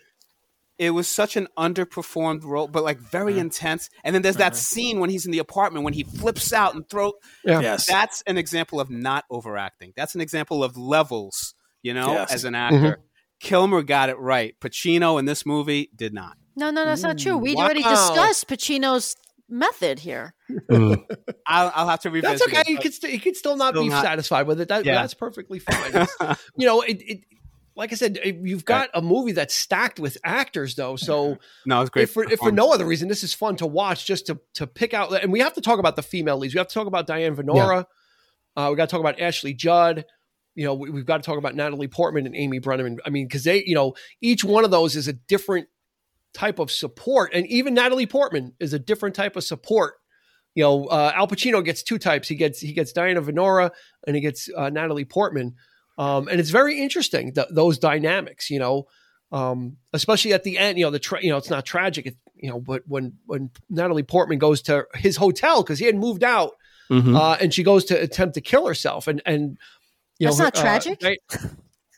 it 0.79 0.91
was 0.91 1.09
such 1.09 1.37
an 1.37 1.49
underperformed 1.59 2.45
role, 2.45 2.69
but 2.69 2.85
like 2.85 2.99
very 2.99 3.33
mm-hmm. 3.33 3.43
intense. 3.43 3.91
And 4.05 4.15
then 4.15 4.23
there's 4.23 4.37
that 4.37 4.53
mm-hmm. 4.53 4.59
scene 4.59 5.01
when 5.01 5.11
he's 5.11 5.27
in 5.27 5.33
the 5.33 5.41
apartment 5.41 5.85
when 5.85 5.95
he 5.95 6.05
flips 6.05 6.53
out 6.53 6.75
and 6.75 6.89
throw. 6.89 7.15
Yeah. 7.45 7.61
Yes. 7.61 7.87
That's 7.87 8.23
an 8.27 8.39
example 8.39 8.81
of 8.81 8.91
not 8.91 9.25
overacting. 9.31 9.93
That's 9.97 10.15
an 10.15 10.21
example 10.21 10.63
of 10.63 10.77
levels. 10.77 11.55
You 11.83 11.93
know, 11.93 12.13
Yes. 12.13 12.33
as 12.33 12.45
an 12.45 12.55
actor. 12.55 12.77
Mm-hmm. 12.77 13.01
Kilmer 13.41 13.83
got 13.83 14.09
it 14.09 14.19
right. 14.19 14.55
Pacino 14.61 15.19
in 15.19 15.27
this 15.27 15.45
movie 15.45 15.91
did 15.95 16.15
not. 16.15 16.39
No, 16.57 16.71
no, 16.71 16.85
that's 16.85 17.03
not 17.03 17.19
true. 17.19 17.37
We 17.37 17.55
Wow. 17.55 17.65
already 17.65 17.83
discussed 17.83 18.49
Pacino's 18.49 19.17
method 19.49 19.99
here. 19.99 20.35
Mm. 20.71 21.05
I'll, 21.47 21.73
I'll 21.75 21.89
have 21.89 22.01
to 22.01 22.11
revisit. 22.11 22.39
That's 22.39 22.49
okay. 22.51 22.61
it, 22.61 22.67
He 22.67 22.77
could, 22.77 22.95
st- 22.95 23.13
he 23.13 23.19
could 23.19 23.37
still 23.37 23.57
not 23.57 23.75
Still 23.75 23.83
be 23.85 23.89
not- 23.91 24.05
satisfied 24.05 24.47
with 24.47 24.61
it. 24.61 24.69
That, 24.69 24.85
Yeah. 24.85 24.95
That's 24.95 25.15
perfectly 25.15 25.59
fine. 25.59 26.07
You 26.57 26.67
know, 26.67 26.81
it, 26.83 27.03
it. 27.03 27.21
Like 27.77 27.93
I 27.93 27.97
said, 27.97 28.19
it- 28.23 28.37
you've 28.43 28.65
got 28.65 28.89
a 28.95 29.03
movie 29.03 29.33
that's 29.33 29.53
stacked 29.55 29.99
with 29.99 30.17
actors, 30.25 30.77
though. 30.77 30.97
So 30.97 31.39
no, 31.67 31.81
it's 31.81 31.91
great. 31.91 32.05
if 32.05 32.13
for, 32.13 32.25
if 32.25 32.39
for 32.39 32.53
no 32.53 32.73
other 32.73 32.87
reason, 32.87 33.09
this 33.09 33.25
is 33.25 33.35
fun 33.35 33.57
to 33.57 33.67
watch. 33.67 34.07
Just 34.07 34.27
to 34.29 34.39
to 34.55 34.67
pick 34.69 34.95
out, 34.95 35.13
and 35.23 35.33
we 35.33 35.41
have 35.41 35.55
to 35.55 35.61
talk 35.61 35.79
about 35.81 35.97
the 35.97 36.03
female 36.03 36.39
leads. 36.39 36.55
We 36.55 36.59
have 36.59 36.69
to 36.69 36.75
talk 36.75 36.87
about 36.87 37.07
Diane 37.09 37.35
Venora. 37.35 37.87
Uh, 38.57 38.69
we 38.71 38.77
got 38.77 38.89
to 38.89 38.91
talk 38.93 39.01
about 39.01 39.21
Ashley 39.21 39.53
Judd. 39.55 40.05
You 40.55 40.65
know, 40.67 40.75
we, 40.75 40.89
we've 40.91 41.05
got 41.05 41.17
to 41.17 41.23
talk 41.27 41.37
about 41.37 41.57
Natalie 41.57 41.89
Portman 41.89 42.27
and 42.27 42.37
Amy 42.37 42.61
Brenneman. 42.61 42.99
I 43.05 43.11
mean, 43.11 43.27
because 43.27 43.43
they, 43.43 43.65
you 43.67 43.75
know, 43.75 43.95
each 44.21 44.45
one 44.45 44.65
of 44.65 44.71
those 44.71 44.95
is 44.95 45.09
a 45.09 45.13
different 45.13 45.67
type 46.35 46.59
of 46.59 46.71
support, 46.71 47.31
and 47.33 47.47
even 47.47 47.73
Natalie 47.75 48.07
Portman 48.07 48.53
is 48.61 48.73
a 48.75 48.79
different 48.79 49.15
type 49.15 49.37
of 49.37 49.45
support. 49.45 49.95
You 50.55 50.63
know, 50.65 50.85
uh, 50.87 51.13
Al 51.15 51.27
Pacino 51.27 51.65
gets 51.65 51.83
two 51.83 51.99
types. 51.99 52.29
He 52.29 52.35
gets 52.35 52.61
he 52.61 52.73
gets 52.73 52.93
Diana 52.93 53.23
Venora 53.23 53.71
and 54.07 54.15
he 54.15 54.21
gets 54.23 54.49
uh, 54.57 54.71
Natalie 54.71 55.05
Portman, 55.05 55.55
um, 55.99 56.29
and 56.29 56.39
it's 56.41 56.51
very 56.51 56.81
interesting 56.81 57.33
th- 57.35 57.49
those 57.51 57.79
dynamics. 57.79 58.51
You 58.51 58.59
know, 58.61 58.87
um, 59.33 59.79
especially 59.93 60.33
at 60.33 60.45
the 60.45 60.59
end. 60.59 60.79
You 60.79 60.85
know, 60.85 60.91
the 60.91 60.99
tra- 61.01 61.23
you 61.23 61.31
know 61.31 61.39
it's 61.39 61.51
not 61.51 61.65
tragic. 61.65 62.07
It, 62.07 62.17
you 62.37 62.51
know, 62.51 62.61
but 62.61 62.83
when 62.87 63.15
when 63.27 63.51
Natalie 63.71 64.03
Portman 64.03 64.39
goes 64.39 64.63
to 64.63 64.87
his 64.95 65.17
hotel 65.17 65.63
because 65.63 65.79
he 65.79 65.87
had 65.87 65.97
moved 65.97 66.23
out, 66.23 66.53
Mhm. 66.91 67.17
uh, 67.17 67.37
and 67.41 67.53
she 67.55 67.63
goes 67.65 67.85
to 67.87 68.01
attempt 68.01 68.35
to 68.35 68.41
kill 68.41 68.67
herself, 68.67 69.09
and 69.09 69.23
and 69.27 69.57
you 70.19 70.27
That's 70.29 70.39
know, 70.39 70.45
not 70.45 70.57
her- 70.57 70.61
uh, 70.61 70.65
tragic? 70.65 71.03
right? 71.03 71.19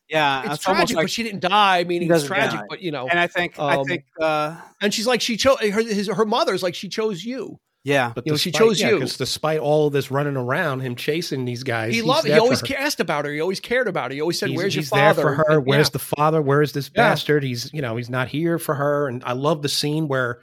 Yeah, 0.09 0.45
it's 0.45 0.55
it's, 0.57 0.69
almost 0.69 0.89
tragic, 0.89 0.97
like, 0.97 1.05
but 1.05 1.11
she 1.11 1.23
didn't 1.23 1.41
die. 1.41 1.85
Meaning 1.85 2.09
it's 2.09 2.23
doesn't 2.23 2.29
tragic, 2.29 2.61
die. 2.61 2.67
but 2.69 2.81
you 2.83 2.91
know, 2.91 3.09
and 3.09 3.19
I 3.19 3.27
think 3.27 3.59
I 3.59 3.77
um, 3.77 3.85
think 3.87 4.05
uh, 4.21 4.57
and 4.81 4.93
she's 4.95 5.07
like 5.07 5.21
she 5.21 5.37
chose 5.37 5.59
her 5.61 5.83
his 5.83 6.09
her 6.09 6.25
mother's 6.25 6.63
like 6.63 6.75
she 6.75 6.89
chose 6.89 7.25
you. 7.25 7.59
yeah. 7.85 8.13
But 8.15 8.27
You 8.27 8.33
know, 8.33 8.37
she 8.37 8.51
chose 8.53 8.81
yeah, 8.81 8.91
you. 8.91 9.01
'cause 9.01 9.17
despite 9.17 9.59
all 9.61 9.87
of 9.89 9.93
this 9.93 10.11
running 10.11 10.37
around, 10.37 10.81
him 10.81 10.95
chasing 10.97 11.45
these 11.45 11.63
guys, 11.63 11.91
He 11.91 11.97
he's 11.97 12.05
loved. 12.05 12.27
He 12.27 12.33
always 12.35 12.63
asked 12.73 13.01
about 13.01 13.25
her. 13.25 13.33
He 13.33 13.41
always 13.41 13.61
cared 13.61 13.89
about 13.89 14.11
her. 14.11 14.15
He 14.15 14.21
always 14.21 14.39
said, 14.39 14.51
He's, 14.51 14.57
"Where's 14.59 14.75
he's 14.75 14.91
your 14.91 14.99
father?" 14.99 15.23
there 15.23 15.35
for 15.37 15.45
her. 15.45 15.59
And- 15.59 15.67
Where's 15.67 15.89
yeah. 15.89 15.93
the 15.93 15.99
father? 15.99 16.41
Where's 16.43 16.73
this 16.73 16.91
Yeah. 16.95 17.09
bastard? 17.11 17.43
He's 17.43 17.73
you 17.73 17.83
know 17.83 17.97
he's 17.97 18.11
not 18.11 18.29
here 18.29 18.59
for 18.59 18.75
her. 18.77 19.09
And 19.09 19.23
I 19.25 19.33
love 19.33 19.63
the 19.63 19.69
scene 19.69 20.09
where 20.09 20.41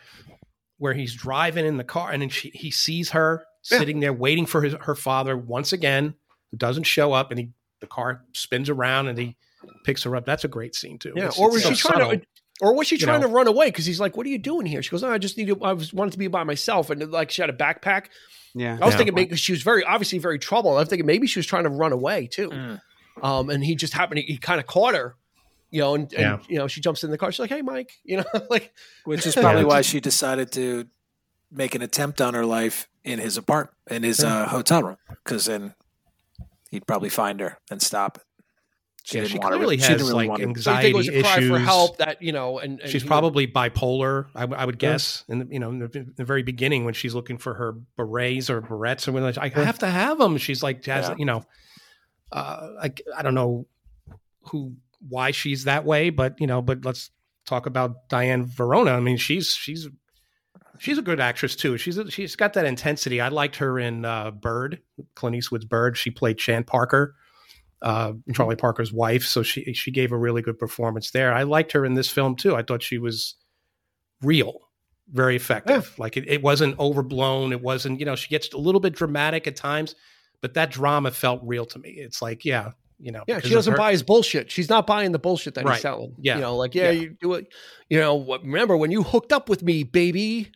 where 0.78 0.94
he's 0.94 1.14
driving 1.14 1.66
in 1.66 1.78
the 1.78 1.84
car 1.84 2.12
and 2.12 2.22
then 2.22 2.30
she, 2.30 2.50
he 2.50 2.70
sees 2.72 3.12
her 3.12 3.46
Yeah. 3.72 3.78
sitting 3.80 4.02
there 4.02 4.12
waiting 4.12 4.46
for 4.46 4.62
his 4.62 4.74
her 4.82 4.96
father 4.96 5.38
once 5.38 5.72
again, 5.72 6.16
who 6.52 6.58
doesn't 6.58 6.84
show 6.84 7.14
up, 7.14 7.32
and 7.32 7.40
he 7.40 7.50
the 7.80 7.88
car 7.88 8.24
spins 8.34 8.70
around 8.70 9.08
and 9.08 9.18
he 9.18 9.36
picks 9.84 10.04
her 10.04 10.16
up. 10.16 10.26
That's 10.26 10.44
a 10.44 10.48
great 10.48 10.76
scene 10.76 10.98
too. 11.00 11.14
Yeah, 11.16 11.24
It's- 11.26 11.40
or 11.40 11.52
was 11.52 11.64
so 11.64 11.70
she 11.74 11.76
trying 11.76 12.00
subtle. 12.02 12.20
to, 12.20 12.26
or 12.62 12.76
was 12.76 12.88
she 12.88 12.96
you 12.96 13.00
trying 13.02 13.22
know. 13.22 13.28
to 13.28 13.34
run 13.34 13.48
away? 13.48 13.68
Because 13.68 13.86
he's 13.86 14.00
like, 14.00 14.16
"What 14.18 14.26
are 14.26 14.30
you 14.30 14.38
doing 14.38 14.66
here?" 14.66 14.82
She 14.84 14.90
goes, 14.92 15.02
"No, 15.02 15.12
I 15.12 15.18
just 15.18 15.38
need 15.38 15.48
to. 15.48 15.62
I 15.64 15.74
was 15.74 15.94
wanted 15.94 16.12
to 16.12 16.18
be 16.20 16.28
by 16.28 16.44
myself." 16.44 16.90
And 16.90 17.12
like, 17.12 17.32
she 17.32 17.42
had 17.42 17.50
a 17.50 17.54
backpack. 17.54 18.06
Yeah. 18.56 18.78
I 18.82 18.86
was 18.86 18.94
Yeah. 18.94 18.98
thinking 18.98 19.16
maybe 19.16 19.36
she 19.36 19.52
was 19.52 19.64
very 19.64 19.84
obviously 19.84 20.20
very 20.20 20.38
troubled. 20.40 20.76
I 20.76 20.80
was 20.82 20.90
thinking 20.90 21.06
maybe 21.08 21.26
she 21.28 21.40
was 21.40 21.46
trying 21.48 21.64
to 21.64 21.70
run 21.70 21.92
away 21.92 22.28
too. 22.28 22.50
Mm. 22.50 22.82
Um, 23.22 23.50
and 23.50 23.64
he 23.64 23.76
just 23.76 23.94
happened. 23.94 24.20
To, 24.20 24.24
he 24.26 24.38
kind 24.38 24.60
of 24.60 24.68
caught 24.68 24.94
her, 24.96 25.16
you 25.72 25.82
know, 25.82 25.96
and, 25.96 26.04
and 26.14 26.22
Yeah. 26.22 26.38
you 26.48 26.58
know, 26.58 26.68
she 26.68 26.80
jumps 26.82 27.04
in 27.04 27.10
the 27.12 27.18
car. 27.18 27.32
She's 27.32 27.40
like, 27.40 27.50
"Hey, 27.50 27.62
Mike," 27.64 27.92
you 28.04 28.18
know, 28.18 28.24
like 28.50 28.72
Which 29.06 29.26
is 29.26 29.36
Yeah. 29.36 29.42
probably 29.44 29.66
why 29.66 29.82
she 29.82 30.00
decided 30.00 30.52
to 30.54 30.86
make 31.52 31.74
an 31.76 31.82
attempt 31.82 32.22
on 32.22 32.34
her 32.36 32.46
life 32.46 32.88
in 33.04 33.20
his 33.20 33.38
apartment, 33.38 33.76
in 33.90 34.04
his 34.04 34.24
uh, 34.24 34.48
hotel 34.48 34.82
room, 34.84 34.98
because 35.24 35.46
then 35.46 35.76
he'd 36.70 36.88
probably 36.88 37.10
find 37.10 37.40
her 37.40 37.58
and 37.70 37.82
stop 37.82 38.18
it. 38.18 38.24
She 39.06 39.18
Yeah, 39.18 39.26
she 39.26 39.38
to. 39.38 39.46
clearly 39.48 39.78
she 39.78 39.84
has 39.84 39.98
didn't 40.02 40.08
really 40.14 40.28
like 40.30 40.56
to. 40.56 40.62
so 40.62 40.72
you 40.74 40.82
think 40.82 40.94
it 40.94 40.98
was 40.98 41.10
a 41.10 41.22
cry 41.22 41.48
for 41.48 41.60
help 41.60 41.98
that 41.98 42.22
you 42.22 42.32
know, 42.32 42.58
and, 42.60 42.80
and 42.80 42.90
she's 42.90 43.02
he- 43.02 43.08
probably 43.08 43.46
bipolar. 43.48 44.28
I, 44.34 44.42
w- 44.42 44.58
I 44.60 44.66
would 44.66 44.76
Yeah. 44.82 44.92
guess, 44.94 45.26
in 45.28 45.40
the, 45.40 45.48
you 45.52 45.60
know, 45.60 45.70
in 45.72 45.80
the, 45.80 45.90
in 45.94 46.14
the 46.16 46.24
very 46.24 46.42
beginning 46.42 46.86
when 46.86 46.94
she's 46.94 47.14
looking 47.14 47.38
for 47.38 47.54
her 47.56 47.74
berets 47.98 48.50
or 48.50 48.62
barrettes 48.62 49.08
or 49.08 49.12
whatever, 49.12 49.40
I 49.42 49.50
have 49.50 49.80
to 49.80 49.88
have 49.90 50.18
them. 50.20 50.38
She's 50.38 50.64
like, 50.64 50.86
has, 50.86 51.10
Yeah. 51.10 51.16
you 51.18 51.26
know, 51.26 51.44
uh, 52.32 52.70
I 52.82 52.94
I 53.18 53.22
don't 53.24 53.36
know 53.36 53.68
who 54.44 54.74
why 55.10 55.32
she's 55.32 55.66
that 55.66 55.84
way, 55.84 56.10
but 56.10 56.40
you 56.40 56.48
know, 56.48 56.62
but 56.62 56.86
let's 56.86 57.12
talk 57.46 57.66
about 57.66 58.08
Diane 58.08 58.46
Verona. 58.46 58.92
I 58.92 59.02
mean, 59.02 59.18
she's 59.18 59.50
she's 59.54 59.90
she's 60.80 60.98
a 60.98 61.02
good 61.02 61.20
actress 61.20 61.58
too. 61.58 61.78
She's 61.78 61.98
a, 61.98 62.10
she's 62.10 62.38
got 62.38 62.54
that 62.54 62.66
intensity. 62.66 63.20
I 63.20 63.28
liked 63.28 63.58
her 63.58 63.78
in 63.80 64.06
uh, 64.06 64.32
Bird, 64.32 64.80
Clint 65.16 65.36
Eastwood's 65.36 65.66
Bird. 65.66 65.98
She 65.98 66.10
played 66.10 66.38
Chan 66.38 66.64
Parker, 66.64 67.16
uh, 67.84 68.14
Charlie 68.34 68.56
Parker's 68.56 68.92
wife. 68.92 69.24
So 69.24 69.44
she 69.44 69.74
she 69.74 69.92
gave 69.92 70.12
a 70.12 70.18
really 70.18 70.42
good 70.42 70.58
performance 70.58 71.12
there. 71.12 71.34
I 71.34 71.44
liked 71.44 71.72
her 71.74 71.86
in 71.86 71.94
this 71.94 72.10
film 72.10 72.36
too. 72.36 72.56
I 72.56 72.64
thought 72.64 72.82
she 72.82 72.98
was 72.98 73.36
real, 74.22 74.62
very 75.12 75.36
effective. 75.36 75.94
Like 76.00 76.18
it, 76.18 76.28
it 76.28 76.42
wasn't 76.42 76.80
overblown. 76.80 77.52
It 77.52 77.62
wasn't 77.62 78.00
you 78.00 78.06
know 78.06 78.16
she 78.16 78.30
gets 78.30 78.52
a 78.54 78.58
little 78.58 78.82
bit 78.82 78.94
dramatic 78.96 79.46
at 79.48 79.56
times, 79.56 79.96
but 80.42 80.54
that 80.56 80.72
drama 80.72 81.12
felt 81.12 81.42
real 81.44 81.66
to 81.68 81.80
me. 81.80 81.90
It's 81.90 82.22
like 82.22 82.46
yeah. 82.46 82.72
You 83.00 83.12
know, 83.12 83.24
Yeah, 83.28 83.40
she 83.42 83.50
doesn't 83.50 83.76
buy 83.76 83.92
his 83.92 84.02
bullshit. 84.02 84.50
She's 84.50 84.70
not 84.70 84.88
buying 84.88 85.12
the 85.12 85.20
bullshit 85.20 85.56
that 85.56 85.66
Right. 85.66 85.74
he's 85.74 85.82
selling. 85.82 86.16
Yeah. 86.22 86.36
you 86.36 86.42
know, 86.42 86.56
like 86.56 86.74
yeah, 86.74 86.92
Yeah. 86.92 87.02
you 87.02 87.18
do 87.20 87.34
it. 87.34 87.48
You 87.90 88.00
know, 88.00 88.38
remember 88.42 88.78
when 88.78 88.92
you 88.92 89.04
hooked 89.04 89.34
up 89.34 89.50
with 89.50 89.62
me, 89.62 89.84
baby? 89.84 90.52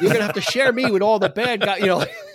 You're 0.00 0.10
gonna 0.12 0.24
have 0.24 0.34
to 0.36 0.40
share 0.40 0.72
me 0.72 0.90
with 0.90 1.02
all 1.02 1.18
the 1.18 1.28
bad 1.28 1.60
guys. 1.60 1.80
You 1.80 1.86
know, 1.88 2.04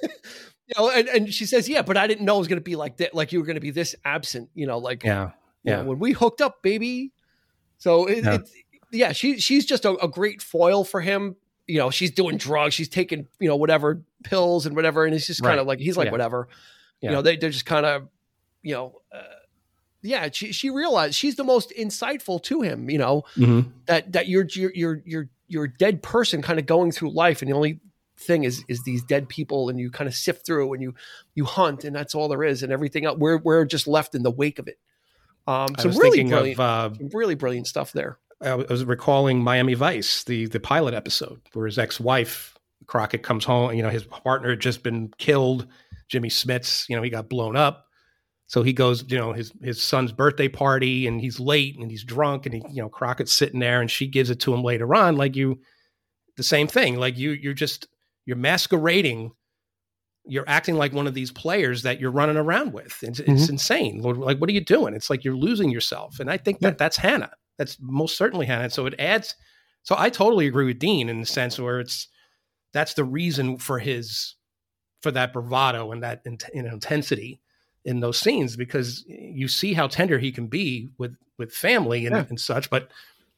you 0.76 0.82
know, 0.84 0.90
and, 0.90 1.08
and 1.10 1.34
she 1.34 1.46
says, 1.46 1.68
"Yeah, 1.70 1.82
but 1.82 1.98
I 1.98 2.08
didn't 2.08 2.26
know 2.26 2.36
it 2.36 2.40
was 2.40 2.48
going 2.48 2.60
to 2.60 2.64
be 2.64 2.76
like 2.76 2.98
that. 2.98 3.14
Like 3.14 3.32
you 3.32 3.40
were 3.40 3.46
going 3.46 3.56
to 3.56 3.62
be 3.62 3.72
this 3.72 3.96
absent. 4.06 4.50
You 4.54 4.68
know, 4.68 4.78
like 4.78 5.04
Yeah. 5.04 5.32
you 5.64 5.72
Yeah. 5.72 5.78
know, 5.82 5.86
when 5.90 6.00
we 6.00 6.12
hooked 6.14 6.42
up, 6.42 6.62
baby." 6.62 7.12
So 7.78 8.06
it, 8.06 8.24
Yeah. 8.24 8.36
it's 8.36 8.52
yeah, 8.92 9.12
she 9.12 9.40
she's 9.40 9.66
just 9.66 9.86
a, 9.86 9.92
a 9.98 10.08
great 10.08 10.42
foil 10.42 10.84
for 10.84 11.02
him. 11.02 11.36
You 11.68 11.78
know, 11.80 11.90
she's 11.90 12.12
doing 12.12 12.38
drugs, 12.38 12.74
she's 12.74 12.90
taking 12.90 13.28
you 13.40 13.48
know 13.48 13.56
whatever 13.56 14.02
pills 14.24 14.66
and 14.66 14.76
whatever, 14.76 15.06
and 15.06 15.14
it's 15.16 15.28
just 15.28 15.42
kind 15.42 15.52
Right. 15.56 15.60
of 15.60 15.68
like 15.68 15.80
he's 15.80 15.98
like 15.98 16.06
Yeah. 16.08 16.12
whatever. 16.12 16.48
Yeah. 17.02 17.10
You 17.10 17.16
know, 17.16 17.22
they 17.22 17.38
they're 17.38 17.50
just 17.50 17.66
kind 17.66 17.86
of 17.86 18.08
you 18.62 18.74
know. 18.76 19.02
Uh, 19.14 19.22
yeah, 20.04 20.30
she 20.32 20.52
she 20.52 20.70
realized 20.72 21.14
she's 21.16 21.36
the 21.36 21.44
most 21.44 21.72
insightful 21.78 22.42
to 22.44 22.62
him. 22.62 22.90
You 22.90 22.98
know 22.98 23.24
Mhm. 23.36 23.72
that 23.86 24.12
that 24.14 24.28
you're 24.28 24.48
you're 24.52 24.72
you're 24.74 25.02
you're 25.06 25.30
you're 25.48 25.64
a 25.66 25.74
dead 25.78 26.02
person 26.02 26.42
kind 26.42 26.58
of 26.60 26.66
going 26.66 26.92
through 26.92 27.12
life, 27.12 27.42
and 27.42 27.52
the 27.52 27.56
only 27.56 27.80
thing 28.22 28.44
is 28.44 28.64
is 28.68 28.84
these 28.84 29.04
dead 29.04 29.30
people, 29.30 29.70
and 29.70 29.80
you 29.80 29.92
kind 29.92 30.08
of 30.08 30.16
sift 30.16 30.46
through 30.46 30.74
and 30.74 30.82
you 30.82 30.94
you 31.36 31.46
hunt, 31.46 31.84
and 31.84 31.96
that's 31.96 32.16
all 32.16 32.28
there 32.28 32.44
is, 32.44 32.64
and 32.64 32.72
everything 32.72 33.06
else 33.06 33.18
we're 33.18 33.38
we're 33.38 33.66
just 33.66 33.88
left 33.88 34.16
in 34.16 34.24
the 34.24 34.32
wake 34.32 34.60
of 34.60 34.68
it. 34.68 34.78
Um, 35.48 35.76
some 35.80 35.92
really 35.92 36.24
brilliant, 36.24 36.60
of 36.60 37.00
uh, 37.00 37.06
really 37.14 37.36
brilliant 37.36 37.68
stuff 37.68 37.92
there. 37.92 38.20
I 38.42 38.56
was 38.56 38.86
recalling 38.86 39.44
Miami 39.44 39.74
Vice, 39.74 40.24
the 40.24 40.46
the 40.48 40.60
pilot 40.60 40.94
episode 40.94 41.42
where 41.54 41.66
his 41.66 41.78
ex 41.78 42.00
wife 42.00 42.58
Crockett 42.88 43.24
comes 43.24 43.46
home. 43.46 43.74
You 43.74 43.84
know, 43.84 43.90
his 43.90 44.04
partner 44.04 44.52
had 44.52 44.60
just 44.60 44.84
been 44.84 45.14
killed. 45.18 45.68
Jimmy 46.08 46.30
Smits, 46.30 46.90
you 46.90 46.96
know, 46.96 47.02
he 47.02 47.10
got 47.10 47.30
blown 47.30 47.56
up. 47.56 47.86
So 48.48 48.64
he 48.64 48.74
goes, 48.74 49.10
you 49.10 49.18
know, 49.18 49.32
his 49.32 49.54
his 49.62 49.82
son's 49.82 50.12
birthday 50.12 50.50
party, 50.50 51.08
and 51.08 51.22
he's 51.22 51.40
late 51.40 51.80
and 51.80 51.90
he's 51.90 52.04
drunk, 52.04 52.46
and 52.46 52.56
he, 52.56 52.64
you 52.70 52.82
know, 52.82 52.90
Crockett's 52.90 53.32
sitting 53.32 53.62
there, 53.62 53.80
and 53.80 53.90
she 53.90 54.08
gives 54.08 54.30
it 54.30 54.42
to 54.42 54.54
him 54.54 54.62
later 54.62 54.94
on, 54.94 55.16
like 55.16 55.38
you, 55.38 55.62
the 56.36 56.44
same 56.44 56.68
thing, 56.68 56.98
like 56.98 57.18
you, 57.18 57.32
you're 57.32 57.54
just 57.54 57.88
you're 58.26 58.38
masquerading. 58.38 59.32
You're 60.26 60.48
acting 60.48 60.76
like 60.76 60.94
one 60.94 61.08
of 61.08 61.14
these 61.14 61.32
players 61.32 61.82
that 61.84 62.00
you're 62.00 62.12
running 62.12 62.38
around 62.38 62.74
with. 62.74 62.98
It's, 63.02 63.20
it's 63.20 63.30
mm-hmm. 63.30 63.54
insane. 63.54 64.02
Like, 64.02 64.38
what 64.40 64.50
are 64.50 64.54
you 64.54 64.64
doing? 64.64 64.94
It's 64.94 65.10
like 65.10 65.24
you're 65.24 65.36
losing 65.36 65.72
yourself. 65.72 66.20
And 66.20 66.30
I 66.30 66.38
think 66.38 66.60
that 66.60 66.78
that's 66.78 66.98
Hanna. 66.98 67.32
That's 67.58 67.78
most 67.82 68.18
certainly 68.18 68.46
Hanna. 68.46 68.70
So 68.70 68.86
it 68.86 68.96
adds. 69.00 69.36
So 69.84 69.96
I 69.98 70.10
totally 70.10 70.48
agree 70.48 70.66
with 70.66 70.80
Dean 70.80 71.10
in 71.10 71.22
the 71.22 71.26
sense 71.26 71.60
where 71.60 71.80
it's 71.80 72.08
that's 72.74 72.94
the 72.94 73.04
reason 73.04 73.58
for 73.58 73.80
his 73.80 74.36
for 75.02 75.12
that 75.12 75.34
bravado 75.34 75.92
and 75.92 76.04
that 76.04 76.22
in, 76.26 76.38
in 76.54 76.66
intensity 76.68 77.42
in 77.84 78.00
those 78.00 78.20
scenes 78.20 78.56
because 78.56 79.04
you 79.08 79.48
see 79.48 79.74
how 79.74 79.88
tender 79.88 80.20
he 80.20 80.32
can 80.32 80.48
be 80.48 80.90
with 80.98 81.16
with 81.38 81.52
family 81.52 82.06
and, 82.06 82.16
Yeah. 82.16 82.26
and 82.30 82.40
such. 82.40 82.70
But 82.70 82.92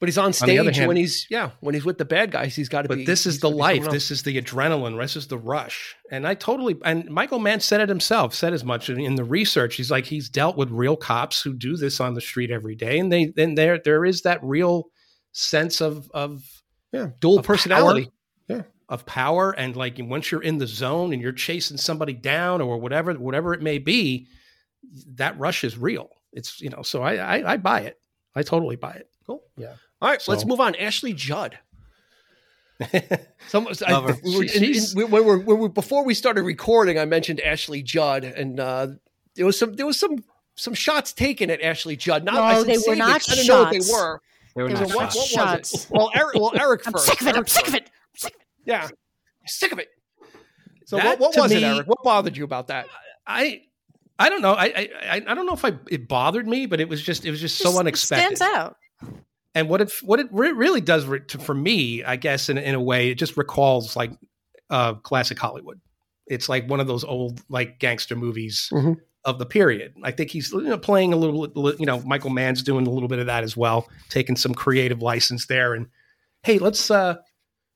But 0.04 0.10
he's 0.10 0.18
on 0.18 0.26
On 0.26 0.34
stage 0.34 0.60
other 0.60 0.72
hand- 0.74 0.90
when 0.90 0.98
he's 0.98 1.26
yeah 1.30 1.52
when 1.62 1.74
he's 1.74 1.86
with 1.86 1.98
the 1.98 2.04
bad 2.04 2.30
guys. 2.30 2.54
He's 2.58 2.68
got 2.68 2.82
to 2.82 2.90
be. 2.90 2.96
but 2.96 2.98
be. 2.98 3.06
this 3.06 3.26
is 3.26 3.40
the 3.40 3.50
life. 3.50 3.90
This 3.90 4.12
is 4.12 4.24
the 4.24 4.42
adrenaline. 4.42 5.00
This 5.00 5.16
is 5.16 5.28
the 5.28 5.38
rush. 5.38 5.96
And 6.12 6.28
I 6.28 6.34
totally 6.36 6.76
and 6.84 7.10
Michael 7.10 7.40
Mann 7.40 7.62
said 7.62 7.80
it 7.80 7.88
himself. 7.88 8.34
Said 8.36 8.52
as 8.52 8.66
much 8.66 8.90
in, 8.90 9.00
in 9.00 9.16
the 9.16 9.24
research. 9.24 9.76
He's 9.78 9.90
like 9.90 10.06
he's 10.06 10.28
dealt 10.28 10.58
with 10.58 10.70
real 10.72 10.98
cops 10.98 11.42
who 11.42 11.54
do 11.54 11.78
this 11.78 12.02
on 12.02 12.16
the 12.16 12.20
street 12.22 12.52
every 12.52 12.76
day, 12.76 13.00
and 13.00 13.10
they 13.10 13.28
then 13.28 13.56
there 13.56 13.80
there 13.80 14.04
is 14.04 14.24
that 14.24 14.44
real 14.44 14.90
sense 15.32 15.80
of 15.80 16.12
of 16.14 16.44
Yeah, 16.92 17.12
dual 17.22 17.40
of 17.40 17.46
personality. 17.46 18.04
power- 18.06 18.58
Yeah. 18.58 18.62
of 18.90 19.06
power 19.06 19.52
and 19.52 19.74
like 19.78 19.96
once 20.00 20.32
you're 20.32 20.44
in 20.44 20.58
the 20.58 20.68
zone 20.68 21.14
and 21.14 21.22
you're 21.22 21.32
chasing 21.32 21.78
somebody 21.78 22.12
down 22.14 22.60
or 22.62 22.78
whatever 22.78 23.14
whatever 23.14 23.54
it 23.54 23.62
may 23.62 23.78
be 23.78 24.28
that 25.16 25.40
rush 25.40 25.64
is 25.64 25.78
real 25.78 26.10
it's 26.34 26.60
you 26.60 26.70
know 26.70 26.82
so 26.82 27.02
i 27.02 27.16
i, 27.16 27.54
I 27.54 27.58
buy 27.58 27.82
it 27.82 27.98
i 28.36 28.44
totally 28.44 28.76
buy 28.76 28.92
it 28.92 29.08
Cool. 29.26 29.42
yeah 29.58 29.76
All 30.04 30.10
right, 30.10 30.22
let's 30.28 30.46
move 30.46 30.60
on. 30.60 30.76
Ashley 30.76 31.14
Judd. 31.14 31.58
Some, 33.48 33.68
I, 33.88 33.92
Love 33.94 34.10
her. 34.10 34.18
we 34.24 34.36
were- 34.38 34.44
in- 34.44 34.64
in- 34.64 34.84
we- 34.96 35.04
when 35.06 35.26
we're- 35.26 35.40
when 35.44 35.60
we- 35.60 35.70
before 35.70 36.04
we 36.04 36.14
started 36.14 36.44
recording, 36.44 37.00
I 37.00 37.06
mentioned 37.06 37.40
Ashley 37.40 37.82
Judd, 37.82 38.24
and 38.26 38.60
uh, 38.60 38.88
there 39.36 39.46
was 39.46 39.58
some 39.58 39.74
there 39.76 39.86
was 39.86 39.98
some 40.00 40.24
some 40.56 40.74
shots 40.74 41.14
taken 41.14 41.50
at 41.50 41.62
Ashley 41.62 41.96
Judd. 41.96 42.24
Not, 42.26 42.34
No, 42.36 42.42
I 42.44 42.64
they 42.64 42.74
were 42.74 42.80
saved 42.80 42.88
it, 42.90 42.98
not 42.98 43.22
'cause 43.22 43.30
I 43.32 43.36
didn't 43.36 43.48
know 43.48 43.60
what 43.64 43.72
they 43.72 43.78
shots. 43.80 43.92
were. 43.94 44.22
They 44.56 44.64
were 44.64 44.68
They 44.70 44.74
not 44.74 44.82
were 44.82 44.88
what, 44.88 44.94
not 45.04 45.16
what 45.16 45.28
shots. 45.28 45.72
was 45.74 45.86
it? 45.86 45.92
Well, 45.92 46.12
Eric. 46.14 46.36
Well, 46.36 46.52
Eric 46.60 46.82
I'm 46.88 46.94
first. 46.94 47.06
sick 47.06 47.22
of 47.22 47.28
it. 47.28 47.30
I'm 47.32 47.36
Eric 47.38 47.50
sick 47.50 47.68
of 47.68 47.74
first. 47.74 47.84
it. 47.84 47.90
I'm 47.92 48.18
sick 48.18 48.34
of 48.36 48.42
it. 48.42 48.48
Yeah, 48.66 48.90
sick 49.48 49.72
of 49.72 49.80
it. 49.80 49.88
So 50.86 50.98
That, 50.98 51.06
what, 51.06 51.20
what 51.20 51.34
to 51.36 51.42
was 51.44 51.52
it, 51.54 51.64
Eric? 51.64 51.88
What 51.88 52.04
bothered 52.04 52.36
you 52.36 52.44
about 52.44 52.68
that? 52.68 52.88
i 53.26 53.62
i 54.20 54.28
don't 54.28 54.42
know 54.42 54.52
i 54.52 54.66
i 54.66 54.90
i 55.12 55.16
I 55.16 55.34
don't 55.34 55.46
know 55.46 55.54
if 55.54 55.64
i 55.64 55.72
it 55.90 56.10
bothered 56.10 56.46
me 56.46 56.66
but 56.66 56.82
it 56.82 56.90
was 56.90 57.02
just 57.02 57.26
it 57.26 57.32
was 57.32 57.40
just 57.40 57.58
so 57.58 57.64
Just- 57.70 57.76
it 57.76 57.80
unexpected 57.80 58.38
stands 58.38 58.42
out. 58.58 58.76
And 59.56 59.70
what 59.70 59.82
it 59.82 59.92
what 60.02 60.20
it 60.20 60.28
re- 60.32 60.52
really 60.52 60.82
does 60.82 61.06
re- 61.06 61.20
to, 61.28 61.38
for 61.40 61.54
me, 61.54 62.04
I 62.04 62.16
guess 62.16 62.50
in 62.50 62.58
in 62.58 62.76
a 62.76 62.82
way, 62.82 63.10
it 63.10 63.16
just 63.16 63.38
recalls 63.38 63.96
like 63.96 64.12
uh, 64.70 64.96
classic 64.96 65.38
Hollywood. 65.40 65.80
It's 66.28 66.48
like 66.50 66.70
one 66.70 66.80
of 66.80 66.88
those 66.88 67.04
old 67.04 67.42
like 67.50 67.80
gangster 67.80 68.16
movies 68.16 68.70
Mhm. 68.72 68.96
of 69.26 69.40
the 69.40 69.46
period. 69.46 69.94
I 70.04 70.12
think 70.12 70.32
he's 70.32 70.52
you 70.52 70.62
know, 70.64 70.78
playing 70.78 71.14
a 71.14 71.18
little, 71.18 71.48
you 71.80 71.86
know, 71.86 72.00
Michael 72.02 72.30
Mann's 72.30 72.64
doing 72.64 72.88
a 72.88 72.90
little 72.90 73.10
bit 73.10 73.20
of 73.20 73.26
that 73.28 73.44
as 73.44 73.56
well, 73.58 73.88
taking 74.10 74.36
some 74.36 74.54
creative 74.54 75.02
license 75.02 75.46
there. 75.48 75.74
And 75.74 75.88
hey, 76.44 76.60
let's 76.60 76.90
uh, 76.90 77.18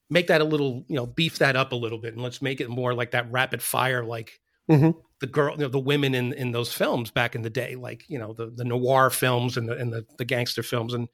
make 0.10 0.28
that 0.28 0.42
a 0.42 0.46
little, 0.46 0.86
you 0.88 0.96
know, 0.96 1.06
beef 1.06 1.38
that 1.40 1.56
up 1.56 1.72
a 1.74 1.76
little 1.76 2.00
bit, 2.00 2.14
and 2.14 2.24
let's 2.24 2.42
make 2.42 2.62
it 2.62 2.70
more 2.70 2.94
like 2.94 3.12
that 3.12 3.30
rapid 3.32 3.62
fire, 3.62 4.04
like 4.04 4.40
Mhm. 4.72 4.96
the 5.20 5.28
girl, 5.28 5.54
you 5.56 5.62
know, 5.62 5.68
the 5.70 5.80
women 5.80 6.16
in 6.16 6.34
in 6.34 6.52
those 6.52 6.74
films 6.74 7.12
back 7.12 7.36
in 7.36 7.42
the 7.42 7.50
day, 7.50 7.76
like 7.76 8.04
you 8.08 8.18
know 8.18 8.34
the 8.34 8.50
the 8.56 8.64
noir 8.66 9.10
films 9.10 9.58
and 9.58 9.68
the 9.70 9.76
and 9.78 9.92
the, 9.94 10.06
the 10.18 10.26
gangster 10.26 10.64
films, 10.64 10.94
and 10.94 11.08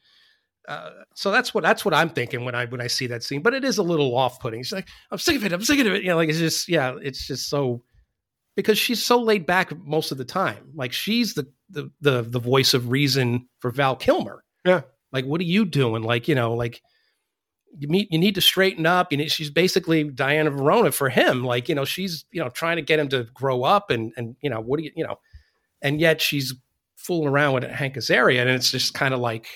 uh, 0.67 0.91
so 1.13 1.31
that's 1.31 1.53
what 1.53 1.63
that's 1.63 1.83
what 1.83 1.93
I'm 1.93 2.09
thinking 2.09 2.45
when 2.45 2.55
I 2.55 2.65
when 2.65 2.81
I 2.81 2.87
see 2.87 3.07
that 3.07 3.23
scene. 3.23 3.41
But 3.41 3.53
it 3.53 3.63
is 3.63 3.77
a 3.77 3.83
little 3.83 4.15
off 4.15 4.39
putting. 4.39 4.63
She's 4.63 4.73
like, 4.73 4.87
I'm 5.11 5.17
sick 5.17 5.35
of 5.35 5.45
it. 5.45 5.53
I'm 5.53 5.63
sick 5.63 5.79
of 5.79 5.87
it. 5.87 6.03
You 6.03 6.09
know, 6.09 6.15
like 6.15 6.29
it's 6.29 6.39
just 6.39 6.69
yeah, 6.69 6.95
it's 7.01 7.27
just 7.27 7.49
so 7.49 7.83
because 8.55 8.77
she's 8.77 9.03
so 9.03 9.21
laid 9.21 9.45
back 9.45 9.77
most 9.85 10.11
of 10.11 10.17
the 10.17 10.25
time. 10.25 10.71
Like 10.75 10.93
she's 10.93 11.33
the 11.33 11.51
the 11.69 11.91
the 12.01 12.21
the 12.21 12.39
voice 12.39 12.73
of 12.73 12.89
reason 12.91 13.47
for 13.59 13.71
Val 13.71 13.95
Kilmer. 13.95 14.43
Yeah. 14.65 14.81
Like 15.11 15.25
what 15.25 15.41
are 15.41 15.45
you 15.45 15.65
doing? 15.65 16.03
Like 16.03 16.27
you 16.27 16.35
know 16.35 16.53
like. 16.53 16.81
You 17.75 17.87
meet. 17.87 18.11
You 18.11 18.19
need 18.19 18.35
to 18.35 18.41
straighten 18.41 18.85
up. 18.85 19.11
You 19.11 19.17
need, 19.17 19.31
she's 19.31 19.49
basically 19.49 20.03
Diana 20.03 20.51
Verona 20.51 20.91
for 20.91 21.09
him. 21.09 21.43
Like 21.43 21.67
you 21.67 21.73
know, 21.73 21.85
she's 21.85 22.23
you 22.31 22.39
know 22.39 22.49
trying 22.49 22.75
to 22.75 22.83
get 22.83 22.99
him 22.99 23.09
to 23.09 23.23
grow 23.33 23.63
up, 23.63 23.89
and 23.89 24.13
and 24.15 24.35
you 24.43 24.49
know 24.51 24.61
what 24.61 24.77
do 24.77 24.83
you 24.83 24.91
you 24.95 25.03
know, 25.03 25.15
and 25.81 25.99
yet 25.99 26.21
she's 26.21 26.53
fooling 26.97 27.27
around 27.27 27.53
with 27.55 27.63
Hank 27.63 27.95
Azaria, 27.95 28.41
and 28.41 28.49
it's 28.51 28.69
just 28.69 28.93
kind 28.93 29.11
of 29.11 29.19
like 29.19 29.47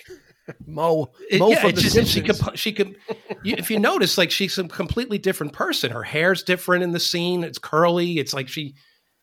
Mo, 0.66 1.12
it- 1.30 1.40
Mo 1.40 1.50
yeah, 1.50 1.62
from 1.62 1.70
it's 1.72 1.84
the 1.94 2.02
just, 2.02 2.12
she 2.12 2.22
could, 2.22 2.60
she 2.60 2.72
could, 2.74 2.96
you, 3.44 3.56
if 3.58 3.70
you 3.72 3.80
notice, 3.80 4.18
like 4.18 4.32
she's 4.32 4.58
a 4.58 4.64
completely 4.68 5.18
different 5.18 5.54
person. 5.54 5.92
Her 5.92 6.04
hair's 6.04 6.44
different 6.44 6.84
in 6.84 6.92
the 6.92 7.00
scene. 7.00 7.44
It's 7.44 7.58
curly. 7.60 8.20
It's 8.20 8.34
like 8.34 8.48
she, 8.48 8.76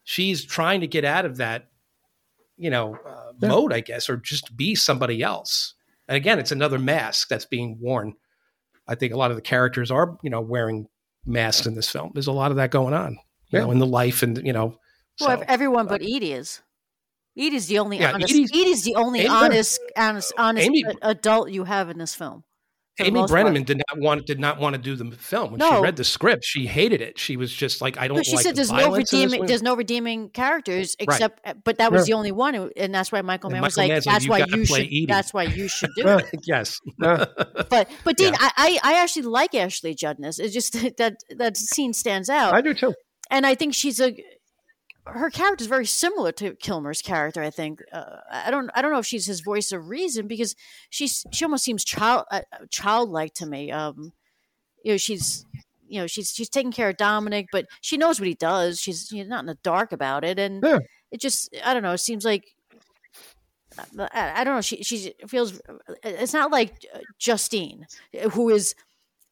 she's 0.05 0.45
trying 0.45 0.81
to 0.83 0.87
get 0.87 1.05
out 1.05 1.25
of 1.25 1.39
that, 1.39 1.69
you 2.57 2.71
know, 2.71 2.97
uh, 3.07 3.33
Yeah. 3.41 3.49
mode, 3.49 3.73
I 3.73 3.81
guess, 3.81 4.09
or 4.09 4.17
just 4.17 4.57
be 4.57 4.75
somebody 4.75 5.23
else. 5.23 5.75
And 6.09 6.17
again, 6.17 6.39
it's 6.39 6.53
another 6.53 6.79
mask 6.79 7.29
that's 7.29 7.47
being 7.47 7.79
worn. 7.81 8.15
I 8.87 8.95
think 8.95 9.15
a 9.15 9.17
lot 9.17 9.31
of 9.31 9.37
the 9.37 9.43
characters 9.43 9.91
are, 9.91 10.19
you 10.23 10.29
know, 10.31 10.43
wearing 10.43 10.87
masks 11.25 11.67
in 11.67 11.75
this 11.75 11.89
film. 11.91 12.11
There's 12.13 12.27
a 12.27 12.33
lot 12.33 12.51
of 12.51 12.59
that 12.59 12.71
going 12.71 12.93
on, 12.93 13.13
you 13.49 13.59
Yeah. 13.59 13.61
know, 13.61 13.71
in 13.71 13.79
the 13.79 13.87
life 13.87 14.23
and 14.23 14.37
you 14.47 14.53
know. 14.53 14.79
Well, 15.21 15.39
so- 15.39 15.45
everyone 15.49 15.87
but 15.87 16.03
Edie 16.03 16.33
is. 16.33 16.61
Edie's 17.37 17.67
the 17.67 17.79
only 17.79 17.99
Yeah, 17.99 18.13
honest. 18.13 18.33
Edie's- 18.33 18.51
Edie's, 18.53 18.83
the 18.85 18.95
only 18.97 19.21
Amy- 19.21 19.29
honest, 19.29 19.81
honest, 19.97 20.33
honest 20.39 20.67
Amy- 20.67 20.85
adult 21.03 21.51
you 21.51 21.65
have 21.65 21.91
in 21.91 21.99
this 21.99 22.15
film. 22.15 22.45
Amy 23.01 23.11
most 23.11 23.31
part. 23.33 23.45
Brenneman 23.45 23.65
did 23.67 23.79
not 23.79 23.99
want 23.99 24.25
did 24.25 24.39
not 24.39 24.61
want 24.61 24.77
to 24.77 24.81
do 24.81 24.95
the 24.95 25.11
film 25.17 25.51
when 25.51 25.61
she 25.61 25.81
read 25.81 25.97
the 25.97 26.05
script. 26.05 26.45
She 26.45 26.65
hated 26.67 27.01
it. 27.01 27.19
She 27.19 27.37
was 27.37 27.53
just 27.53 27.81
like, 27.81 27.99
I 27.99 28.07
don't. 28.07 28.19
No, 28.19 28.23
she 28.23 28.37
like 28.37 28.45
said 28.45 28.53
the 28.53 28.57
there's 28.59 28.71
no 28.71 28.77
violence 28.77 29.13
in 29.13 29.19
this 29.19 29.25
redeeming. 29.33 29.47
There's 29.49 29.63
no 29.65 29.75
redeeming 29.75 30.29
characters 30.31 30.95
except, 31.01 31.41
uh, 31.45 31.55
but 31.65 31.79
that 31.79 31.91
was 31.91 32.03
Yeah. 32.09 32.13
the 32.15 32.19
only 32.19 32.31
one, 32.31 32.55
who- 32.55 32.71
and 32.77 32.95
that's 32.95 33.11
why 33.11 33.21
Michael 33.23 33.49
And 33.49 33.55
Mann 33.55 33.63
was 33.63 33.77
like, 33.77 33.89
Mann's 33.89 34.07
like, 34.07 34.15
"That's 34.15 34.25
"You 34.27 34.31
why 34.31 34.39
you 34.39 34.47
play 34.47 34.65
should. 34.83 34.87
Edie." 34.87 35.07
That's 35.09 35.35
why 35.35 35.43
you 35.43 35.67
should 35.67 35.91
do 35.97 36.07
it." 36.07 36.25
yes. 36.47 36.79
But 37.01 37.89
but 38.05 38.17
Dean, 38.17 38.33
Yeah. 38.33 38.39
I, 38.41 38.79
I 38.85 38.93
I 38.93 39.03
actually 39.03 39.23
like 39.23 39.57
Ashley 39.57 39.97
Juddness. 39.97 40.39
It's 40.39 40.55
just 40.55 40.73
that 40.99 41.17
that 41.37 41.57
scene 41.57 41.93
stands 41.95 42.31
out, 42.31 42.55
I 42.55 42.61
do 42.61 42.75
too. 42.75 42.95
and 43.29 43.45
I 43.45 43.57
think 43.57 43.75
she's 43.75 43.99
a 43.99 44.15
her 45.07 45.31
character 45.31 45.63
is 45.63 45.67
very 45.69 45.87
similar 45.87 46.33
to 46.33 46.55
Kilmer's 46.57 47.03
character. 47.03 47.43
I 47.43 47.51
think 47.51 47.83
uh, 47.93 48.21
I 48.31 48.51
don't 48.51 48.71
I 48.75 48.83
don't 48.83 48.93
know 48.93 48.99
if 48.99 49.07
she's 49.07 49.27
his 49.27 49.41
voice 49.41 49.71
of 49.73 49.89
reason 49.89 50.27
because 50.27 50.55
she's 50.91 51.25
she 51.31 51.45
almost 51.45 51.65
seems 51.65 51.85
child 51.85 52.25
uh, 52.31 52.41
childlike 52.71 53.35
to 53.35 53.47
me. 53.47 53.71
Um, 53.71 54.13
you 54.83 54.93
know, 54.93 54.97
she's 54.97 55.45
you 55.87 56.01
know 56.01 56.07
she's 56.07 56.31
she's 56.33 56.49
taking 56.49 56.73
care 56.73 56.89
of 56.89 56.97
Dominic, 56.97 57.47
but 57.53 57.67
she 57.81 57.97
knows 57.97 58.19
what 58.19 58.29
he 58.29 58.35
does. 58.35 58.81
She's 58.81 59.09
she's 59.11 59.29
not 59.29 59.41
in 59.41 59.47
the 59.47 59.59
dark 59.63 59.93
about 59.93 60.25
it, 60.25 60.39
and 60.39 60.63
Yeah. 60.65 60.79
it 61.11 61.21
just 61.21 61.55
I 61.65 61.75
don't 61.75 61.83
know. 61.83 61.93
It 61.93 61.99
seems 61.99 62.25
like. 62.25 62.45
I, 63.99 64.41
I 64.41 64.45
don't 64.45 64.55
know. 64.55 64.61
She 64.61 64.83
she 64.85 65.15
feels. 65.27 65.61
It's 66.05 66.33
not 66.33 66.53
like 66.53 66.87
uh, 66.95 67.01
Justine, 67.19 67.87
who 68.33 68.51
is 68.51 68.75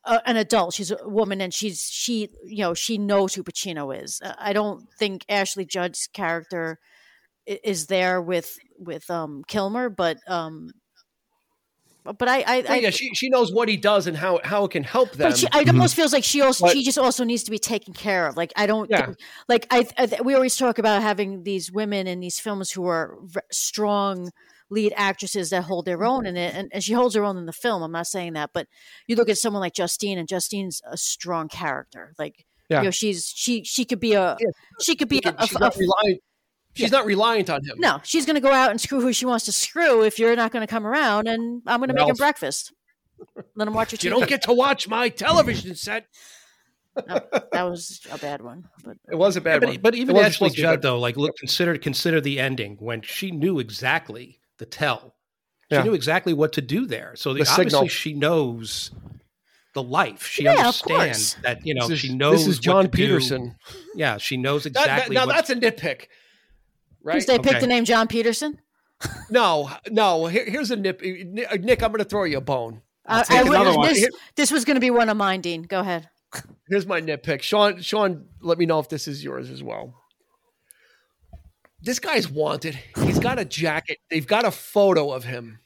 a, 0.05 0.21
an 0.29 0.37
adult. 0.37 0.75
She's 0.75 0.91
a 0.91 0.99
woman, 1.09 1.41
and 1.41 1.53
she's 1.55 1.89
she 1.91 2.29
you 2.45 2.59
know 2.59 2.75
she 2.75 2.99
knows 2.99 3.35
who 3.35 3.43
Pacino 3.45 3.93
is. 4.03 4.21
Uh, 4.25 4.35
I 4.39 4.53
don't 4.53 4.87
think 4.99 5.25
Ashley 5.29 5.65
Judd's 5.65 6.09
character 6.13 6.79
is 7.47 7.87
there 7.87 8.21
with 8.23 8.57
with 8.79 9.11
um 9.11 9.43
Kilmer, 9.49 9.89
but 9.91 10.19
um 10.29 10.71
but 12.05 12.29
I, 12.29 12.41
I, 12.41 12.61
Well, 12.63 12.73
I 12.73 12.77
yeah, 12.79 12.91
she 12.91 13.15
she 13.15 13.29
knows 13.29 13.53
what 13.53 13.69
he 13.69 13.77
does 13.77 14.09
and 14.09 14.17
how 14.17 14.41
how 14.43 14.65
it 14.65 14.73
can 14.73 14.83
help 14.83 15.13
them. 15.13 15.31
But 15.31 15.39
she, 15.39 15.47
it 15.47 15.69
almost 15.69 15.95
feels 15.95 16.13
like 16.13 16.25
she 16.25 16.41
also 16.41 16.67
But- 16.67 16.73
she 16.73 16.83
just 16.83 16.99
also 16.99 17.23
needs 17.23 17.45
to 17.45 17.53
be 17.53 17.59
taken 17.61 17.95
care 17.95 18.27
of. 18.27 18.37
Like 18.37 18.53
I 18.57 18.67
don't 18.67 18.91
Yeah. 18.91 19.07
think- 19.07 19.19
like 19.49 19.67
I, 19.71 19.87
I 19.97 20.21
we 20.23 20.35
always 20.35 20.57
talk 20.57 20.79
about 20.79 21.01
having 21.03 21.45
these 21.45 21.71
women 21.71 22.09
in 22.09 22.19
these 22.19 22.41
films 22.41 22.73
who 22.73 22.87
are 22.87 23.17
v- 23.23 23.39
strong 23.53 24.31
lead 24.73 24.93
actresses 24.97 25.51
that 25.51 25.64
hold 25.64 25.85
their 25.85 26.03
own 26.05 26.27
in 26.27 26.35
mm-hmm. 26.35 26.43
it, 26.43 26.55
and, 26.55 26.70
and 26.73 26.83
she 26.83 26.93
holds 26.95 27.14
her 27.14 27.25
own 27.25 27.37
in 27.37 27.47
the 27.47 27.53
film. 27.53 27.83
I'm 27.83 27.93
not 27.93 28.07
saying 28.07 28.33
that, 28.33 28.51
but 28.53 28.66
you 29.07 29.16
look 29.16 29.29
at 29.29 29.39
someone 29.39 29.61
like 29.61 29.75
Justine, 29.75 30.18
and 30.18 30.27
Justine's 30.29 30.81
a 30.91 30.97
strong 30.97 31.49
character. 31.49 32.14
Like 32.18 32.47
Yeah. 32.68 32.79
you 32.79 32.85
know, 32.85 32.91
she's 32.91 33.33
she 33.35 33.62
she 33.64 33.85
could 33.85 34.01
be 34.01 34.14
a 34.14 34.37
she 34.81 34.97
could 34.97 35.09
be 35.09 35.20
a, 35.25 35.35
a- 35.39 35.47
she's 35.47 35.59
not 35.59 35.77
a- 35.77 35.79
reliant. 35.79 36.20
She's 36.75 36.91
not 36.91 37.05
reliant 37.05 37.51
on 37.51 37.62
him. 37.62 37.75
no, 37.79 38.01
she's 38.03 38.25
going 38.25 38.37
to 38.37 38.41
go 38.41 38.51
out 38.51 38.70
and 38.70 38.81
screw 38.81 39.03
who 39.03 39.12
she 39.12 39.27
wants 39.27 39.45
to 39.45 39.53
screw 39.53 40.03
if 40.05 40.18
you're 40.18 40.35
not 40.35 40.53
going 40.53 40.66
to 40.66 40.70
come 40.70 40.87
around, 40.87 41.29
and 41.29 41.61
I'm 41.66 41.81
going 41.81 41.89
to 41.89 41.95
make 41.95 42.09
him 42.09 42.16
breakfast. 42.16 42.73
Let 43.55 43.68
him 43.68 43.75
watch 43.75 43.93
your 43.93 43.99
You 44.03 44.18
don't 44.18 44.27
get 44.27 44.43
to 44.45 44.55
watch 44.55 44.89
my 44.89 45.11
television 45.11 45.75
set. 45.75 46.07
that 46.95 47.62
was 47.68 48.01
a 48.11 48.16
bad 48.18 48.41
one, 48.41 48.64
but 48.85 48.97
It 49.11 49.16
was 49.16 49.37
a 49.37 49.41
bad 49.43 49.61
but, 49.61 49.68
one. 49.68 49.79
but 49.83 49.95
It 49.95 49.99
even 49.99 50.14
wasn't 50.14 50.27
Ashley 50.35 50.49
supposed 50.49 50.57
to 50.57 50.62
be 50.62 50.62
Judd, 50.62 50.83
though, 50.83 50.99
like 50.99 51.16
look, 51.18 51.37
consider 51.37 51.77
consider 51.77 52.23
the 52.23 52.41
ending 52.41 52.77
when 52.81 53.03
she 53.03 53.31
knew 53.31 53.59
exactly 53.59 54.41
the 54.59 54.67
tell. 54.67 55.15
She 55.71 55.77
Yeah. 55.77 55.83
knew 55.85 55.95
exactly 55.95 56.33
what 56.35 56.53
to 56.55 56.61
do 56.61 56.87
there. 56.87 57.15
So 57.17 57.33
the, 57.33 57.45
The 57.45 57.51
obviously 57.51 57.65
signal. 57.71 57.89
she 57.89 58.13
knows 58.15 58.91
the 59.75 59.83
life. 59.83 60.27
She 60.27 60.45
Yeah, 60.45 60.57
understands 60.57 61.37
that 61.43 61.65
you 61.67 61.75
know 61.75 61.89
This 61.89 61.91
is- 61.93 61.99
she 62.01 62.15
knows 62.15 62.41
This 62.41 62.49
is 62.49 62.57
what 62.59 62.63
John 62.63 62.85
to 62.85 62.91
do. 62.91 62.97
Peterson. 62.97 63.57
Yeah, 63.95 64.19
she 64.19 64.37
knows 64.37 64.65
That- 64.65 64.75
that- 64.75 64.83
exactly. 64.83 65.15
now 65.15 65.27
what, 65.27 65.35
that's 65.35 65.51
a 65.51 65.57
nitpick, 65.57 66.07
right? 67.03 67.15
Because 67.15 67.27
they 67.27 67.39
picked 67.39 67.49
Okay. 67.57 67.61
the 67.61 67.67
name 67.67 67.85
John 67.85 68.07
Peterson. 68.09 68.59
No, 69.31 69.71
no. 69.91 70.27
Here, 70.27 70.45
here's 70.49 70.71
a 70.71 70.77
nip. 70.77 71.01
Nick, 71.03 71.83
I'm 71.83 71.91
going 71.91 71.99
to 71.99 72.05
throw 72.05 72.23
you 72.25 72.37
a 72.39 72.41
bone. 72.41 72.83
I, 73.05 73.23
take 73.25 73.39
I 73.39 73.43
would- 73.43 73.77
one. 73.77 73.89
This, 73.89 74.09
this 74.37 74.51
was 74.53 74.65
going 74.65 74.77
to 74.77 74.81
be 74.81 74.91
one 74.91 75.09
of 75.09 75.17
mine, 75.17 75.41
Dean. 75.41 75.63
Go 75.63 75.81
ahead. 75.81 76.09
Here's 76.69 76.87
my 76.87 77.01
nitpick. 77.01 77.43
Sean, 77.43 77.81
Sean, 77.81 78.27
let 78.41 78.59
me 78.59 78.67
know 78.67 78.79
if 78.79 78.89
this 78.89 79.09
is 79.09 79.25
yours 79.25 79.51
as 79.51 79.63
well. 79.63 80.02
This 81.83 81.99
guy's 81.99 82.28
wanted. 82.28 82.78
He's 83.05 83.18
got 83.18 83.39
a 83.39 83.45
jacket. 83.45 83.99
They've 84.11 84.26
got 84.26 84.45
a 84.45 84.51
photo 84.51 85.11
of 85.11 85.24
him. 85.24 85.59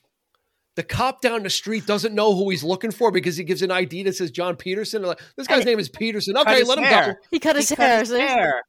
The 0.76 0.82
cop 0.82 1.20
down 1.22 1.42
the 1.42 1.50
street 1.50 1.86
doesn't 1.86 2.14
know 2.14 2.34
who 2.34 2.50
he's 2.50 2.62
looking 2.64 2.90
for 2.90 3.10
because 3.10 3.36
he 3.36 3.44
gives 3.44 3.62
an 3.62 3.70
ID 3.70 4.02
that 4.04 4.14
says 4.16 4.30
John 4.30 4.56
Peterson. 4.56 5.02
Like, 5.02 5.20
This 5.36 5.46
guy's 5.46 5.58
And- 5.58 5.66
name 5.66 5.78
is 5.78 5.88
Peterson. 5.88 6.36
Okay, 6.36 6.62
let 6.64 6.78
him 6.78 6.84
hair. 6.84 7.14
go. 7.14 7.28
He 7.30 7.38
cut 7.38 7.56
his 7.56 7.68
He 7.68 7.76
cut 7.76 7.86
hair. 7.86 8.00
his 8.00 8.08
see? 8.10 8.18
hair. 8.20 8.62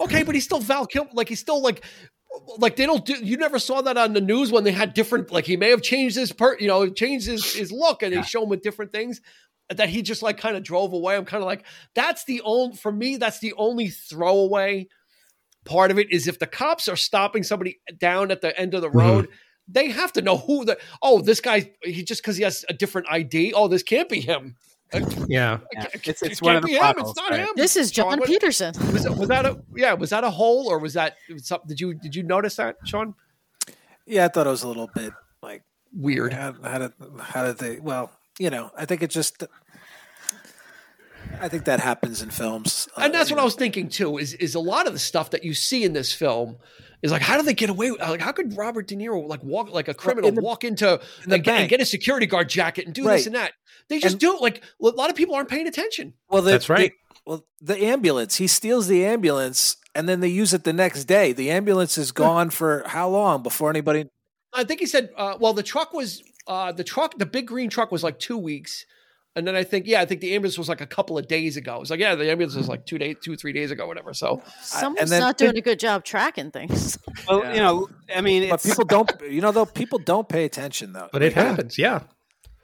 Okay, 0.00 0.22
but 0.22 0.34
he's 0.34 0.44
still 0.44 0.60
Val 0.60 0.86
Kilmer. 0.86 1.10
Like 1.12 1.28
he's 1.28 1.40
still 1.40 1.60
like, 1.60 1.84
like 2.58 2.76
they 2.76 2.86
don't 2.86 3.04
do. 3.04 3.14
You 3.14 3.36
never 3.36 3.58
saw 3.58 3.80
that 3.82 3.96
on 3.96 4.12
the 4.12 4.20
news 4.20 4.52
when 4.52 4.62
they 4.62 4.70
had 4.70 4.94
different. 4.94 5.32
Like 5.32 5.44
he 5.46 5.56
may 5.56 5.70
have 5.70 5.82
changed 5.82 6.14
his 6.16 6.32
per, 6.32 6.56
you 6.60 6.68
know, 6.68 6.88
changed 6.88 7.26
his 7.26 7.52
his 7.54 7.72
look, 7.72 8.04
and 8.04 8.12
they 8.14 8.22
show 8.22 8.44
him 8.44 8.48
with 8.48 8.62
different 8.62 8.92
things. 8.92 9.20
That 9.70 9.88
he 9.88 10.02
just 10.02 10.22
like 10.22 10.38
kind 10.38 10.56
of 10.56 10.62
drove 10.62 10.92
away. 10.92 11.16
I'm 11.16 11.24
kind 11.24 11.42
of 11.42 11.46
like, 11.46 11.64
that's 11.94 12.24
the 12.24 12.40
only 12.42 12.76
for 12.76 12.92
me. 12.92 13.16
That's 13.16 13.40
the 13.40 13.52
only 13.54 13.88
throwaway 13.88 14.86
part 15.64 15.90
of 15.90 15.98
it 15.98 16.10
is 16.10 16.26
if 16.28 16.38
the 16.38 16.46
cops 16.46 16.88
are 16.88 16.96
stopping 16.96 17.42
somebody 17.42 17.80
down 17.98 18.30
at 18.30 18.40
the 18.40 18.58
end 18.58 18.74
of 18.74 18.82
the 18.82 18.88
mm-hmm. 18.88 18.98
road. 18.98 19.28
They 19.70 19.90
have 19.90 20.14
to 20.14 20.22
know 20.22 20.38
who 20.38 20.64
the 20.64 20.78
oh 21.02 21.20
this 21.20 21.42
guy 21.42 21.72
he 21.82 22.02
just 22.02 22.22
because 22.22 22.38
he 22.38 22.42
has 22.42 22.64
a 22.70 22.72
different 22.72 23.06
ID 23.10 23.52
oh 23.52 23.68
this 23.68 23.82
can't 23.82 24.08
be 24.08 24.18
him 24.18 24.56
yeah. 25.28 25.58
Yeah, 25.72 25.84
It 25.92 26.08
it's- 26.08 26.22
it's 26.22 26.40
can't 26.40 26.42
one 26.42 26.56
of 26.56 26.62
the 26.62 26.68
be 26.68 26.74
him. 26.74 26.94
it's 26.96 27.16
not 27.16 27.30
right. 27.30 27.40
him 27.40 27.48
This 27.56 27.76
is 27.76 27.90
John 27.90 28.12
Sean, 28.12 28.20
what- 28.20 28.28
Peterson. 28.28 28.74
was 28.92 29.04
that, 29.04 29.16
was 29.16 29.28
that 29.28 29.44
a 29.44 29.60
yeah? 29.76 29.92
Was 29.92 30.10
that 30.10 30.24
a 30.24 30.30
hole 30.30 30.68
or 30.68 30.78
was 30.78 30.94
that 30.94 31.16
some, 31.36 31.60
did 31.66 31.80
you 31.80 31.94
did 31.94 32.14
you 32.14 32.22
notice 32.22 32.56
that, 32.56 32.76
Sean? 32.84 33.14
Yeah, 34.06 34.24
I 34.24 34.28
thought 34.28 34.46
it 34.46 34.50
was 34.50 34.62
a 34.62 34.68
little 34.68 34.88
bit 34.94 35.12
like 35.42 35.62
Weird. 35.92 36.32
how, 36.32 36.54
how 36.62 36.78
did 36.78 36.92
how 37.20 37.44
did 37.44 37.58
they? 37.58 37.78
Well, 37.80 38.10
you 38.38 38.50
know, 38.50 38.70
I 38.76 38.86
think 38.86 39.02
it 39.02 39.10
just. 39.10 39.44
I 41.40 41.48
think 41.48 41.64
that 41.64 41.80
happens 41.80 42.22
in 42.22 42.30
films, 42.30 42.88
Uh, 42.96 43.02
And 43.02 43.14
that's 43.14 43.30
what 43.30 43.38
I 43.40 43.44
was 43.44 43.54
thinking 43.54 43.88
too. 43.88 44.18
Is 44.18 44.34
is 44.34 44.54
a 44.54 44.60
lot 44.60 44.86
of 44.86 44.92
the 44.92 44.98
stuff 44.98 45.30
that 45.30 45.44
you 45.44 45.54
see 45.54 45.84
in 45.84 45.92
this 45.92 46.12
film 46.12 46.56
is 47.02 47.12
like, 47.12 47.22
how 47.22 47.36
do 47.36 47.42
they 47.44 47.54
get 47.54 47.70
away? 47.70 47.90
With, 47.92 48.00
like, 48.00 48.20
how 48.20 48.32
could 48.32 48.56
Robert 48.56 48.88
De 48.88 48.96
Niro 48.96 49.26
like 49.28 49.42
walk 49.44 49.70
like 49.70 49.88
a 49.88 49.94
criminal 49.94 50.28
in 50.28 50.34
the- 50.34 50.42
walk 50.42 50.64
into 50.64 50.94
in 51.24 51.28
the 51.30 51.34
and, 51.36 51.44
get, 51.44 51.60
and 51.60 51.68
get 51.68 51.80
a 51.80 51.84
security 51.86 52.26
guard 52.26 52.48
jacket 52.48 52.86
and 52.86 52.94
do 52.94 53.04
Right. 53.04 53.16
this 53.18 53.26
and 53.26 53.34
that? 53.34 53.52
They 53.88 53.98
just 54.00 54.14
And- 54.14 54.20
do 54.20 54.34
it. 54.34 54.40
Like 54.42 54.62
a 54.82 54.86
lot 54.88 55.10
of 55.10 55.16
people 55.16 55.34
aren't 55.34 55.48
paying 55.48 55.68
attention. 55.68 56.14
Well, 56.28 56.42
the, 56.42 56.50
That's 56.52 56.68
right. 56.68 56.90
the- 56.92 57.20
well, 57.24 57.46
the 57.60 57.84
ambulance. 57.84 58.36
He 58.36 58.46
steals 58.46 58.86
the 58.88 59.04
ambulance, 59.04 59.76
and 59.94 60.08
then 60.08 60.20
they 60.20 60.28
use 60.28 60.52
it 60.54 60.64
the 60.64 60.72
next 60.72 61.04
day. 61.04 61.32
The 61.32 61.50
ambulance 61.50 61.98
is 61.98 62.10
gone 62.10 62.50
for 62.50 62.82
how 62.86 63.08
long 63.08 63.42
before 63.42 63.70
anybody? 63.70 64.06
I 64.52 64.64
think 64.64 64.80
he 64.80 64.86
said, 64.86 65.10
uh, 65.16 65.36
well, 65.38 65.52
the 65.52 65.62
truck 65.62 65.92
was 65.92 66.22
uh, 66.46 66.72
the 66.72 66.82
truck, 66.84 67.18
the 67.18 67.26
big 67.26 67.46
green 67.46 67.68
truck 67.68 67.92
was 67.92 68.02
like 68.02 68.18
two 68.18 68.38
weeks. 68.38 68.86
And 69.36 69.46
then 69.46 69.54
I 69.54 69.62
think, 69.62 69.86
yeah, 69.86 70.00
I 70.00 70.04
think 70.04 70.20
the 70.20 70.34
ambulance 70.34 70.58
was 70.58 70.68
like 70.68 70.80
a 70.80 70.86
couple 70.86 71.16
of 71.16 71.28
days 71.28 71.56
ago. 71.56 71.76
It 71.76 71.80
was 71.80 71.90
like, 71.90 72.00
yeah, 72.00 72.16
the 72.16 72.28
ambulance 72.28 72.56
was 72.56 72.68
like 72.68 72.86
two 72.86 72.98
days, 72.98 73.16
two, 73.22 73.36
three 73.36 73.52
days 73.52 73.70
ago, 73.70 73.86
whatever. 73.86 74.12
So 74.12 74.42
Someone's 74.62 75.10
then- 75.10 75.20
not 75.20 75.38
doing 75.38 75.56
a 75.56 75.60
good 75.60 75.78
job 75.78 76.04
tracking 76.04 76.50
things. 76.50 76.98
Well, 77.28 77.40
Yeah. 77.44 77.54
you 77.54 77.60
know, 77.60 77.88
I 78.14 78.20
mean, 78.20 78.48
But 78.48 78.62
people 78.62 78.84
don't. 78.84 79.10
You 79.28 79.40
know, 79.40 79.52
though 79.52 79.66
people 79.66 79.98
don't 79.98 80.28
pay 80.28 80.44
attention 80.44 80.92
though. 80.92 81.08
But 81.12 81.22
it 81.22 81.36
Like, 81.36 81.46
happens. 81.46 81.78
Yeah. 81.78 82.00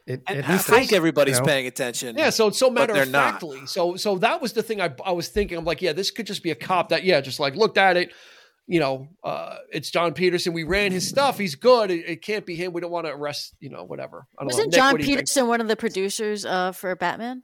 It, 0.07 0.23
And 0.27 0.39
it 0.41 0.49
I 0.49 0.53
You 0.55 0.59
think 0.59 0.93
everybody's 0.93 1.37
you 1.37 1.41
know? 1.43 1.47
paying 1.47 1.67
attention? 1.67 2.17
Yeah, 2.17 2.31
so 2.31 2.49
it's 2.49 2.59
so 2.59 2.71
matter 2.71 2.93
they're 2.93 3.03
of 3.05 3.11
not. 3.11 3.33
factly. 3.35 3.67
So 3.67 3.97
so 3.97 4.19
that 4.19 4.41
was 4.43 4.53
the 4.53 4.63
thing 4.63 4.81
I 4.81 4.93
I 5.05 5.13
was 5.13 5.29
thinking. 5.29 5.57
I'm 5.59 5.65
like, 5.65 5.81
yeah, 5.83 5.93
this 5.93 6.11
could 6.11 6.27
just 6.27 6.43
be 6.43 6.51
a 6.51 6.55
cop 6.55 6.89
that 6.91 7.05
yeah, 7.05 7.21
just 7.21 7.39
like 7.41 7.55
looked 7.57 7.79
at 7.79 7.97
it. 7.97 8.13
You 8.67 8.81
know, 8.81 9.09
uh, 9.23 9.57
it's 9.73 9.91
John 9.91 10.15
Peterson. 10.15 10.55
We 10.55 10.65
ran 10.65 10.91
his 10.91 11.07
stuff. 11.07 11.39
He's 11.39 11.55
good. 11.55 11.91
It, 11.91 12.09
it 12.09 12.23
can't 12.23 12.47
be 12.47 12.55
him. 12.55 12.73
We 12.73 12.81
don't 12.81 12.91
want 12.91 13.07
to 13.07 13.13
arrest. 13.13 13.55
You 13.61 13.71
know, 13.71 13.85
whatever. 13.85 14.27
I 14.39 14.43
don't. 14.43 14.47
Wasn't 14.47 14.67
Nick, 14.69 14.75
John 14.75 14.93
what 14.93 15.01
do 15.01 15.07
you 15.07 15.17
think? 15.17 15.19
Peterson 15.19 15.49
one 15.49 15.61
of 15.61 15.69
the 15.69 15.77
producers 15.77 16.47
uh, 16.47 16.73
for 16.73 16.97
Batman? 16.97 17.43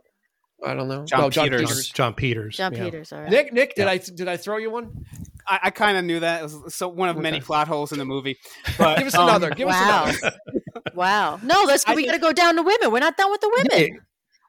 I 0.65 0.75
don't 0.75 0.89
know. 0.89 1.05
John 1.05 1.21
no, 1.21 1.31
John 1.31 1.45
Peters. 1.45 1.61
Peters. 1.61 1.89
John 1.89 2.15
Peters. 2.15 2.57
John 2.57 2.75
yeah. 2.75 2.85
Peters. 2.85 3.13
All 3.13 3.21
right. 3.21 3.31
Nick, 3.31 3.53
Nick, 3.53 3.75
did 3.75 3.87
I 3.87 3.99
did 3.99 4.29
I 4.29 4.37
throw 4.37 4.59
you 4.59 4.71
one? 4.71 5.05
I, 5.47 5.59
I 5.65 5.71
kind 5.71 5.97
of 5.97 6.05
knew 6.05 6.21
that. 6.21 6.41
It 6.41 6.43
was 6.45 6.75
so 6.75 6.89
one 6.89 7.09
of 7.09 7.17
many 7.17 7.39
Okay. 7.39 7.47
plot 7.47 7.69
holes 7.69 7.93
in 7.93 7.99
the 7.99 8.05
movie. 8.05 8.39
But 8.79 8.99
Give 8.99 9.07
us 9.07 9.15
um, 9.15 9.29
another. 9.29 9.51
Give 9.51 9.69
wow. 9.69 10.05
us 10.05 10.21
another. 10.21 10.39
wow. 10.95 11.41
No, 11.43 11.65
let's. 11.67 11.87
We 11.95 12.07
got 12.07 12.13
to 12.13 12.19
go 12.19 12.33
down 12.33 12.57
to 12.57 12.63
women. 12.63 12.93
We're 12.93 13.01
not 13.01 13.17
done 13.17 13.31
with 13.31 13.41
the 13.41 13.65
women. 13.71 14.01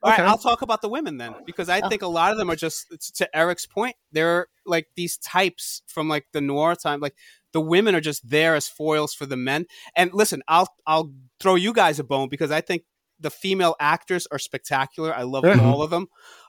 All 0.03 0.09
right, 0.09 0.19
Okay. 0.19 0.27
I'll 0.27 0.37
talk 0.37 0.61
about 0.63 0.81
the 0.81 0.89
women 0.89 1.17
then, 1.17 1.35
because 1.45 1.69
I 1.69 1.79
Oh. 1.81 1.89
think 1.89 2.01
a 2.01 2.07
lot 2.07 2.31
of 2.31 2.37
them 2.37 2.49
are 2.49 2.55
just 2.55 2.87
to 3.17 3.37
Eric's 3.37 3.65
point. 3.67 3.95
They're 4.11 4.47
like 4.65 4.87
these 4.95 5.17
types 5.17 5.83
from 5.87 6.09
like 6.09 6.25
the 6.33 6.41
noir 6.41 6.75
time. 6.75 6.99
Like 6.99 7.15
the 7.53 7.61
women 7.61 7.93
are 7.95 8.01
just 8.01 8.27
there 8.27 8.55
as 8.55 8.67
foils 8.67 9.13
for 9.13 9.25
the 9.27 9.37
men. 9.37 9.65
And 9.95 10.11
listen, 10.13 10.41
I'll 10.47 10.67
I'll 10.87 11.11
throw 11.39 11.55
you 11.55 11.71
guys 11.73 11.99
a 11.99 12.03
bone 12.03 12.29
because 12.29 12.49
I 12.51 12.61
think 12.61 12.83
the 13.19 13.29
female 13.29 13.75
actors 13.79 14.27
are 14.31 14.39
spectacular. 14.39 15.13
I 15.15 15.21
love 15.23 15.43
Mhm. 15.43 15.63
all 15.63 15.83
of 15.83 15.91
them. 15.91 16.07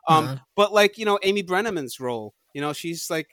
Um, 0.09 0.25
Uh-huh. 0.25 0.37
But 0.57 0.73
like 0.73 0.97
you 0.97 1.05
know, 1.05 1.19
Amy 1.23 1.43
Brenneman's 1.43 2.01
role, 2.01 2.35
you 2.55 2.61
know, 2.61 2.73
she's 2.73 3.11
like. 3.11 3.29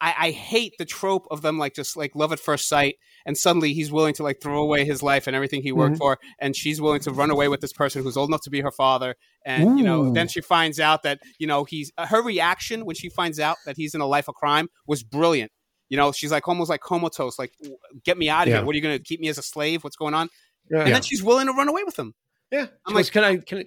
I, 0.00 0.14
I 0.28 0.30
hate 0.30 0.74
the 0.78 0.84
trope 0.84 1.26
of 1.32 1.42
them 1.42 1.58
like 1.58 1.74
just 1.74 1.96
like 1.96 2.14
love 2.14 2.32
at 2.32 2.38
first 2.38 2.68
sight, 2.68 2.96
and 3.26 3.36
suddenly 3.36 3.72
he's 3.72 3.90
willing 3.90 4.14
to 4.14 4.22
like 4.22 4.40
throw 4.40 4.62
away 4.62 4.84
his 4.84 5.02
life 5.02 5.26
and 5.26 5.34
everything 5.34 5.62
he 5.62 5.72
worked 5.72 5.96
for, 5.98 6.18
and 6.38 6.54
she's 6.56 6.80
willing 6.80 7.00
to 7.00 7.10
run 7.10 7.30
away 7.30 7.48
with 7.48 7.60
this 7.60 7.72
person 7.72 8.02
who's 8.02 8.16
old 8.16 8.28
enough 8.30 8.42
to 8.42 8.50
be 8.50 8.60
her 8.60 8.70
father, 8.70 9.14
and 9.44 9.78
you 9.78 9.84
know 9.84 10.12
then 10.12 10.28
she 10.28 10.40
finds 10.40 10.78
out 10.80 11.02
that 11.02 11.20
you 11.38 11.46
know 11.46 11.64
he's 11.64 11.90
uh, 11.98 12.06
her 12.06 12.22
reaction 12.22 12.84
when 12.84 12.94
she 12.96 13.08
finds 13.08 13.38
out 13.40 13.56
that 13.66 13.76
he's 13.76 13.94
in 13.94 14.00
a 14.00 14.06
life 14.06 14.28
of 14.28 14.34
crime 14.34 14.68
was 14.86 15.02
brilliant 15.02 15.50
you 15.90 15.96
know 15.98 16.12
she's 16.12 16.32
like 16.32 16.48
almost 16.48 16.70
like 16.70 16.80
comatose 16.80 17.38
like 17.38 17.52
get 18.04 18.16
me 18.16 18.28
out 18.30 18.42
of 18.42 18.48
Yeah. 18.48 18.56
here 18.58 18.64
what 18.66 18.72
are 18.72 18.76
you 18.76 18.82
going 18.82 18.96
to 18.96 19.02
keep 19.04 19.20
me 19.20 19.28
as 19.28 19.36
a 19.36 19.42
slave 19.42 19.84
what's 19.84 19.96
going 19.96 20.14
on 20.14 20.28
Yeah. 20.70 20.80
and 20.84 20.94
then 20.94 21.02
she's 21.02 21.22
willing 21.22 21.46
to 21.46 21.52
run 21.52 21.68
away 21.68 21.82
with 21.84 21.98
him 21.98 22.14
Yeah. 22.50 22.66
I'm 22.86 22.92
She 22.92 22.94
goes, 22.94 22.94
like- 22.94 23.12
can 23.12 23.24
I? 23.24 23.36
Can 23.36 23.58
I? 23.58 23.64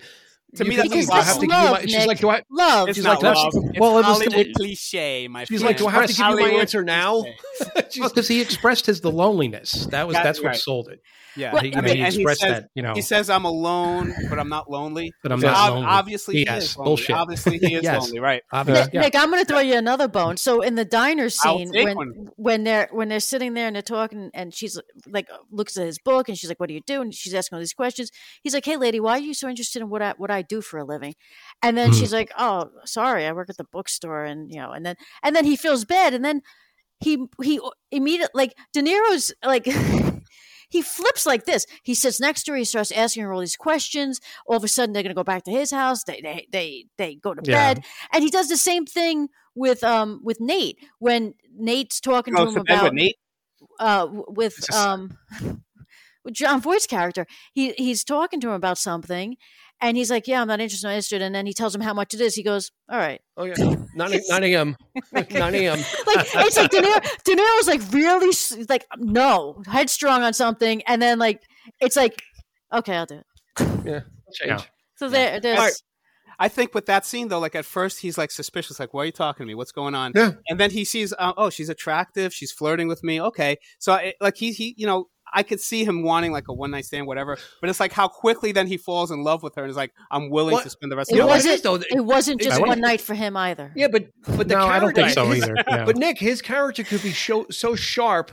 To 0.55 0.63
you 0.63 0.69
me, 0.69 0.75
think 0.77 0.93
that's 0.93 1.05
do 1.07 1.11
I 1.13 1.17
love. 1.17 1.25
have 1.27 1.35
to 1.39 1.47
give 1.47 1.49
you 1.57 1.71
my? 1.71 1.81
She's 1.81 1.91
Nick. 1.93 2.07
like, 2.07 2.19
do 2.19 2.29
I? 2.29 2.41
Love. 2.49 2.87
it's 2.89 2.95
She's 2.97 3.03
not 3.05 3.21
like, 3.21 3.35
love. 3.35 3.47
it's 3.53 3.79
well, 3.79 3.91
it 3.99 4.05
was- 4.05 4.05
Hollywood 4.05 4.47
cliche 4.55 5.27
my 5.27 5.43
She's 5.43 5.61
friend. 5.61 5.63
like, 5.65 5.77
do 5.77 5.87
I 5.87 5.91
have 5.91 6.05
to 6.07 6.13
give 6.13 6.27
you 6.29 6.35
my 6.53 6.59
answer 6.59 6.83
now? 6.83 7.21
cliche. 7.21 7.87
She's- 7.91 8.09
because 8.09 8.27
he 8.27 8.41
expressed 8.41 8.85
his 8.85 9.01
the 9.01 9.11
loneliness. 9.11 9.87
That 9.87 10.07
was 10.07 10.13
That's 10.15 10.25
that's 10.39 10.41
what 10.41 10.55
sold 10.55 10.87
it. 10.89 11.01
yeah 11.35 11.53
Well, 11.53 11.61
he, 11.63 11.69
you 11.69 11.73
I 11.75 11.81
know, 11.81 11.87
mean, 11.87 11.97
he 11.97 12.03
and 12.03 12.13
he 12.13 12.21
expressed 12.21 12.41
says- 12.41 12.61
that. 12.61 12.69
You 12.75 12.81
know, 12.83 12.93
he 12.93 13.01
says 13.01 13.29
i'm 13.29 13.45
alone 13.45 14.13
but 14.29 14.39
i'm 14.39 14.49
not 14.49 14.69
lonely 14.71 15.11
but 15.21 15.31
I'm 15.31 15.39
So 15.41 15.47
not 15.47 15.57
ob- 15.57 15.73
lonely. 15.75 15.87
obviously 15.87 16.35
he 16.37 16.45
Yes, 16.45 16.63
is 16.63 16.77
lonely. 16.77 16.89
bullshit. 16.89 17.15
obviously 17.15 17.57
he 17.59 17.75
is 17.75 17.83
Yes. 17.89 18.01
lonely 18.01 18.19
right 18.19 18.41
Obviously, 18.51 18.85
Nick, 18.85 18.93
yeah. 18.93 19.01
Nick, 19.01 19.15
I'm 19.15 19.29
going 19.29 19.43
to 19.43 19.47
throw 19.47 19.59
you 19.59 19.75
another 19.75 20.07
bone. 20.07 20.37
So 20.37 20.61
in 20.61 20.75
the 20.75 20.85
diner 20.85 21.29
scene, 21.29 21.69
when 21.73 21.95
one. 21.95 22.29
when 22.37 22.63
they're 22.63 22.87
when 22.91 23.09
they're 23.09 23.19
sitting 23.19 23.53
there 23.53 23.67
and 23.67 23.75
they're 23.75 23.81
talking, 23.83 24.31
and 24.33 24.53
she's 24.53 24.79
like 25.07 25.27
looks 25.51 25.75
at 25.77 25.85
his 25.85 25.99
book, 25.99 26.29
and 26.29 26.37
she's 26.37 26.49
like, 26.49 26.59
"What 26.59 26.69
do 26.69 26.73
you 26.75 26.81
do?" 26.81 27.01
And 27.01 27.13
she's 27.13 27.33
asking 27.33 27.57
all 27.57 27.59
these 27.59 27.73
questions. 27.73 28.09
He's 28.41 28.53
like, 28.53 28.63
"Hey, 28.65 28.77
lady, 28.77 28.99
why 28.99 29.13
are 29.13 29.19
you 29.19 29.33
so 29.33 29.47
interested 29.49 29.81
in 29.81 29.89
what 29.89 30.01
I 30.01 30.13
what 30.17 30.31
I 30.31 30.36
do 30.41 30.61
for 30.61 30.77
a 30.79 30.85
living?" 30.85 31.15
And 31.61 31.77
then 31.77 31.91
Mhm. 31.91 31.99
she's 31.99 32.13
like, 32.13 32.31
"Oh, 32.37 32.69
sorry, 32.85 33.25
I 33.25 33.31
work 33.33 33.49
at 33.49 33.57
the 33.57 33.65
bookstore," 33.71 34.23
and 34.25 34.51
you 34.51 34.59
know, 34.59 34.71
and 34.71 34.85
then 34.85 34.95
and 35.23 35.35
then 35.35 35.45
he 35.45 35.55
feels 35.55 35.85
bad, 35.85 36.13
and 36.13 36.23
then 36.25 36.41
he 36.99 37.25
he 37.43 37.59
immediately 37.91 38.31
like 38.33 38.53
De 38.73 38.81
Niro's 38.81 39.33
like. 39.43 39.65
He 40.69 40.81
flips 40.81 41.25
like 41.25 41.45
this. 41.45 41.65
He 41.83 41.93
sits 41.93 42.19
next 42.19 42.43
to 42.43 42.51
her. 42.51 42.57
He 42.57 42.65
starts 42.65 42.91
asking 42.91 43.23
her 43.23 43.31
all 43.31 43.39
these 43.39 43.55
questions. 43.55 44.19
All 44.45 44.57
of 44.57 44.65
a 44.65 44.67
sudden, 44.67 44.91
they're 44.91 45.01
going 45.01 45.15
to 45.15 45.19
go 45.19 45.23
back 45.23 45.43
to 45.45 45.51
his 45.51 45.71
house. 45.71 46.03
They 46.03 46.19
they 46.21 46.45
they 46.51 46.85
they 46.97 47.15
go 47.15 47.33
to 47.33 47.41
Yeah. 47.45 47.73
bed, 47.75 47.85
and 48.11 48.21
he 48.21 48.29
does 48.29 48.49
the 48.49 48.57
same 48.57 48.85
thing 48.85 49.29
with 49.55 49.81
um 49.85 50.19
with 50.25 50.41
Nate 50.41 50.77
when 50.99 51.35
Nate's 51.55 52.01
talking 52.01 52.35
to 52.35 52.41
him 52.41 52.57
about 52.57 52.83
with 52.83 52.93
Nate 52.95 53.15
uh 53.79 54.07
with 54.11 54.55
just- 54.57 54.73
um 54.73 55.17
Jon 56.33 56.59
Voight's 56.59 56.87
character. 56.87 57.25
He 57.53 57.71
he's 57.77 58.03
talking 58.03 58.41
to 58.41 58.49
him 58.49 58.53
about 58.55 58.77
something, 58.77 59.37
and 59.81 59.97
he's 59.97 60.09
like, 60.09 60.27
"Yeah, 60.27 60.41
I'm 60.41 60.47
not 60.47 60.59
interested, 60.59 60.87
not 60.87 60.93
interested." 60.93 61.21
And 61.21 61.33
then 61.33 61.45
he 61.45 61.53
tells 61.53 61.73
him 61.73 61.81
how 61.81 61.93
much 61.93 62.13
it 62.13 62.21
is. 62.21 62.35
He 62.35 62.43
goes, 62.43 62.71
"All 62.89 62.97
right." 62.97 63.21
Oh 63.35 63.45
yeah, 63.45 63.53
nine, 63.95 64.13
a- 64.13 64.21
9 64.29 64.43
a.m. 64.43 64.75
9 65.13 65.25
a.m. 65.55 65.79
Like 66.07 66.27
it's 66.33 66.57
like 66.57 66.71
De 66.71 66.81
Niro. 66.81 67.23
De 67.23 67.35
Niro's 67.35 67.67
like 67.67 67.81
really 67.91 68.33
like 68.69 68.85
no 68.97 69.61
headstrong 69.67 70.23
on 70.23 70.33
something, 70.33 70.81
and 70.83 71.01
then 71.01 71.19
like 71.19 71.41
it's 71.79 71.95
like, 71.95 72.21
okay, 72.73 72.95
I'll 72.95 73.05
do 73.05 73.15
it. 73.15 73.25
Yeah, 73.85 74.01
change. 74.33 74.47
Yeah. 74.47 74.61
So 74.95 75.09
there, 75.09 75.39
there's. 75.39 75.57
All 75.59 75.65
right. 75.65 75.73
I 76.39 76.49
think 76.49 76.75
with 76.75 76.85
that 76.85 77.03
scene 77.03 77.29
though, 77.29 77.39
like 77.39 77.55
at 77.55 77.65
first 77.65 77.99
he's 77.99 78.15
like 78.17 78.29
suspicious, 78.29 78.79
like 78.79 78.93
why 78.93 79.01
are 79.03 79.05
you 79.05 79.11
talking 79.11 79.43
to 79.43 79.47
me? 79.47 79.55
What's 79.55 79.71
going 79.71 79.95
on? 79.95 80.11
Yeah. 80.15 80.33
And 80.49 80.59
then 80.59 80.69
he 80.69 80.85
sees, 80.85 81.11
uh, 81.17 81.33
oh, 81.35 81.49
she's 81.49 81.69
attractive, 81.69 82.31
she's 82.31 82.51
flirting 82.51 82.87
with 82.87 83.03
me. 83.03 83.19
Okay, 83.19 83.57
so 83.79 83.93
I, 83.93 84.13
like 84.21 84.37
he 84.37 84.51
he, 84.51 84.75
you 84.77 84.85
know, 84.85 85.05
I 85.33 85.43
could 85.43 85.59
see 85.59 85.83
him 85.83 86.03
wanting 86.03 86.31
like 86.31 86.47
a 86.47 86.53
one 86.53 86.71
night 86.71 86.85
stand, 86.85 87.07
whatever. 87.07 87.37
But 87.61 87.69
it's 87.69 87.79
like 87.79 87.91
how 87.91 88.07
quickly 88.07 88.51
then 88.51 88.67
he 88.67 88.77
falls 88.77 89.11
in 89.11 89.23
love 89.23 89.43
with 89.43 89.55
her 89.55 89.63
and 89.63 89.69
is 89.69 89.77
like, 89.77 89.93
I'm 90.09 90.29
willing 90.29 90.53
What- 90.53 90.63
to 90.63 90.69
spend 90.69 90.91
the 90.91 90.95
rest 90.95 91.11
It 91.11 91.15
of 91.15 91.19
my 91.19 91.25
life. 91.25 91.31
it 91.31 91.37
wasn't. 91.37 91.53
is, 91.53 91.61
though, 91.61 91.97
It 91.97 92.05
wasn't 92.05 92.41
just 92.41 92.61
one 92.61 92.79
night 92.79 93.01
for 93.01 93.13
him 93.13 93.35
either. 93.35 93.71
Yeah, 93.75 93.87
but 93.87 94.07
but 94.27 94.47
the 94.47 94.55
No, 94.55 94.65
I 94.65 94.79
don't 94.79 94.93
character, 94.93 95.01
think 95.01 95.13
so 95.13 95.33
either. 95.33 95.55
Yeah. 95.67 95.85
But 95.85 95.97
Nick, 95.97 96.19
his 96.19 96.41
character 96.41 96.83
could 96.83 97.03
be 97.03 97.11
so 97.11 97.45
so 97.49 97.75
sharp 97.75 98.31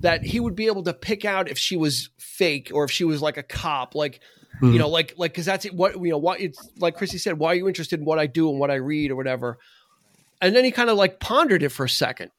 that 0.00 0.22
he 0.22 0.40
would 0.40 0.54
be 0.54 0.66
able 0.66 0.84
to 0.84 0.94
pick 0.94 1.24
out 1.24 1.48
if 1.48 1.58
she 1.58 1.76
was 1.76 2.10
fake 2.18 2.70
or 2.72 2.84
if 2.84 2.90
she 2.90 3.04
was 3.04 3.20
like 3.20 3.36
a 3.36 3.42
cop, 3.42 3.94
like 3.94 4.20
you 4.62 4.68
mm-hmm. 4.68 4.78
know, 4.78 4.88
like 4.88 5.14
like 5.16 5.32
because 5.32 5.46
that's 5.46 5.64
it. 5.64 5.74
What 5.74 6.00
you 6.00 6.10
know, 6.10 6.18
what 6.18 6.40
it's 6.40 6.70
like 6.78 6.96
Chrissy 6.96 7.18
said. 7.18 7.38
Why 7.38 7.52
are 7.52 7.54
you 7.54 7.66
interested 7.68 8.00
in 8.00 8.04
what 8.04 8.18
I 8.18 8.26
do 8.26 8.50
and 8.50 8.58
what 8.58 8.70
I 8.70 8.74
read 8.74 9.10
or 9.10 9.16
whatever? 9.16 9.58
And 10.40 10.54
then 10.54 10.64
he 10.64 10.70
kind 10.70 10.90
of 10.90 10.96
like 10.96 11.20
pondered 11.20 11.62
it 11.62 11.70
for 11.70 11.84
a 11.84 11.88
second. 11.88 12.30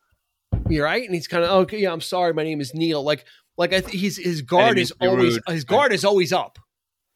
You're 0.69 0.85
right, 0.85 1.03
and 1.03 1.13
he's 1.13 1.27
kind 1.27 1.43
of 1.43 1.49
okay. 1.63 1.79
Yeah, 1.79 1.91
I'm 1.91 2.01
sorry. 2.01 2.33
My 2.33 2.43
name 2.43 2.61
is 2.61 2.73
Neil. 2.73 3.03
Like 3.03 3.25
like 3.57 3.73
I 3.73 3.81
th- 3.81 3.99
he's 3.99 4.17
his 4.17 4.41
guard 4.41 4.77
is 4.77 4.91
always 4.99 5.35
rude. 5.35 5.43
his 5.47 5.63
guard 5.63 5.93
is 5.93 6.05
always 6.05 6.33
up. 6.33 6.57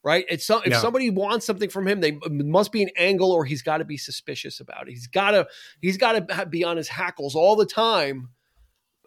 Right. 0.04 0.24
It's 0.28 0.46
some, 0.46 0.62
if 0.64 0.76
somebody 0.76 1.10
wants 1.10 1.46
something 1.46 1.68
from 1.68 1.88
him, 1.88 2.00
they 2.00 2.16
must 2.30 2.70
be 2.70 2.84
an 2.84 2.90
angle, 2.96 3.32
or 3.32 3.44
he's 3.44 3.62
got 3.62 3.78
to 3.78 3.84
be 3.84 3.96
suspicious 3.96 4.60
about 4.60 4.86
it. 4.86 4.92
He's 4.92 5.08
got 5.08 5.32
to 5.32 5.48
he's 5.80 5.96
got 5.96 6.28
to 6.28 6.46
be 6.46 6.62
on 6.62 6.76
his 6.76 6.86
hackles 6.86 7.34
all 7.34 7.56
the 7.56 7.66
time, 7.66 8.28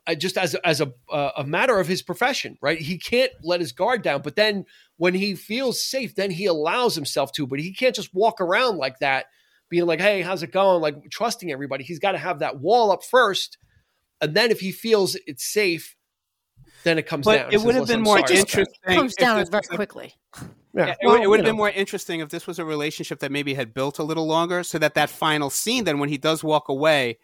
uh, 0.08 0.16
just 0.16 0.38
as 0.38 0.56
as 0.56 0.82
a 0.82 0.92
uh, 1.10 1.32
a 1.38 1.46
matter 1.46 1.80
of 1.80 1.88
his 1.88 2.02
profession. 2.02 2.58
Right. 2.62 2.80
He 2.80 2.98
can't 2.98 3.32
let 3.44 3.62
his 3.62 3.72
guard 3.72 4.02
down. 4.02 4.24
But 4.24 4.36
then 4.36 4.66
when 4.98 5.14
he 5.14 5.36
feels 5.36 5.82
safe, 5.82 6.16
then 6.16 6.32
he 6.32 6.48
allows 6.48 6.96
himself 6.96 7.32
to. 7.34 7.48
But 7.48 7.62
he 7.62 7.74
can't 7.74 7.96
just 7.96 8.14
walk 8.14 8.42
around 8.42 8.76
like 8.76 9.00
that, 9.00 9.28
being 9.70 9.86
like, 9.86 10.02
"Hey, 10.02 10.22
how's 10.22 10.44
it 10.44 10.52
going?" 10.52 10.82
Like 10.82 11.10
trusting 11.10 11.50
everybody. 11.50 11.86
He's 11.86 12.00
got 12.00 12.12
to 12.12 12.18
have 12.18 12.40
that 12.40 12.60
wall 12.60 12.92
up 12.92 13.06
first, 13.06 13.58
and 14.20 14.34
then 14.34 14.52
if 14.52 14.60
he 14.60 14.74
feels 14.74 15.16
it's 15.26 15.46
safe, 15.46 15.96
then 16.84 16.98
it 16.98 17.04
comes 17.04 17.26
But 17.26 17.38
down. 17.38 17.54
it 17.54 17.62
would 17.62 17.76
have 17.76 17.88
been 17.88 17.98
I'm 17.98 18.04
more 18.04 18.18
sorry 18.20 18.40
about 18.40 18.40
interesting. 18.56 18.96
comes 18.96 19.16
down 19.16 19.46
very 19.50 19.64
quickly. 19.64 20.14
Yeah, 20.36 20.44
Yeah, 20.74 20.86
it 20.92 20.98
well, 21.04 21.14
would, 21.14 21.24
it 21.24 21.28
would 21.30 21.40
have 21.40 21.46
been 21.46 21.56
know. 21.56 21.58
more 21.58 21.70
interesting 21.70 22.20
if 22.20 22.30
this 22.30 22.46
was 22.48 22.60
a 22.60 22.66
relationship 22.66 23.20
that 23.20 23.32
maybe 23.32 23.54
had 23.56 23.74
built 23.74 24.00
a 24.00 24.04
little 24.04 24.28
longer, 24.28 24.64
so 24.64 24.78
that 24.80 24.94
that 24.94 25.10
final 25.10 25.50
scene, 25.50 25.84
then 25.84 26.00
when 26.00 26.10
he 26.10 26.18
does 26.18 26.44
walk 26.44 26.70
away, 26.70 27.18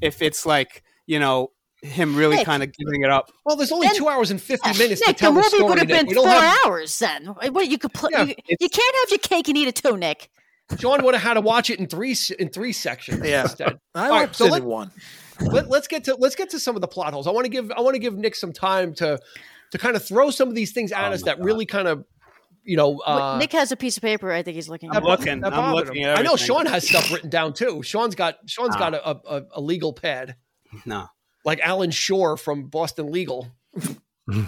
if 0.00 0.22
it's 0.22 0.46
like 0.46 0.82
you 1.06 1.18
know 1.20 1.50
him 1.82 2.16
really 2.16 2.36
Nick. 2.36 2.46
kind 2.46 2.62
of 2.62 2.72
giving 2.72 3.02
it 3.02 3.10
up. 3.10 3.30
Well, 3.44 3.54
there's 3.54 3.70
only 3.70 3.86
Then- 3.88 3.96
two 3.96 4.08
hours 4.08 4.30
and 4.30 4.40
fifty 4.40 4.72
minutes 4.78 5.00
Nick, 5.06 5.16
to 5.18 5.20
tell 5.20 5.32
the 5.32 5.40
the, 5.40 5.44
movie 5.44 5.48
story. 5.58 5.62
would 5.68 5.78
have 5.78 5.88
been 5.88 6.14
four 6.14 6.26
have, 6.28 6.58
hours 6.64 6.98
then. 6.98 7.26
What 7.26 7.68
you 7.68 7.76
could 7.78 7.92
pl- 7.92 8.10
Yeah, 8.12 8.22
you, 8.24 8.34
you 8.60 8.68
can't 8.68 8.96
have 9.02 9.10
your 9.10 9.18
cake 9.18 9.48
and 9.48 9.56
eat 9.58 9.68
it 9.68 9.74
too, 9.76 9.96
Nick. 9.96 10.30
John 10.76 11.04
would 11.04 11.14
have 11.14 11.22
had 11.22 11.34
to 11.34 11.40
watch 11.42 11.70
it 11.70 11.78
in 11.78 11.86
three 11.86 12.16
in 12.38 12.48
three 12.48 12.72
sections 12.72 13.24
Yeah. 13.24 13.42
instead. 13.42 13.78
I 13.94 14.04
All 14.06 14.10
right, 14.10 14.20
watched 14.22 14.36
so 14.36 14.46
it 14.46 14.56
in 14.56 14.64
one. 14.64 14.90
Let, 15.40 15.68
let's 15.68 15.86
get 15.88 16.04
to 16.04 16.14
let's 16.16 16.34
get 16.34 16.50
to 16.50 16.60
some 16.60 16.74
of 16.76 16.80
the 16.80 16.88
plot 16.88 17.12
holes. 17.12 17.26
I 17.26 17.30
want 17.30 17.44
to 17.44 17.50
give 17.50 17.70
I 17.72 17.80
want 17.80 17.94
to 17.94 17.98
give 18.00 18.14
Nick 18.16 18.34
some 18.34 18.52
time 18.52 18.94
to 18.94 19.18
to 19.72 19.78
kind 19.78 19.96
of 19.96 20.04
throw 20.04 20.30
some 20.30 20.48
of 20.48 20.54
these 20.54 20.72
things 20.72 20.92
at 20.92 21.10
Oh 21.10 21.14
us 21.14 21.22
my 21.24 21.34
that 21.34 21.40
really 21.42 21.66
kind 21.66 21.88
of 21.88 22.04
you 22.64 22.76
know. 22.76 22.96
But 23.06 23.10
Uh, 23.22 23.38
Nick 23.38 23.52
has 23.52 23.70
a 23.72 23.76
piece 23.76 23.96
of 23.96 24.02
paper. 24.02 24.32
I 24.32 24.42
think 24.42 24.54
he's 24.56 24.68
looking 24.68 24.90
I'm 24.90 24.96
at. 24.98 25.02
looking. 25.04 25.40
that 25.40 25.52
I'm 25.52 25.74
looking 25.74 26.04
at 26.04 26.18
I 26.18 26.22
know. 26.22 26.36
Sean 26.36 26.66
has 26.66 26.88
stuff 26.88 27.10
written 27.12 27.30
down 27.30 27.52
too. 27.52 27.82
Sean's 27.82 28.14
got 28.14 28.36
Sean's 28.46 28.74
Ah. 28.76 28.90
got 28.90 28.94
a, 28.94 29.08
a, 29.08 29.42
a 29.56 29.60
legal 29.60 29.92
pad 29.92 30.36
No. 30.84 31.06
like 31.44 31.60
Alan 31.60 31.90
Shore 31.90 32.36
from 32.36 32.64
Boston 32.68 33.10
Legal. 33.12 33.48
All 34.28 34.44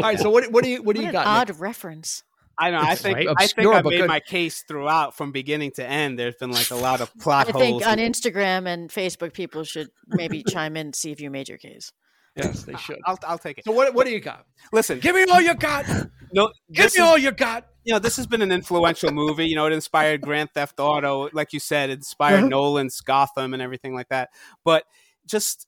right, 0.00 0.18
so 0.18 0.30
what 0.30 0.50
what 0.50 0.64
do 0.64 0.70
you 0.70 0.82
what 0.82 0.96
do 0.96 1.00
What 1.00 1.02
you 1.02 1.06
an 1.08 1.12
got? 1.12 1.26
odd 1.26 1.48
Nick? 1.48 1.60
reference. 1.60 2.22
I 2.58 2.70
know. 2.70 2.78
I 2.80 2.94
think 2.94 3.16
right. 3.16 3.28
I 3.36 3.46
think 3.46 3.68
I 3.68 3.82
made 3.82 3.98
good. 3.98 4.08
my 4.08 4.20
case 4.20 4.62
throughout 4.66 5.16
from 5.16 5.32
beginning 5.32 5.72
to 5.72 5.86
end. 5.86 6.18
There's 6.18 6.36
been 6.36 6.52
like 6.52 6.70
a 6.70 6.76
lot 6.76 7.00
of 7.00 7.12
plot 7.18 7.48
I 7.48 7.52
holes. 7.52 7.62
I 7.62 7.66
think 7.66 7.86
on 7.86 7.98
Instagram 7.98 8.66
and 8.68 8.90
Facebook, 8.90 9.32
people 9.32 9.64
should 9.64 9.88
maybe 10.08 10.42
chime 10.48 10.76
in 10.76 10.86
and 10.88 10.94
see 10.94 11.10
if 11.10 11.20
you 11.20 11.30
made 11.30 11.48
your 11.48 11.58
case. 11.58 11.92
Yes, 12.36 12.64
they 12.64 12.74
should. 12.76 12.98
I'll, 13.06 13.18
I'll 13.26 13.38
take 13.38 13.58
it. 13.58 13.64
So 13.64 13.72
what 13.72 13.94
what 13.94 14.06
do 14.06 14.12
you 14.12 14.20
got? 14.20 14.44
Listen, 14.72 14.98
Give 14.98 15.14
me 15.14 15.24
all 15.24 15.40
you 15.40 15.54
got. 15.54 15.86
no, 16.32 16.50
Give 16.72 16.84
me 16.84 16.84
is- 16.86 16.98
all 16.98 17.16
you 17.18 17.30
got. 17.30 17.66
you 17.84 17.92
know, 17.92 17.98
this 18.00 18.16
has 18.16 18.26
been 18.26 18.42
an 18.42 18.50
influential 18.50 19.12
movie. 19.12 19.46
You 19.46 19.54
know, 19.56 19.66
it 19.66 19.72
inspired 19.72 20.20
Grand 20.20 20.50
Theft 20.52 20.80
Auto, 20.80 21.28
like 21.32 21.52
you 21.52 21.60
said, 21.60 21.90
it 21.90 21.94
inspired 21.98 22.38
Uh-huh. 22.38 22.48
Nolan's 22.48 23.00
Gotham 23.00 23.52
and 23.54 23.62
everything 23.62 23.94
like 23.94 24.08
that. 24.08 24.30
But 24.64 24.84
just, 25.26 25.66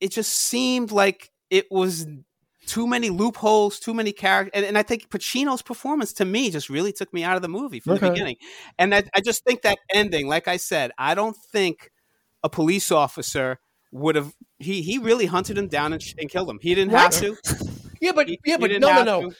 it 0.00 0.10
just 0.12 0.32
seemed 0.32 0.90
like 0.92 1.30
it 1.48 1.66
was 1.70 2.06
too 2.66 2.86
many 2.86 3.10
loopholes, 3.10 3.78
too 3.78 3.94
many 3.94 4.12
characters, 4.12 4.52
and, 4.54 4.64
and 4.64 4.78
I 4.78 4.82
think 4.82 5.08
Pacino's 5.10 5.62
performance 5.62 6.12
to 6.14 6.24
me 6.24 6.50
just 6.50 6.68
really 6.68 6.92
took 6.92 7.12
me 7.12 7.22
out 7.24 7.36
of 7.36 7.42
the 7.42 7.48
movie 7.48 7.80
from 7.80 7.94
the 7.96 8.10
beginning. 8.10 8.36
And 8.78 8.94
I, 8.94 9.04
I 9.14 9.20
just 9.20 9.44
think 9.44 9.62
that 9.62 9.78
ending, 9.92 10.28
like 10.28 10.48
I 10.48 10.56
said, 10.56 10.90
I 10.98 11.14
don't 11.14 11.36
think 11.52 11.90
a 12.42 12.48
police 12.48 12.90
officer 12.92 13.58
would 13.92 14.16
have. 14.16 14.34
He 14.58 14.82
he 14.82 14.98
really 14.98 15.26
hunted 15.26 15.56
him 15.58 15.68
down 15.68 15.92
and, 15.92 16.02
sh- 16.02 16.14
and 16.18 16.28
killed 16.30 16.48
him. 16.50 16.58
He 16.62 16.74
didn't 16.74 16.92
have 16.92 17.12
to. 17.12 17.36
Yeah, 18.00 18.12
but 18.12 18.28
He- 18.28 18.38
yeah, 18.44 18.56
he 18.56 18.60
but 18.60 18.68
didn't 18.68 18.82
no, 18.82 18.88
no, 18.88 18.92
have 18.92 19.06
no. 19.06 19.30
to. 19.30 19.36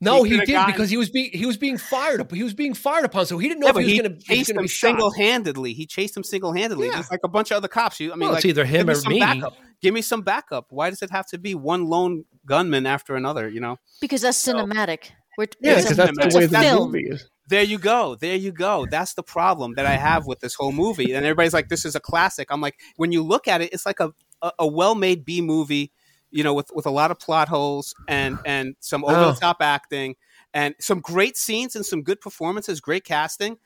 No, 0.00 0.22
He 0.22 0.30
he, 0.30 0.36
did 0.38 0.48
gotten- 0.50 0.72
because 0.72 0.90
he 0.90 0.96
was 0.96 1.10
being 1.10 1.30
he 1.32 1.44
was 1.44 1.56
being 1.56 1.76
fired 1.76 2.20
up. 2.20 2.30
He 2.32 2.44
was 2.44 2.54
being 2.54 2.72
fired 2.74 3.04
upon, 3.04 3.26
so 3.26 3.36
he 3.38 3.48
didn't 3.48 3.60
know 3.60 3.66
Yeah, 3.66 3.80
if 3.80 3.86
he 3.86 3.94
he 3.94 4.00
was 4.00 4.08
going 4.08 4.18
to 4.18 4.24
chase 4.24 4.28
was 4.28 4.36
chased 4.38 4.48
going 4.54 4.56
to 4.58 4.62
him 4.62 4.68
single 4.68 5.10
handedly. 5.10 5.72
He 5.72 5.86
chased 5.86 6.16
him 6.16 6.22
single 6.24 6.52
handedly, 6.52 6.86
Yeah. 6.86 6.96
just 6.98 7.10
like 7.10 7.20
a 7.24 7.28
bunch 7.28 7.50
of 7.50 7.56
other 7.56 7.68
cops. 7.68 7.98
You, 7.98 8.12
I 8.12 8.14
mean, 8.14 8.20
Well, 8.20 8.30
like, 8.30 8.38
it's 8.38 8.44
either 8.46 8.64
him 8.64 8.86
give 8.86 8.86
me 8.86 8.92
or 8.92 8.96
some 8.96 9.12
me. 9.12 9.20
backup. 9.20 9.56
Give 9.82 9.94
me 9.94 10.02
some 10.02 10.22
backup. 10.22 10.66
Why 10.70 10.90
does 10.90 11.02
it 11.02 11.10
have 11.10 11.26
to 11.28 11.38
be 11.38 11.54
one 11.56 11.86
lone 11.86 12.24
gunman 12.46 12.86
after 12.86 13.16
another? 13.16 13.48
You 13.48 13.60
know. 13.60 13.78
Because 14.00 14.22
that's 14.22 14.40
cinematic. 14.40 15.10
We're, 15.36 15.46
Yeah, 15.60 15.76
because 15.76 15.96
that's 15.96 16.16
the 16.34 16.38
way 16.38 16.46
the 16.46 16.58
film. 16.60 16.94
is. 16.96 17.28
There 17.48 17.62
you 17.62 17.78
go. 17.78 18.14
There 18.14 18.34
you 18.36 18.52
go. 18.52 18.86
That's 18.90 19.14
the 19.14 19.22
problem 19.22 19.74
that 19.76 19.86
I 19.86 19.92
have 19.96 20.26
with 20.26 20.40
this 20.40 20.54
whole 20.54 20.70
movie. 20.72 21.12
And 21.14 21.24
everybody's 21.24 21.54
like, 21.54 21.68
"This 21.70 21.84
is 21.84 21.94
a 21.94 22.00
classic." 22.00 22.48
I'm 22.50 22.60
like, 22.60 22.74
when 22.96 23.10
you 23.10 23.22
look 23.22 23.48
at 23.48 23.62
it, 23.62 23.72
it's 23.72 23.86
like 23.86 24.00
a 24.00 24.12
a, 24.42 24.52
a 24.60 24.66
well 24.66 24.94
made 24.94 25.24
B 25.24 25.40
movie. 25.40 25.90
You 26.30 26.44
know, 26.44 26.54
with 26.54 26.70
with 26.74 26.86
a 26.86 26.90
lot 26.90 27.10
of 27.10 27.18
plot 27.18 27.48
holes 27.48 27.94
and 28.06 28.38
and 28.44 28.76
some 28.80 29.04
over 29.04 29.32
the 29.32 29.32
top 29.32 29.58
acting 29.60 30.16
and 30.54 30.74
some 30.80 31.00
great 31.00 31.36
scenes 31.36 31.76
and 31.76 31.84
some 31.84 32.02
good 32.02 32.20
performances, 32.20 32.80
great 32.80 33.04
casting. 33.04 33.58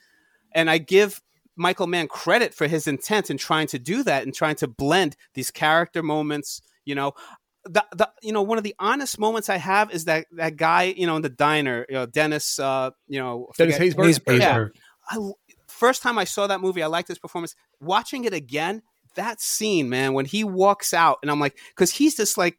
And 0.54 0.68
I 0.68 0.78
give 0.78 1.22
Michael 1.56 1.86
Mann 1.86 2.08
credit 2.08 2.54
for 2.54 2.66
his 2.66 2.86
intent 2.86 3.30
in 3.30 3.38
trying 3.38 3.66
to 3.68 3.78
do 3.78 4.02
that 4.04 4.24
and 4.24 4.34
trying 4.34 4.56
to 4.56 4.68
blend 4.68 5.16
these 5.34 5.50
character 5.50 6.02
moments. 6.02 6.62
You 6.84 6.94
know, 6.94 7.12
the, 7.64 7.84
the 7.92 8.10
you 8.22 8.32
know 8.32 8.42
one 8.42 8.58
of 8.58 8.64
the 8.64 8.74
honest 8.78 9.18
moments 9.18 9.48
I 9.48 9.56
have 9.56 9.92
is 9.92 10.06
that 10.06 10.26
that 10.32 10.56
guy 10.56 10.94
you 10.96 11.06
know 11.06 11.16
in 11.16 11.22
the 11.22 11.28
diner, 11.28 11.86
you 11.88 11.94
know 11.94 12.06
Dennis, 12.06 12.58
uh, 12.58 12.90
you 13.06 13.20
know 13.20 13.48
Dennis 13.56 13.78
Haysbert. 13.78 14.18
Haysbert. 14.18 14.40
Yeah. 14.40 14.68
I, 15.10 15.32
first 15.68 16.02
time 16.02 16.18
I 16.18 16.24
saw 16.24 16.46
that 16.46 16.60
movie, 16.60 16.82
I 16.82 16.86
liked 16.86 17.08
his 17.08 17.18
performance. 17.18 17.54
Watching 17.80 18.24
it 18.24 18.32
again, 18.32 18.82
that 19.16 19.40
scene, 19.40 19.88
man, 19.88 20.12
when 20.14 20.24
he 20.26 20.44
walks 20.44 20.92
out, 20.94 21.18
and 21.22 21.30
I'm 21.30 21.40
like, 21.40 21.58
because 21.70 21.90
he's 21.92 22.16
this 22.16 22.36
like 22.38 22.58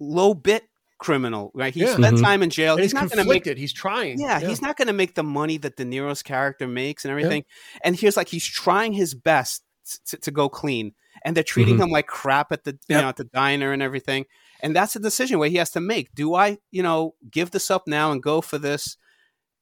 low 0.00 0.34
bit 0.34 0.64
criminal, 0.98 1.50
right? 1.54 1.74
He 1.74 1.80
Yeah. 1.80 1.94
spent 1.94 2.16
Mhm. 2.18 2.22
time 2.22 2.42
in 2.42 2.50
jail. 2.50 2.74
And 2.74 2.82
he's 2.82 2.92
he's 2.92 2.94
not 3.00 3.10
going 3.10 3.24
to 3.24 3.28
make 3.30 3.46
it. 3.46 3.58
he's 3.58 3.72
trying. 3.72 4.18
yeah, 4.18 4.40
he's 4.40 4.62
not 4.62 4.76
going 4.76 4.86
to 4.88 4.92
make 4.94 5.14
the 5.14 5.22
money 5.22 5.58
that 5.58 5.76
De 5.76 5.84
Niro's 5.84 6.22
character 6.22 6.66
makes 6.66 7.04
and 7.04 7.10
everything. 7.10 7.44
And 7.82 7.98
here's 7.98 8.16
like 8.16 8.28
he's 8.28 8.46
trying 8.46 8.92
his 8.92 9.14
best 9.14 9.62
to, 10.06 10.16
to 10.18 10.30
go 10.30 10.48
clean, 10.48 10.94
and 11.24 11.36
they're 11.36 11.44
treating 11.44 11.76
Mhm. 11.76 11.82
him 11.84 11.90
like 11.90 12.06
crap 12.06 12.52
at 12.52 12.64
the 12.64 12.78
you 12.88 12.96
know 12.96 13.08
at 13.08 13.16
the 13.16 13.24
diner 13.24 13.72
and 13.72 13.82
everything. 13.82 14.24
And 14.60 14.74
that's 14.74 14.96
a 14.96 15.00
decision 15.00 15.38
where 15.38 15.50
he 15.50 15.56
has 15.56 15.70
to 15.72 15.80
make. 15.80 16.14
Do 16.14 16.34
I, 16.34 16.56
you 16.70 16.82
know, 16.82 17.14
give 17.30 17.50
this 17.50 17.70
up 17.70 17.86
now 17.86 18.10
and 18.12 18.22
go 18.22 18.40
for 18.40 18.56
this? 18.56 18.96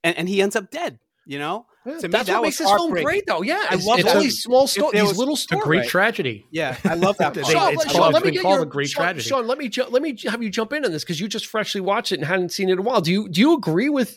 And, 0.04 0.16
and 0.16 0.28
he 0.28 0.40
ends 0.40 0.54
up 0.54 0.70
dead. 0.70 1.00
You 1.26 1.38
know, 1.40 1.66
Yeah, 1.84 1.98
To 1.98 2.08
me, 2.08 2.12
That's 2.12 2.26
that 2.28 2.34
what 2.36 2.42
makes 2.44 2.58
this 2.58 2.70
film 2.70 2.90
great, 2.92 3.24
though. 3.26 3.42
Yeah, 3.42 3.64
I 3.68 3.74
it's, 3.74 3.84
love 3.86 3.98
it's 3.98 4.08
that. 4.08 4.16
all 4.16 4.22
these 4.22 4.40
small 4.42 4.66
stories, 4.68 5.00
these 5.00 5.08
was 5.08 5.18
little 5.18 5.34
A 5.34 5.36
stories. 5.36 5.64
great 5.64 5.88
tragedy. 5.88 6.46
yeah, 6.52 6.76
I 6.84 6.94
love 6.94 7.16
that. 7.18 7.34
They- 7.34 7.42
Sean, 7.42 7.72
it's 7.72 7.78
let- 7.78 7.88
called- 7.88 7.96
Sean, 7.96 8.12
let 8.12 8.22
me 8.22 8.26
been 8.28 8.34
get 8.34 8.42
called 8.42 8.54
your 8.54 8.62
a 8.62 8.66
great 8.66 8.88
Sean, 8.90 9.02
tragedy. 9.04 9.28
Sean, 9.28 9.46
let 9.48 9.58
me 9.58 9.68
ju- 9.68 9.86
let 9.88 10.00
me 10.02 10.16
have 10.28 10.42
you 10.42 10.48
jump 10.50 10.72
in 10.72 10.84
on 10.84 10.92
this 10.92 11.02
because 11.02 11.18
you 11.20 11.26
just 11.26 11.46
freshly 11.46 11.80
watched 11.80 12.12
it 12.12 12.20
and 12.20 12.24
hadn't 12.28 12.50
seen 12.52 12.68
it 12.68 12.74
in 12.74 12.78
a 12.78 12.82
while. 12.82 13.00
Do 13.00 13.10
you 13.10 13.28
do 13.28 13.40
you 13.40 13.54
agree 13.54 13.88
with 13.88 14.16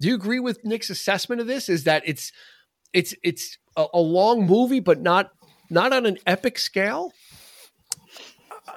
do 0.00 0.08
you 0.08 0.14
agree 0.14 0.38
with 0.40 0.64
Nick's 0.64 0.90
assessment 0.90 1.40
of 1.40 1.46
this? 1.46 1.68
Is 1.70 1.84
that 1.84 2.02
it's 2.04 2.30
it's 2.92 3.14
it's 3.22 3.56
a, 3.76 3.86
a 3.94 4.00
long 4.00 4.46
movie, 4.46 4.80
but 4.80 5.00
not 5.00 5.30
not 5.70 5.94
on 5.94 6.04
an 6.04 6.18
epic 6.26 6.58
scale? 6.58 7.12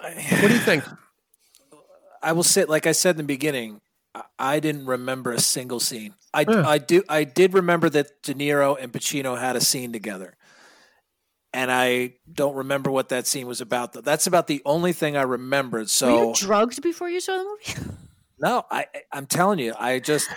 What 0.01 0.15
do 0.47 0.53
you 0.53 0.59
think? 0.59 0.83
I 2.23 2.31
will 2.33 2.43
say, 2.43 2.65
like 2.65 2.85
I 2.87 2.91
said 2.91 3.11
in 3.11 3.17
the 3.17 3.23
beginning, 3.23 3.81
I- 4.15 4.23
I 4.39 4.59
didn't 4.59 4.85
remember 4.85 5.31
a 5.31 5.39
single 5.39 5.79
scene. 5.79 6.13
I, 6.33 6.41
Yeah. 6.47 6.67
I 6.67 6.77
do 6.77 7.03
I 7.09 7.23
did 7.23 7.53
remember 7.53 7.89
that 7.89 8.21
De 8.23 8.33
Niro 8.33 8.77
and 8.79 8.91
Pacino 8.91 9.37
had 9.39 9.55
a 9.55 9.61
scene 9.61 9.91
together, 9.93 10.35
and 11.53 11.71
I 11.71 12.13
don't 12.31 12.55
remember 12.55 12.89
what 12.91 13.09
that 13.09 13.27
scene 13.27 13.47
was 13.47 13.61
about. 13.61 13.93
Though 13.93 14.01
that's 14.01 14.27
about 14.27 14.47
the 14.47 14.61
only 14.65 14.93
thing 14.93 15.17
I 15.17 15.23
remembered. 15.23 15.83
Were 15.83 15.87
So 15.87 16.29
you 16.29 16.35
drugged 16.35 16.81
before 16.81 17.09
you 17.09 17.19
saw 17.19 17.37
the 17.37 17.43
movie? 17.43 17.91
No, 18.39 18.65
I 18.71 18.87
I'm 19.11 19.27
telling 19.27 19.59
you, 19.59 19.75
I 19.77 19.99
just 19.99 20.27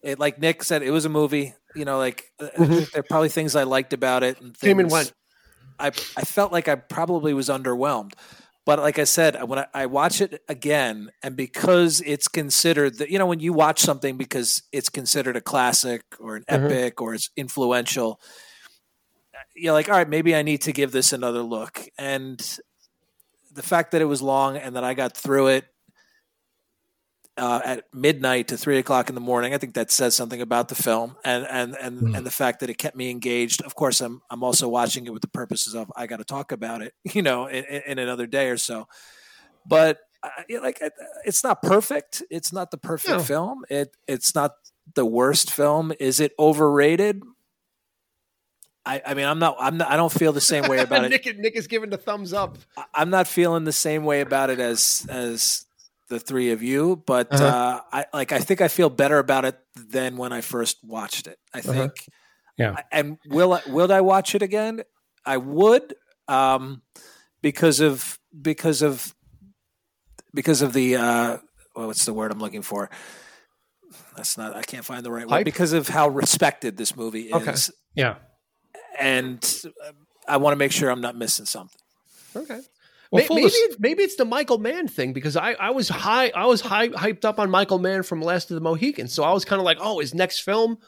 it, 0.00 0.20
like 0.20 0.38
Nick 0.38 0.62
said, 0.62 0.82
it 0.82 0.92
was 0.92 1.04
a 1.04 1.08
movie. 1.08 1.54
You 1.74 1.84
know, 1.84 1.98
like 1.98 2.30
uh, 2.38 2.48
Mhm. 2.56 2.92
there 2.92 3.00
are 3.00 3.02
probably 3.02 3.30
things 3.30 3.56
I 3.56 3.64
liked 3.64 3.92
about 3.92 4.22
it. 4.22 4.40
And 4.40 4.56
Came 4.60 4.78
and 4.78 4.88
things- 4.88 4.92
went. 4.92 5.12
I 5.80 5.86
I 6.16 6.22
felt 6.24 6.52
like 6.52 6.68
I 6.68 6.76
probably 6.76 7.34
was 7.34 7.48
underwhelmed. 7.48 8.12
But 8.64 8.78
like 8.78 8.98
I 8.98 9.04
said, 9.04 9.42
when 9.42 9.58
I, 9.58 9.66
I 9.74 9.86
watch 9.86 10.20
it 10.20 10.42
again, 10.48 11.10
and 11.22 11.36
because 11.36 12.00
it's 12.06 12.28
considered 12.28 12.98
that 12.98 13.10
you 13.10 13.18
know 13.18 13.26
when 13.26 13.40
you 13.40 13.52
watch 13.52 13.80
something 13.80 14.16
because 14.16 14.62
it's 14.70 14.88
considered 14.88 15.36
a 15.36 15.40
classic 15.40 16.02
or 16.20 16.36
an 16.36 16.44
Mhm. 16.48 16.64
epic 16.64 17.00
or 17.00 17.14
it's 17.14 17.30
influential, 17.36 18.20
you're 19.56 19.72
like, 19.72 19.88
all 19.88 19.96
right, 19.96 20.08
maybe 20.08 20.34
I 20.34 20.42
need 20.42 20.62
to 20.62 20.72
give 20.72 20.92
this 20.92 21.12
another 21.12 21.42
look. 21.42 21.80
And 21.98 22.40
the 23.52 23.62
fact 23.62 23.90
that 23.90 24.00
it 24.00 24.06
was 24.06 24.22
long 24.22 24.56
and 24.56 24.76
that 24.76 24.84
I 24.84 24.94
got 24.94 25.16
through 25.16 25.48
it 25.48 25.66
uh, 27.38 27.60
at 27.64 27.84
midnight 27.94 28.48
to 28.48 28.56
three 28.56 28.78
o'clock 28.78 29.08
in 29.08 29.14
the 29.14 29.20
morning. 29.20 29.54
I 29.54 29.58
think 29.58 29.74
that 29.74 29.90
says 29.90 30.14
something 30.14 30.40
about 30.42 30.68
the 30.68 30.74
film 30.74 31.16
and 31.24 31.46
and 31.48 31.74
and, 31.80 32.00
Mm. 32.00 32.16
and 32.18 32.26
the 32.26 32.30
fact 32.30 32.60
that 32.60 32.68
it 32.70 32.78
kept 32.78 32.96
me 32.96 33.10
engaged. 33.10 33.62
Of 33.62 33.74
course, 33.74 34.00
I'm 34.00 34.20
I'm 34.30 34.42
also 34.44 34.68
watching 34.68 35.06
it 35.06 35.12
with 35.12 35.22
the 35.22 35.28
purposes 35.28 35.74
of 35.74 35.90
I 35.96 36.06
got 36.06 36.18
to 36.18 36.24
talk 36.24 36.52
about 36.52 36.82
it, 36.82 36.94
you 37.04 37.22
know, 37.22 37.46
in, 37.46 37.64
in 37.64 37.98
another 37.98 38.26
day 38.26 38.48
or 38.50 38.56
so. 38.58 38.86
But 39.66 39.98
I, 40.22 40.44
you 40.48 40.60
like 40.60 40.80
it- 40.82 40.92
it's 41.24 41.42
not 41.42 41.62
perfect. 41.62 42.22
It's 42.30 42.52
not 42.52 42.70
the 42.70 42.78
perfect 42.78 43.12
No. 43.18 43.18
film. 43.20 43.64
It 43.70 43.96
it's 44.06 44.34
not 44.34 44.52
the 44.94 45.06
worst 45.06 45.50
film. 45.50 45.92
Is 46.00 46.20
it 46.20 46.32
overrated? 46.38 47.22
I, 48.84 49.00
I 49.06 49.14
mean, 49.14 49.26
I'm 49.26 49.38
not. 49.38 49.56
I'm 49.60 49.76
not. 49.76 49.90
I 49.90 49.96
don't 49.96 50.12
feel 50.12 50.32
the 50.32 50.40
same 50.40 50.64
way 50.68 50.80
about 50.80 51.04
it. 51.06 51.10
Nick, 51.10 51.38
Nick 51.38 51.54
is 51.56 51.68
giving 51.68 51.88
the 51.90 51.96
thumbs 51.96 52.32
up. 52.32 52.58
I- 52.76 52.84
I'm 52.94 53.10
not 53.10 53.28
feeling 53.28 53.62
the 53.64 53.72
same 53.72 54.04
way 54.04 54.20
about 54.22 54.50
it 54.50 54.58
as 54.58 55.06
as 55.08 55.64
the 56.12 56.20
three 56.20 56.52
of 56.52 56.62
you, 56.62 57.02
but 57.06 57.32
Uh-huh. 57.32 57.44
uh, 57.46 57.80
I 57.92 58.04
like 58.12 58.32
I 58.32 58.38
think 58.38 58.60
I 58.60 58.68
feel 58.68 58.90
better 58.90 59.18
about 59.18 59.44
it 59.44 59.56
than 59.74 60.16
when 60.16 60.32
I 60.32 60.42
first 60.42 60.76
watched 60.84 61.26
it. 61.26 61.38
I 61.54 61.58
Uh-huh. 61.58 61.72
think. 61.72 61.92
Yeah. 62.58 62.76
And 62.92 63.18
will 63.26 63.52
I, 63.54 63.60
will 63.66 63.90
I 63.90 64.00
watch 64.02 64.34
it 64.34 64.42
again? 64.42 64.82
I 65.24 65.36
would, 65.38 65.94
um, 66.28 66.82
because 67.40 67.80
of 67.80 68.18
because 68.42 68.82
of 68.82 69.14
because 70.34 70.60
of 70.62 70.72
the 70.72 70.96
uh, 70.96 71.38
well, 71.74 71.86
what's 71.88 72.04
the 72.04 72.12
word 72.12 72.30
I'm 72.32 72.38
looking 72.40 72.62
for? 72.62 72.90
That's 74.16 74.36
not. 74.36 74.54
I 74.56 74.62
can't 74.62 74.84
find 74.84 75.02
the 75.04 75.10
right 75.10 75.28
word. 75.28 75.44
Because 75.44 75.72
of 75.72 75.88
how 75.88 76.08
respected 76.08 76.76
this 76.76 76.94
movie 76.96 77.28
is, 77.32 77.34
Okay. 77.34 77.54
Yeah. 77.94 78.14
and 78.98 79.40
uh, 79.86 79.92
I 80.28 80.36
want 80.36 80.52
to 80.52 80.58
make 80.58 80.72
sure 80.72 80.90
I'm 80.90 81.00
not 81.00 81.16
missing 81.16 81.46
something. 81.46 81.80
Okay. 82.36 82.60
Well, 83.12 83.20
May- 83.22 83.26
full 83.26 83.36
maybe 83.36 83.46
it's, 83.48 83.76
maybe 83.78 84.02
it's 84.02 84.16
the 84.16 84.24
Michael 84.24 84.58
Mann 84.58 84.88
thing 84.88 85.12
because 85.12 85.36
I, 85.36 85.52
I 85.52 85.70
was 85.70 85.88
high 85.88 86.32
I 86.34 86.46
was 86.46 86.60
high, 86.62 86.88
hyped 86.88 87.24
up 87.24 87.38
on 87.38 87.50
Michael 87.50 87.78
Mann 87.78 88.02
from 88.02 88.20
Last 88.22 88.50
of 88.50 88.54
the 88.56 88.60
Mohicans, 88.62 89.12
so 89.12 89.22
I 89.22 89.32
was 89.32 89.44
kind 89.44 89.60
of 89.60 89.64
like, 89.64 89.76
oh, 89.80 90.00
his 90.00 90.14
next 90.14 90.40
film, 90.40 90.78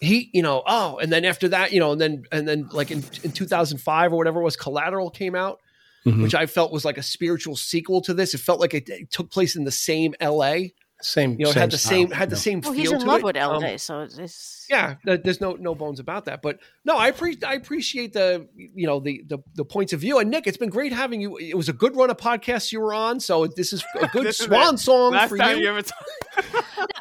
he, 0.00 0.30
you 0.34 0.42
know, 0.42 0.62
oh, 0.66 0.98
and 0.98 1.12
then 1.12 1.24
after 1.24 1.48
that, 1.48 1.72
you 1.72 1.80
know, 1.80 1.92
and 1.92 2.00
then 2.00 2.24
and 2.32 2.48
then 2.48 2.68
like 2.72 2.90
in, 2.90 3.04
in 3.22 3.32
2005 3.32 4.12
or 4.12 4.16
whatever 4.16 4.40
it 4.40 4.44
was, 4.44 4.56
Collateral 4.56 5.10
came 5.10 5.34
out, 5.34 5.60
Mhm. 6.06 6.22
which 6.22 6.34
I 6.34 6.46
felt 6.46 6.72
was 6.72 6.84
like 6.84 6.98
a 6.98 7.02
spiritual 7.02 7.56
sequel 7.56 8.00
to 8.02 8.14
this. 8.14 8.34
It 8.34 8.38
felt 8.38 8.60
like 8.60 8.74
it, 8.74 8.88
it 8.88 9.10
took 9.10 9.30
place 9.30 9.54
in 9.56 9.64
the 9.64 9.70
same 9.70 10.14
L.A. 10.20 10.74
Same. 11.02 11.32
You 11.38 11.44
know, 11.44 11.50
it 11.50 11.56
had 11.56 11.70
the 11.70 11.78
style, 11.78 11.90
same 11.90 12.10
had 12.10 12.30
the 12.30 12.36
yeah. 12.36 12.40
same 12.40 12.60
Well, 12.60 12.72
feel 12.72 12.80
he's 12.80 12.92
in 12.92 13.00
to 13.00 13.06
love 13.06 13.20
it. 13.20 13.24
with 13.24 13.36
Um, 13.36 13.62
LA, 13.62 13.76
so 13.76 14.00
it's 14.00 14.63
yeah, 14.68 14.96
there's 15.04 15.40
no 15.40 15.52
no 15.52 15.74
bones 15.74 16.00
about 16.00 16.24
that. 16.26 16.42
But 16.42 16.58
no, 16.84 16.96
I 16.96 17.08
appreciate 17.08 17.44
I 17.44 17.54
appreciate 17.54 18.12
the 18.12 18.48
you 18.56 18.86
know 18.86 19.00
the, 19.00 19.22
the 19.26 19.38
the 19.54 19.64
points 19.64 19.92
of 19.92 20.00
view. 20.00 20.18
And 20.18 20.30
Nick, 20.30 20.46
it's 20.46 20.56
been 20.56 20.70
great 20.70 20.92
having 20.92 21.20
you. 21.20 21.36
It 21.36 21.56
was 21.56 21.68
a 21.68 21.72
good 21.72 21.96
run 21.96 22.10
of 22.10 22.16
podcasts 22.16 22.72
you 22.72 22.80
were 22.80 22.94
on, 22.94 23.20
so 23.20 23.46
this 23.46 23.72
is 23.72 23.84
a 24.00 24.08
good 24.08 24.34
swan 24.34 24.78
song 24.78 25.12
Last 25.12 25.28
for 25.28 25.38
time 25.38 25.58
you. 25.58 25.64
you 25.64 25.68
ever, 25.70 25.82
t- 25.82 25.92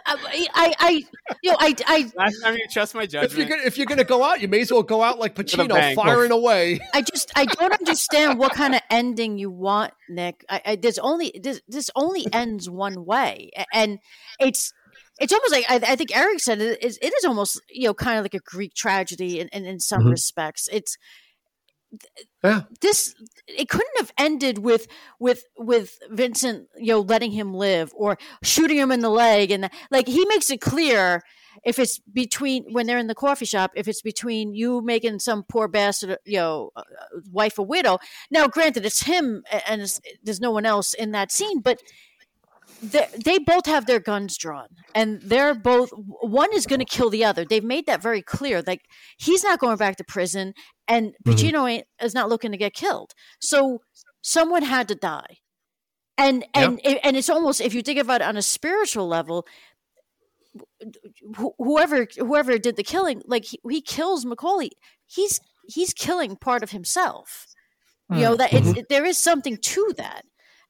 I, 0.06 0.48
I, 0.54 0.74
I 0.80 0.90
you 1.42 1.52
know, 1.52 1.58
I, 1.60 1.76
I, 1.88 2.12
last 2.16 2.42
time 2.42 2.56
you 2.56 2.68
trust 2.70 2.96
my 2.96 3.04
if 3.04 3.14
you're 3.14 3.22
judgment. 3.24 3.50
gonna 3.50 3.62
if 3.64 3.78
you're 3.78 3.86
gonna 3.86 4.04
go 4.04 4.24
out, 4.24 4.42
you 4.42 4.48
may 4.48 4.62
as 4.62 4.72
well 4.72 4.84
go 4.84 5.04
out 5.04 5.20
like 5.20 5.36
Pacino, 5.36 5.96
firing 5.96 6.32
away. 6.32 6.80
I 6.94 7.02
just, 7.02 7.32
I 7.36 7.46
don't 7.46 7.74
understand 7.74 8.40
what 8.40 8.54
kind 8.54 8.76
of 8.76 8.82
ending 8.90 9.38
you 9.38 9.50
want, 9.50 9.94
Nick. 10.10 10.46
I, 10.50 10.62
I 10.66 10.76
there's 10.76 11.00
only 11.00 11.40
this, 11.42 11.62
this 11.68 11.90
only 11.96 12.26
ends 12.34 12.70
one 12.70 13.06
way, 13.06 13.52
and 13.74 14.00
it's. 14.40 14.74
It's 15.20 15.32
almost 15.34 15.52
like 15.52 15.66
I, 15.70 15.76
I 15.94 15.96
think 15.96 16.16
Eric 16.16 16.40
said 16.40 16.60
it 16.60 16.84
is. 16.84 16.98
It 17.02 17.14
is 17.14 17.26
almost 17.26 17.62
you 17.70 17.88
know 17.88 17.94
kind 17.94 18.18
of 18.18 18.24
like 18.24 18.34
a 18.34 18.40
Greek 18.40 18.74
tragedy 18.74 19.40
in, 19.40 19.48
in, 19.50 19.66
in 19.66 19.80
some 19.80 20.04
Mhm. 20.04 20.12
respects. 20.12 20.68
It's 20.72 20.98
Yeah. 22.44 22.64
this 22.82 23.14
it 23.48 23.70
couldn't 23.70 23.98
have 24.00 24.12
ended 24.18 24.58
with 24.58 24.88
with 25.20 25.44
with 25.58 26.00
Vincent 26.10 26.68
you 26.78 26.88
know 26.94 27.02
letting 27.02 27.32
him 27.32 27.54
live 27.54 27.92
or 27.96 28.18
shooting 28.42 28.78
him 28.78 28.92
in 28.92 29.02
the 29.02 29.10
leg 29.10 29.52
and 29.52 29.70
like 29.92 30.08
he 30.08 30.26
makes 30.26 30.50
it 30.50 30.60
clear 30.60 31.22
if 31.64 31.78
it's 31.78 32.00
between 32.12 32.66
when 32.74 32.88
they're 32.88 32.98
in 32.98 33.06
the 33.06 33.14
coffee 33.14 33.46
shop 33.46 33.70
if 33.76 33.88
it's 33.88 34.02
between 34.02 34.56
you 34.56 34.82
making 34.82 35.20
some 35.20 35.44
poor 35.44 35.68
bastard 35.68 36.18
you 36.26 36.38
know 36.38 36.72
uh, 36.76 36.82
wife 37.32 37.60
a 37.60 37.64
widow 37.64 38.00
now 38.32 38.48
granted 38.48 38.84
it's 38.88 39.04
him 39.04 39.44
and 39.68 39.84
it's, 39.84 40.02
there's 40.24 40.42
no 40.42 40.50
one 40.50 40.66
else 40.66 40.96
in 40.96 41.12
that 41.12 41.32
scene 41.32 41.60
but 41.62 41.80
they, 42.82 43.08
they 43.24 43.40
both 43.40 43.66
have 43.66 43.86
their 43.86 44.00
guns 44.00 44.38
drawn 44.38 44.68
and 44.96 45.22
they're 45.22 45.54
both 45.54 45.90
one 46.22 46.54
is 46.54 46.66
going 46.66 46.80
to 46.80 46.86
kill 46.86 47.10
the 47.10 47.24
other. 47.24 47.46
They've 47.46 47.64
made 47.64 47.86
that 47.86 48.02
very 48.02 48.22
clear 48.22 48.62
like 48.66 48.82
he's 49.18 49.44
not 49.44 49.60
going 49.60 49.78
back 49.78 49.96
to 49.98 50.04
prison 50.04 50.54
and 50.88 51.14
Mhm. 51.26 51.34
Pacino 51.34 51.72
ain't, 51.72 51.86
is 52.02 52.14
not 52.14 52.30
looking 52.30 52.52
to 52.52 52.58
get 52.58 52.74
killed. 52.74 53.12
So 53.40 53.80
someone 54.22 54.64
had 54.64 54.88
to 54.90 54.96
die. 54.96 55.38
And 56.18 56.46
and 56.54 56.80
and 57.04 57.18
it's 57.18 57.30
almost 57.30 57.60
if 57.62 57.74
you 57.74 57.82
think 57.82 58.00
about 58.00 58.22
it 58.22 58.28
on 58.28 58.38
a 58.38 58.42
spiritual 58.42 59.08
level 59.08 59.46
wh- 61.38 61.56
whoever 61.58 62.08
whoever 62.18 62.58
did 62.58 62.76
the 62.76 62.84
killing 62.84 63.22
like 63.26 63.46
he, 63.46 63.60
he 63.70 63.82
kills 63.82 64.26
McCauley. 64.26 64.70
He's 65.08 65.40
he's 65.68 65.94
killing 65.94 66.36
part 66.36 66.64
of 66.64 66.72
himself. 66.72 67.48
You 68.12 68.20
know 68.20 68.36
that 68.36 68.54
it's 68.54 68.78
it, 68.78 68.90
there 68.90 69.06
is 69.06 69.18
something 69.18 69.58
to 69.58 69.94
that 69.98 70.24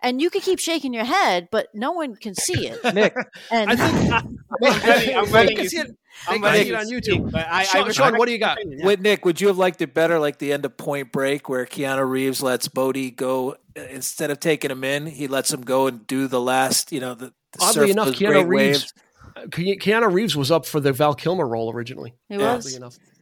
and 0.03 0.21
you 0.21 0.29
can 0.29 0.41
keep 0.41 0.59
shaking 0.59 0.93
your 0.93 1.05
head 1.05 1.47
but 1.51 1.67
no 1.73 1.91
one 1.91 2.15
can 2.15 2.35
see 2.35 2.67
it 2.67 2.83
Nick, 2.93 3.15
and 3.49 3.71
I 3.71 3.75
think 3.75 4.13
I'm 4.13 4.37
ready. 4.61 5.15
I'm 5.15 5.25
They 5.25 5.31
ready. 5.31 5.55
can 5.55 5.63
to- 5.63 5.69
see 5.69 5.77
it- 5.79 5.97
I'm 6.27 6.41
they 6.41 6.47
can 6.47 6.53
ready 6.53 6.63
see 6.65 6.69
it 6.69 6.75
on 6.75 6.85
speak, 6.85 7.03
YouTube. 7.03 7.31
but 7.31 7.47
I, 7.47 7.61
I 7.61 7.63
Sean, 7.63 7.87
respect 7.87 8.17
what 8.19 8.27
do 8.27 8.31
you 8.33 8.37
got? 8.37 8.59
yeah. 8.63 8.85
With 8.85 8.99
Nick, 9.01 9.25
would 9.25 9.41
you 9.41 9.47
have 9.47 9.57
liked 9.57 9.81
it 9.81 9.95
better, 9.95 10.19
like 10.19 10.37
the 10.37 10.53
end 10.53 10.63
of 10.63 10.77
Point 10.77 11.11
Break, 11.11 11.49
where 11.49 11.65
Keanu 11.65 12.07
Reeves 12.07 12.43
lets 12.43 12.67
Bodhi 12.67 13.09
go 13.09 13.53
uh, 13.75 13.81
instead 13.89 14.29
of 14.29 14.39
taking 14.39 14.69
him 14.69 14.83
in, 14.83 15.07
he 15.07 15.27
lets 15.27 15.51
him 15.51 15.61
go 15.61 15.87
and 15.87 16.05
do 16.05 16.27
the 16.27 16.39
last, 16.39 16.91
you 16.91 16.99
know, 16.99 17.15
the, 17.15 17.33
the 17.53 17.59
surf 17.65 17.77
Oddly 17.77 17.91
enough, 17.91 18.05
those 18.05 18.19
Keanu 18.19 18.45
great 18.45 18.47
Reeves, 18.47 18.93
waves. 19.35 19.79
Keanu 19.83 20.13
Reeves 20.13 20.35
was 20.35 20.51
up 20.51 20.67
for 20.67 20.79
the 20.79 20.93
Val 20.93 21.15
Kilmer 21.15 21.47
role 21.47 21.73
originally. 21.73 22.13
he 22.29 22.37
was 22.37 22.45
Oddly 22.67 22.75
enough, 22.75 22.93
Look, 22.93 23.12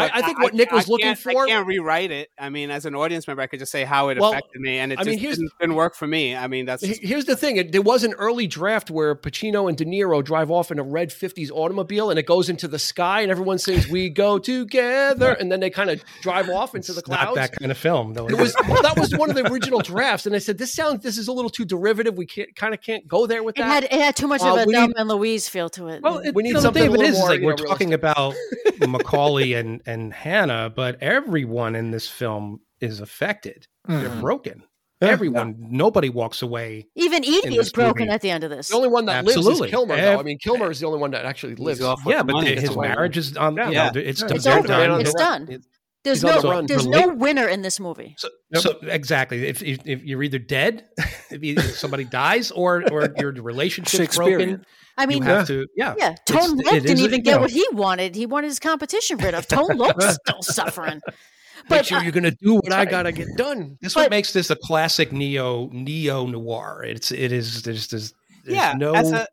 I, 0.00 0.10
I 0.18 0.22
think 0.22 0.38
what 0.40 0.54
Nick 0.54 0.70
was 0.72 0.88
looking 0.88 1.14
for. 1.14 1.44
I 1.44 1.48
can't 1.48 1.66
rewrite 1.66 2.10
it. 2.10 2.30
I 2.38 2.48
mean, 2.50 2.70
as 2.70 2.86
an 2.86 2.94
audience 2.94 3.26
member, 3.26 3.42
I 3.42 3.46
could 3.46 3.58
just 3.58 3.72
say 3.72 3.84
how 3.84 4.08
it 4.08 4.18
Well, 4.18 4.30
affected 4.32 4.60
me, 4.60 4.78
and 4.78 4.92
it 4.92 4.98
I 5.00 5.04
mean, 5.04 5.18
here's- 5.18 5.36
didn't, 5.36 5.52
didn't 5.60 5.74
work 5.76 5.94
for 5.94 6.06
me. 6.06 6.34
I 6.36 6.46
mean, 6.46 6.66
that's 6.66 6.82
He- 6.84 7.06
Here's 7.06 7.24
the 7.26 7.36
thing: 7.36 7.56
it, 7.56 7.72
there 7.72 7.82
was 7.82 8.04
an 8.04 8.12
early 8.14 8.46
draft 8.46 8.90
where 8.90 9.14
Pacino 9.14 9.68
and 9.68 9.76
De 9.76 9.84
Niro 9.84 10.22
drive 10.24 10.50
off 10.50 10.70
in 10.70 10.78
a 10.78 10.82
red 10.82 11.10
'50s 11.10 11.50
automobile, 11.50 12.10
and 12.10 12.18
it 12.18 12.26
goes 12.26 12.48
into 12.48 12.66
the 12.68 12.78
sky, 12.78 13.20
and 13.20 13.30
everyone 13.30 13.58
sings 13.58 13.88
"We 13.88 14.08
Go 14.10 14.38
Together," 14.38 15.32
and 15.32 15.50
then 15.50 15.60
they 15.60 15.70
kind 15.70 15.90
of 15.90 16.02
drive 16.22 16.48
off 16.48 16.74
into 16.74 16.92
the 16.92 17.00
It's 17.00 17.08
not 17.08 17.20
clouds. 17.20 17.36
that 17.36 17.52
kind 17.58 17.70
of 17.70 17.78
film. 17.78 18.14
though. 18.14 18.28
It 18.28 18.38
was 18.38 18.54
well, 18.68 18.82
that 18.82 18.98
was 18.98 19.14
one 19.16 19.30
of 19.30 19.36
the 19.36 19.50
original 19.52 19.80
drafts, 19.80 20.26
and 20.26 20.34
I 20.34 20.38
said, 20.38 20.58
"This 20.58 20.72
sounds 20.72 21.02
this 21.02 21.18
is 21.18 21.28
a 21.28 21.32
little 21.32 21.50
too 21.50 21.64
derivative. 21.64 22.16
We 22.16 22.26
can't 22.26 22.54
kind 22.56 22.74
of 22.74 22.80
can't 22.80 23.06
go 23.08 23.26
there 23.26 23.42
with 23.42 23.56
it 23.58 23.62
that." 23.62 23.68
had 23.70 23.84
it 23.84 23.92
had 23.92 24.16
too 24.16 24.26
much 24.28 24.42
Uh, 24.42 24.54
of 24.54 24.58
a 24.62 24.66
we 24.66 24.72
need- 24.74 24.92
and 24.96 25.08
Louise 25.08 25.48
feel 25.48 25.68
to 25.70 25.88
it 25.88 26.02
Well, 26.02 26.18
it, 26.18 26.34
We 26.34 26.42
need 26.42 26.48
you 26.50 26.54
know, 26.54 26.60
something 26.60 26.82
the 26.82 26.88
a 26.88 26.92
thing 26.92 26.94
of 26.94 26.94
it 26.94 26.98
little 26.98 27.10
is, 27.12 27.16
is 27.16 27.20
more, 27.20 27.28
like 27.30 27.40
we're 27.42 27.50
know, 27.64 27.70
talking 27.70 27.94
about 27.94 28.34
McCauley 28.80 29.58
and 29.58 29.80
and 29.90 30.12
Hanna, 30.14 30.72
but 30.74 31.02
everyone 31.02 31.74
in 31.74 31.90
this 31.90 32.08
film 32.08 32.60
is 32.80 33.00
affected. 33.00 33.66
They're 33.86 34.08
Mhm. 34.08 34.20
broken. 34.20 34.62
Yeah. 35.02 35.08
Everyone, 35.08 35.56
nobody 35.58 36.10
walks 36.10 36.42
away. 36.42 36.86
even 36.94 37.24
in 37.24 37.30
Eady 37.30 37.56
is 37.56 37.72
broken 37.72 38.02
movie. 38.06 38.12
at 38.14 38.20
the 38.20 38.30
end 38.30 38.44
of 38.44 38.50
this 38.50 38.68
the 38.68 38.76
only 38.76 38.88
one 38.90 39.06
that 39.06 39.24
lives 39.24 39.46
is 39.46 39.60
Kilmer. 39.70 39.96
Though. 39.96 40.18
I 40.18 40.22
mean, 40.22 40.38
Kilmer 40.38 40.70
is 40.70 40.78
the 40.80 40.86
only 40.86 40.98
one 40.98 41.10
that 41.12 41.24
actually 41.24 41.54
lives. 41.54 41.80
off 41.80 42.02
Yeah, 42.06 42.22
but 42.22 42.34
money. 42.34 42.54
his 42.54 42.76
marriage 42.76 43.16
is 43.16 43.34
on. 43.36 43.56
Yeah. 43.56 43.68
You 43.68 43.72
Yeah. 43.74 43.90
know, 43.94 44.00
it's, 44.00 44.22
It's 44.22 44.44
they're 44.44 44.58
over. 44.58 44.68
done. 44.68 45.00
It's 45.00 45.14
done. 45.14 45.62
There's 46.04 46.22
he's 46.22 46.42
no 46.42 46.60
the 46.62 46.66
there's 46.66 46.86
no 46.86 47.08
winner 47.08 47.46
in 47.46 47.62
this 47.62 47.78
movie 47.78 48.14
So, 48.18 48.28
so 48.54 48.78
exactly, 48.82 49.46
if, 49.48 49.62
if 49.62 49.80
if 49.86 50.02
you're 50.02 50.22
either 50.22 50.38
dead, 50.38 50.86
if, 51.30 51.42
you, 51.42 51.54
if 51.56 51.76
somebody 51.78 52.04
dies, 52.04 52.50
or 52.50 52.84
or 52.90 53.08
your 53.18 53.32
relationship's 53.32 54.16
broken, 54.16 54.64
I 54.96 55.06
mean 55.06 55.18
you 55.18 55.24
have 55.24 55.46
to. 55.48 55.66
Yeah, 55.76 55.94
Yeah, 55.98 56.10
It's- 56.12 56.46
Tone 56.46 56.56
Loc 56.56 56.72
didn't 56.74 56.90
is 56.90 57.02
even 57.02 57.22
get 57.22 57.34
know. 57.36 57.40
what 57.42 57.50
he 57.50 57.66
wanted. 57.72 58.14
He 58.16 58.26
wanted 58.26 58.48
his 58.48 58.58
competition 58.58 59.18
rid 59.18 59.34
of. 59.34 59.46
Tone 59.46 59.76
Loc's 59.76 60.14
still 60.26 60.42
suffering. 60.42 61.00
Make 61.04 61.68
But 61.68 61.86
sure 61.86 61.98
uh, 61.98 62.02
you're 62.02 62.12
going 62.12 62.24
to 62.24 62.36
do 62.40 62.54
what 62.54 62.72
I 62.72 62.86
got 62.86 63.02
to 63.02 63.12
get 63.12 63.28
done. 63.36 63.76
This 63.82 63.92
But- 63.94 64.04
what 64.04 64.10
makes 64.10 64.32
this 64.32 64.48
a 64.50 64.56
classic 64.56 65.12
neo 65.12 65.68
neo 65.72 66.26
noir. 66.26 66.82
It's 66.86 67.12
it 67.12 67.30
is 67.32 67.62
there's 67.62 67.88
there's, 67.88 68.14
there's 68.44 68.56
yeah. 68.56 68.72
no 68.76 68.94
as 68.94 69.12
a, 69.12 69.26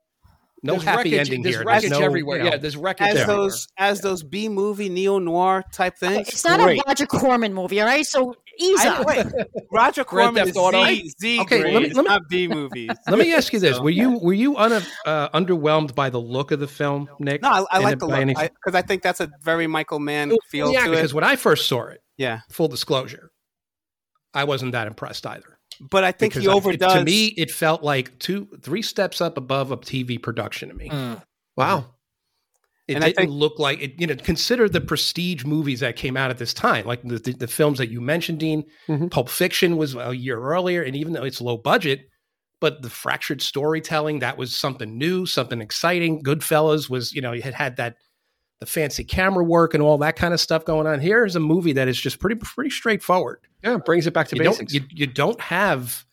no 0.64 0.74
There's 0.74 0.84
happy 0.84 1.12
wreckage, 1.12 1.20
ending 1.28 1.42
There's 1.44 1.56
here. 1.58 1.66
wreckage 1.66 1.90
no, 1.92 2.00
everywhere. 2.02 2.38
you 2.38 2.44
know, 2.46 2.50
yeah, 2.52 2.58
there's 2.58 2.76
wreckage 2.78 3.08
as 3.08 3.16
everywhere. 3.18 3.44
those 3.44 3.68
as 3.78 4.02
those 4.02 4.24
B 4.24 4.50
movie 4.50 4.90
neo 4.90 5.20
noir 5.20 5.64
type 5.72 5.98
things. 5.98 6.28
it's 6.30 6.44
not 6.44 6.60
great. 6.60 6.80
a 6.80 6.84
Roger 6.88 7.06
Corman 7.06 7.54
movie, 7.54 7.80
all 7.80 7.88
right? 7.88 8.06
So 8.06 8.34
ease 8.60 8.84
up. 8.86 9.06
Roger 9.72 10.04
Corman 10.04 10.34
Theft 10.36 10.50
is 10.50 10.58
Auto. 10.58 10.84
Z, 10.86 11.14
Z 11.22 11.40
Okay, 11.42 11.62
grade, 11.62 11.74
let 11.74 11.84
me- 11.84 11.90
let 11.90 11.98
me- 11.98 12.04
not 12.10 12.22
B 12.28 12.48
movies. 12.48 12.90
Let 13.08 13.20
me 13.20 13.34
ask 13.34 13.54
you 13.54 13.60
this: 13.60 13.78
So- 13.78 13.84
Were 13.84 13.90
you 13.92 14.18
were 14.20 14.34
you 14.34 14.58
un, 14.58 14.74
uh, 15.06 15.30
underwhelmed 15.30 15.94
by 15.94 16.10
the 16.10 16.20
look 16.20 16.52
of 16.52 16.60
the 16.60 16.68
film, 16.68 17.08
Nick? 17.20 17.44
No, 17.44 17.50
I, 17.50 17.78
I 17.78 17.80
like 17.80 18.00
the 18.00 18.08
look 18.08 18.26
because 18.28 18.74
I, 18.74 18.82
think 18.82 19.04
that's 19.04 19.20
a 19.20 19.30
very 19.44 19.68
Michael 19.68 20.00
Mann 20.00 20.34
feel 20.50 20.72
yeah, 20.74 20.86
to 20.86 20.90
because 20.92 21.12
it. 21.12 21.16
when 21.16 21.24
I 21.24 21.36
first 21.36 21.68
saw 21.68 21.86
it, 21.88 22.02
Yeah, 22.18 22.40
full 22.50 22.68
disclosure, 22.68 23.32
I 24.34 24.44
wasn't 24.46 24.72
that 24.72 24.88
impressed 24.88 25.26
either. 25.28 25.57
But 25.80 26.04
I 26.04 26.12
think 26.12 26.34
Because 26.34 26.44
he 26.44 26.50
I- 26.50 26.74
it- 26.74 26.80
to 27.00 27.04
me, 27.04 27.26
it 27.38 27.52
felt 27.52 27.84
like 27.84 28.18
two, 28.20 28.48
three 28.62 28.82
steps 28.82 29.22
up 29.22 29.38
above 29.38 29.72
a 29.72 29.78
TV 29.78 30.18
production 30.22 30.70
to 30.70 30.76
me. 30.76 30.90
Mm. 30.90 31.22
Wow. 31.56 31.94
It 32.88 32.96
And 32.96 33.04
I 33.04 33.08
didn't 33.08 33.18
think- 33.18 33.32
look 33.32 33.60
like 33.60 33.82
it. 33.82 34.00
You 34.00 34.08
know, 34.08 34.16
consider 34.16 34.70
the 34.70 34.80
prestige 34.82 35.44
movies 35.44 35.82
that 35.82 35.96
came 35.98 36.16
out 36.16 36.30
at 36.30 36.38
this 36.38 36.54
time, 36.54 36.86
like 36.86 37.02
the, 37.04 37.20
the, 37.20 37.34
the 37.34 37.48
films 37.48 37.80
that 37.80 37.90
you 37.90 38.00
mentioned, 38.00 38.40
Dean. 38.40 38.64
Mhm. 38.88 39.12
Pulp 39.12 39.28
Fiction 39.30 39.76
was 39.78 39.96
a 39.96 40.14
year 40.16 40.40
earlier, 40.40 40.82
and 40.84 40.96
even 40.96 41.14
though 41.14 41.24
it's 41.26 41.42
low 41.42 41.58
budget, 41.58 42.08
but 42.62 42.82
the 42.82 42.90
fractured 42.90 43.42
storytelling 43.42 44.20
that 44.20 44.38
was 44.38 44.56
something 44.56 44.98
new, 44.98 45.26
something 45.26 45.60
exciting. 45.62 46.24
Goodfellas 46.24 46.90
was, 46.90 47.12
you 47.14 47.22
know, 47.22 47.34
you 47.34 47.42
had 47.42 47.54
had 47.54 47.76
that 47.78 47.96
the 48.60 48.66
fancy 48.66 49.04
camera 49.04 49.44
work 49.44 49.74
and 49.74 49.84
all 49.84 49.98
that 50.00 50.16
kind 50.16 50.34
of 50.34 50.40
stuff 50.40 50.66
going 50.66 50.88
on. 50.88 51.00
Here 51.00 51.26
is 51.26 51.36
a 51.36 51.40
movie 51.40 51.74
that 51.74 51.88
is 51.88 52.00
just 52.00 52.20
pretty 52.20 52.36
pretty 52.38 52.70
straightforward. 52.72 53.40
Yeah, 53.64 53.76
it 53.76 53.86
brings 53.86 54.08
it 54.08 54.14
back 54.14 54.28
to 54.30 54.36
You 54.36 54.44
basics. 54.44 54.74
don't 54.74 54.82
you, 54.92 54.98
you 54.98 55.08
don't 55.08 55.40
have 55.42 56.06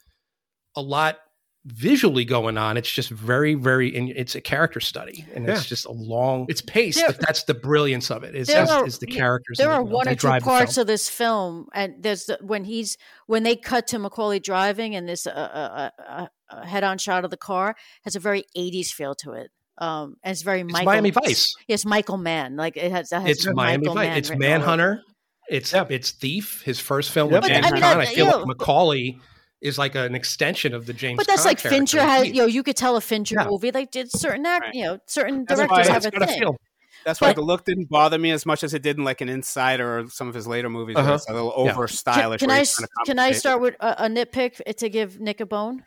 a 0.76 0.82
lot 0.82 1.18
visually 1.66 2.26
going 2.26 2.58
on. 2.58 2.76
It's 2.76 2.90
just 2.90 3.08
very 3.08 3.54
very 3.54 3.96
and 3.96 4.10
it's 4.10 4.34
a 4.34 4.40
character 4.42 4.80
study, 4.80 5.24
and 5.34 5.46
Yeah. 5.46 5.54
it's 5.54 5.64
just 5.64 5.86
a 5.86 5.90
long. 5.92 6.44
it's 6.50 6.60
paced. 6.60 6.98
There- 6.98 7.06
But 7.08 7.20
that's 7.20 7.44
the 7.44 7.54
brilliance 7.54 8.10
of 8.10 8.22
it. 8.24 8.34
Is, 8.34 8.48
There 8.48 8.62
is, 8.62 8.68
are- 8.70 8.86
is 8.86 8.98
the 8.98 9.06
characters. 9.06 9.56
there 9.56 9.70
are 9.70 9.82
the- 9.82 9.90
one 9.90 10.06
or 10.06 10.14
two 10.14 10.28
parts 10.40 10.74
film. 10.74 10.82
of 10.82 10.86
this 10.86 11.08
film, 11.08 11.68
and 11.72 11.94
there's 12.02 12.26
the, 12.26 12.38
when 12.42 12.64
he's 12.64 12.98
when 13.26 13.42
they 13.44 13.56
cut 13.56 13.86
to 13.88 13.98
McCauley 13.98 14.42
driving, 14.42 14.94
and 14.94 15.08
this 15.08 15.26
uh, 15.26 15.30
uh, 15.30 15.90
uh, 16.06 16.26
uh, 16.50 16.66
head-on 16.66 16.98
shot 16.98 17.24
of 17.24 17.30
the 17.30 17.38
car 17.38 17.74
has 18.02 18.14
a 18.14 18.20
very 18.20 18.44
'80s 18.54 18.90
feel 18.92 19.14
to 19.16 19.32
it. 19.32 19.50
Um, 19.78 20.16
and 20.22 20.32
it's 20.32 20.42
very 20.42 20.60
It's 20.60 20.72
Michael. 20.72 20.86
Miami 20.86 21.10
Vice. 21.10 21.55
It's, 21.68 21.84
Michael 21.84 22.16
Mann. 22.16 22.56
Like 22.56 22.76
it 22.76 22.90
has. 22.92 23.09
That 23.10 23.22
has 23.22 23.30
It's 23.30 23.46
Miami 23.46 23.78
Michael 23.88 23.94
Vice. 23.94 24.09
Mann 24.09 24.18
It's 24.18 24.30
written 24.30 24.44
all 24.44 24.48
over 24.48 24.55
it. 24.55 24.59
Manhunter. 24.60 25.02
It's 25.51 25.74
it's 25.74 26.10
Thief. 26.12 26.62
His 26.62 26.80
first 26.80 27.10
film 27.10 27.30
Yep. 27.32 27.42
with 27.42 27.51
But, 27.51 27.55
James 27.55 27.66
I 27.66 27.70
mean, 27.72 27.82
Caan. 27.82 27.96
I- 27.96 28.01
I 28.02 28.06
feel 28.06 28.26
like 28.26 28.56
McCauley 28.56 29.18
is 29.60 29.78
like 29.78 29.94
an 29.94 30.14
extension 30.14 30.74
of 30.74 30.86
the 30.86 30.92
James. 30.92 31.16
But 31.16 31.26
that's 31.26 31.42
Caan 31.42 31.46
like 31.46 31.60
Fincher 31.60 32.01
has. 32.01 32.26
You 32.28 32.34
know, 32.34 32.46
you 32.46 32.62
could 32.62 32.76
tell 32.76 32.96
a 32.96 33.01
Fincher 33.01 33.36
Yeah. 33.38 33.48
movie. 33.48 33.70
Like 33.72 33.90
did 33.90 34.10
certain 34.12 34.46
act. 34.46 34.66
Right. 34.66 34.74
You 34.74 34.84
know, 34.84 34.98
certain 35.06 35.44
That's 35.48 35.59
directors 35.60 35.88
have 35.88 36.05
a 36.05 36.09
It's 36.09 36.18
got 36.18 36.22
a 36.22 36.26
thing. 36.32 36.38
feel. 36.40 36.56
That's 37.05 37.20
why 37.20 37.28
But- 37.30 37.36
the 37.36 37.42
look 37.42 37.64
didn't 37.66 37.90
bother 37.90 38.18
me 38.18 38.30
as 38.30 38.46
much 38.46 38.64
as 38.64 38.72
it 38.72 38.80
did 38.82 38.96
in 38.96 39.05
like 39.05 39.20
an 39.20 39.28
Insider 39.28 39.98
or 39.98 40.09
some 40.09 40.28
of 40.28 40.34
his 40.34 40.46
later 40.46 40.70
movies. 40.70 40.96
Uh-huh. 40.96 41.14
It's 41.14 41.28
a 41.28 41.32
little 41.34 41.52
Yeah. 41.64 41.72
over 41.72 41.86
Can, 41.86 41.96
stylish. 41.96 42.38
can 42.40 42.48
where 42.48 42.56
I 42.56 42.60
he's 42.60 42.70
s- 42.70 42.76
trying 42.76 42.86
to 42.88 43.10
can 43.10 43.18
I 43.18 43.32
start 43.32 43.60
with 43.60 43.74
a, 43.80 44.05
a 44.05 44.09
nitpick 44.09 44.62
to 44.76 44.88
give 44.88 45.20
Nick 45.20 45.40
a 45.40 45.46
bone? 45.46 45.84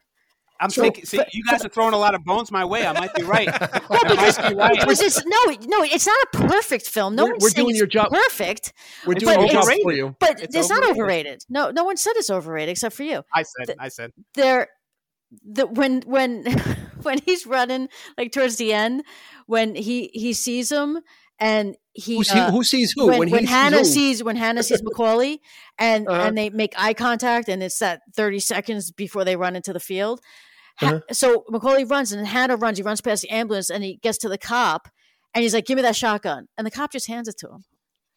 I'm 0.59 0.69
So- 0.69 0.81
thinking. 0.84 1.05
See, 1.05 1.17
but- 1.17 1.34
you 1.34 1.43
guys 1.43 1.63
are 1.65 1.69
throwing 1.69 1.93
a 1.93 1.97
lot 1.97 2.15
of 2.15 2.23
bones 2.23 2.51
my 2.51 2.65
way. 2.65 2.85
I 2.85 2.93
might 2.93 3.13
be 3.13 3.23
right. 3.23 3.47
No, 3.89 3.97
I 3.99 4.09
because, 4.09 4.38
might 4.39 4.49
be 4.49 4.55
right. 4.55 4.79
because 4.79 5.01
it's 5.01 5.25
no, 5.25 5.43
no, 5.67 5.84
it's 5.84 6.05
not 6.07 6.17
a 6.34 6.38
perfect 6.47 6.89
film. 6.89 7.15
No 7.15 7.23
We're- 7.23 7.34
one's 7.34 7.43
we're 7.43 7.49
saying 7.49 7.65
doing 7.65 7.75
it's 7.75 7.79
your 7.79 7.88
job. 7.88 8.09
perfect, 8.11 8.73
We're 9.05 9.13
doing 9.15 9.39
your 9.41 9.49
job 9.49 9.65
for 9.84 9.91
you. 9.93 10.15
but 10.19 10.41
It's 10.41 10.55
it's, 10.55 10.69
not 10.69 10.84
overrated. 10.84 10.97
overrated. 11.01 11.41
No, 11.49 11.71
no 11.71 11.84
one 11.84 11.97
said 11.97 12.13
it's 12.15 12.29
overrated 12.29 12.71
except 12.71 12.95
for 12.95 13.03
you. 13.03 13.23
I 13.34 13.43
said. 13.43 13.75
I 13.79 13.88
said. 13.89 14.11
There, 14.35 14.67
the 15.43 15.67
when 15.67 16.01
when 16.05 16.43
when 17.03 17.19
he's 17.25 17.45
running 17.45 17.89
like 18.17 18.31
towards 18.31 18.57
the 18.57 18.73
end, 18.73 19.03
when 19.45 19.75
he 19.75 20.09
he 20.13 20.34
sees 20.34 20.71
him 20.71 20.99
and 21.39 21.75
he 21.93 22.17
Who, 22.17 22.23
see, 22.23 22.39
uh, 22.39 22.51
who 22.51 22.63
sees 22.63 22.93
who? 22.95 23.07
when, 23.07 23.19
when 23.19 23.29
when 23.31 23.39
he 23.41 23.45
Hanna 23.47 23.77
sees, 23.85 23.88
who? 23.88 23.93
sees 23.93 24.23
when 24.23 24.35
Hanna 24.35 24.63
sees 24.63 24.81
McCauley 24.81 25.39
and 25.77 26.07
Uh-huh. 26.07 26.21
and 26.27 26.38
they 26.38 26.49
make 26.49 26.73
eye 26.77 26.93
contact 26.93 27.47
and 27.49 27.61
it's 27.63 27.79
that 27.79 28.01
30 28.15 28.39
seconds 28.39 28.91
before 28.91 29.23
they 29.25 29.35
run 29.35 29.55
into 29.55 29.71
the 29.73 29.79
field. 29.79 30.19
Ha- 30.79 30.87
Uh-huh. 30.87 30.99
So 31.11 31.43
McCauley 31.51 31.89
runs 31.89 32.11
and 32.11 32.25
Hanna 32.27 32.55
runs. 32.55 32.77
He 32.77 32.83
runs 32.83 33.01
past 33.01 33.21
the 33.23 33.29
ambulance 33.29 33.69
and 33.69 33.83
he 33.83 33.97
gets 34.03 34.17
to 34.19 34.29
the 34.29 34.37
cop 34.37 34.87
and 35.33 35.43
he's 35.43 35.53
like, 35.53 35.65
"Give 35.65 35.75
me 35.75 35.81
that 35.81 35.95
shotgun." 35.95 36.47
And 36.57 36.65
the 36.67 36.71
cop 36.71 36.91
just 36.91 37.07
hands 37.07 37.27
it 37.27 37.37
to 37.39 37.47
him. 37.47 37.63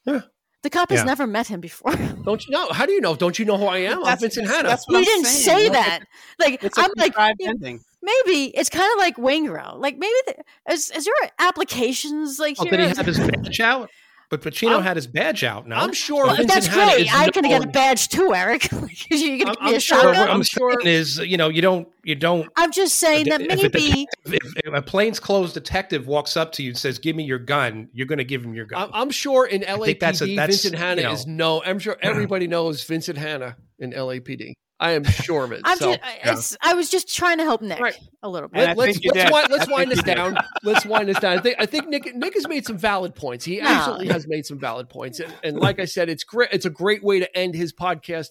Yeah. 0.06 0.20
The 0.62 0.68
cop 0.70 0.90
has 0.90 1.00
Yeah. 1.00 1.04
never 1.04 1.26
met 1.26 1.46
him 1.46 1.60
before. 1.60 1.94
Don't 2.24 2.44
you 2.46 2.50
know? 2.52 2.68
How 2.70 2.84
do 2.84 2.92
you 2.92 3.00
know? 3.00 3.14
Don't 3.16 3.38
you 3.38 3.46
know 3.46 3.56
who 3.56 3.64
I 3.64 3.78
am? 3.78 3.98
I'm 3.98 4.04
That's- 4.04 4.20
Vincent 4.20 4.46
that's- 4.46 4.56
Hanna. 4.58 4.68
that's 4.68 4.86
what 4.86 4.92
we 4.94 4.98
I'm 4.98 5.04
didn't 5.04 5.24
saying. 5.26 5.58
say 5.58 5.64
Like, 5.70 5.72
that. 5.72 6.00
Like 6.38 6.64
It's 6.64 6.76
a 6.78 6.82
I'm 6.82 6.90
like 6.96 7.14
contrived 7.14 7.36
yeah, 7.40 7.48
ending. 7.50 7.80
maybe 8.02 8.48
it's 8.56 8.68
kind 8.68 8.90
of 8.92 8.98
like 8.98 9.16
Waingro. 9.16 9.78
Like 9.78 9.96
maybe 9.96 10.14
the, 10.26 10.34
is 10.72 10.90
is 10.90 11.06
there 11.06 11.14
applications 11.38 12.38
like 12.38 12.56
Oh, 12.58 12.64
here? 12.64 12.72
did 12.76 12.80
he 12.90 12.96
have 12.96 13.06
his 13.06 13.18
badge 13.30 13.60
out? 13.60 13.90
But 14.30 14.42
Pacino 14.42 14.74
I'm- 14.74 14.82
had 14.84 14.94
his 14.94 15.08
badge 15.08 15.42
out. 15.42 15.66
No, 15.66 15.74
I'm 15.74 15.92
sure 15.92 16.24
Well, 16.24 16.36
Vincent 16.36 16.48
that's 16.54 16.66
Hanna 16.68 16.92
great. 16.92 17.06
is 17.08 17.12
I 17.12 17.28
can 17.30 17.42
get 17.42 17.64
a 17.64 17.66
badge 17.66 18.08
too, 18.08 18.32
Eric. 18.32 18.70
You're 19.10 19.38
gonna 19.44 19.50
I'm- 19.50 19.54
give 19.54 19.62
me 19.64 19.70
a 19.72 19.74
I'm 19.74 19.80
sure- 19.80 19.98
shotgun. 20.00 20.28
I'm, 20.28 20.36
I'm 20.36 20.42
sure- 20.44 20.80
is, 20.86 21.18
you 21.18 21.36
know, 21.36 21.48
you 21.48 21.60
don't, 21.60 21.88
you 22.04 22.14
don't. 22.14 22.48
I'm 22.56 22.70
just 22.70 22.98
saying 22.98 23.26
that 23.28 23.40
if, 23.40 23.46
a 23.50 23.56
maybe 23.56 23.68
detective- 23.68 24.06
if, 24.26 24.52
if 24.66 24.72
a 24.72 24.80
plainclothes 24.82 25.52
detective 25.52 26.06
walks 26.06 26.36
up 26.36 26.52
to 26.52 26.62
you 26.62 26.70
and 26.70 26.78
says, 26.78 27.00
"Give 27.00 27.16
me 27.16 27.24
your 27.24 27.40
gun," 27.40 27.88
you're 27.92 28.06
going 28.06 28.18
to 28.18 28.24
give 28.24 28.44
him 28.44 28.54
your 28.54 28.66
gun. 28.66 28.82
I'm, 28.84 28.90
I'm 28.94 29.10
sure 29.10 29.46
in 29.46 29.62
LAPD, 29.62 29.98
that's 29.98 30.22
a- 30.22 30.36
that's, 30.36 30.62
Vincent 30.62 30.76
Hanna 30.76 31.00
you 31.02 31.06
know- 31.08 31.12
is 31.14 31.26
no. 31.26 31.62
I'm 31.64 31.80
sure 31.80 31.96
everybody 32.02 32.46
knows 32.46 32.84
Vincent 32.84 33.18
Hanna 33.18 33.56
in 33.80 33.90
LAPD. 33.90 34.52
I 34.80 34.92
am 34.92 35.04
sure 35.04 35.44
of 35.44 35.52
it. 35.52 35.60
I'm 35.64 35.76
so, 35.76 35.94
just, 35.94 36.00
it's, 36.24 36.56
I 36.62 36.72
was 36.72 36.88
just 36.88 37.14
trying 37.14 37.36
to 37.38 37.44
help 37.44 37.60
Nick 37.60 37.78
Right. 37.78 37.94
a 38.22 38.28
little 38.28 38.48
bit. 38.48 38.66
And 38.66 38.78
let, 38.78 38.88
us 38.88 38.94
think 38.96 39.04
you 39.04 39.12
let's 39.14 39.30
wind, 39.30 39.46
let's 39.50 39.70
wind 39.70 39.90
this 39.92 40.02
down. 40.02 40.36
Let's 40.64 40.86
wind 40.86 41.08
this 41.08 41.18
down. 41.20 41.38
I 41.38 41.42
think 41.42 41.56
I 41.58 41.66
think 41.66 41.88
Nick 41.88 42.14
Nick 42.16 42.32
has 42.34 42.48
made 42.48 42.64
some 42.64 42.78
valid 42.78 43.14
points. 43.14 43.44
He 43.44 43.58
No. 43.60 43.66
absolutely 43.68 44.08
has 44.08 44.26
made 44.26 44.46
some 44.46 44.58
valid 44.58 44.88
points. 44.88 45.20
And, 45.20 45.32
and 45.44 45.56
like 45.58 45.78
I 45.80 45.84
said, 45.84 46.08
it's 46.08 46.24
great. 46.24 46.48
It's 46.52 46.64
a 46.64 46.70
great 46.70 47.04
way 47.04 47.20
to 47.20 47.36
end 47.36 47.54
his 47.54 47.72
podcast 47.74 48.28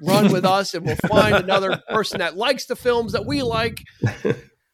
run 0.00 0.32
with 0.32 0.44
us, 0.46 0.72
and 0.74 0.84
we'll 0.86 0.96
find 0.96 1.36
another 1.36 1.80
person 1.90 2.18
that 2.20 2.36
likes 2.36 2.64
the 2.64 2.74
films 2.74 3.12
that 3.12 3.26
we 3.26 3.42
like. 3.42 3.82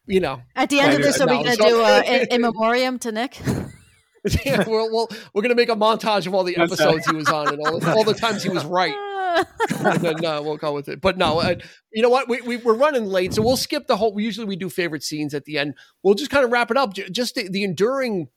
You 0.07 0.21
know, 0.21 0.41
At 0.55 0.69
the 0.71 0.79
end 0.79 0.93
of 0.95 1.01
this, 1.03 1.21
are 1.21 1.27
we 1.27 1.43
going 1.43 1.55
to 1.55 1.63
do 1.63 1.83
uh, 1.83 2.01
in, 2.05 2.27
in 2.31 2.41
memoriam 2.41 2.97
to 2.99 3.11
Nick? 3.11 3.39
yeah, 4.45 4.63
we're, 4.67 4.91
we'll, 4.91 5.07
we're 5.33 5.41
going 5.41 5.49
to 5.49 5.55
make 5.55 5.69
a 5.69 5.75
montage 5.75 6.27
of 6.27 6.33
all 6.33 6.43
the 6.43 6.57
episodes 6.57 7.05
he 7.05 7.15
was 7.15 7.29
on 7.29 7.47
and 7.49 7.59
all, 7.59 7.79
the- 7.79 7.93
all 7.93 8.03
the 8.03 8.13
times 8.13 8.43
he 8.43 8.49
was 8.49 8.65
right. 8.65 8.93
And 9.35 10.01
then 10.01 10.25
uh, 10.25 10.41
we'll 10.41 10.57
go 10.57 10.73
with 10.73 10.89
it. 10.89 11.01
But 11.01 11.17
no, 11.17 11.39
uh, 11.39 11.55
you 11.91 12.01
know 12.01 12.09
what? 12.09 12.27
We, 12.27 12.41
we 12.41 12.57
we're 12.57 12.73
running 12.75 13.05
late, 13.05 13.33
so 13.33 13.41
we'll 13.41 13.57
skip 13.57 13.87
the 13.87 13.97
whole. 13.97 14.19
Usually 14.19 14.45
we 14.45 14.55
do 14.55 14.69
favorite 14.69 15.03
scenes 15.03 15.33
at 15.33 15.45
the 15.45 15.57
end. 15.57 15.75
We'll 16.03 16.15
just 16.15 16.31
kind 16.31 16.45
of 16.45 16.51
wrap 16.51 16.71
it 16.71 16.77
up. 16.77 16.93
J- 16.93 17.09
Just 17.09 17.35
the, 17.35 17.47
the 17.49 17.63
enduring 17.63 18.29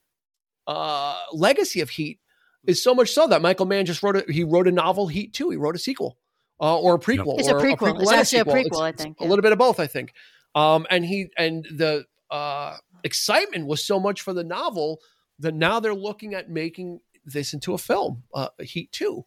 uh, 0.67 1.17
legacy 1.33 1.81
of 1.81 1.89
Heat 1.91 2.19
is 2.65 2.81
so 2.83 2.95
much 2.95 3.11
so 3.11 3.27
that 3.27 3.41
Michael 3.41 3.65
Mann 3.65 3.85
just 3.85 4.01
wrote 4.03 4.15
a 4.17 4.31
he 4.31 4.43
wrote 4.43 4.67
a 4.67 4.71
novel, 4.71 5.07
Heat 5.07 5.33
Two. 5.33 5.49
He 5.49 5.57
wrote 5.57 5.75
a 5.75 5.79
sequel 5.79 6.17
uh, 6.61 6.77
or 6.79 6.95
a 6.95 6.99
prequel. 6.99 7.39
It's 7.39 7.47
a 7.47 7.55
or 7.55 7.59
prequel. 7.61 7.99
It's 8.01 8.11
and 8.11 8.19
actually 8.19 8.39
a 8.39 8.43
sequel. 8.43 8.53
prequel, 8.53 8.65
It's- 8.65 8.79
I 8.81 8.89
it's 8.89 9.03
think, 9.03 9.19
a 9.19 9.23
little 9.25 9.41
bit 9.43 9.51
of 9.51 9.57
both, 9.57 9.79
I 9.79 9.87
think. 9.87 10.13
Um, 10.55 10.85
and 10.89 11.03
he 11.05 11.29
and 11.37 11.65
the 11.65 12.05
uh, 12.29 12.77
excitement 13.03 13.67
was 13.67 13.83
so 13.83 13.99
much 13.99 14.21
for 14.21 14.33
the 14.33 14.43
novel 14.43 14.99
that 15.39 15.53
now 15.53 15.79
they're 15.79 15.95
looking 15.95 16.33
at 16.35 16.49
making 16.49 16.99
this 17.25 17.53
into 17.53 17.73
a 17.73 17.77
film, 17.77 18.23
uh, 18.33 18.49
Heat 18.61 18.91
Two. 18.91 19.25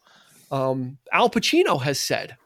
Um, 0.51 0.99
Al 1.13 1.29
Pacino 1.31 1.81
has 1.83 1.99
said 2.01 2.37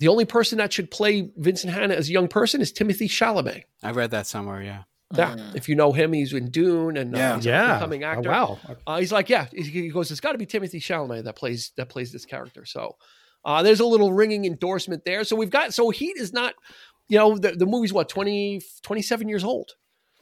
the 0.00 0.08
only 0.08 0.24
person 0.24 0.58
that 0.58 0.72
should 0.72 0.90
play 0.90 1.30
Vincent 1.36 1.72
Hanna 1.72 1.94
as 1.94 2.08
a 2.08 2.12
young 2.12 2.28
person 2.28 2.60
is 2.60 2.72
Timothée 2.72 3.08
Chalamet. 3.08 3.64
I 3.82 3.90
read 3.92 4.10
that 4.12 4.26
somewhere. 4.26 4.62
Yeah. 4.62 4.82
Yeah, 5.14 5.52
if 5.54 5.68
you 5.68 5.74
know 5.74 5.92
him, 5.92 6.14
he's 6.14 6.32
in 6.32 6.48
Dune 6.50 6.96
and 6.96 7.14
uh, 7.14 7.18
Yeah. 7.18 7.36
he's 7.36 7.44
a 7.46 7.48
yeah. 7.50 7.74
becoming 7.74 8.02
Oh, 8.02 8.06
actor. 8.06 8.30
wow. 8.30 8.58
Uh, 8.86 8.98
he's 8.98 9.12
like, 9.12 9.28
yeah, 9.28 9.46
he- 9.52 9.62
he 9.62 9.88
goes, 9.90 10.10
it's 10.10 10.20
got 10.20 10.32
to 10.32 10.38
be 10.38 10.46
Timothée 10.46 10.76
Chalamet 10.80 11.24
that 11.24 11.36
plays 11.36 11.72
that 11.76 11.90
plays 11.90 12.12
this 12.12 12.24
character. 12.24 12.64
So 12.64 12.96
uh, 13.44 13.62
there's 13.62 13.80
a 13.80 13.84
little 13.84 14.14
ringing 14.14 14.46
endorsement 14.46 15.04
there. 15.04 15.22
So 15.24 15.36
we've 15.36 15.50
got 15.50 15.74
so 15.74 15.90
Heat 15.90 16.16
is 16.16 16.32
not, 16.32 16.54
you 17.08 17.18
know, 17.18 17.36
the, 17.36 17.52
the 17.52 17.66
movie's 17.66 17.92
what 17.92 18.08
20, 18.08 18.62
27 18.82 19.28
years 19.28 19.44
old. 19.44 19.72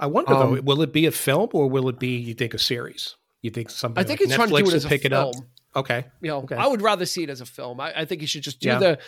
I 0.01 0.07
wonder 0.07 0.35
Um, 0.35 0.57
though, 0.57 0.61
will 0.62 0.82
it 0.82 0.93
be 0.93 1.07
a 1.07 1.12
film 1.12 1.51
or 1.52 1.70
will 1.70 1.89
it 1.89 2.01
be 2.01 2.16
you 2.16 2.35
think 2.35 2.52
a 2.52 2.59
series? 2.59 3.15
You 3.43 3.51
think 3.52 3.70
somebody 3.70 4.05
I 4.05 4.09
think 4.09 4.19
like 4.20 4.27
he's 4.28 4.35
trying 4.35 4.48
to 4.48 4.57
do 4.57 4.69
it 4.70 4.74
as 4.74 4.85
a 4.86 4.89
pick 4.89 5.05
it 5.05 5.12
up? 5.12 5.35
Film. 5.72 5.82
Okay. 5.84 6.05
You 6.20 6.28
know, 6.28 6.38
Okay. 6.42 6.56
I 6.56 6.66
would 6.66 6.82
rather 6.82 7.06
see 7.06 7.22
it 7.22 7.30
as 7.30 7.40
a 7.40 7.47
film. 7.47 7.80
I, 7.80 7.92
I 8.01 8.05
think 8.05 8.20
he 8.20 8.26
should 8.26 8.42
just 8.42 8.60
do 8.60 8.68
Yeah. 8.68 8.78
the 8.78 8.98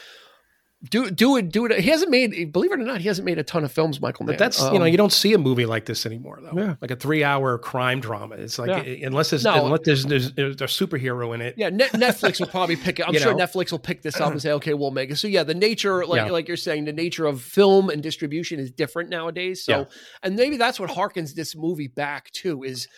do 0.91 1.13
do 1.13 1.37
it 1.37 1.53
do 1.53 1.65
it. 1.67 1.79
He 1.79 1.91
hasn't 1.91 2.11
made, 2.11 2.53
believe 2.53 2.73
it 2.73 2.81
or 2.81 2.83
not, 2.83 3.01
he 3.01 3.07
hasn't 3.07 3.25
made 3.25 3.39
a 3.39 3.45
ton 3.45 3.63
of 3.63 3.71
films. 3.71 4.01
Michael, 4.01 4.27
But 4.27 4.33
Mann. 4.33 4.39
that's 4.39 4.61
you 4.61 4.67
Um, 4.67 4.79
know 4.79 4.85
you 4.85 4.97
don't 4.97 5.13
see 5.13 5.33
a 5.33 5.39
movie 5.39 5.65
like 5.65 5.85
this 5.85 6.05
anymore 6.07 6.41
though. 6.43 6.59
Yeah. 6.61 6.75
Like 6.83 6.91
a 6.91 6.97
three-hour 6.97 7.59
crime 7.59 8.01
drama. 8.01 8.35
It's 8.35 8.59
like 8.59 8.69
Yeah. 8.85 9.07
unless 9.07 9.31
there's 9.31 9.45
No. 9.45 9.65
unless 9.67 9.83
there's, 9.85 10.05
there's, 10.05 10.33
there's 10.33 10.57
a 10.57 10.65
superhero 10.65 11.37
in 11.37 11.41
it. 11.41 11.55
Yeah, 11.57 11.69
Net, 11.69 11.93
Netflix 11.93 12.41
will 12.41 12.49
probably 12.49 12.75
pick 12.75 12.99
it. 12.99 13.07
I'm 13.07 13.15
You 13.15 13.21
sure 13.21 13.33
know? 13.33 13.45
Netflix 13.47 13.71
will 13.71 13.79
pick 13.79 14.03
this 14.03 14.21
up 14.21 14.33
and 14.33 14.43
say, 14.43 14.51
"Okay, 14.59 14.75
we'll 14.75 14.91
make 14.91 15.13
it." 15.13 15.17
So 15.19 15.29
yeah, 15.29 15.45
the 15.45 15.55
nature, 15.55 16.05
like 16.05 16.27
Yeah. 16.27 16.33
like 16.33 16.49
you're 16.49 16.57
saying, 16.57 16.87
the 16.87 16.93
nature 16.93 17.27
of 17.27 17.41
film 17.41 17.89
and 17.89 18.03
distribution 18.03 18.59
is 18.59 18.73
different 18.73 19.09
nowadays. 19.09 19.63
So, 19.65 19.73
Yeah. 19.79 19.85
and 20.25 20.35
maybe 20.35 20.57
that's 20.57 20.81
what 20.81 20.91
harkens 20.91 21.35
this 21.35 21.55
movie 21.55 21.87
back 21.89 22.33
to 22.43 22.65
is, 22.65 22.89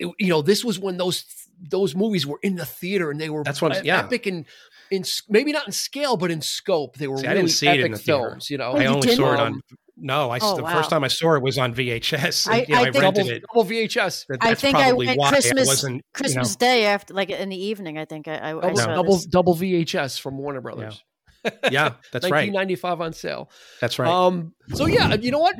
it- 0.00 0.08
you 0.18 0.30
know, 0.30 0.42
this 0.42 0.64
was 0.64 0.80
when 0.80 0.96
those 0.96 1.24
those 1.60 1.94
movies 1.94 2.26
were 2.26 2.38
in 2.42 2.56
the 2.56 2.66
theater 2.66 3.10
and 3.10 3.20
they 3.20 3.30
were 3.30 3.42
That's 3.44 3.62
what 3.62 3.72
I'm- 3.72 3.84
yeah. 3.84 4.00
epic 4.00 4.26
in 4.26 4.46
in 4.90 5.04
maybe 5.28 5.50
not 5.52 5.66
in 5.66 5.72
scale 5.72 6.16
but 6.16 6.30
in 6.30 6.40
scope. 6.42 6.96
They 6.96 7.08
were 7.08 7.18
See, 7.18 7.26
I 7.26 7.30
really 7.30 7.42
didn't 7.42 7.52
see 7.52 7.66
it 7.68 7.70
epic 7.70 7.84
in 7.86 7.92
the 7.92 7.98
theater. 7.98 8.28
films. 8.30 8.50
You 8.50 8.58
know, 8.58 8.72
I 8.72 8.82
you 8.82 8.88
only 8.88 9.00
didn't? 9.02 9.16
saw 9.16 9.34
it 9.34 9.40
on 9.40 9.60
No, 9.96 10.30
I 10.30 10.38
Oh, 10.42 10.56
the 10.56 10.64
wow. 10.64 10.72
first 10.74 10.90
time 10.90 11.04
I 11.04 11.08
saw 11.08 11.34
it 11.36 11.42
was 11.42 11.56
on 11.56 11.72
VHS. 11.72 12.48
I- 12.48 12.58
and, 12.58 12.68
you 12.68 12.74
know, 12.74 12.80
I 12.80 12.82
I, 12.82 12.90
think- 12.90 13.02
rented 13.02 13.24
double, 13.24 13.30
it. 13.36 13.42
double 13.54 13.64
VHS. 13.64 14.26
That- 14.28 14.38
I 14.40 14.54
think 14.54 14.76
I 14.76 14.82
probably 14.88 15.06
went 15.06 15.18
why 15.20 15.28
Christmas 15.30 15.68
I 15.68 15.70
wasn't, 15.70 16.02
Christmas 16.12 16.50
you 16.52 16.56
Day 16.58 16.84
after, 16.86 17.14
like 17.14 17.30
in 17.30 17.48
the 17.48 17.56
evening. 17.64 17.96
I 17.98 18.04
think 18.04 18.26
I, 18.28 18.34
I, 18.36 18.48
I 18.48 18.52
Double, 18.60 18.76
saw 18.76 18.86
double, 18.94 19.14
this. 19.16 19.26
double 19.26 19.54
VHS 19.54 20.20
from 20.20 20.36
Warner 20.38 20.60
Brothers. 20.60 21.02
know, 21.44 21.50
yeah, 21.70 21.94
that's 22.12 22.24
right. 22.30 22.50
1995 22.52 23.00
on 23.00 23.12
sale. 23.12 23.50
That's 23.80 23.98
right. 23.98 24.08
Um, 24.10 24.52
so 24.74 24.86
yeah, 24.86 25.14
you 25.14 25.30
know 25.30 25.38
what? 25.38 25.56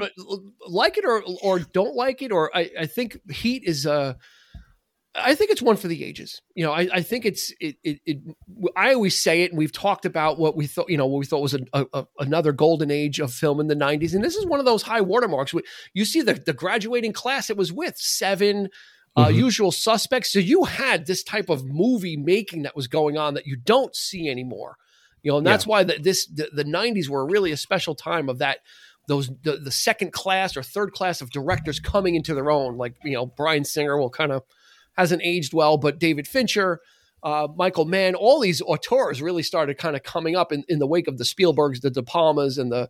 Like 0.67 0.99
it 0.99 1.05
or 1.05 1.23
or 1.43 1.61
don't 1.61 1.95
like 1.95 2.21
it, 2.21 2.33
or 2.33 2.51
I, 2.57 2.71
I 2.81 2.87
think 2.87 3.19
Heat 3.31 3.63
is 3.65 3.87
uh 3.87 4.15
I 5.17 5.35
think 5.35 5.51
it's 5.51 5.63
one 5.63 5.77
for 5.77 5.87
the 5.89 6.05
ages. 6.05 6.43
You 6.55 6.65
know, 6.65 6.73
I, 6.73 6.89
I 6.93 7.03
think 7.03 7.25
it's 7.25 7.53
it, 7.61 7.77
it, 7.85 8.01
it. 8.05 8.19
I 8.77 8.95
always 8.95 9.21
say 9.21 9.43
it, 9.43 9.51
and 9.53 9.59
we've 9.59 9.71
talked 9.73 10.05
about 10.05 10.39
what 10.39 10.57
we 10.57 10.67
thought. 10.67 10.91
You 10.91 10.97
know, 10.97 11.07
what 11.07 11.19
we 11.19 11.27
thought 11.27 11.41
was 11.43 11.55
a, 11.55 11.87
a, 11.93 12.07
another 12.19 12.53
golden 12.53 12.91
age 12.91 13.21
of 13.21 13.33
film 13.33 13.61
in 13.61 13.69
the 13.69 13.77
'90s, 13.77 14.15
and 14.15 14.25
this 14.25 14.35
is 14.35 14.45
one 14.47 14.59
of 14.59 14.67
those 14.67 14.83
high 14.83 15.01
watermarks. 15.01 15.55
You 15.93 16.05
see 16.05 16.21
the 16.23 16.35
the 16.35 16.53
graduating 16.53 17.13
class 17.13 17.51
it 17.51 17.57
was 17.57 17.73
with 17.73 17.97
seven. 17.97 18.71
Uh, 19.17 19.29
Mhm. 19.29 19.37
usual 19.37 19.71
suspects. 19.71 20.33
So 20.33 20.41
you 20.41 20.65
had 20.65 21.07
this 21.07 21.23
type 21.23 21.49
of 21.49 21.65
movie 21.65 22.17
making 22.17 22.63
that 22.63 22.75
was 22.75 22.89
going 22.89 23.17
on 23.17 23.35
that 23.35 23.47
you 23.47 23.55
don't 23.55 23.95
see 23.95 24.29
anymore. 24.29 24.77
You 25.23 25.31
know, 25.31 25.39
and 25.39 25.47
that's 25.47 25.65
why 25.69 25.85
the, 25.85 25.99
this 26.03 26.27
the, 26.27 26.49
the 26.53 26.65
'90s 26.65 27.09
were 27.09 27.25
really 27.25 27.53
a 27.53 27.57
special 27.57 27.95
time 27.95 28.29
of 28.29 28.39
that. 28.39 28.59
Those 29.07 29.31
the, 29.45 29.59
the 29.59 29.71
second 29.71 30.13
class 30.13 30.57
or 30.57 30.65
third 30.65 30.93
class 30.93 31.21
of 31.21 31.31
directors 31.31 31.79
coming 31.79 32.17
into 32.17 32.35
their 32.35 32.51
own. 32.51 32.77
Like 32.77 32.97
you 33.05 33.13
know, 33.13 33.27
Bryan 33.27 33.65
Singer 33.65 33.97
will 33.97 34.11
kind 34.11 34.33
of 34.33 34.43
hasn't 34.95 35.23
aged 35.23 35.53
well, 35.53 35.77
but 35.79 35.99
David 35.99 36.27
Fincher, 36.27 36.81
uh, 37.23 37.49
Michael 37.57 37.85
Mann, 37.85 38.15
all 38.15 38.41
these 38.41 38.61
auteurs 38.61 39.23
really 39.23 39.43
started 39.43 39.79
kind 39.79 39.97
of 39.97 40.03
coming 40.03 40.37
up 40.37 40.53
in, 40.53 40.65
in 40.69 40.79
the 40.79 40.87
wake 40.87 41.09
of 41.09 41.19
the 41.19 41.25
Spielbergs, 41.25 41.81
the 41.81 41.91
De 41.91 42.03
Palmas, 42.03 42.59
and 42.59 42.71
the 42.73 42.89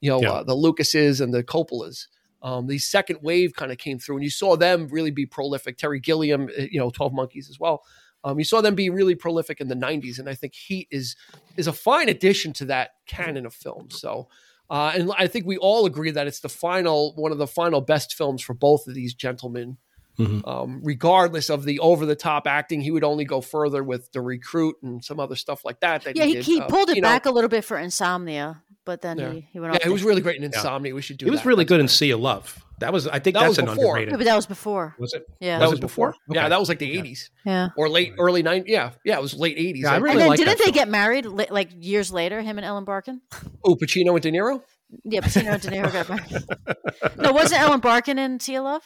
you 0.00 0.10
know 0.10 0.20
Yeah. 0.20 0.32
uh, 0.32 0.42
the 0.42 0.54
Lucases 0.54 1.20
and 1.20 1.32
the 1.32 1.42
Coppolas. 1.44 2.06
Um, 2.42 2.66
the 2.66 2.78
second 2.78 3.20
wave 3.22 3.54
kind 3.54 3.72
of 3.72 3.78
came 3.78 3.98
through, 3.98 4.16
and 4.16 4.24
you 4.24 4.30
saw 4.30 4.54
them 4.56 4.88
really 4.88 5.10
be 5.10 5.24
prolific. 5.26 5.78
Terry 5.78 5.98
Gilliam, 6.00 6.48
uh, 6.58 6.62
you 6.70 6.78
know, 6.78 6.90
Twelve 6.90 7.12
Monkeys 7.14 7.48
as 7.48 7.58
well. 7.58 7.82
Um, 8.22 8.38
you 8.38 8.44
saw 8.44 8.60
them 8.62 8.74
be 8.74 8.88
really 8.90 9.14
prolific 9.14 9.60
in 9.60 9.68
the 9.68 9.74
'90s, 9.74 10.18
and 10.18 10.28
I 10.28 10.34
think 10.34 10.54
Heat 10.54 10.88
is 10.90 11.14
is 11.56 11.66
a 11.66 11.72
fine 11.72 12.08
addition 12.08 12.52
to 12.54 12.64
that 12.66 12.90
canon 13.06 13.46
of 13.46 13.54
films. 13.54 14.00
So, 14.00 14.28
uh, 14.70 14.92
and 14.94 15.10
I 15.18 15.26
think 15.26 15.46
we 15.46 15.56
all 15.58 15.84
agree 15.86 16.10
that 16.10 16.26
it's 16.26 16.40
the 16.40 16.48
final 16.48 17.14
one 17.16 17.32
of 17.32 17.38
the 17.38 17.46
final 17.46 17.80
best 17.80 18.14
films 18.14 18.42
for 18.42 18.54
both 18.54 18.86
of 18.88 18.94
these 18.94 19.14
gentlemen 19.14 19.76
Mhm. 20.18 20.46
um, 20.46 20.80
regardless 20.84 21.50
of 21.50 21.64
the 21.64 21.80
over 21.80 22.06
the 22.06 22.14
top 22.14 22.46
acting, 22.46 22.80
he 22.80 22.90
would 22.90 23.04
only 23.04 23.24
go 23.24 23.40
further 23.40 23.82
with 23.82 24.12
the 24.12 24.20
recruit 24.20 24.76
and 24.82 25.04
some 25.04 25.18
other 25.18 25.34
stuff 25.36 25.64
like 25.64 25.80
that. 25.80 26.02
that 26.04 26.16
yeah, 26.16 26.24
he, 26.24 26.34
did. 26.34 26.44
he 26.44 26.60
Uh, 26.60 26.66
pulled 26.68 26.90
it 26.90 26.96
you 26.96 27.02
know, 27.02 27.08
back 27.08 27.26
a 27.26 27.30
little 27.30 27.48
bit 27.50 27.64
for 27.64 27.76
Insomnia, 27.78 28.62
but 28.84 29.00
then 29.02 29.18
Yeah. 29.18 29.32
he, 29.32 29.48
he 29.52 29.58
went 29.60 29.74
Yeah, 29.74 29.80
off. 29.80 29.86
it 29.86 29.90
was 29.90 30.04
really 30.04 30.20
great 30.22 30.36
in 30.36 30.44
Insomnia. 30.44 30.94
We 30.94 31.02
should 31.02 31.16
do. 31.18 31.26
it 31.26 31.30
was 31.30 31.44
really 31.44 31.64
good 31.64 31.80
in 31.80 31.86
great. 31.86 31.90
Sea 31.90 32.10
of 32.12 32.20
Love. 32.20 32.60
That 32.80 32.92
was, 32.92 33.06
I 33.06 33.18
think 33.20 33.34
That 33.34 33.40
that's 33.40 33.48
was 33.50 33.58
an 33.58 33.64
before. 33.66 33.84
underrated. 33.96 34.12
Yeah, 34.12 34.16
but 34.18 34.24
that 34.24 34.36
was 34.36 34.46
before. 34.46 34.94
Was 34.98 35.14
it? 35.14 35.24
Yeah, 35.40 35.58
That 35.60 35.70
was 35.70 35.78
before. 35.80 36.14
Yeah, 36.28 36.40
Okay. 36.42 36.48
that 36.50 36.58
was 36.60 36.68
like 36.68 36.78
the 36.80 36.96
'80s 36.96 37.30
yeah. 37.46 37.68
or 37.76 37.88
late 37.88 38.12
early 38.18 38.42
'90s. 38.42 38.64
Yeah, 38.66 38.90
yeah, 39.04 39.16
it 39.16 39.22
was 39.22 39.34
late 39.34 39.56
'80s. 39.56 39.82
Yeah, 39.82 39.92
I 39.92 39.96
really 39.98 40.10
and 40.12 40.20
then 40.20 40.28
like 40.28 40.38
didn't 40.38 40.58
they 40.58 40.64
film. 40.64 40.74
get 40.74 40.88
married 40.88 41.24
like 41.26 41.70
years 41.78 42.12
later? 42.12 42.40
Him 42.42 42.58
and 42.58 42.64
Ellen 42.64 42.84
Barkin. 42.84 43.20
oh, 43.64 43.76
Pacino 43.76 44.12
and 44.14 44.22
De 44.22 44.30
Niro. 44.32 44.62
Yeah, 45.04 45.20
Pacino 45.20 45.52
and 45.54 45.62
De 45.62 45.70
Niro 45.70 45.92
got 45.92 46.08
married. 46.08 47.16
No, 47.18 47.32
wasn't 47.32 47.60
Ellen 47.62 47.80
Barkin 47.80 48.18
in 48.18 48.38
Sea 48.40 48.56
of 48.56 48.64
Love? 48.64 48.82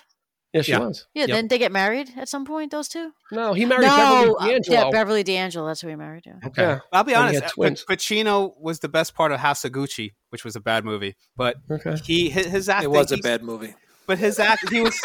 Yeah, 0.54 0.62
she 0.62 0.72
Yeah. 0.72 0.78
was. 0.78 1.06
Yeah, 1.14 1.20
Yep. 1.26 1.28
didn't 1.36 1.50
they 1.50 1.58
get 1.58 1.72
married 1.72 2.10
at 2.16 2.28
some 2.28 2.44
point? 2.46 2.70
Those 2.72 2.88
two? 2.88 3.12
No, 3.30 3.52
he 3.52 3.66
married 3.66 3.86
no, 3.86 3.96
Beverly 3.96 4.34
uh, 4.38 4.46
D'Angelo. 4.58 4.78
yeah, 4.78 4.90
Beverly 4.90 5.22
D'Angelo. 5.22 5.66
That's 5.66 5.80
who 5.82 5.88
he 5.88 5.94
married. 5.96 6.24
Yeah. 6.26 6.34
Okay. 6.46 6.62
Yeah. 6.62 6.78
I'll 6.92 7.04
be 7.04 7.12
And 7.12 7.24
honest. 7.24 7.42
had 7.42 7.50
uh. 7.50 7.74
Pacino 7.92 8.54
was 8.58 8.78
the 8.80 8.88
best 8.88 9.14
part 9.14 9.30
of 9.30 9.40
House 9.40 9.64
of 9.66 9.72
Gucci, 9.72 10.14
which 10.30 10.44
was 10.44 10.56
a 10.56 10.60
bad 10.60 10.84
movie. 10.86 11.16
But 11.36 11.56
Okay. 11.70 11.96
he 12.02 12.30
his, 12.30 12.46
his 12.46 12.68
acting. 12.70 12.90
It 12.90 12.96
was 12.96 13.12
a 13.12 13.18
bad 13.18 13.42
movie. 13.42 13.74
But 14.06 14.16
his 14.18 14.38
act, 14.38 14.70
he 14.70 14.80
was 14.80 14.98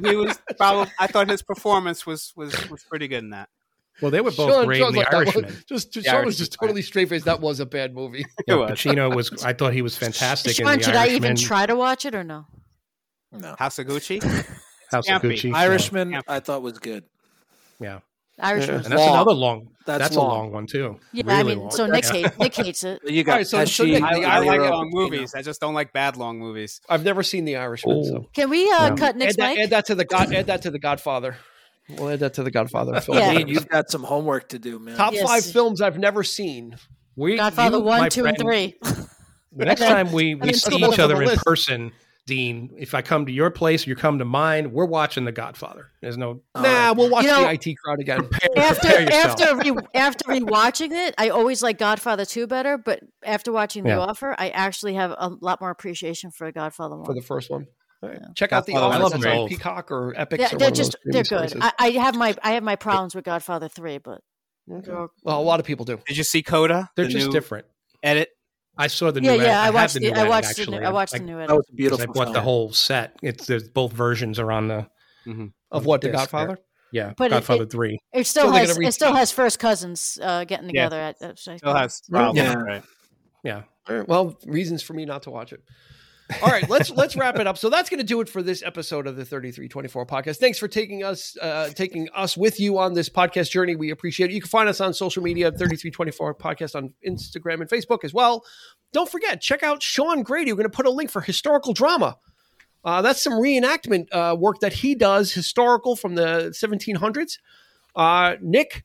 he 0.00 0.14
was 0.14 0.38
probably. 0.56 0.92
I 1.00 1.08
thought 1.08 1.28
his 1.28 1.42
performance 1.42 2.06
was 2.06 2.32
was 2.36 2.52
was 2.70 2.84
pretty 2.84 3.08
good 3.08 3.24
in 3.24 3.30
that. 3.30 3.48
Well, 4.00 4.12
they 4.12 4.20
were 4.20 4.30
both 4.30 4.50
Sean- 4.52 4.66
great 4.66 4.78
Sean's 4.78 4.88
in 4.90 4.94
The 4.94 5.16
like, 5.16 5.34
that 5.34 5.44
was- 5.44 5.54
just, 5.66 5.68
just 5.92 5.92
The 5.94 6.02
Sean 6.04 6.24
was 6.24 6.38
just 6.38 6.52
totally 6.52 6.82
straight 6.82 7.08
faced. 7.08 7.24
That 7.24 7.40
was 7.40 7.58
a 7.58 7.66
bad 7.66 7.94
movie. 7.94 8.24
Yeah, 8.46 8.54
was. 8.56 8.70
Pacino 8.70 9.12
was. 9.14 9.44
I 9.44 9.54
thought 9.54 9.72
he 9.72 9.82
was 9.82 9.96
fantastic 9.96 10.56
in 10.60 10.66
Sean, 10.66 10.78
The 10.78 10.84
should 10.84 10.94
I 10.96 11.08
even 11.08 11.34
try 11.34 11.66
to 11.66 11.74
watch 11.74 12.04
it 12.04 12.14
or 12.14 12.22
no? 12.22 12.46
No. 13.32 13.56
House 13.58 13.80
of 13.80 13.88
Gucci. 13.88 14.20
House 14.94 15.06
Campy. 15.08 15.14
of 15.14 15.22
Gucci. 15.22 15.54
Irishman, 15.54 16.12
Yeah. 16.12 16.20
I 16.28 16.40
thought 16.40 16.62
was 16.62 16.78
good. 16.78 17.04
Yeah, 17.80 17.98
Irish 18.38 18.66
Yeah. 18.68 18.74
and 18.76 18.84
that's 18.84 18.94
Long. 18.94 19.08
another 19.14 19.32
long. 19.32 19.68
That's 19.86 19.98
That's, 19.98 20.16
long. 20.16 20.26
a 20.26 20.34
long 20.34 20.52
one 20.52 20.66
too. 20.66 20.98
Yeah, 21.12 21.24
really 21.26 21.38
I 21.38 21.42
mean, 21.42 21.58
long. 21.58 21.70
so 21.70 21.86
Nick, 21.86 22.06
hate, 22.06 22.38
Nick 22.38 22.54
hates 22.54 22.84
it. 22.84 23.02
You 23.04 23.22
got 23.22 23.32
All 23.32 23.38
right, 23.38 23.46
so- 23.46 23.64
so 23.66 23.84
Pesci, 23.84 23.90
Nick, 23.92 24.02
I, 24.02 24.18
The 24.20 24.24
I 24.26 24.38
like 24.38 24.48
Irishman- 24.48 24.70
long 24.70 24.90
movies. 24.92 25.34
I 25.34 25.42
just 25.42 25.60
don't 25.60 25.74
like 25.74 25.92
bad 25.92 26.16
long 26.16 26.38
movies. 26.38 26.80
I've 26.88 27.04
never 27.04 27.22
seen 27.22 27.44
The 27.44 27.56
Irishman. 27.56 27.96
Oh. 27.98 28.02
So 28.04 28.26
Can 28.32 28.48
we 28.48 28.64
uh, 28.70 28.88
Yeah. 28.88 28.94
cut 28.96 29.16
Nick's 29.16 29.34
add 29.38 29.56
that, 29.56 29.58
add 29.58 29.70
that 29.70 29.86
to 29.86 29.94
the 29.94 30.04
God. 30.06 30.32
Add 30.32 30.46
that 30.46 30.62
to 30.62 30.70
the 30.70 30.78
Godfather. 30.78 31.36
We'll 31.90 32.08
add 32.08 32.20
that 32.20 32.32
to 32.34 32.42
the 32.42 32.50
Godfather. 32.50 32.98
film. 33.02 33.18
Yeah. 33.18 33.34
Dean, 33.34 33.48
you've 33.48 33.68
got 33.68 33.90
some 33.90 34.04
homework 34.04 34.48
to 34.50 34.58
do, 34.58 34.78
man. 34.78 34.96
Top 34.96 35.12
Yes. 35.12 35.26
five 35.28 35.44
films 35.44 35.82
I've 35.82 35.98
never 35.98 36.22
seen. 36.22 36.76
We, 37.16 37.36
Godfather 37.36 37.76
you, 37.76 37.82
one, 37.84 38.00
my 38.00 38.08
two, 38.08 38.24
and 38.24 38.38
three. 38.38 38.74
The 39.56 39.64
next 39.66 39.80
time 39.82 40.10
we, 40.12 40.34
we 40.34 40.52
see 40.54 40.76
each 40.76 40.98
other 40.98 41.22
in 41.22 41.36
person, 41.44 41.92
Dean, 42.26 42.70
if 42.78 42.94
I 42.94 43.02
come 43.02 43.26
to 43.26 43.32
your 43.32 43.50
place, 43.50 43.86
you 43.86 43.94
come 43.94 44.18
to 44.18 44.24
mine, 44.24 44.72
we're 44.72 44.86
watching 44.86 45.26
The 45.26 45.32
Godfather. 45.32 45.88
There's 46.00 46.16
no 46.16 46.40
nah, 46.54 46.62
right. 46.62 46.90
we'll 46.96 47.10
watch 47.10 47.24
You 47.24 47.30
know- 47.30 47.42
the 47.42 47.52
IT 47.52 47.76
crowd 47.76 48.00
again. 48.00 48.20
prepare, 48.28 48.48
after 48.64 48.80
prepare 48.88 49.00
yourself. 49.02 49.40
after 49.42 49.56
re, 49.74 49.80
after 49.94 50.24
rewatching 50.30 50.90
it, 50.92 51.14
I 51.18 51.28
always 51.28 51.62
like 51.62 51.76
Godfather 51.78 52.24
two 52.24 52.46
better. 52.46 52.78
But 52.78 53.00
after 53.22 53.52
watching 53.52 53.84
Yeah. 53.86 53.96
The 53.96 54.00
Offer, 54.02 54.34
I 54.38 54.48
actually 54.50 54.94
have 54.94 55.10
a 55.10 55.32
lot 55.42 55.60
more 55.60 55.70
appreciation 55.70 56.30
for 56.30 56.50
Godfather 56.50 56.96
one. 56.96 57.04
for 57.04 57.14
the 57.14 57.20
first 57.22 57.50
one. 57.50 57.66
All 58.02 58.08
right. 58.08 58.18
Check 58.34 58.52
out 58.52 58.64
the 58.66 58.72
Godfather 58.72 58.94
Office. 58.94 59.02
was 59.02 59.12
That's 59.12 59.22
great. 59.24 59.38
on 59.40 59.48
Peacock 59.48 59.90
or 59.90 60.14
Epic. 60.16 60.40
yeah, 60.40 60.54
or 60.54 60.58
they're 60.58 60.70
just 60.70 60.96
they're 61.04 61.22
good. 61.24 61.52
I, 61.60 61.72
I 61.78 61.90
have 61.90 62.14
my 62.16 62.34
I 62.42 62.52
have 62.52 62.62
my 62.62 62.76
problems 62.76 63.14
with 63.14 63.24
Godfather 63.24 63.68
three, 63.68 63.98
but 63.98 64.20
Okay. 64.72 64.90
Well, 65.22 65.38
a 65.38 65.42
lot 65.42 65.60
of 65.60 65.66
people 65.66 65.84
do. 65.84 65.98
Did 66.06 66.16
you 66.16 66.24
see 66.24 66.42
Coda? 66.42 66.88
They're 66.96 67.04
the 67.04 67.10
just 67.12 67.26
new 67.26 67.32
different. 67.32 67.66
Edit. 68.02 68.30
I 68.76 68.86
saw 68.88 69.10
the 69.10 69.20
yeah, 69.22 69.30
new. 69.30 69.36
edit. 69.36 69.46
yeah. 69.46 69.60
I 69.60 69.64
have 69.66 69.74
watched 69.74 69.94
the 69.94 70.00
the, 70.00 70.06
new 70.06 70.12
I 70.14 70.18
edit, 70.18 70.28
watched 70.30 70.56
the 70.56 70.62
actually. 70.62 70.78
new, 70.78 70.84
I 70.86 70.90
watched 70.92 71.14
I, 71.14 71.18
the 71.18 71.24
new 71.24 71.36
That 71.36 71.42
edit. 71.44 71.56
was 71.56 71.64
a 71.66 71.70
'cause 71.70 71.76
beautiful 71.76 72.02
I 72.02 72.06
bought 72.06 72.14
film. 72.24 72.32
the 72.34 72.40
whole 72.40 72.72
set. 72.72 73.16
It's 73.22 73.46
there's 73.46 73.68
both 73.68 73.92
versions 73.92 74.38
are 74.38 74.50
on 74.52 74.68
the 74.68 74.86
Of 75.70 75.86
what 75.86 76.00
the 76.00 76.08
disc 76.08 76.12
there. 76.12 76.40
Godfather? 76.40 76.58
Yeah, 76.92 77.12
But 77.16 77.26
it- 77.26 77.30
Godfather 77.30 77.62
it- 77.64 77.72
three. 77.72 77.98
It 78.12 78.26
still 78.26 78.46
So 78.46 78.50
has 78.52 78.74
gonna 78.74 78.86
it 78.88 78.92
still 78.92 79.14
has 79.14 79.32
first 79.32 79.58
cousins 79.58 80.18
uh, 80.22 80.44
getting 80.44 80.66
Yeah. 80.66 80.88
together. 80.88 81.00
At, 81.00 81.22
at, 81.22 81.38
Still 81.38 81.74
has 81.74 82.02
Yeah. 82.08 82.12
problems. 82.16 82.38
Yeah. 82.38 82.54
Right. 82.54 82.82
Yeah, 83.44 83.62
All 83.88 83.96
right. 83.96 84.08
Well, 84.08 84.38
reasons 84.46 84.82
for 84.82 84.94
me 84.94 85.04
not 85.04 85.22
to 85.24 85.30
watch 85.30 85.52
it. 85.52 85.60
All 86.42 86.48
right, 86.48 86.68
let's 86.70 86.90
let's 86.90 87.16
wrap 87.16 87.38
it 87.38 87.46
up. 87.46 87.58
So 87.58 87.68
that's 87.68 87.90
going 87.90 87.98
to 87.98 88.04
do 88.04 88.20
it 88.22 88.30
for 88.30 88.42
this 88.42 88.62
episode 88.62 89.06
of 89.06 89.16
the 89.16 89.26
3324 89.26 90.06
podcast. 90.06 90.38
Thanks 90.38 90.58
for 90.58 90.68
taking 90.68 91.04
us 91.04 91.36
uh, 91.36 91.68
taking 91.74 92.08
us 92.14 92.34
with 92.34 92.58
you 92.58 92.78
on 92.78 92.94
this 92.94 93.10
podcast 93.10 93.50
journey. 93.50 93.76
We 93.76 93.90
appreciate 93.90 94.30
it. 94.30 94.34
You 94.34 94.40
can 94.40 94.48
find 94.48 94.68
us 94.68 94.80
on 94.80 94.94
social 94.94 95.22
media 95.22 95.50
3324 95.50 96.34
podcast 96.36 96.74
on 96.74 96.94
Instagram 97.06 97.60
and 97.60 97.68
Facebook 97.68 98.04
as 98.04 98.14
well. 98.14 98.42
Don't 98.92 99.10
forget, 99.10 99.40
check 99.42 99.62
out 99.62 99.82
Sean 99.82 100.22
Grady. 100.22 100.52
We're 100.52 100.56
going 100.56 100.70
to 100.70 100.76
put 100.76 100.86
a 100.86 100.90
link 100.90 101.10
for 101.10 101.20
historical 101.20 101.74
drama. 101.74 102.16
Uh, 102.84 103.02
that's 103.02 103.22
some 103.22 103.34
reenactment 103.34 104.06
uh, 104.12 104.36
work 104.36 104.60
that 104.60 104.72
he 104.72 104.94
does, 104.94 105.32
historical 105.32 105.96
from 105.96 106.14
the 106.14 106.54
1700s. 106.54 107.38
Uh, 107.96 108.36
Nick, 108.40 108.84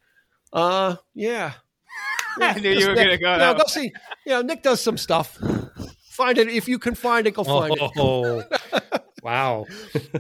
uh, 0.52 0.96
yeah. 1.14 1.54
I 2.42 2.60
knew 2.60 2.70
you 2.70 2.88
were 2.88 2.96
gonna 2.96 3.18
go 3.18 3.34
You 3.34 3.40
know, 3.40 3.54
go 3.54 3.64
see. 3.68 3.92
You 4.26 4.34
know, 4.34 4.42
Nick 4.42 4.64
does 4.64 4.80
some 4.80 4.98
stuff. 4.98 5.38
Find 6.20 6.38
it 6.38 6.50
if 6.50 6.68
you 6.68 6.80
can 6.80 6.96
find 6.96 7.26
it. 7.28 7.34
Go 7.34 7.46
find 7.46 7.74
it. 7.74 7.92
Oh, 7.98 8.44
wow. 9.24 9.66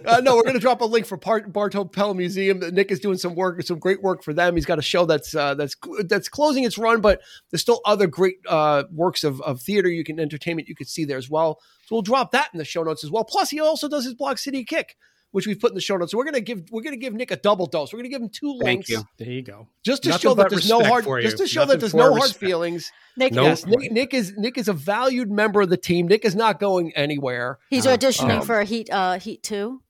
Uh, 0.05 0.21
no, 0.23 0.37
we're 0.37 0.43
going 0.43 0.53
to 0.53 0.61
drop 0.61 0.79
a 0.79 0.85
link 0.85 1.05
for 1.05 1.17
Part 1.17 1.51
Bartow 1.51 1.83
Pell 1.83 2.13
Museum. 2.13 2.59
Nick 2.71 2.89
is 2.89 3.01
doing 3.01 3.17
some 3.17 3.35
work, 3.35 3.61
some 3.63 3.79
great 3.79 4.01
work 4.01 4.23
for 4.23 4.33
them. 4.33 4.55
He's 4.55 4.65
got 4.65 4.79
a 4.79 4.81
show 4.81 5.05
that's 5.05 5.35
uh, 5.35 5.55
that's 5.55 5.75
that's 6.05 6.29
closing 6.29 6.63
its 6.63 6.77
run, 6.77 7.01
but 7.01 7.19
there's 7.51 7.59
still 7.59 7.81
other 7.83 8.07
great 8.07 8.37
uh, 8.47 8.83
works 8.93 9.25
of, 9.25 9.41
of 9.41 9.61
theater 9.61 9.89
you 9.89 10.05
can 10.05 10.21
entertainment 10.21 10.69
you 10.69 10.75
could 10.75 10.87
see 10.87 11.03
there 11.03 11.17
as 11.17 11.29
well. 11.29 11.59
So 11.87 11.95
we'll 11.95 12.01
drop 12.01 12.31
that 12.31 12.47
in 12.53 12.59
the 12.59 12.63
show 12.63 12.83
notes 12.83 13.03
as 13.03 13.11
well. 13.11 13.25
Plus, 13.25 13.49
he 13.49 13.59
also 13.59 13.89
does 13.89 14.05
his 14.05 14.13
blog 14.13 14.37
City 14.37 14.63
Kick, 14.63 14.95
which 15.31 15.45
we've 15.47 15.59
put 15.59 15.71
in 15.71 15.75
the 15.75 15.81
show 15.81 15.95
notes. 15.97 16.11
So 16.11 16.17
we're 16.17 16.23
going 16.23 16.33
to 16.35 16.41
give 16.41 16.63
we're 16.71 16.81
going 16.81 16.93
to 16.95 16.99
give 16.99 17.13
Nick 17.13 17.31
a 17.31 17.35
double 17.35 17.65
dose. 17.65 17.93
We're 17.93 17.97
going 17.99 18.09
to 18.09 18.15
give 18.15 18.21
him 18.21 18.29
two 18.29 18.53
links. 18.53 18.63
Thank 18.63 18.89
links 18.89 18.89
you. 18.89 19.03
There 19.25 19.33
you 19.33 19.41
go. 19.43 19.67
just 19.83 20.03
to 20.03 20.09
Nothing 20.09 20.21
show 20.21 20.33
that 20.35 20.49
there's 20.49 20.69
no 20.69 20.83
hard 20.83 21.05
just 21.21 21.37
to 21.37 21.47
show 21.47 21.61
Nothing 21.61 21.71
that 21.73 21.79
there's 21.81 21.91
for 21.91 21.97
no 21.97 22.15
hard 22.15 22.35
feelings. 22.35 22.91
Nick, 23.17 23.33
Nope. 23.33 23.45
Yes, 23.45 23.65
Nick, 23.65 23.91
Nick 23.91 24.13
is 24.13 24.33
Nick 24.37 24.57
is 24.57 24.67
a 24.67 24.73
valued 24.73 25.29
member 25.29 25.61
of 25.61 25.69
the 25.69 25.77
team. 25.77 26.07
Nick 26.07 26.25
is 26.25 26.35
not 26.35 26.59
going 26.59 26.91
anywhere. 26.95 27.59
he's 27.69 27.85
auditioning 27.85 28.39
Um, 28.39 28.45
for 28.45 28.59
a 28.59 28.65
Heat 28.65 28.89
uh, 28.91 29.19
Heat 29.19 29.43
two. 29.43 29.81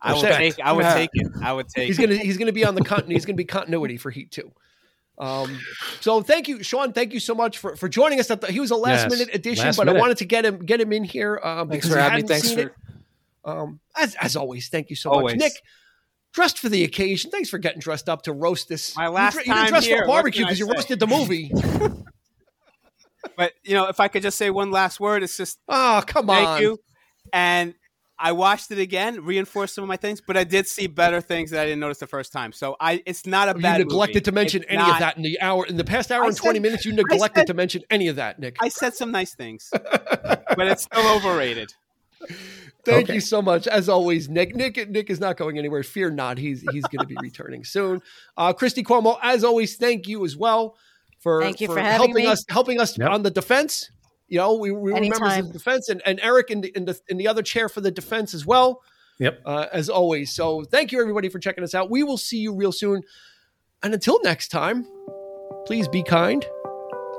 I 0.00 0.12
would 0.14 0.22
Respect. 0.22 0.38
take. 0.56 0.64
I 0.64 0.72
would 0.72 0.84
Yeah. 0.84 0.94
take 0.94 1.10
it. 1.14 1.26
I 1.42 1.52
would 1.52 1.68
take. 1.68 1.86
He's 1.88 1.98
it. 1.98 2.02
gonna 2.02 2.14
he's 2.16 2.36
gonna 2.38 2.52
be 2.52 2.64
on 2.64 2.74
the 2.76 2.84
continuity. 2.84 3.14
He's 3.14 3.26
gonna 3.26 3.36
be 3.36 3.44
continuity 3.44 3.96
for 3.96 4.10
Heat 4.10 4.30
Two. 4.30 4.52
Um, 5.18 5.58
so 6.00 6.22
thank 6.22 6.46
you, 6.46 6.62
Sean. 6.62 6.92
Thank 6.92 7.12
you 7.12 7.18
so 7.18 7.34
much 7.34 7.58
for, 7.58 7.74
for 7.74 7.88
joining 7.88 8.20
us. 8.20 8.30
At 8.30 8.40
the, 8.40 8.52
he 8.52 8.60
was 8.60 8.70
a 8.70 8.76
last 8.76 9.10
Yes, 9.10 9.10
minute 9.18 9.34
addition, 9.34 9.64
last 9.64 9.76
but 9.76 9.88
I 9.88 9.92
wanted 9.92 10.18
to 10.18 10.24
get 10.24 10.44
him 10.44 10.60
get 10.60 10.80
him 10.80 10.92
in 10.92 11.02
here 11.02 11.40
um, 11.42 11.68
Thanks 11.68 11.86
because 11.88 11.96
for 11.96 12.00
having 12.00 12.12
me. 12.12 12.22
hadn't 12.22 12.28
Thanks 12.28 12.46
seen 12.48 12.58
for 12.58 12.64
it. 12.68 12.72
Um, 13.48 13.80
as 13.96 14.14
as 14.16 14.36
always, 14.36 14.68
thank 14.68 14.90
you 14.90 14.96
so 14.96 15.10
Always. 15.10 15.34
much, 15.36 15.40
Nick. 15.44 15.52
Dressed 16.34 16.58
for 16.58 16.68
the 16.68 16.84
occasion. 16.84 17.30
Thanks 17.30 17.48
for 17.48 17.58
getting 17.58 17.80
dressed 17.80 18.08
up 18.08 18.22
to 18.22 18.32
roast 18.32 18.68
this. 18.68 18.94
My 18.96 19.04
You 19.04 19.10
last 19.10 19.36
you, 19.38 19.44
time 19.52 19.68
dress 19.68 19.86
here, 19.86 20.00
for 20.02 20.06
barbecue 20.08 20.44
because 20.44 20.58
you 20.58 20.66
say? 20.66 20.72
roasted 20.74 21.00
the 21.00 21.06
movie. 21.06 21.50
But 23.36 23.52
you 23.64 23.74
know, 23.74 23.86
if 23.88 24.00
I 24.00 24.08
could 24.08 24.22
just 24.22 24.38
say 24.38 24.50
one 24.50 24.70
last 24.70 25.00
word, 25.00 25.22
it's 25.22 25.36
just 25.36 25.58
oh, 25.68 26.02
come 26.06 26.26
thank 26.26 26.48
on. 26.48 26.62
you, 26.62 26.78
and 27.32 27.74
I 28.18 28.32
watched 28.32 28.70
it 28.70 28.78
again, 28.78 29.24
reinforced 29.24 29.74
some 29.74 29.82
of 29.84 29.88
my 29.88 29.96
things, 29.96 30.20
but 30.20 30.36
I 30.36 30.44
did 30.44 30.66
see 30.66 30.86
better 30.86 31.20
things 31.20 31.50
that 31.50 31.60
I 31.60 31.64
didn't 31.64 31.80
notice 31.80 31.98
the 31.98 32.06
first 32.06 32.32
time. 32.32 32.52
So 32.52 32.76
I, 32.80 33.02
it's 33.06 33.26
not 33.26 33.48
a 33.48 33.56
you 33.56 33.62
bad. 33.62 33.78
neglected 33.78 34.14
movie. 34.16 34.20
to 34.24 34.32
mention 34.32 34.62
It's 34.62 34.70
any 34.70 34.78
not- 34.78 34.92
of 34.94 34.98
that 35.00 35.16
in 35.16 35.22
the 35.22 35.40
hour 35.40 35.66
in 35.66 35.76
the 35.76 35.84
past 35.84 36.10
hour 36.12 36.24
I 36.24 36.28
and 36.28 36.36
20 36.36 36.58
minutes 36.60 36.84
you 36.84 36.92
neglected 36.92 37.40
said- 37.40 37.46
to 37.48 37.54
mention 37.54 37.82
any 37.90 38.08
of 38.08 38.16
that 38.16 38.38
nick 38.38 38.56
I 38.60 38.68
said 38.68 38.94
some 38.94 39.10
nice 39.12 39.34
things, 39.34 39.68
but 39.72 40.66
it's 40.66 40.84
still 40.84 41.06
overrated. 41.16 41.74
Thank 42.88 43.04
Okay. 43.04 43.14
you 43.14 43.20
so 43.20 43.40
much 43.42 43.66
as 43.66 43.88
always 43.88 44.28
nick 44.28 44.54
nick 44.56 44.88
nick 44.90 45.10
is 45.10 45.20
not 45.20 45.36
going 45.36 45.58
anywhere 45.58 45.82
fear 45.82 46.10
not 46.10 46.38
he's 46.38 46.62
he's 46.72 46.84
going 46.86 47.00
to 47.00 47.06
be 47.06 47.16
returning 47.22 47.64
soon 47.64 48.00
uh 48.36 48.52
christy 48.52 48.82
cuomo 48.82 49.18
as 49.22 49.44
always 49.44 49.76
thank 49.76 50.08
you 50.08 50.24
as 50.24 50.36
well 50.36 50.76
for 51.20 51.42
Thank 51.42 51.60
you 51.60 51.66
for 51.68 51.78
having 51.78 51.96
helping 52.08 52.24
me. 52.24 52.26
us 52.26 52.44
helping 52.48 52.80
us 52.80 52.96
Yep. 52.98 53.10
on 53.10 53.22
the 53.22 53.30
defense 53.30 53.90
you 54.28 54.38
know 54.38 54.54
we, 54.56 54.70
we 54.70 54.92
were 54.92 55.00
members 55.00 55.18
Anytime. 55.20 55.40
of 55.40 55.46
the 55.48 55.58
defense 55.58 55.88
and, 55.88 56.00
and 56.06 56.20
eric 56.22 56.50
in 56.50 56.60
the, 56.60 56.68
in 56.76 56.84
the 56.84 56.98
in 57.08 57.16
the 57.16 57.26
other 57.28 57.42
chair 57.42 57.68
for 57.68 57.80
the 57.80 57.90
defense 57.90 58.34
as 58.34 58.44
well 58.46 58.80
Yep. 59.20 59.42
uh, 59.44 59.66
as 59.72 59.88
always. 59.90 60.32
So 60.32 60.62
thank 60.62 60.92
you 60.92 61.00
everybody 61.00 61.28
for 61.28 61.40
checking 61.40 61.64
us 61.64 61.74
out. 61.74 61.90
We 61.90 62.04
will 62.04 62.18
see 62.18 62.38
you 62.38 62.54
real 62.54 62.70
soon. 62.70 63.02
And 63.82 63.92
until 63.92 64.20
next 64.22 64.46
time, 64.52 64.86
please 65.66 65.88
be 65.88 66.04
kind 66.04 66.46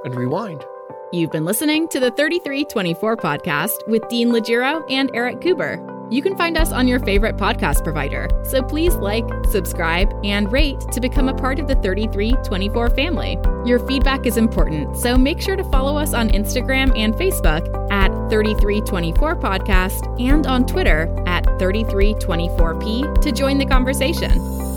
and 0.05 0.15
rewind. 0.15 0.63
You've 1.11 1.31
been 1.31 1.45
listening 1.45 1.87
to 1.87 1.99
the 1.99 2.11
3324 2.11 3.17
podcast 3.17 3.87
with 3.87 4.07
Dean 4.09 4.29
Legiro 4.29 4.85
and 4.91 5.09
Eric 5.15 5.41
Cooper. 5.41 5.83
You 6.11 6.21
can 6.21 6.37
find 6.37 6.55
us 6.55 6.71
on 6.71 6.87
your 6.87 6.99
favorite 6.99 7.35
podcast 7.35 7.83
provider, 7.83 8.29
so 8.43 8.61
please 8.61 8.95
like, 8.95 9.25
subscribe, 9.49 10.13
and 10.23 10.51
rate 10.51 10.79
to 10.91 11.01
become 11.01 11.27
a 11.27 11.33
part 11.33 11.57
of 11.57 11.67
the 11.67 11.73
3324 11.77 12.91
family. 12.91 13.39
Your 13.65 13.79
feedback 13.87 14.27
is 14.27 14.37
important, 14.37 14.97
so 14.97 15.17
make 15.17 15.41
sure 15.41 15.55
to 15.55 15.63
follow 15.71 15.97
us 15.97 16.13
on 16.13 16.29
Instagram 16.29 16.95
and 16.95 17.15
Facebook 17.15 17.65
at 17.91 18.09
3324 18.29 19.35
Podcast 19.37 20.21
and 20.21 20.45
on 20.45 20.67
Twitter 20.67 21.11
at 21.25 21.43
3324P 21.45 23.19
to 23.21 23.31
join 23.31 23.57
the 23.57 23.65
conversation. 23.65 24.68